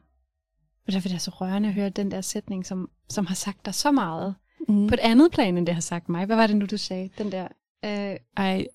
Og 0.88 0.94
derfor 0.94 1.10
er 1.10 1.14
det 1.14 1.22
så 1.22 1.32
rørende 1.32 1.70
at 1.70 1.76
høre 1.76 1.90
den 1.90 2.12
der 2.12 2.22
sætning, 2.22 2.66
som, 2.66 2.90
som 3.10 3.26
har 3.26 3.36
sagt 3.36 3.66
dig 3.66 3.74
så 3.74 3.92
meget. 3.92 4.36
Mm. 4.68 4.88
På 4.88 4.94
et 4.94 5.00
andet 5.00 5.32
plan, 5.32 5.58
end 5.58 5.66
det 5.66 5.74
har 5.76 5.82
sagt 5.82 6.10
mig. 6.10 6.26
Hvad 6.26 6.36
var 6.36 6.48
det 6.48 6.56
nu, 6.58 6.66
du 6.66 6.78
sagde? 6.78 7.10
Den 7.18 7.32
der, 7.32 7.48
uh, 7.84 8.46
I, 8.46 8.66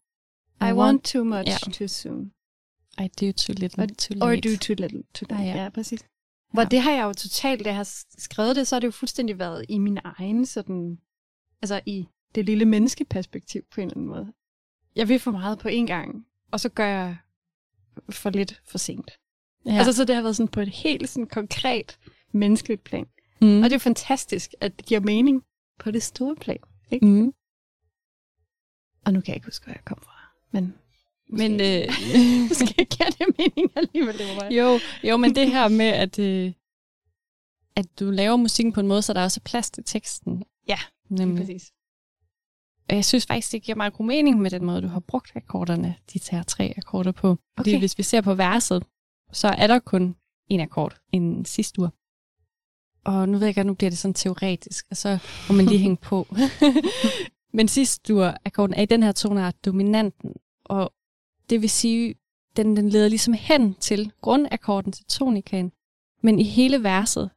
I, 0.70 0.72
want 0.72 1.04
too 1.04 1.24
much 1.24 1.48
Ja. 1.48 1.56
too 1.72 1.88
soon. 1.88 2.32
I 3.00 3.08
do 3.20 3.32
too 3.32 3.54
little 3.58 3.82
Or- 3.82 3.86
too 3.98 4.16
Or 4.22 4.30
late. 4.34 4.48
do 4.52 4.56
too 4.56 4.74
little 4.78 5.02
too 5.14 5.26
late. 5.30 5.40
Ah, 5.42 5.46
ja. 5.48 5.54
ja. 5.56 5.62
ja, 5.62 5.68
præcis. 5.68 6.04
Hvor 6.52 6.62
Ja. 6.62 6.68
det 6.68 6.80
har 6.80 6.92
jeg 6.92 7.02
jo 7.04 7.12
totalt, 7.12 7.64
da 7.64 7.68
jeg 7.68 7.76
har 7.76 7.88
skrevet 8.18 8.56
det, 8.56 8.66
så 8.68 8.74
har 8.76 8.80
det 8.80 8.86
jo 8.86 8.90
fuldstændig 8.92 9.38
været 9.38 9.64
i 9.68 9.78
min 9.78 9.98
egen 10.04 10.46
sådan, 10.46 10.98
altså 11.62 11.80
i 11.86 12.08
det 12.34 12.44
lille 12.44 12.64
menneskeperspektiv 12.64 13.62
på 13.74 13.80
en 13.80 13.86
eller 13.86 13.96
anden 13.96 14.08
måde. 14.08 14.32
Jeg 14.96 15.08
vil 15.08 15.18
for 15.18 15.30
meget 15.30 15.58
på 15.58 15.68
én 15.68 15.86
gang, 15.86 16.26
og 16.50 16.60
så 16.60 16.68
gør 16.68 16.86
jeg 16.86 17.16
for 18.10 18.30
lidt 18.30 18.62
for 18.66 18.78
sent. 18.78 19.10
Ja. 19.66 19.72
Altså 19.78 19.92
så 19.92 20.04
det 20.04 20.14
har 20.14 20.22
været 20.22 20.36
sådan 20.36 20.48
på 20.48 20.60
et 20.60 20.68
helt 20.68 21.08
sådan 21.08 21.26
konkret 21.26 21.98
menneskeligt 22.32 22.84
plan. 22.84 23.06
mm. 23.40 23.58
Og 23.58 23.64
det 23.64 23.72
er 23.72 23.76
jo 23.76 23.78
fantastisk, 23.78 24.54
at 24.60 24.76
det 24.76 24.86
giver 24.86 25.00
mening 25.00 25.42
på 25.78 25.90
det 25.90 26.02
store 26.02 26.36
plan. 26.36 26.58
Ikke? 26.90 27.06
mm. 27.06 27.32
Og 29.04 29.12
nu 29.12 29.20
kan 29.20 29.28
jeg 29.28 29.36
ikke 29.36 29.46
huske, 29.46 29.64
hvor 29.64 29.72
jeg 29.72 29.84
kom 29.84 29.98
fra. 30.02 30.12
Men 30.52 30.74
Men, 31.28 31.52
måske, 31.52 31.82
øh, 31.86 31.92
måske 32.48 32.74
giver 32.84 33.10
det 33.10 33.26
mening 33.38 33.70
alligevel. 33.76 34.18
Det 34.18 34.26
var 34.34 34.40
bare. 34.40 34.52
Jo, 34.52 34.78
jo, 35.04 35.16
men 35.16 35.34
det 35.34 35.50
her 35.50 35.68
med, 35.68 35.86
at, 35.86 36.18
øh, 36.18 36.52
at 37.76 37.86
du 38.00 38.10
laver 38.10 38.36
musikken 38.36 38.72
på 38.72 38.80
en 38.80 38.86
måde, 38.86 39.02
så 39.02 39.12
der 39.12 39.22
også 39.22 39.40
er 39.44 39.48
plads 39.48 39.70
til 39.70 39.84
teksten. 39.84 40.44
Ja, 40.68 40.78
Nemlig. 41.08 41.46
Præcis. 41.46 41.72
Og 42.88 42.96
jeg 42.96 43.04
synes 43.04 43.26
faktisk, 43.26 43.52
det 43.52 43.62
giver 43.62 43.76
meget 43.76 43.92
god 43.92 44.06
mening 44.06 44.40
med 44.40 44.50
den 44.50 44.64
måde, 44.64 44.82
du 44.82 44.86
har 44.88 45.00
brugt 45.00 45.32
akkorderne, 45.34 45.94
de 46.12 46.20
her 46.30 46.42
tre 46.42 46.74
akkorder 46.76 47.12
på. 47.12 47.38
Fordi 47.56 47.70
Okay. 47.70 47.78
hvis 47.78 47.98
vi 47.98 48.02
ser 48.02 48.20
på 48.20 48.34
verset, 48.34 48.84
så 49.32 49.48
er 49.48 49.66
der 49.66 49.78
kun 49.78 50.16
en 50.48 50.60
akkord, 50.60 51.00
en 51.12 51.44
sidste 51.44 51.80
uge. 51.80 51.90
Og 53.04 53.28
nu 53.28 53.38
ved 53.38 53.46
jeg 53.46 53.54
godt, 53.54 53.66
nu 53.66 53.74
bliver 53.74 53.90
det 53.90 53.98
sådan 53.98 54.14
teoretisk, 54.14 54.86
og 54.90 54.96
så 54.96 55.18
må 55.48 55.56
man 55.56 55.66
lige 55.66 55.78
hænge 55.78 55.96
på. 55.96 56.26
Men 57.56 57.68
sidste 57.68 58.14
ur, 58.14 58.34
akkorden 58.44 58.74
er 58.74 58.82
i 58.82 58.86
den 58.86 59.02
her 59.02 59.12
tonart 59.12 59.64
dominanten, 59.64 60.32
og 60.64 60.92
det 61.50 61.62
vil 61.62 61.70
sige, 61.70 62.14
den, 62.56 62.76
den 62.76 62.88
leder 62.88 63.08
ligesom 63.08 63.34
hen 63.34 63.74
til 63.74 64.12
grundakkorden 64.20 64.92
til 64.92 65.04
tonikaen, 65.04 65.72
men 66.22 66.38
i 66.38 66.44
hele 66.44 66.82
verset 66.82 67.30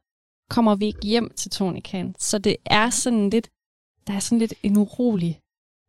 kommer 0.50 0.74
vi 0.74 0.86
ikke 0.86 1.06
hjem 1.06 1.32
til 1.36 1.50
tonikaen. 1.50 2.14
Så 2.18 2.38
det 2.38 2.56
er 2.66 2.90
sådan 2.90 3.30
lidt, 3.30 3.50
der 4.06 4.12
er 4.12 4.18
sådan 4.18 4.38
lidt 4.38 4.54
en 4.62 4.76
urolig 4.76 5.40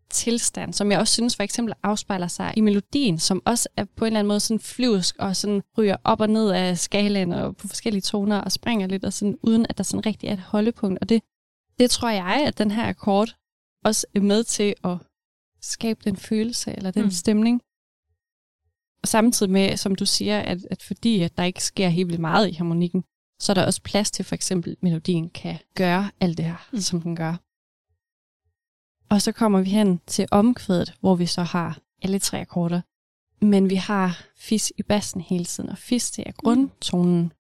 tilstand, 0.10 0.74
som 0.74 0.92
jeg 0.92 1.00
også 1.00 1.14
synes 1.14 1.36
for 1.36 1.44
eksempel 1.44 1.74
afspejler 1.84 2.28
sig 2.28 2.54
i 2.58 2.62
melodien, 2.62 3.20
som 3.20 3.42
også 3.46 3.70
er 3.78 3.86
på 3.96 4.06
en 4.06 4.08
eller 4.08 4.20
anden 4.20 4.28
måde 4.28 4.40
sådan 4.40 4.60
flyvsk 4.60 5.16
og 5.20 5.36
sådan 5.36 5.62
ryger 5.78 5.96
op 6.04 6.22
og 6.22 6.30
ned 6.30 6.52
af 6.52 6.78
skalaen 6.78 7.34
og 7.34 7.58
på 7.58 7.68
forskellige 7.68 8.02
toner 8.02 8.42
og 8.42 8.52
springer 8.52 8.88
lidt, 8.88 9.06
og 9.06 9.14
sådan, 9.14 9.38
uden 9.44 9.66
at 9.70 9.78
der 9.78 9.84
sådan 9.84 10.06
rigtig 10.06 10.28
er 10.28 10.34
et 10.34 10.40
holdepunkt. 10.40 11.00
Og 11.02 11.10
det 11.10 11.22
det 11.80 11.92
tror 11.92 12.10
jeg, 12.10 12.44
at 12.48 12.58
den 12.58 12.72
her 12.72 12.88
akkord 12.90 13.36
også 13.84 14.08
er 14.16 14.20
med 14.20 14.44
til 14.44 14.74
at 14.84 14.98
skabe 15.62 16.00
den 16.04 16.18
følelse 16.18 16.72
eller 16.78 16.92
den 16.92 17.04
Mm. 17.04 17.12
stemning. 17.12 17.62
Og 19.02 19.08
samtidig 19.08 19.52
med, 19.52 19.78
som 19.78 19.96
du 19.96 20.06
siger, 20.06 20.40
at, 20.40 20.68
at 20.72 20.84
fordi 20.84 21.22
at 21.22 21.38
der 21.38 21.44
ikke 21.44 21.64
sker 21.64 21.90
helt 21.90 22.08
vildt 22.08 22.22
meget 22.22 22.50
i 22.50 22.54
harmonikken, 22.54 23.04
så 23.40 23.52
er 23.52 23.54
der 23.54 23.66
også 23.66 23.82
plads 23.82 24.12
til 24.12 24.26
for 24.26 24.36
eksempel, 24.36 24.72
at 24.72 24.84
melodien 24.84 25.30
kan 25.30 25.58
gøre 25.76 26.12
alt 26.22 26.38
det 26.38 26.46
her, 26.46 26.68
mm. 26.72 26.80
som 26.80 27.02
den 27.02 27.16
gør. 27.16 27.36
Og 29.10 29.22
så 29.22 29.32
kommer 29.32 29.62
vi 29.62 29.70
hen 29.70 30.00
til 30.08 30.28
omkvædet, 30.32 30.94
hvor 31.00 31.16
vi 31.16 31.26
så 31.26 31.44
har 31.44 31.80
alle 32.02 32.20
tre 32.20 32.42
akkorder. 32.42 32.82
Men 33.46 33.70
vi 33.70 33.76
har 33.76 34.24
fis 34.38 34.74
i 34.78 34.84
bassen 34.84 35.22
hele 35.22 35.46
tiden, 35.46 35.70
og 35.70 35.78
fis 35.78 36.12
det 36.12 36.24
er 36.28 36.32
grundtonen. 36.32 37.34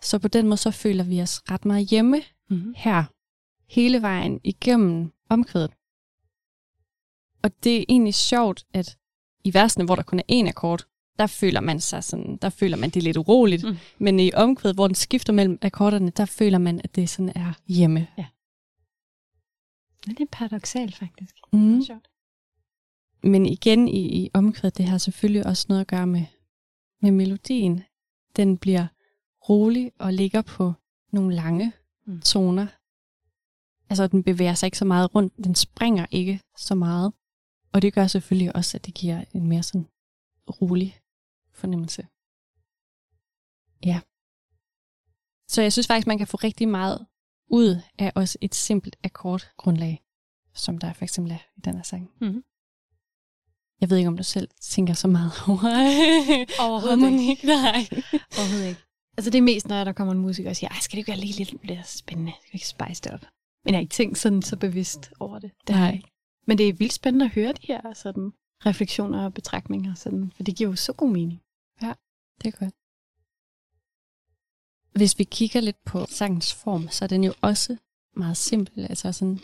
Så 0.00 0.18
på 0.18 0.28
den 0.28 0.46
måde 0.46 0.56
så 0.56 0.70
føler 0.70 1.04
vi 1.04 1.22
os 1.22 1.42
ret 1.50 1.64
meget 1.64 1.88
hjemme 1.88 2.22
Mm-hmm. 2.50 2.74
her, 2.76 3.04
hele 3.68 4.02
vejen 4.02 4.40
igennem 4.44 5.12
omkvædet. 5.28 5.70
Og 7.42 7.50
det 7.64 7.76
er 7.80 7.84
egentlig 7.88 8.14
sjovt, 8.14 8.64
at 8.74 8.98
i 9.44 9.54
versene, 9.54 9.84
hvor 9.84 9.94
der 9.94 10.02
kun 10.02 10.18
er 10.18 10.42
én 10.42 10.48
akkord, 10.48 10.84
der 11.18 11.26
føler 11.26 11.60
man 11.60 11.80
sig 11.80 12.04
sådan, 12.04 12.38
der 12.42 12.48
føler 12.48 12.76
man 12.76 12.90
det 12.90 13.02
lidt 13.02 13.16
uroligt. 13.16 13.62
Mm. 13.64 13.70
Mm. 13.70 13.76
Men 13.98 14.20
i 14.20 14.32
omkvædet, 14.34 14.76
hvor 14.76 14.86
den 14.88 14.94
skifter 14.94 15.32
mellem 15.32 15.58
akkorderne, 15.62 16.10
der 16.10 16.24
føler 16.24 16.58
man, 16.58 16.80
at 16.84 16.96
det 16.96 17.08
sådan 17.10 17.32
er 17.34 17.52
hjemme. 17.68 18.06
Det 20.06 20.20
er 20.20 20.26
paradoxalt, 20.32 20.94
faktisk. 20.96 21.36
Mm. 21.52 21.72
Det 21.72 21.80
er 21.80 21.84
sjovt. 21.84 22.08
Men 23.22 23.46
igen 23.46 23.88
i, 23.88 24.24
i 24.24 24.30
omkvædet, 24.34 24.78
det 24.78 24.86
har 24.86 24.98
selvfølgelig 24.98 25.46
også 25.46 25.66
noget 25.68 25.80
at 25.80 25.86
gøre 25.86 26.06
med, 26.06 26.24
med 27.02 27.10
melodien. 27.10 27.82
Den 28.36 28.58
bliver 28.58 28.86
rolig 29.48 29.92
og 29.98 30.12
ligger 30.12 30.42
på 30.42 30.72
nogle 31.12 31.34
lange 31.34 31.72
Mm. 32.06 32.12
mm. 32.12 32.20
toner. 32.20 32.66
Altså, 33.90 34.06
den 34.06 34.22
bevæger 34.22 34.54
sig 34.54 34.66
ikke 34.66 34.78
så 34.78 34.84
meget 34.84 35.14
rundt. 35.14 35.36
Den 35.36 35.54
springer 35.54 36.06
ikke 36.10 36.40
så 36.58 36.74
meget. 36.74 37.12
Og 37.72 37.82
det 37.82 37.92
gør 37.94 38.06
selvfølgelig 38.06 38.56
også, 38.56 38.76
at 38.76 38.86
det 38.86 38.94
giver 38.94 39.24
en 39.34 39.48
mere 39.48 39.62
sådan 39.62 39.88
rolig 40.48 41.00
fornemmelse. 41.52 42.06
Ja. 43.84 44.00
Så 45.48 45.62
jeg 45.62 45.72
synes 45.72 45.86
faktisk, 45.86 46.06
man 46.06 46.18
kan 46.18 46.26
få 46.26 46.36
rigtig 46.36 46.68
meget 46.68 47.06
ud 47.54 47.76
af 47.98 48.12
også 48.14 48.38
et 48.40 48.54
simpelt 48.54 48.96
akkordgrundlag, 49.04 50.02
som 50.54 50.78
der 50.78 50.92
for 50.92 51.04
eksempel 51.04 51.32
er 51.32 51.38
i 51.56 51.60
den 51.60 51.74
her 51.74 51.82
sang. 51.82 52.10
Mhm. 52.20 52.44
Jeg 53.80 53.90
ved 53.90 53.96
ikke, 53.96 54.08
om 54.08 54.16
du 54.16 54.22
selv 54.22 54.48
tænker 54.60 54.94
så 54.94 55.08
meget 55.08 55.32
over 55.48 55.60
Overhovedet 56.66 57.00
harmonik. 57.00 57.44
Nej. 57.44 57.88
Overhovedet 58.38 58.68
ikke. 58.68 58.80
Altså 59.16 59.30
det 59.30 59.38
er 59.38 59.42
mest, 59.42 59.68
når 59.68 59.84
der 59.84 59.92
kommer 59.92 60.12
en 60.12 60.20
musiker 60.20 60.50
og 60.50 60.56
siger, 60.56 60.70
Ej, 60.70 60.78
skal 60.80 60.92
det 60.96 60.98
ikke 60.98 61.08
være 61.08 61.20
lige 61.20 61.38
lidt 61.44 61.64
mere 61.64 61.84
spændende? 61.84 62.32
Skal 62.40 62.52
vi 62.52 62.56
ikke 62.56 62.68
spice 62.68 63.02
det 63.02 63.12
op? 63.12 63.26
Men 63.64 63.72
jeg 63.72 63.78
har 63.78 63.80
ikke 63.82 63.92
tænkt 63.92 64.18
sådan 64.18 64.42
så 64.42 64.56
bevidst 64.56 65.12
over 65.20 65.38
det. 65.38 65.50
det 65.66 65.76
Nej. 65.76 65.92
ikke. 65.92 66.08
Men 66.46 66.58
det 66.58 66.68
er 66.68 66.72
vildt 66.72 66.92
spændende 66.92 67.24
at 67.24 67.30
høre 67.32 67.52
de 67.52 67.66
her 67.66 67.94
sådan, 67.94 68.32
refleksioner 68.66 69.24
og 69.24 69.34
betragtninger, 69.34 69.94
sådan, 69.94 70.32
for 70.36 70.42
det 70.42 70.56
giver 70.56 70.70
jo 70.70 70.76
så 70.76 70.92
god 70.92 71.10
mening. 71.10 71.40
Det 72.42 72.54
er 72.54 72.58
godt. 72.58 72.74
Hvis 74.94 75.18
vi 75.18 75.24
kigger 75.24 75.60
lidt 75.60 75.84
på 75.84 76.06
sangens 76.08 76.54
form, 76.54 76.88
så 76.88 77.04
er 77.04 77.06
den 77.06 77.24
jo 77.24 77.34
også 77.40 77.76
meget 78.16 78.36
simpel. 78.36 78.86
Altså 78.90 79.12
sådan 79.12 79.40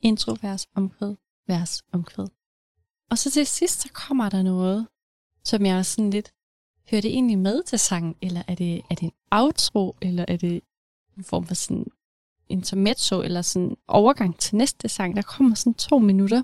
intro, 0.00 0.36
vers, 0.42 0.68
omkvæd, 0.74 1.14
vers, 1.46 1.82
omkvæd. 1.92 2.26
Og 3.10 3.18
så 3.18 3.30
til 3.30 3.46
sidst, 3.46 3.80
så 3.80 3.88
kommer 3.92 4.28
der 4.28 4.42
noget, 4.42 4.86
som 5.44 5.66
jeg 5.66 5.76
også 5.76 5.92
sådan 5.94 6.10
lidt, 6.10 6.32
hører 6.90 7.02
det 7.02 7.10
egentlig 7.10 7.38
med 7.38 7.62
til 7.62 7.78
sangen, 7.78 8.14
eller 8.22 8.42
er 8.48 8.54
det, 8.54 8.82
er 8.90 8.94
det 8.94 9.02
en 9.02 9.12
outro, 9.30 9.96
eller 10.02 10.24
er 10.28 10.36
det 10.36 10.62
en 11.16 11.24
form 11.24 11.46
for 11.46 11.54
sådan 11.54 11.86
intermezzo, 12.48 13.22
eller 13.22 13.42
sådan 13.42 13.76
overgang 13.88 14.38
til 14.38 14.56
næste 14.56 14.88
sang. 14.88 15.16
Der 15.16 15.22
kommer 15.22 15.54
sådan 15.54 15.74
to 15.74 15.98
minutter, 15.98 16.42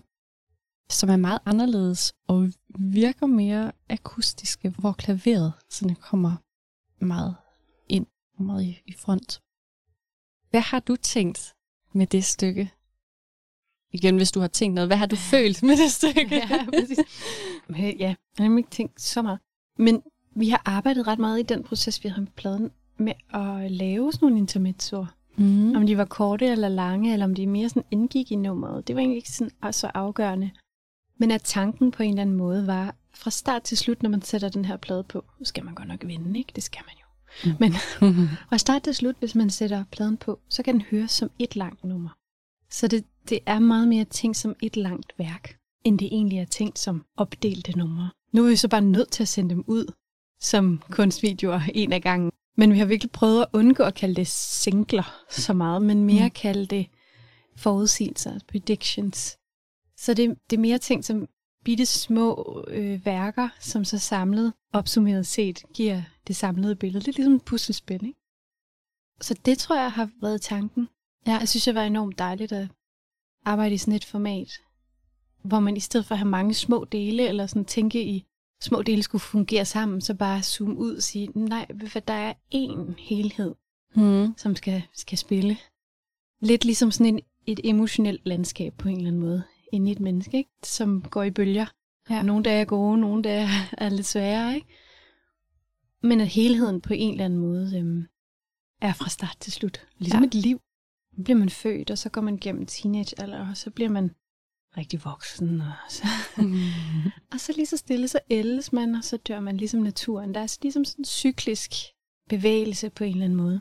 som 0.91 1.11
er 1.11 1.17
meget 1.17 1.39
anderledes, 1.47 2.15
og 2.27 2.53
virker 2.79 3.27
mere 3.27 3.73
akustiske, 3.89 4.75
hvor 4.79 4.93
klaveret 4.93 5.53
sådan 5.71 5.97
kommer 5.97 6.37
meget 7.05 7.37
meget 8.43 8.63
i, 8.63 8.83
i 8.87 8.93
front. 8.93 9.41
Hvad 10.51 10.61
har 10.61 10.81
du 10.81 10.97
tænkt 10.97 11.55
med 11.93 12.07
det 12.07 12.25
stykke? 12.25 12.73
Igen, 13.93 14.17
hvis 14.17 14.33
du 14.33 14.41
har 14.41 14.49
tænkt 14.49 14.75
noget, 14.75 14.89
hvad 14.89 14.97
har 14.97 15.07
du 15.07 15.17
følt 15.17 15.63
med 15.63 15.77
det 15.77 15.93
stykke? 15.93 16.37
Ja, 16.51 16.67
præcis. 16.71 16.99
Men, 17.69 17.81
ja, 17.81 18.15
jeg 18.39 18.47
har 18.51 18.57
ikke 18.59 18.71
tænkt 18.71 19.01
så 19.01 19.23
meget. 19.23 19.39
Men 19.79 20.03
vi 20.37 20.49
har 20.49 20.63
arbejdet 20.65 21.07
ret 21.07 21.19
meget 21.19 21.41
i 21.41 21.43
den 21.43 21.63
proces, 21.63 22.05
vi 22.05 22.09
har 22.09 22.21
med 22.21 22.31
pladen, 22.37 22.71
med 22.97 23.13
at 23.35 23.71
lave 23.73 24.13
sådan 24.13 24.27
nogle 24.27 24.39
intermezzoer. 24.39 25.07
Mm. 25.37 25.77
Om 25.77 25.87
de 25.87 25.97
var 25.97 26.05
korte 26.05 26.47
eller 26.47 26.69
lange, 26.69 27.13
eller 27.13 27.27
om 27.27 27.35
de 27.35 27.47
mere 27.47 27.69
sådan 27.69 27.85
indgik 27.91 28.33
i 28.33 28.37
nummeret. 28.37 28.89
Det 28.89 28.97
var 28.97 29.01
egentlig 29.01 29.17
ikke 29.17 29.31
sådan 29.31 29.73
så 29.73 29.91
afgørende. 29.95 30.51
Men 31.19 31.31
at 31.31 31.43
tanken 31.43 31.91
på 31.91 32.03
en 32.03 32.09
eller 32.09 32.23
anden 32.23 32.37
måde 32.37 32.67
var, 32.67 32.95
fra 33.15 33.31
start 33.31 33.63
til 33.63 33.79
slut, 33.79 34.03
når 34.03 34.11
man 34.11 34.23
sætter 34.23 34.49
den 34.49 34.65
her 34.65 34.77
plade 34.77 35.05
på, 35.05 35.25
nu 35.39 35.45
skal 35.45 35.65
man 35.65 35.75
godt 35.75 35.89
nok 35.89 36.05
vinde, 36.05 36.39
ikke? 36.39 36.53
Det 36.55 36.63
skal 36.63 36.83
man 36.87 36.95
jo. 37.01 37.04
Mm. 37.45 37.51
Men 37.61 37.73
fra 38.49 38.59
start 38.59 38.83
til 38.83 38.95
slut, 38.95 39.17
hvis 39.19 39.35
man 39.35 39.51
sætter 39.51 39.85
pladen 39.93 40.17
på, 40.17 40.41
så 40.49 40.63
kan 40.63 40.75
den 40.75 40.83
høres 40.91 41.11
som 41.11 41.31
et 41.39 41.57
langt 41.57 41.85
nummer. 41.85 42.11
Så 42.71 42.89
det, 42.89 43.05
det 43.29 43.39
er 43.47 43.59
meget 43.59 43.89
mere 43.89 44.05
tænkt 44.05 44.37
som 44.37 44.57
et 44.63 44.77
langt 44.77 45.13
værk, 45.19 45.57
end 45.85 45.99
det 45.99 46.07
egentlig 46.07 46.39
er 46.39 46.45
tænkt 46.45 46.79
som 46.79 47.05
opdelte 47.17 47.79
numre. 47.79 48.11
Nu 48.33 48.45
er 48.45 48.51
vi 48.51 48.57
så 48.57 48.69
bare 48.69 48.81
nødt 48.81 49.11
til 49.11 49.23
at 49.23 49.29
sende 49.29 49.51
dem 49.51 49.65
ud 49.67 49.93
som 50.41 50.83
kunstvideoer 50.91 51.61
en 51.75 51.93
af 51.93 52.03
gangen. 52.03 52.31
Men 52.57 52.73
vi 52.73 52.79
har 52.79 52.87
virkelig 52.87 53.11
prøvet 53.11 53.41
at 53.41 53.49
undgå 53.53 53.83
at 53.83 53.95
kalde 53.95 54.15
det 54.15 54.27
singler 54.27 55.15
så 55.31 55.53
meget, 55.53 55.83
men 55.83 56.05
mere 56.05 56.25
Mm. 56.25 56.31
kalde 56.31 56.67
det 56.67 56.87
forudsigelser, 57.57 58.39
predictions. 58.49 59.37
Så 59.97 60.15
det, 60.15 60.35
det 60.51 60.57
er 60.57 60.61
mere 60.61 60.79
tænkt 60.79 61.07
som 61.07 61.27
bitte 61.65 61.87
små 61.87 62.65
øh, 62.69 63.07
værker, 63.07 63.49
som 63.61 63.85
så 63.85 63.99
samlet, 63.99 64.53
opsummeret 64.73 65.27
set, 65.27 65.63
giver 65.75 66.03
det 66.27 66.37
samlede 66.37 66.77
billede. 66.77 67.05
Lidt 67.05 67.17
ligesom 67.17 67.35
et 67.35 67.45
puslespil, 67.45 68.07
ikke? 68.07 68.19
Så 69.21 69.35
det 69.45 69.59
tror 69.59 69.77
jeg 69.81 69.93
har 69.93 70.11
været 70.21 70.41
tanken. 70.41 70.89
Ja. 71.27 71.37
Jeg 71.39 71.49
synes, 71.49 71.65
det 71.65 71.75
var 71.75 71.83
enormt 71.83 72.19
dejligt 72.19 72.53
at 72.53 72.69
arbejde 73.45 73.75
i 73.75 73.79
sådan 73.79 73.95
et 73.95 74.05
format, 74.05 74.53
hvor 75.43 75.61
man 75.61 75.77
i 75.77 75.81
stedet 75.81 76.07
for 76.07 76.15
at 76.15 76.19
have 76.19 76.29
mange 76.29 76.55
små 76.55 76.85
dele, 76.85 77.29
eller 77.29 77.47
sådan 77.47 77.65
tænke 77.65 78.05
i 78.05 78.25
små 78.63 78.83
dele 78.83 79.03
skulle 79.03 79.21
fungere 79.21 79.65
sammen, 79.65 80.01
så 80.01 80.15
bare 80.15 80.43
zoome 80.43 80.77
ud 80.77 80.97
og 80.97 81.03
sige, 81.03 81.27
nej, 81.35 81.67
hvad, 81.75 82.03
der 82.03 82.15
er 82.15 82.35
én 82.55 82.95
helhed, 82.99 83.55
Mm. 83.97 84.35
som 84.37 84.57
skal, 84.57 84.83
skal 84.93 85.19
spille. 85.19 85.57
Lidt 86.41 86.65
ligesom 86.65 86.91
sådan 86.91 87.15
en, 87.15 87.21
et 87.47 87.61
emotionelt 87.65 88.21
landskab 88.27 88.75
på 88.79 88.89
en 88.89 88.97
eller 88.97 89.09
anden 89.09 89.23
måde, 89.23 89.43
inde 89.73 89.89
i 89.89 89.93
et 89.93 90.01
menneske, 90.01 90.37
ikke? 90.37 90.51
som 90.63 91.03
går 91.11 91.23
i 91.23 91.31
bølger. 91.31 91.67
Ja. 92.11 92.23
Nogle 92.23 92.45
dage 92.45 92.61
er 92.61 92.65
gode, 92.65 93.01
nogle 93.01 93.23
dage 93.23 93.49
er 93.79 93.89
lidt 93.89 94.07
sværere. 94.07 94.55
Ikke? 94.55 94.67
Men 96.03 96.21
at 96.21 96.29
helheden 96.29 96.81
på 96.81 96.93
en 96.95 97.11
eller 97.13 97.25
anden 97.25 97.39
måde 97.39 97.79
øhm, 97.79 98.07
er 98.81 98.93
fra 98.93 99.09
start 99.09 99.37
til 99.41 99.53
slut. 99.53 99.87
Ligesom 99.99 100.21
Ja. 100.23 100.27
et 100.27 100.35
liv. 100.35 100.61
Så 101.17 101.23
bliver 101.23 101.39
man 101.39 101.51
født, 101.51 101.91
og 101.91 101.99
så 101.99 102.09
går 102.11 102.21
man 102.21 102.39
gennem 102.39 102.67
teenagealder, 102.67 103.49
og 103.51 103.57
så 103.57 103.71
bliver 103.71 103.91
man 103.91 104.11
rigtig 104.77 105.05
voksen. 105.05 105.61
Og 105.61 105.73
så, 105.89 106.05
og 107.33 107.41
så 107.41 107.53
lige 107.57 107.67
så 107.67 107.77
stille, 107.77 108.09
så 108.09 108.19
ældes 108.31 108.73
man, 108.73 108.95
og 108.95 109.05
så 109.05 109.17
dør 109.17 109.41
man 109.41 109.57
ligesom 109.57 109.81
naturen. 109.81 110.35
Der 110.35 110.41
er 110.41 110.59
ligesom 110.63 110.85
sådan 110.85 111.01
en 111.01 111.05
cyklisk 111.05 111.73
bevægelse 112.29 112.91
på 112.91 113.05
en 113.05 113.13
eller 113.13 113.25
anden 113.25 113.37
måde. 113.37 113.61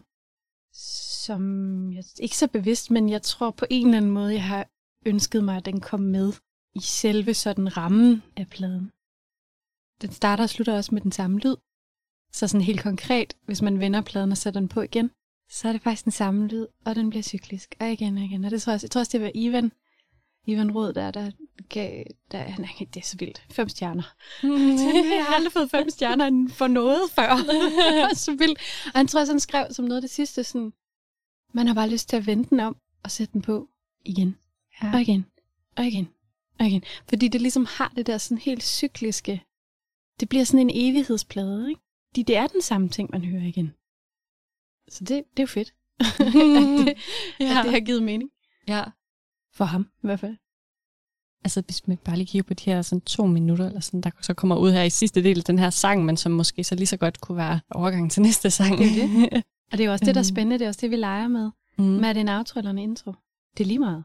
Som 1.25 1.41
jeg 1.93 2.03
ikke 2.19 2.37
så 2.37 2.47
bevidst, 2.47 2.91
men 2.91 3.09
jeg 3.09 3.21
tror 3.21 3.51
på 3.51 3.65
en 3.69 3.85
eller 3.85 3.97
anden 3.97 4.11
måde, 4.11 4.33
jeg 4.33 4.43
har 4.43 4.67
ønsket 5.05 5.43
mig, 5.43 5.57
at 5.57 5.65
den 5.65 5.79
kom 5.81 5.99
med 5.99 6.33
i 6.75 6.79
selve 6.79 7.33
sådan 7.33 7.77
rammen 7.77 8.23
af 8.37 8.47
pladen. 8.47 8.91
Den 10.01 10.11
starter 10.11 10.43
og 10.43 10.49
slutter 10.49 10.73
også 10.77 10.93
med 10.95 11.01
den 11.01 11.11
samme 11.11 11.39
lyd. 11.39 11.55
Så 12.31 12.47
sådan 12.47 12.61
helt 12.65 12.81
konkret, 12.81 13.33
hvis 13.45 13.61
man 13.61 13.79
vender 13.79 14.01
pladen 14.01 14.31
og 14.31 14.37
sætter 14.37 14.59
den 14.59 14.69
på 14.69 14.81
igen, 14.81 15.11
så 15.49 15.67
er 15.67 15.71
det 15.71 15.81
faktisk 15.81 16.03
den 16.03 16.11
samme 16.11 16.47
lyd, 16.47 16.65
og 16.85 16.95
den 16.95 17.09
bliver 17.09 17.23
cyklisk, 17.23 17.75
og 17.79 17.91
igen 17.91 18.17
og 18.17 18.23
igen. 18.23 18.45
Og 18.45 18.51
det 18.51 18.61
tror 18.61 18.71
jeg, 18.71 18.75
også- 18.75 18.85
jeg 18.85 18.91
tror 18.91 18.99
også, 18.99 19.17
det 19.17 19.21
var 19.25 19.31
Ivan, 19.35 19.71
Ivan 20.47 20.71
Rød, 20.71 20.93
der, 20.93 21.11
der 21.11 21.31
gav, 21.69 22.03
der, 22.31 22.57
nej, 22.57 22.69
det 22.93 22.97
er 23.01 23.05
så 23.05 23.17
vildt, 23.19 23.43
fem 23.51 23.69
stjerner. 23.69 24.03
Jeg 25.15 25.25
har 25.25 25.35
aldrig 25.35 25.53
fået 25.53 25.71
fem 25.71 25.89
stjerner 25.89 26.49
for 26.53 26.67
noget 26.67 27.11
før. 27.11 27.29
det 27.91 28.01
var 28.01 28.13
så 28.15 28.31
vildt. 28.31 28.59
Og 28.85 28.91
han 28.99 29.07
tror 29.07 29.19
også, 29.19 29.33
han 29.33 29.39
skrev 29.39 29.65
som 29.71 29.85
noget 29.85 29.97
af 29.97 30.01
det 30.01 30.09
sidste, 30.09 30.43
sådan, 30.43 30.73
man 31.53 31.67
har 31.67 31.73
bare 31.73 31.89
lyst 31.89 32.09
til 32.09 32.17
at 32.17 32.25
vende 32.27 32.49
den 32.49 32.59
om 32.59 32.75
og 33.03 33.11
sætte 33.11 33.33
den 33.33 33.41
på 33.41 33.67
igen, 34.05 34.35
Ja. 34.83 34.93
og 34.93 35.01
igen, 35.01 35.25
og 35.77 35.85
igen, 35.87 36.07
og 36.59 36.65
igen. 36.67 36.83
Fordi 37.09 37.27
det 37.27 37.41
ligesom 37.41 37.65
har 37.69 37.93
det 37.95 38.07
der 38.07 38.17
sådan 38.17 38.37
helt 38.37 38.63
cykliske, 38.63 39.43
det 40.19 40.29
bliver 40.29 40.43
sådan 40.43 40.69
en 40.69 40.89
evighedsplade, 40.89 41.69
ikke? 41.69 41.81
Fordi 42.11 42.23
det 42.23 42.37
er 42.37 42.47
den 42.47 42.61
samme 42.61 42.89
ting, 42.89 43.09
man 43.11 43.23
hører 43.25 43.43
igen. 43.43 43.73
Så 44.89 44.99
det, 45.03 45.09
det 45.09 45.39
er 45.39 45.43
jo 45.43 45.47
fedt, 45.47 45.73
at, 45.99 46.33
det, 46.87 46.87
ja. 47.39 47.59
at 47.59 47.63
det 47.65 47.71
har 47.71 47.85
givet 47.85 48.03
mening. 48.03 48.29
ja. 48.67 48.83
For 49.55 49.65
ham 49.65 49.81
i 49.81 50.07
hvert 50.07 50.19
fald. 50.19 50.35
Altså 51.45 51.61
hvis 51.61 51.87
man 51.87 51.97
bare 51.97 52.15
lige 52.15 52.27
kigger 52.27 52.43
på 52.47 52.53
de 52.53 52.65
her 52.65 52.81
sådan 52.81 53.01
to 53.01 53.25
minutter, 53.25 53.65
eller 53.67 53.79
sådan, 53.79 54.01
der 54.01 54.09
så 54.21 54.33
kommer 54.33 54.55
ud 54.55 54.71
her 54.71 54.83
i 54.83 54.89
sidste 54.89 55.23
del 55.23 55.37
af 55.37 55.43
den 55.43 55.59
her 55.59 55.69
sang, 55.69 56.05
men 56.05 56.17
som 56.17 56.31
måske 56.31 56.63
så 56.63 56.75
lige 56.75 56.87
så 56.87 56.97
godt 56.97 57.21
kunne 57.21 57.37
være 57.37 57.59
overgang 57.71 58.11
til 58.11 58.21
næste 58.21 58.51
sang. 58.51 58.77
Det 58.77 59.03
er 59.03 59.41
Og 59.71 59.77
det 59.77 59.79
er 59.79 59.85
jo 59.85 59.91
også 59.91 60.05
det, 60.05 60.15
der 60.15 60.21
er 60.21 60.25
Øhm. 60.25 60.35
spændende. 60.35 60.59
Det 60.59 60.65
er 60.65 60.67
også 60.67 60.81
det, 60.81 60.91
vi 60.91 60.95
leger 60.95 61.27
med. 61.27 61.51
mm. 61.77 61.83
Men 61.83 62.03
er 62.03 62.13
det 62.13 62.19
en 62.21 62.29
outro 62.29 62.59
eller 62.59 62.71
en 62.71 62.77
intro? 62.77 63.13
Det 63.57 63.63
er 63.63 63.67
lige 63.67 63.79
meget. 63.79 64.03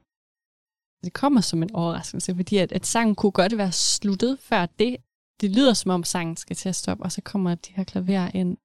Det 1.04 1.12
kommer 1.12 1.40
som 1.40 1.62
en 1.62 1.74
overraskelse, 1.74 2.34
fordi 2.34 2.56
at, 2.56 2.72
at 2.72 2.86
sangen 2.86 3.14
kunne 3.14 3.32
godt 3.32 3.58
være 3.58 3.72
sluttet 3.72 4.38
før 4.38 4.66
det. 4.66 4.96
Det 5.40 5.50
lyder 5.50 5.74
som 5.74 5.90
om 5.90 6.04
sangen 6.04 6.36
skal 6.36 6.56
til 6.56 6.68
at 6.68 6.76
stoppe, 6.76 7.04
og 7.04 7.12
så 7.12 7.22
kommer 7.22 7.54
de 7.54 7.72
her 7.72 7.84
klaver 7.84 8.30
ind. 8.34 8.56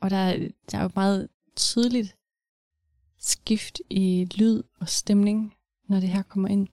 Og 0.00 0.10
der, 0.10 0.16
er- 0.16 0.48
der 0.70 0.78
er 0.78 0.82
jo 0.82 0.90
meget 0.94 1.28
tydeligt 1.56 2.16
skift 3.18 3.80
i 3.90 4.24
lyd 4.34 4.62
og 4.80 4.88
stemning, 4.88 5.54
når 5.88 6.00
det 6.00 6.08
her 6.08 6.22
kommer 6.22 6.48
ind. 6.48 6.68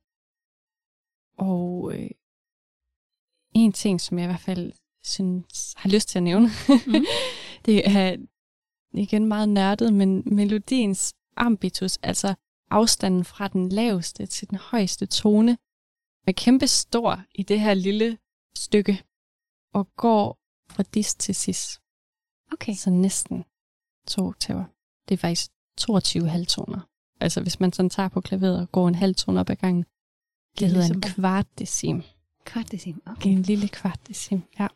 Og 1.37 1.93
øh, 1.95 2.09
en 3.55 3.71
ting, 3.73 4.01
som 4.01 4.17
jeg 4.17 4.25
i 4.25 4.27
hvert 4.27 4.39
fald 4.39 4.71
synes, 5.03 5.73
har 5.77 5.89
lyst 5.89 6.09
til 6.09 6.19
at 6.19 6.23
nævne, 6.23 6.49
Mhm. 6.87 7.05
det 7.65 7.87
er 7.89 8.17
igen 8.93 9.25
meget 9.25 9.49
nørdet, 9.49 9.93
men 9.93 10.23
melodiens 10.25 11.13
ambitus, 11.37 11.97
altså 11.97 12.35
afstanden 12.79 13.25
fra 13.25 13.47
den 13.47 13.69
laveste 13.69 14.25
til 14.25 14.49
den 14.49 14.57
højeste 14.57 15.05
tone, 15.05 15.57
er 16.27 16.31
kæmpe 16.31 16.67
stor 16.67 17.23
i 17.35 17.43
det 17.43 17.59
her 17.59 17.73
lille 17.73 18.17
stykke, 18.55 19.03
og 19.73 19.83
går 19.95 20.25
fra 20.73 20.83
dis 20.83 21.15
til 21.15 21.35
sis. 21.35 21.79
Okay. 22.53 22.75
Så 22.75 22.89
næsten 22.89 23.45
to 24.07 24.21
oktaver. 24.25 24.65
Det 25.09 25.13
er 25.13 25.17
faktisk 25.17 25.51
22 25.77 26.29
halvtoner. 26.29 26.81
Altså 27.19 27.41
hvis 27.41 27.59
man 27.59 27.71
sådan 27.73 27.89
tager 27.89 28.09
på 28.09 28.21
klaveret 28.21 28.61
og 28.61 28.71
går 28.71 28.87
en 28.87 28.95
halvtone 28.95 29.39
op 29.39 29.49
ad 29.49 29.55
gangen, 29.55 29.83
det, 29.83 30.59
Det 30.59 30.65
er 30.65 30.67
hedder 30.67 30.81
ligesom 30.81 30.97
en 30.97 31.01
kvart 31.01 31.47
decim. 31.59 32.03
Kvart 32.45 32.71
decim. 32.71 33.01
Okay. 33.05 33.29
En 33.29 33.41
lille 33.41 33.67
kvart 33.67 33.99
decim, 34.07 34.41
ja. 34.59 34.67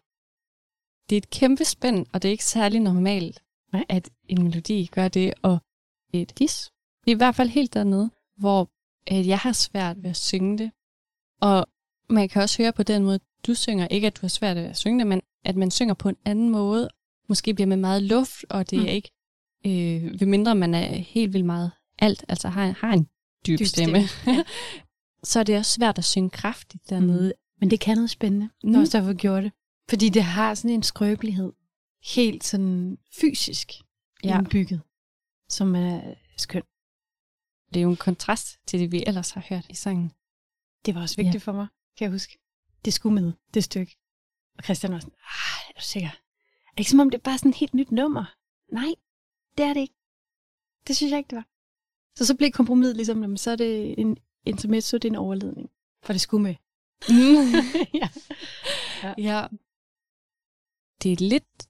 Det 1.09 1.15
er 1.15 1.17
et 1.17 1.29
kæmpe 1.29 1.65
spænd, 1.65 2.05
og 2.13 2.21
det 2.21 2.27
er 2.29 2.31
ikke 2.31 2.45
særlig 2.45 2.79
normalt, 2.79 3.43
Nej. 3.73 3.85
at 3.89 4.09
en 4.23 4.43
melodi 4.43 4.85
gør 4.85 5.07
det, 5.07 5.33
og 5.41 5.59
et 6.13 6.39
dis. 6.39 6.71
Er 7.07 7.11
i 7.11 7.13
hvert 7.13 7.35
fald 7.35 7.49
helt 7.49 7.73
dernede, 7.73 8.11
hvor 8.37 8.69
at 9.07 9.27
jeg 9.27 9.37
har 9.37 9.51
svært 9.51 10.03
ved 10.03 10.09
at 10.09 10.17
synge 10.17 10.57
det. 10.57 10.71
Og 11.41 11.67
man 12.09 12.29
kan 12.29 12.41
også 12.41 12.63
høre 12.63 12.73
på 12.73 12.83
den 12.83 13.03
måde, 13.03 13.19
du 13.47 13.53
synger, 13.53 13.87
ikke 13.87 14.07
at 14.07 14.15
du 14.15 14.21
har 14.21 14.27
svært 14.27 14.57
ved 14.57 14.63
at 14.63 14.77
synge 14.77 14.99
det, 14.99 15.07
men 15.07 15.21
at 15.45 15.55
man 15.55 15.71
synger 15.71 15.93
på 15.93 16.09
en 16.09 16.17
anden 16.25 16.49
måde. 16.49 16.89
Måske 17.29 17.53
bliver 17.53 17.67
med 17.67 17.77
meget 17.77 18.03
luft, 18.03 18.45
og 18.49 18.69
det 18.69 18.79
Mm. 18.79 18.85
er 18.85 18.89
ikke, 18.89 19.11
øh, 19.65 20.19
ved 20.19 20.27
mindre 20.27 20.55
man 20.55 20.73
er 20.73 20.95
helt 20.95 21.33
vildt 21.33 21.45
meget 21.45 21.71
alt, 21.99 22.25
altså 22.27 22.49
har, 22.49 22.65
har 22.67 22.93
en 22.93 23.07
dyb, 23.47 23.59
Dyb 23.59 23.65
stemme, 23.65 24.07
stemme, 24.07 24.37
ja. 24.37 24.43
så 25.29 25.39
er 25.39 25.43
det 25.43 25.57
også 25.57 25.71
svært 25.73 25.97
at 25.97 26.03
synge 26.05 26.29
kraftigt 26.29 26.89
dernede. 26.89 27.33
Men 27.59 27.71
det 27.71 27.79
kan 27.79 27.95
noget 27.97 28.09
spændende. 28.09 28.49
Mm. 28.63 28.69
Mm. 28.69 28.75
er 28.75 28.85
derfor, 28.85 29.09
jeg 29.09 29.15
gjorde 29.15 29.41
det. 29.43 29.51
Fordi 29.89 30.09
det 30.09 30.23
har 30.23 30.53
sådan 30.53 30.71
en 30.71 30.83
skrøbelighed. 30.83 31.51
Helt 32.15 32.43
sådan 32.43 32.97
fysisk 33.21 33.71
ja. 34.23 34.37
indbygget. 34.39 34.81
Som 35.49 35.75
er 35.75 36.01
skøn. 36.37 36.63
Det 37.73 37.79
er 37.79 37.83
jo 37.83 37.89
en 37.89 37.97
kontrast 37.97 38.59
til 38.65 38.79
det, 38.79 38.91
vi 38.91 39.03
ellers 39.07 39.31
har 39.31 39.45
hørt 39.49 39.65
i 39.69 39.75
sangen. 39.75 40.11
Det 40.85 40.95
var 40.95 41.01
også 41.01 41.15
vigtigt 41.15 41.35
ja. 41.35 41.39
for 41.39 41.51
mig, 41.51 41.67
kan 41.97 42.05
jeg 42.05 42.11
huske. 42.11 42.37
Det 42.85 42.93
skulle 42.93 43.21
med, 43.21 43.33
det 43.53 43.63
stykke. 43.63 43.97
Og 44.57 44.63
Christian 44.63 44.93
var 44.93 44.99
sådan, 44.99 45.15
ah, 45.19 45.69
er 45.69 45.73
du 45.79 45.81
sikker? 45.81 46.09
Er 46.09 46.71
det 46.71 46.79
ikke 46.79 46.91
som 46.91 46.99
om, 46.99 47.09
det 47.09 47.17
er 47.17 47.23
bare 47.23 47.37
sådan 47.37 47.49
et 47.49 47.55
helt 47.57 47.73
nyt 47.73 47.91
nummer? 47.91 48.35
Nej, 48.71 48.93
det 49.57 49.65
er 49.65 49.73
det 49.73 49.81
ikke. 49.81 49.93
Det 50.87 50.95
synes 50.95 51.11
jeg 51.11 51.17
ikke, 51.17 51.29
det 51.29 51.35
var. 51.35 51.47
Så 52.15 52.25
så 52.25 52.35
blev 52.35 52.51
kompromis 52.51 52.95
ligesom, 52.95 53.21
jamen, 53.21 53.37
så 53.37 53.51
er 53.51 53.55
det 53.55 53.99
en 53.99 54.17
intermezzo, 54.45 54.97
det 54.97 55.05
er 55.05 55.09
en 55.09 55.15
overledning. 55.15 55.69
For 56.03 56.13
det 56.13 56.21
skulle 56.21 56.43
med. 56.43 56.55
ja. 58.01 58.09
Ja. 59.17 59.47
Det 61.03 61.09
er 61.09 61.13
et 61.13 61.21
lidt 61.21 61.67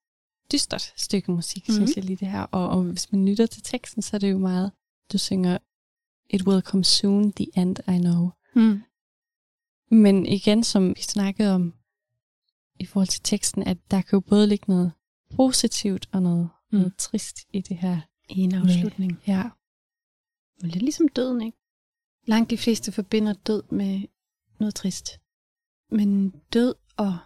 dystert 0.52 0.94
stykke 0.96 1.32
musik. 1.32 1.68
Mhm. 1.68 1.76
synes 1.76 1.96
jeg 1.96 2.04
lige 2.04 2.18
det 2.18 2.28
her. 2.28 2.42
Og, 2.42 2.70
og 2.70 2.84
hvis 2.84 3.12
man 3.12 3.26
lytter 3.30 3.46
til 3.46 3.64
teksten, 3.64 4.02
så 4.02 4.18
er 4.18 4.20
det 4.20 4.32
jo 4.32 4.38
meget, 4.38 4.72
du 5.12 5.18
synger, 5.18 5.58
It 6.30 6.48
will 6.48 6.62
come 6.62 6.84
soon, 6.84 7.32
the 7.32 7.48
end 7.58 7.80
I 7.88 7.98
know. 8.00 8.30
Mm. 8.56 8.82
Men 9.92 10.26
igen, 10.26 10.64
som 10.64 10.90
vi 10.90 11.02
snakkede 11.02 11.56
om 11.56 11.74
i 12.80 12.86
forhold 12.86 13.08
til 13.08 13.22
teksten, 13.24 13.64
at 13.64 13.78
der 13.92 14.02
kan 14.02 14.18
jo 14.18 14.20
både 14.20 14.48
ligge 14.48 14.66
noget 14.68 14.92
positivt 15.36 16.10
og 16.12 16.22
noget, 16.22 16.50
mm. 16.72 16.78
Noget 16.78 16.96
trist 16.98 17.38
i 17.54 17.62
det 17.62 17.78
her. 17.78 18.02
I 18.30 18.40
en 18.40 18.56
afslutning. 18.56 19.20
Ja. 19.28 19.50
Men 20.62 20.72
lidt 20.72 20.84
ligesom 20.84 21.08
døden, 21.08 21.42
ikke? 21.42 21.58
Langt 22.28 22.50
de 22.50 22.58
fleste 22.58 22.92
forbinder 22.92 23.34
død 23.34 23.64
med 23.72 24.02
noget 24.60 24.76
trist. 24.76 25.20
Men 25.92 26.30
død 26.54 26.76
og 26.98 27.18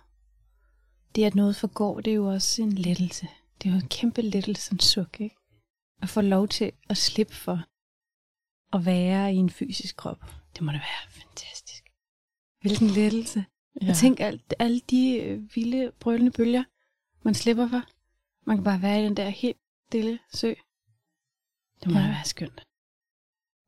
det, 1.15 1.23
at 1.23 1.35
noget 1.35 1.55
forgår, 1.55 2.01
det 2.01 2.11
er 2.11 2.15
jo 2.15 2.27
også 2.27 2.61
en 2.61 2.71
lettelse. 2.71 3.27
Det 3.57 3.69
er 3.69 3.73
jo 3.73 3.79
en 3.79 3.87
kæmpe 3.87 4.21
lettelse, 4.21 4.73
en 4.73 4.79
suk, 4.79 5.21
ikke? 5.21 5.35
At 6.01 6.09
få 6.09 6.21
lov 6.21 6.47
til 6.47 6.71
at 6.89 6.97
slippe 6.97 7.35
for 7.35 7.63
at 8.73 8.85
være 8.85 9.33
i 9.33 9.37
en 9.37 9.49
fysisk 9.49 9.95
krop. 9.95 10.19
Det 10.55 10.61
må 10.61 10.71
da 10.71 10.77
være 10.77 11.11
fantastisk. 11.11 11.83
Hvilken 12.61 12.87
lettelse. 12.87 13.45
Ja. 13.81 13.89
Og 13.89 13.95
tænk 13.95 14.19
alt, 14.19 14.53
alle 14.59 14.79
de 14.89 15.15
øh, 15.17 15.55
vilde, 15.55 15.91
brølende 15.99 16.31
bølger, 16.31 16.63
man 17.23 17.33
slipper 17.33 17.67
for. 17.69 17.81
Man 18.45 18.57
kan 18.57 18.63
bare 18.63 18.81
være 18.81 19.01
i 19.01 19.05
den 19.05 19.17
der 19.17 19.29
helt 19.29 19.57
stille 19.89 20.19
sø. 20.33 20.53
Det 21.83 21.91
må 21.91 21.99
Ja. 21.99 22.05
da 22.05 22.11
være 22.11 22.25
skønt. 22.25 22.61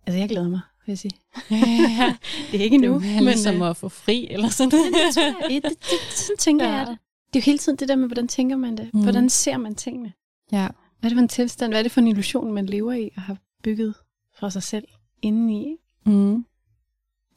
Altså, 0.05 0.19
jeg 0.19 0.29
glæder 0.29 0.49
mig, 0.49 0.59
vil 0.85 0.91
jeg 0.91 0.97
sige. 0.99 1.11
ja. 1.99 2.15
Det 2.51 2.59
er 2.59 2.63
ikke 2.63 2.77
Det 2.77 2.85
er 3.17 3.21
ligesom 3.21 3.61
øh, 3.61 3.69
at 3.69 3.77
få 3.77 3.89
fri, 3.89 4.27
eller 4.29 4.49
sådan 4.49 4.71
det, 4.71 5.13
tror 5.13 5.23
jeg, 5.23 5.35
det, 5.49 5.63
det, 5.63 5.71
det, 5.79 6.13
sådan 6.17 6.37
tænker 6.37 6.65
Ja. 6.65 6.71
jeg 6.73 6.87
det. 6.87 6.97
Det 7.33 7.39
er 7.39 7.43
jo 7.43 7.45
hele 7.45 7.57
tiden 7.57 7.77
det 7.77 7.89
der 7.89 7.95
med, 7.95 8.07
hvordan 8.07 8.27
tænker 8.27 8.55
man 8.55 8.77
det? 8.77 8.93
Mm. 8.93 9.01
Hvordan 9.03 9.29
ser 9.29 9.57
man 9.57 9.75
tingene? 9.75 10.13
Ja. 10.51 10.67
Hvad 10.99 11.07
er 11.07 11.09
det 11.09 11.15
for 11.17 11.21
en 11.21 11.27
tilstand? 11.27 11.71
Hvad 11.71 11.79
er 11.79 11.83
det 11.83 11.91
for 11.91 12.01
en 12.01 12.07
illusion, 12.07 12.53
man 12.53 12.65
lever 12.65 12.93
i 12.93 13.09
og 13.15 13.21
har 13.21 13.37
bygget 13.63 13.95
for 14.39 14.49
sig 14.49 14.63
selv 14.63 14.87
indeni? 15.21 15.77
Mm. 16.05 16.45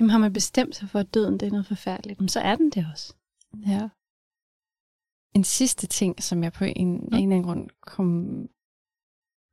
Jamen 0.01 0.11
har 0.11 0.19
man 0.19 0.33
bestemt 0.33 0.77
sig 0.77 0.89
for, 0.89 0.99
at 0.99 1.15
døden 1.15 1.41
det 1.41 1.47
er 1.47 1.51
noget 1.51 1.67
forfærdeligt, 1.67 2.19
jamen, 2.19 2.29
så 2.29 2.41
er 2.41 2.57
den 2.57 2.71
det 2.71 2.87
også. 2.93 3.15
Ja. 3.67 3.89
En 5.35 5.45
sidste 5.45 5.87
ting, 5.87 6.23
som 6.23 6.43
jeg 6.43 6.53
på 6.53 6.65
en, 6.65 6.93
mm. 6.93 6.97
en 6.97 7.15
eller 7.15 7.23
anden 7.23 7.43
grund 7.43 7.71
kom, 7.81 8.49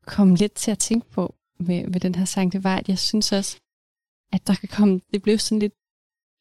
kom 0.05 0.35
lidt 0.35 0.53
til 0.53 0.71
at 0.71 0.79
tænke 0.79 1.09
på 1.09 1.35
med, 1.59 1.87
med 1.87 1.99
den 1.99 2.15
her 2.15 2.25
sang, 2.25 2.51
det 2.51 2.63
var, 2.63 2.75
at 2.75 2.89
jeg 2.89 2.99
synes 2.99 3.31
også, 3.31 3.59
at 4.31 4.47
der 4.47 4.55
kan 4.55 4.69
komme, 4.69 5.01
det 5.13 5.21
blev 5.21 5.37
sådan 5.37 5.59
lidt, 5.59 5.73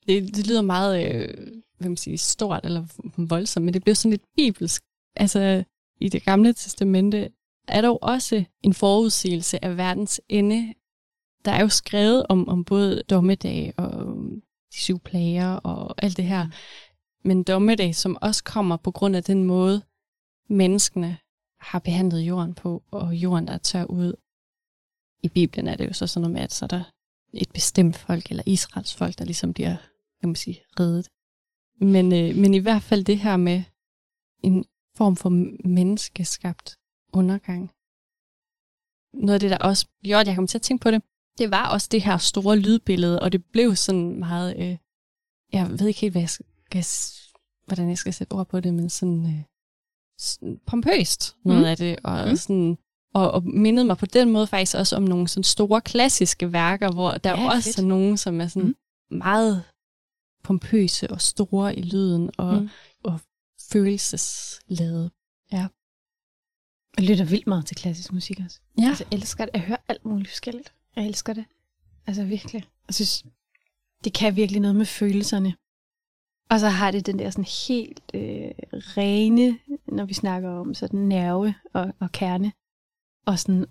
det, 0.07 0.37
det 0.37 0.47
lyder 0.47 0.63
meget, 0.63 1.15
øh, 1.15 1.63
hvad 1.79 1.89
man 1.89 1.97
siger, 1.97 2.19
stort 2.19 2.65
eller 2.65 2.87
voldsomt, 3.17 3.65
men 3.65 3.75
det 3.75 3.83
blev 3.83 3.95
sådan 3.95 4.11
lidt 4.11 4.35
bibelsk. 4.37 4.83
Altså, 5.17 5.65
i 6.01 6.09
det 6.09 6.25
gamle 6.25 6.53
testamente 6.53 7.31
er 7.69 7.81
der 7.81 7.89
jo 7.89 7.99
også 8.03 8.45
en 8.63 8.75
forudsigelse 8.75 9.65
af 9.65 9.77
verdens 9.77 10.21
ende. 10.29 10.75
Der 11.45 11.53
er 11.53 11.61
jo 11.61 11.69
skrevet 11.69 12.27
om, 12.29 12.49
om 12.49 12.65
både 12.65 13.03
dommedag 13.11 13.75
og 13.77 14.17
de 14.73 14.79
syv 14.79 14.99
plager 14.99 15.53
og 15.53 15.95
alt 16.05 16.17
det 16.17 16.25
her. 16.25 16.49
Men 17.29 17.43
dommedag, 17.43 17.95
som 17.95 18.19
også 18.21 18.45
kommer 18.45 18.77
på 18.77 18.91
grund 18.91 19.17
af 19.17 19.25
den 19.25 19.45
måde, 19.45 19.83
menneskene 20.49 21.19
har 21.61 21.79
behandlet 21.79 22.21
jorden 22.21 22.55
på, 22.55 22.83
og 22.91 23.15
jorden, 23.15 23.47
der 23.47 23.53
er 23.53 23.59
tør 23.59 23.85
ud. 23.85 24.15
I 25.23 25.29
Bibelen 25.29 25.69
er 25.69 25.77
det 25.77 25.89
jo 25.89 25.93
så 25.93 26.07
sådan 26.07 26.21
noget 26.21 26.35
med, 26.35 26.43
at 26.43 26.53
så 26.53 26.65
er 26.65 26.69
der 26.69 26.85
et 27.35 27.51
bestemt 27.53 27.97
folk, 27.97 28.31
eller 28.31 28.43
Israels 28.47 28.95
folk, 28.95 29.19
der 29.19 29.25
ligesom 29.25 29.55
bliver, 29.55 29.77
kan 30.21 30.29
man 30.29 30.37
sige, 30.37 30.61
reddet. 30.81 31.09
Men, 31.81 32.13
øh, 32.13 32.37
men 32.37 32.55
i 32.55 32.59
hvert 32.59 32.83
fald 32.83 33.05
det 33.05 33.19
her 33.19 33.37
med 33.37 33.63
en 34.43 34.65
form 34.97 35.17
for 35.17 35.29
menneskeskabt 35.69 36.77
undergang. 37.13 37.71
Noget 39.13 39.35
af 39.35 39.41
det, 39.41 39.51
der 39.51 39.59
også 39.59 39.87
gjorde, 40.05 40.21
at 40.21 40.27
jeg 40.27 40.37
kom 40.37 40.47
til 40.47 40.59
at 40.59 40.63
tænke 40.63 40.83
på 40.83 40.91
det, 40.91 41.03
det 41.39 41.51
var 41.51 41.69
også 41.69 41.89
det 41.91 42.03
her 42.03 42.19
store 42.19 42.57
lydbillede, 42.59 43.21
og 43.21 43.33
det 43.33 43.45
blev 43.45 43.77
sådan 43.77 44.19
meget, 44.19 44.57
øh, 44.59 44.77
jeg 45.53 45.71
ved 45.71 45.87
ikke 45.89 46.01
helt, 46.01 46.13
hvad 46.15 46.23
jeg 46.23 46.31
skal, 46.31 46.85
hvordan 47.67 47.89
jeg 47.89 47.99
skal 47.99 48.15
sætte 48.15 48.33
ord 48.33 48.49
på 48.49 48.61
det, 48.61 48.75
men 48.75 48.91
sådan, 48.91 49.27
øh, 49.27 49.43
sådan 50.19 50.61
pompøst 50.67 51.37
noget 51.45 51.61
Mm. 51.61 51.67
af 51.67 51.77
det, 51.77 51.99
og 52.05 52.29
Mm. 52.29 52.37
sådan 52.37 52.79
og, 53.15 53.31
og 53.31 53.43
mindede 53.45 53.87
mig 53.87 53.97
på 53.99 54.07
den 54.07 54.31
måde 54.31 54.47
faktisk 54.47 54.77
også 54.77 54.97
om 54.97 55.03
nogle 55.03 55.29
sådan 55.29 55.45
store 55.45 55.81
klassiske 55.81 56.53
værker, 56.53 56.93
hvor 56.93 57.11
der 57.11 57.31
Ja, 57.31 57.41
ja, 57.43 57.51
også 57.51 57.69
fedt. 57.69 57.79
er 57.79 57.83
nogle, 57.83 58.19
som 58.19 58.41
er 58.41 58.47
sådan 58.49 58.69
mm. 59.11 59.17
meget 59.19 59.65
pompøse 60.45 61.11
og 61.11 61.21
store 61.21 61.77
i 61.77 61.83
lyden 61.83 62.31
og, 62.39 62.63
Mm. 62.63 62.69
og 63.05 63.21
følelsesladet. 63.73 65.11
Jeg 65.53 65.69
lytter 66.99 67.25
vildt 67.25 67.47
meget 67.47 67.67
til 67.67 67.77
klassisk 67.77 68.13
musik 68.13 68.41
også. 68.45 68.61
Ja. 68.79 68.89
Altså, 68.89 69.05
jeg 69.11 69.17
elsker 69.19 69.45
det. 69.45 69.53
Jeg 69.55 69.63
hører 69.63 69.79
alt 69.89 70.05
muligt 70.05 70.29
forskelligt. 70.29 70.75
Jeg 70.97 71.07
elsker 71.07 71.33
det. 71.33 71.45
Altså 72.07 72.25
virkelig. 72.25 72.65
Jeg 72.89 72.95
synes, 72.95 73.25
det 74.05 74.15
kan 74.15 74.37
virkelig 74.37 74.61
noget 74.61 74.77
med 74.77 74.87
følelserne. 74.87 75.55
Og 76.51 76.61
så 76.61 76.69
har 76.69 76.91
det 76.91 77.07
den 77.07 77.19
der 77.19 77.31
sådan 77.31 77.69
helt 77.69 78.03
øh, 78.15 78.51
rene, 78.73 79.59
når 79.87 80.05
vi 80.05 80.15
snakker 80.15 80.51
om 80.51 80.75
sådan 80.75 81.01
nerve 81.01 81.55
og, 81.73 81.95
og 82.01 82.13
kerne. 82.13 82.53
Og 83.27 83.39
sådan 83.39 83.67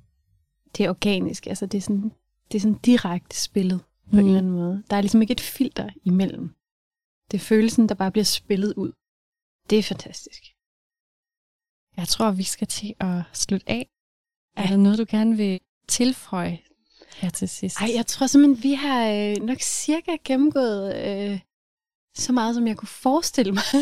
det 0.78 0.90
organiske. 0.90 1.50
Altså 1.50 1.66
det 1.66 1.78
er 1.78 1.82
sådan, 1.82 2.12
det 2.52 2.58
er 2.58 2.62
sådan 2.62 2.80
direkte 2.80 3.36
spillet 3.36 3.80
på 4.10 4.12
mm. 4.12 4.20
en 4.20 4.26
eller 4.26 4.38
anden 4.38 4.52
måde. 4.52 4.84
Der 4.90 4.98
er 4.98 5.02
ligesom 5.02 5.22
ikke 5.22 5.32
et 5.32 5.42
filter 5.42 5.90
imellem. 6.04 6.56
Det 7.32 7.38
er 7.38 7.42
følelsen, 7.42 7.90
der 7.90 7.96
bare 7.96 8.12
bliver 8.12 8.26
spillet 8.26 8.74
ud. 8.74 8.92
Det 9.70 9.80
er 9.80 9.84
fantastisk. 9.84 10.44
Jeg 11.98 12.08
tror, 12.08 12.32
vi 12.32 12.44
skal 12.44 12.68
til 12.68 12.94
at 13.00 13.22
slutte 13.34 13.70
af. 13.70 13.90
Er 14.58 14.68
der 14.68 14.78
noget, 14.78 14.98
du 14.98 15.06
gerne 15.10 15.38
vil 15.38 15.60
tilføje 15.88 16.60
her 17.16 17.30
til 17.30 17.50
sidst. 17.50 17.78
Ej, 17.82 17.92
jeg 17.96 18.08
tror 18.08 18.28
simpelthen, 18.28 18.64
vi 18.64 18.74
har 18.74 19.10
øh, 19.10 19.36
nok 19.42 19.58
cirka 19.62 20.12
gennemgået 20.26 20.96
øh, 20.96 21.40
så 22.18 22.32
meget, 22.34 22.56
som 22.56 22.68
jeg 22.68 22.78
kunne 22.78 22.88
forestille 22.88 23.52
mig. 23.52 23.64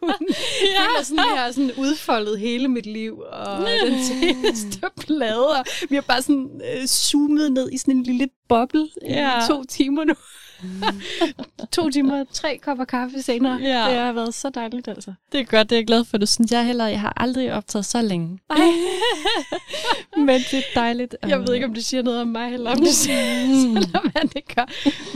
kunne. 0.00 0.14
ja. 0.62 0.82
Føler 0.82 1.02
sådan, 1.02 1.16
jeg 1.34 1.42
har 1.42 1.52
sådan 1.52 1.72
udfoldet 1.78 2.38
hele 2.38 2.68
mit 2.68 2.86
liv, 2.86 3.18
og 3.32 3.58
den 3.86 4.04
seneste 4.04 4.80
plade, 5.00 5.48
og 5.58 5.64
vi 5.90 5.94
har 5.94 6.02
bare 6.02 6.22
sådan 6.22 6.60
øh, 6.74 6.86
zoomet 6.86 7.52
ned 7.52 7.72
i 7.72 7.78
sådan 7.78 7.96
en 7.96 8.02
lille 8.02 8.28
boble 8.48 8.88
Ja. 9.02 9.44
i 9.44 9.48
to 9.48 9.64
timer 9.64 10.04
nu. 10.04 10.14
to 11.72 11.90
timer 11.90 12.24
tre 12.32 12.58
kopper 12.62 12.84
kaffe 12.84 13.22
senere. 13.22 13.56
Ja. 13.62 13.88
Det 13.90 13.98
har 13.98 14.12
været 14.12 14.34
så 14.34 14.50
dejligt, 14.50 14.88
altså. 14.88 15.14
Det 15.32 15.40
er 15.40 15.44
godt, 15.44 15.70
det 15.70 15.76
er 15.76 15.80
jeg 15.80 15.86
glad 15.86 16.04
for, 16.04 16.18
du 16.18 16.26
synes. 16.26 16.52
Jeg, 16.52 16.66
heller, 16.66 16.86
jeg 16.86 17.00
har 17.00 17.12
aldrig 17.16 17.52
optaget 17.52 17.84
så 17.86 18.02
længe. 18.02 18.38
Men 20.26 20.28
det 20.50 20.54
er 20.54 20.62
dejligt. 20.74 21.16
Jeg 21.28 21.38
ved 21.40 21.54
ikke, 21.54 21.66
om 21.66 21.74
det 21.74 21.84
siger 21.84 22.02
noget 22.02 22.20
om 22.20 22.28
mig, 22.28 22.54
eller 22.54 22.70
om 22.70 22.76
det 22.78 22.94
siger 23.04 23.78
om, 23.94 24.10
hvad 24.12 24.28
det 24.34 24.54
gør. 24.56 24.66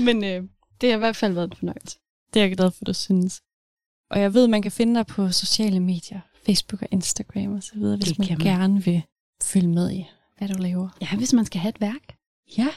Men 0.00 0.24
øh, 0.24 0.42
det 0.80 0.88
har 0.90 0.96
i 0.96 0.98
hvert 0.98 1.16
fald 1.16 1.32
været 1.32 1.50
en 1.50 1.56
fornøjelse. 1.56 1.98
Det 2.34 2.42
er 2.42 2.46
jeg 2.46 2.56
glad 2.56 2.70
for, 2.70 2.84
du 2.84 2.92
synes. 2.94 3.40
Og 4.10 4.20
jeg 4.20 4.34
ved, 4.34 4.48
man 4.48 4.62
kan 4.62 4.72
finde 4.72 4.94
dig 4.94 5.06
på 5.06 5.30
sociale 5.32 5.80
medier. 5.80 6.20
Facebook 6.46 6.82
og 6.82 6.88
Instagram 6.90 7.54
og 7.56 7.62
så 7.62 7.72
videre, 7.74 7.96
hvis 7.96 8.18
man, 8.18 8.28
man. 8.30 8.38
gerne 8.38 8.84
vil 8.84 9.02
følge 9.42 9.68
med 9.68 9.90
i, 9.92 10.06
hvad 10.38 10.48
du 10.48 10.54
laver. 10.62 10.88
Ja, 11.00 11.16
hvis 11.16 11.32
man 11.32 11.44
skal 11.44 11.60
have 11.60 11.68
et 11.68 11.80
værk. 11.80 12.16
Ja, 12.58 12.68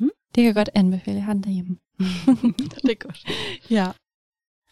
Mm. 0.00 0.10
det 0.28 0.34
kan 0.34 0.44
jeg 0.44 0.54
godt 0.54 0.70
anbefale. 0.74 1.16
Jeg 1.16 1.24
har 1.24 1.32
den 1.32 1.42
derhjemme. 1.42 1.76
det 2.82 2.90
er 2.90 3.00
godt. 3.06 3.20
Ja. 3.70 3.92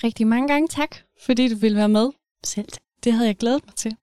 Rigtig 0.05 0.26
mange 0.26 0.48
gange 0.48 0.68
tak, 0.68 0.96
fordi 1.26 1.48
du 1.48 1.56
ville 1.56 1.76
være 1.76 1.88
med. 1.88 2.10
Selv. 2.44 2.68
Det 3.05 3.12
havde 3.12 3.26
jeg 3.26 3.36
glædet 3.36 3.66
mig 3.66 3.74
til. 3.74 3.96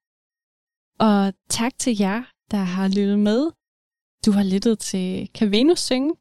Og 0.98 1.34
tak 1.48 1.78
til 1.78 1.98
jer, 1.98 2.22
der 2.50 2.56
har 2.56 2.88
lyttet 2.88 3.18
med. 3.18 3.50
Du 4.26 4.32
har 4.32 4.44
lyttet 4.44 4.78
til 4.78 5.28
Kan 5.34 5.50
Venus 5.50 5.80
synge 5.80 6.14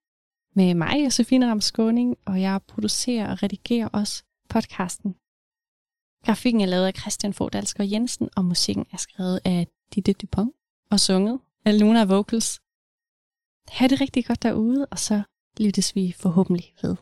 med 0.56 0.74
mig, 0.74 1.04
Josefine 1.06 1.50
Ramskåning, 1.50 2.18
og 2.26 2.42
jeg 2.42 2.62
producerer 2.68 3.32
og 3.32 3.44
redigerer 3.44 3.88
også 3.88 4.24
podcasten. 4.50 5.16
Grafikken 6.26 6.62
er 6.62 6.66
lavet 6.66 6.86
af 6.86 6.94
Christian 6.96 7.34
Fodalsker 7.34 7.84
Jensen, 7.84 8.30
og 8.36 8.46
musikken 8.46 8.86
er 8.92 8.98
skrevet 8.98 9.40
af 9.46 9.68
Ditte 9.96 10.14
Dupont 10.14 10.52
og 10.92 11.00
sunget 11.00 11.40
af 11.66 11.80
Luna 11.80 12.04
Vocals. 12.06 12.60
Ha' 13.68 13.88
det 13.88 14.02
rigtig 14.02 14.26
godt 14.26 14.44
derude, 14.44 14.86
og 14.86 15.00
så 15.00 15.22
lyttes 15.62 15.96
vi 15.96 16.16
forhåbentlig 16.18 16.74
ved. 16.82 16.96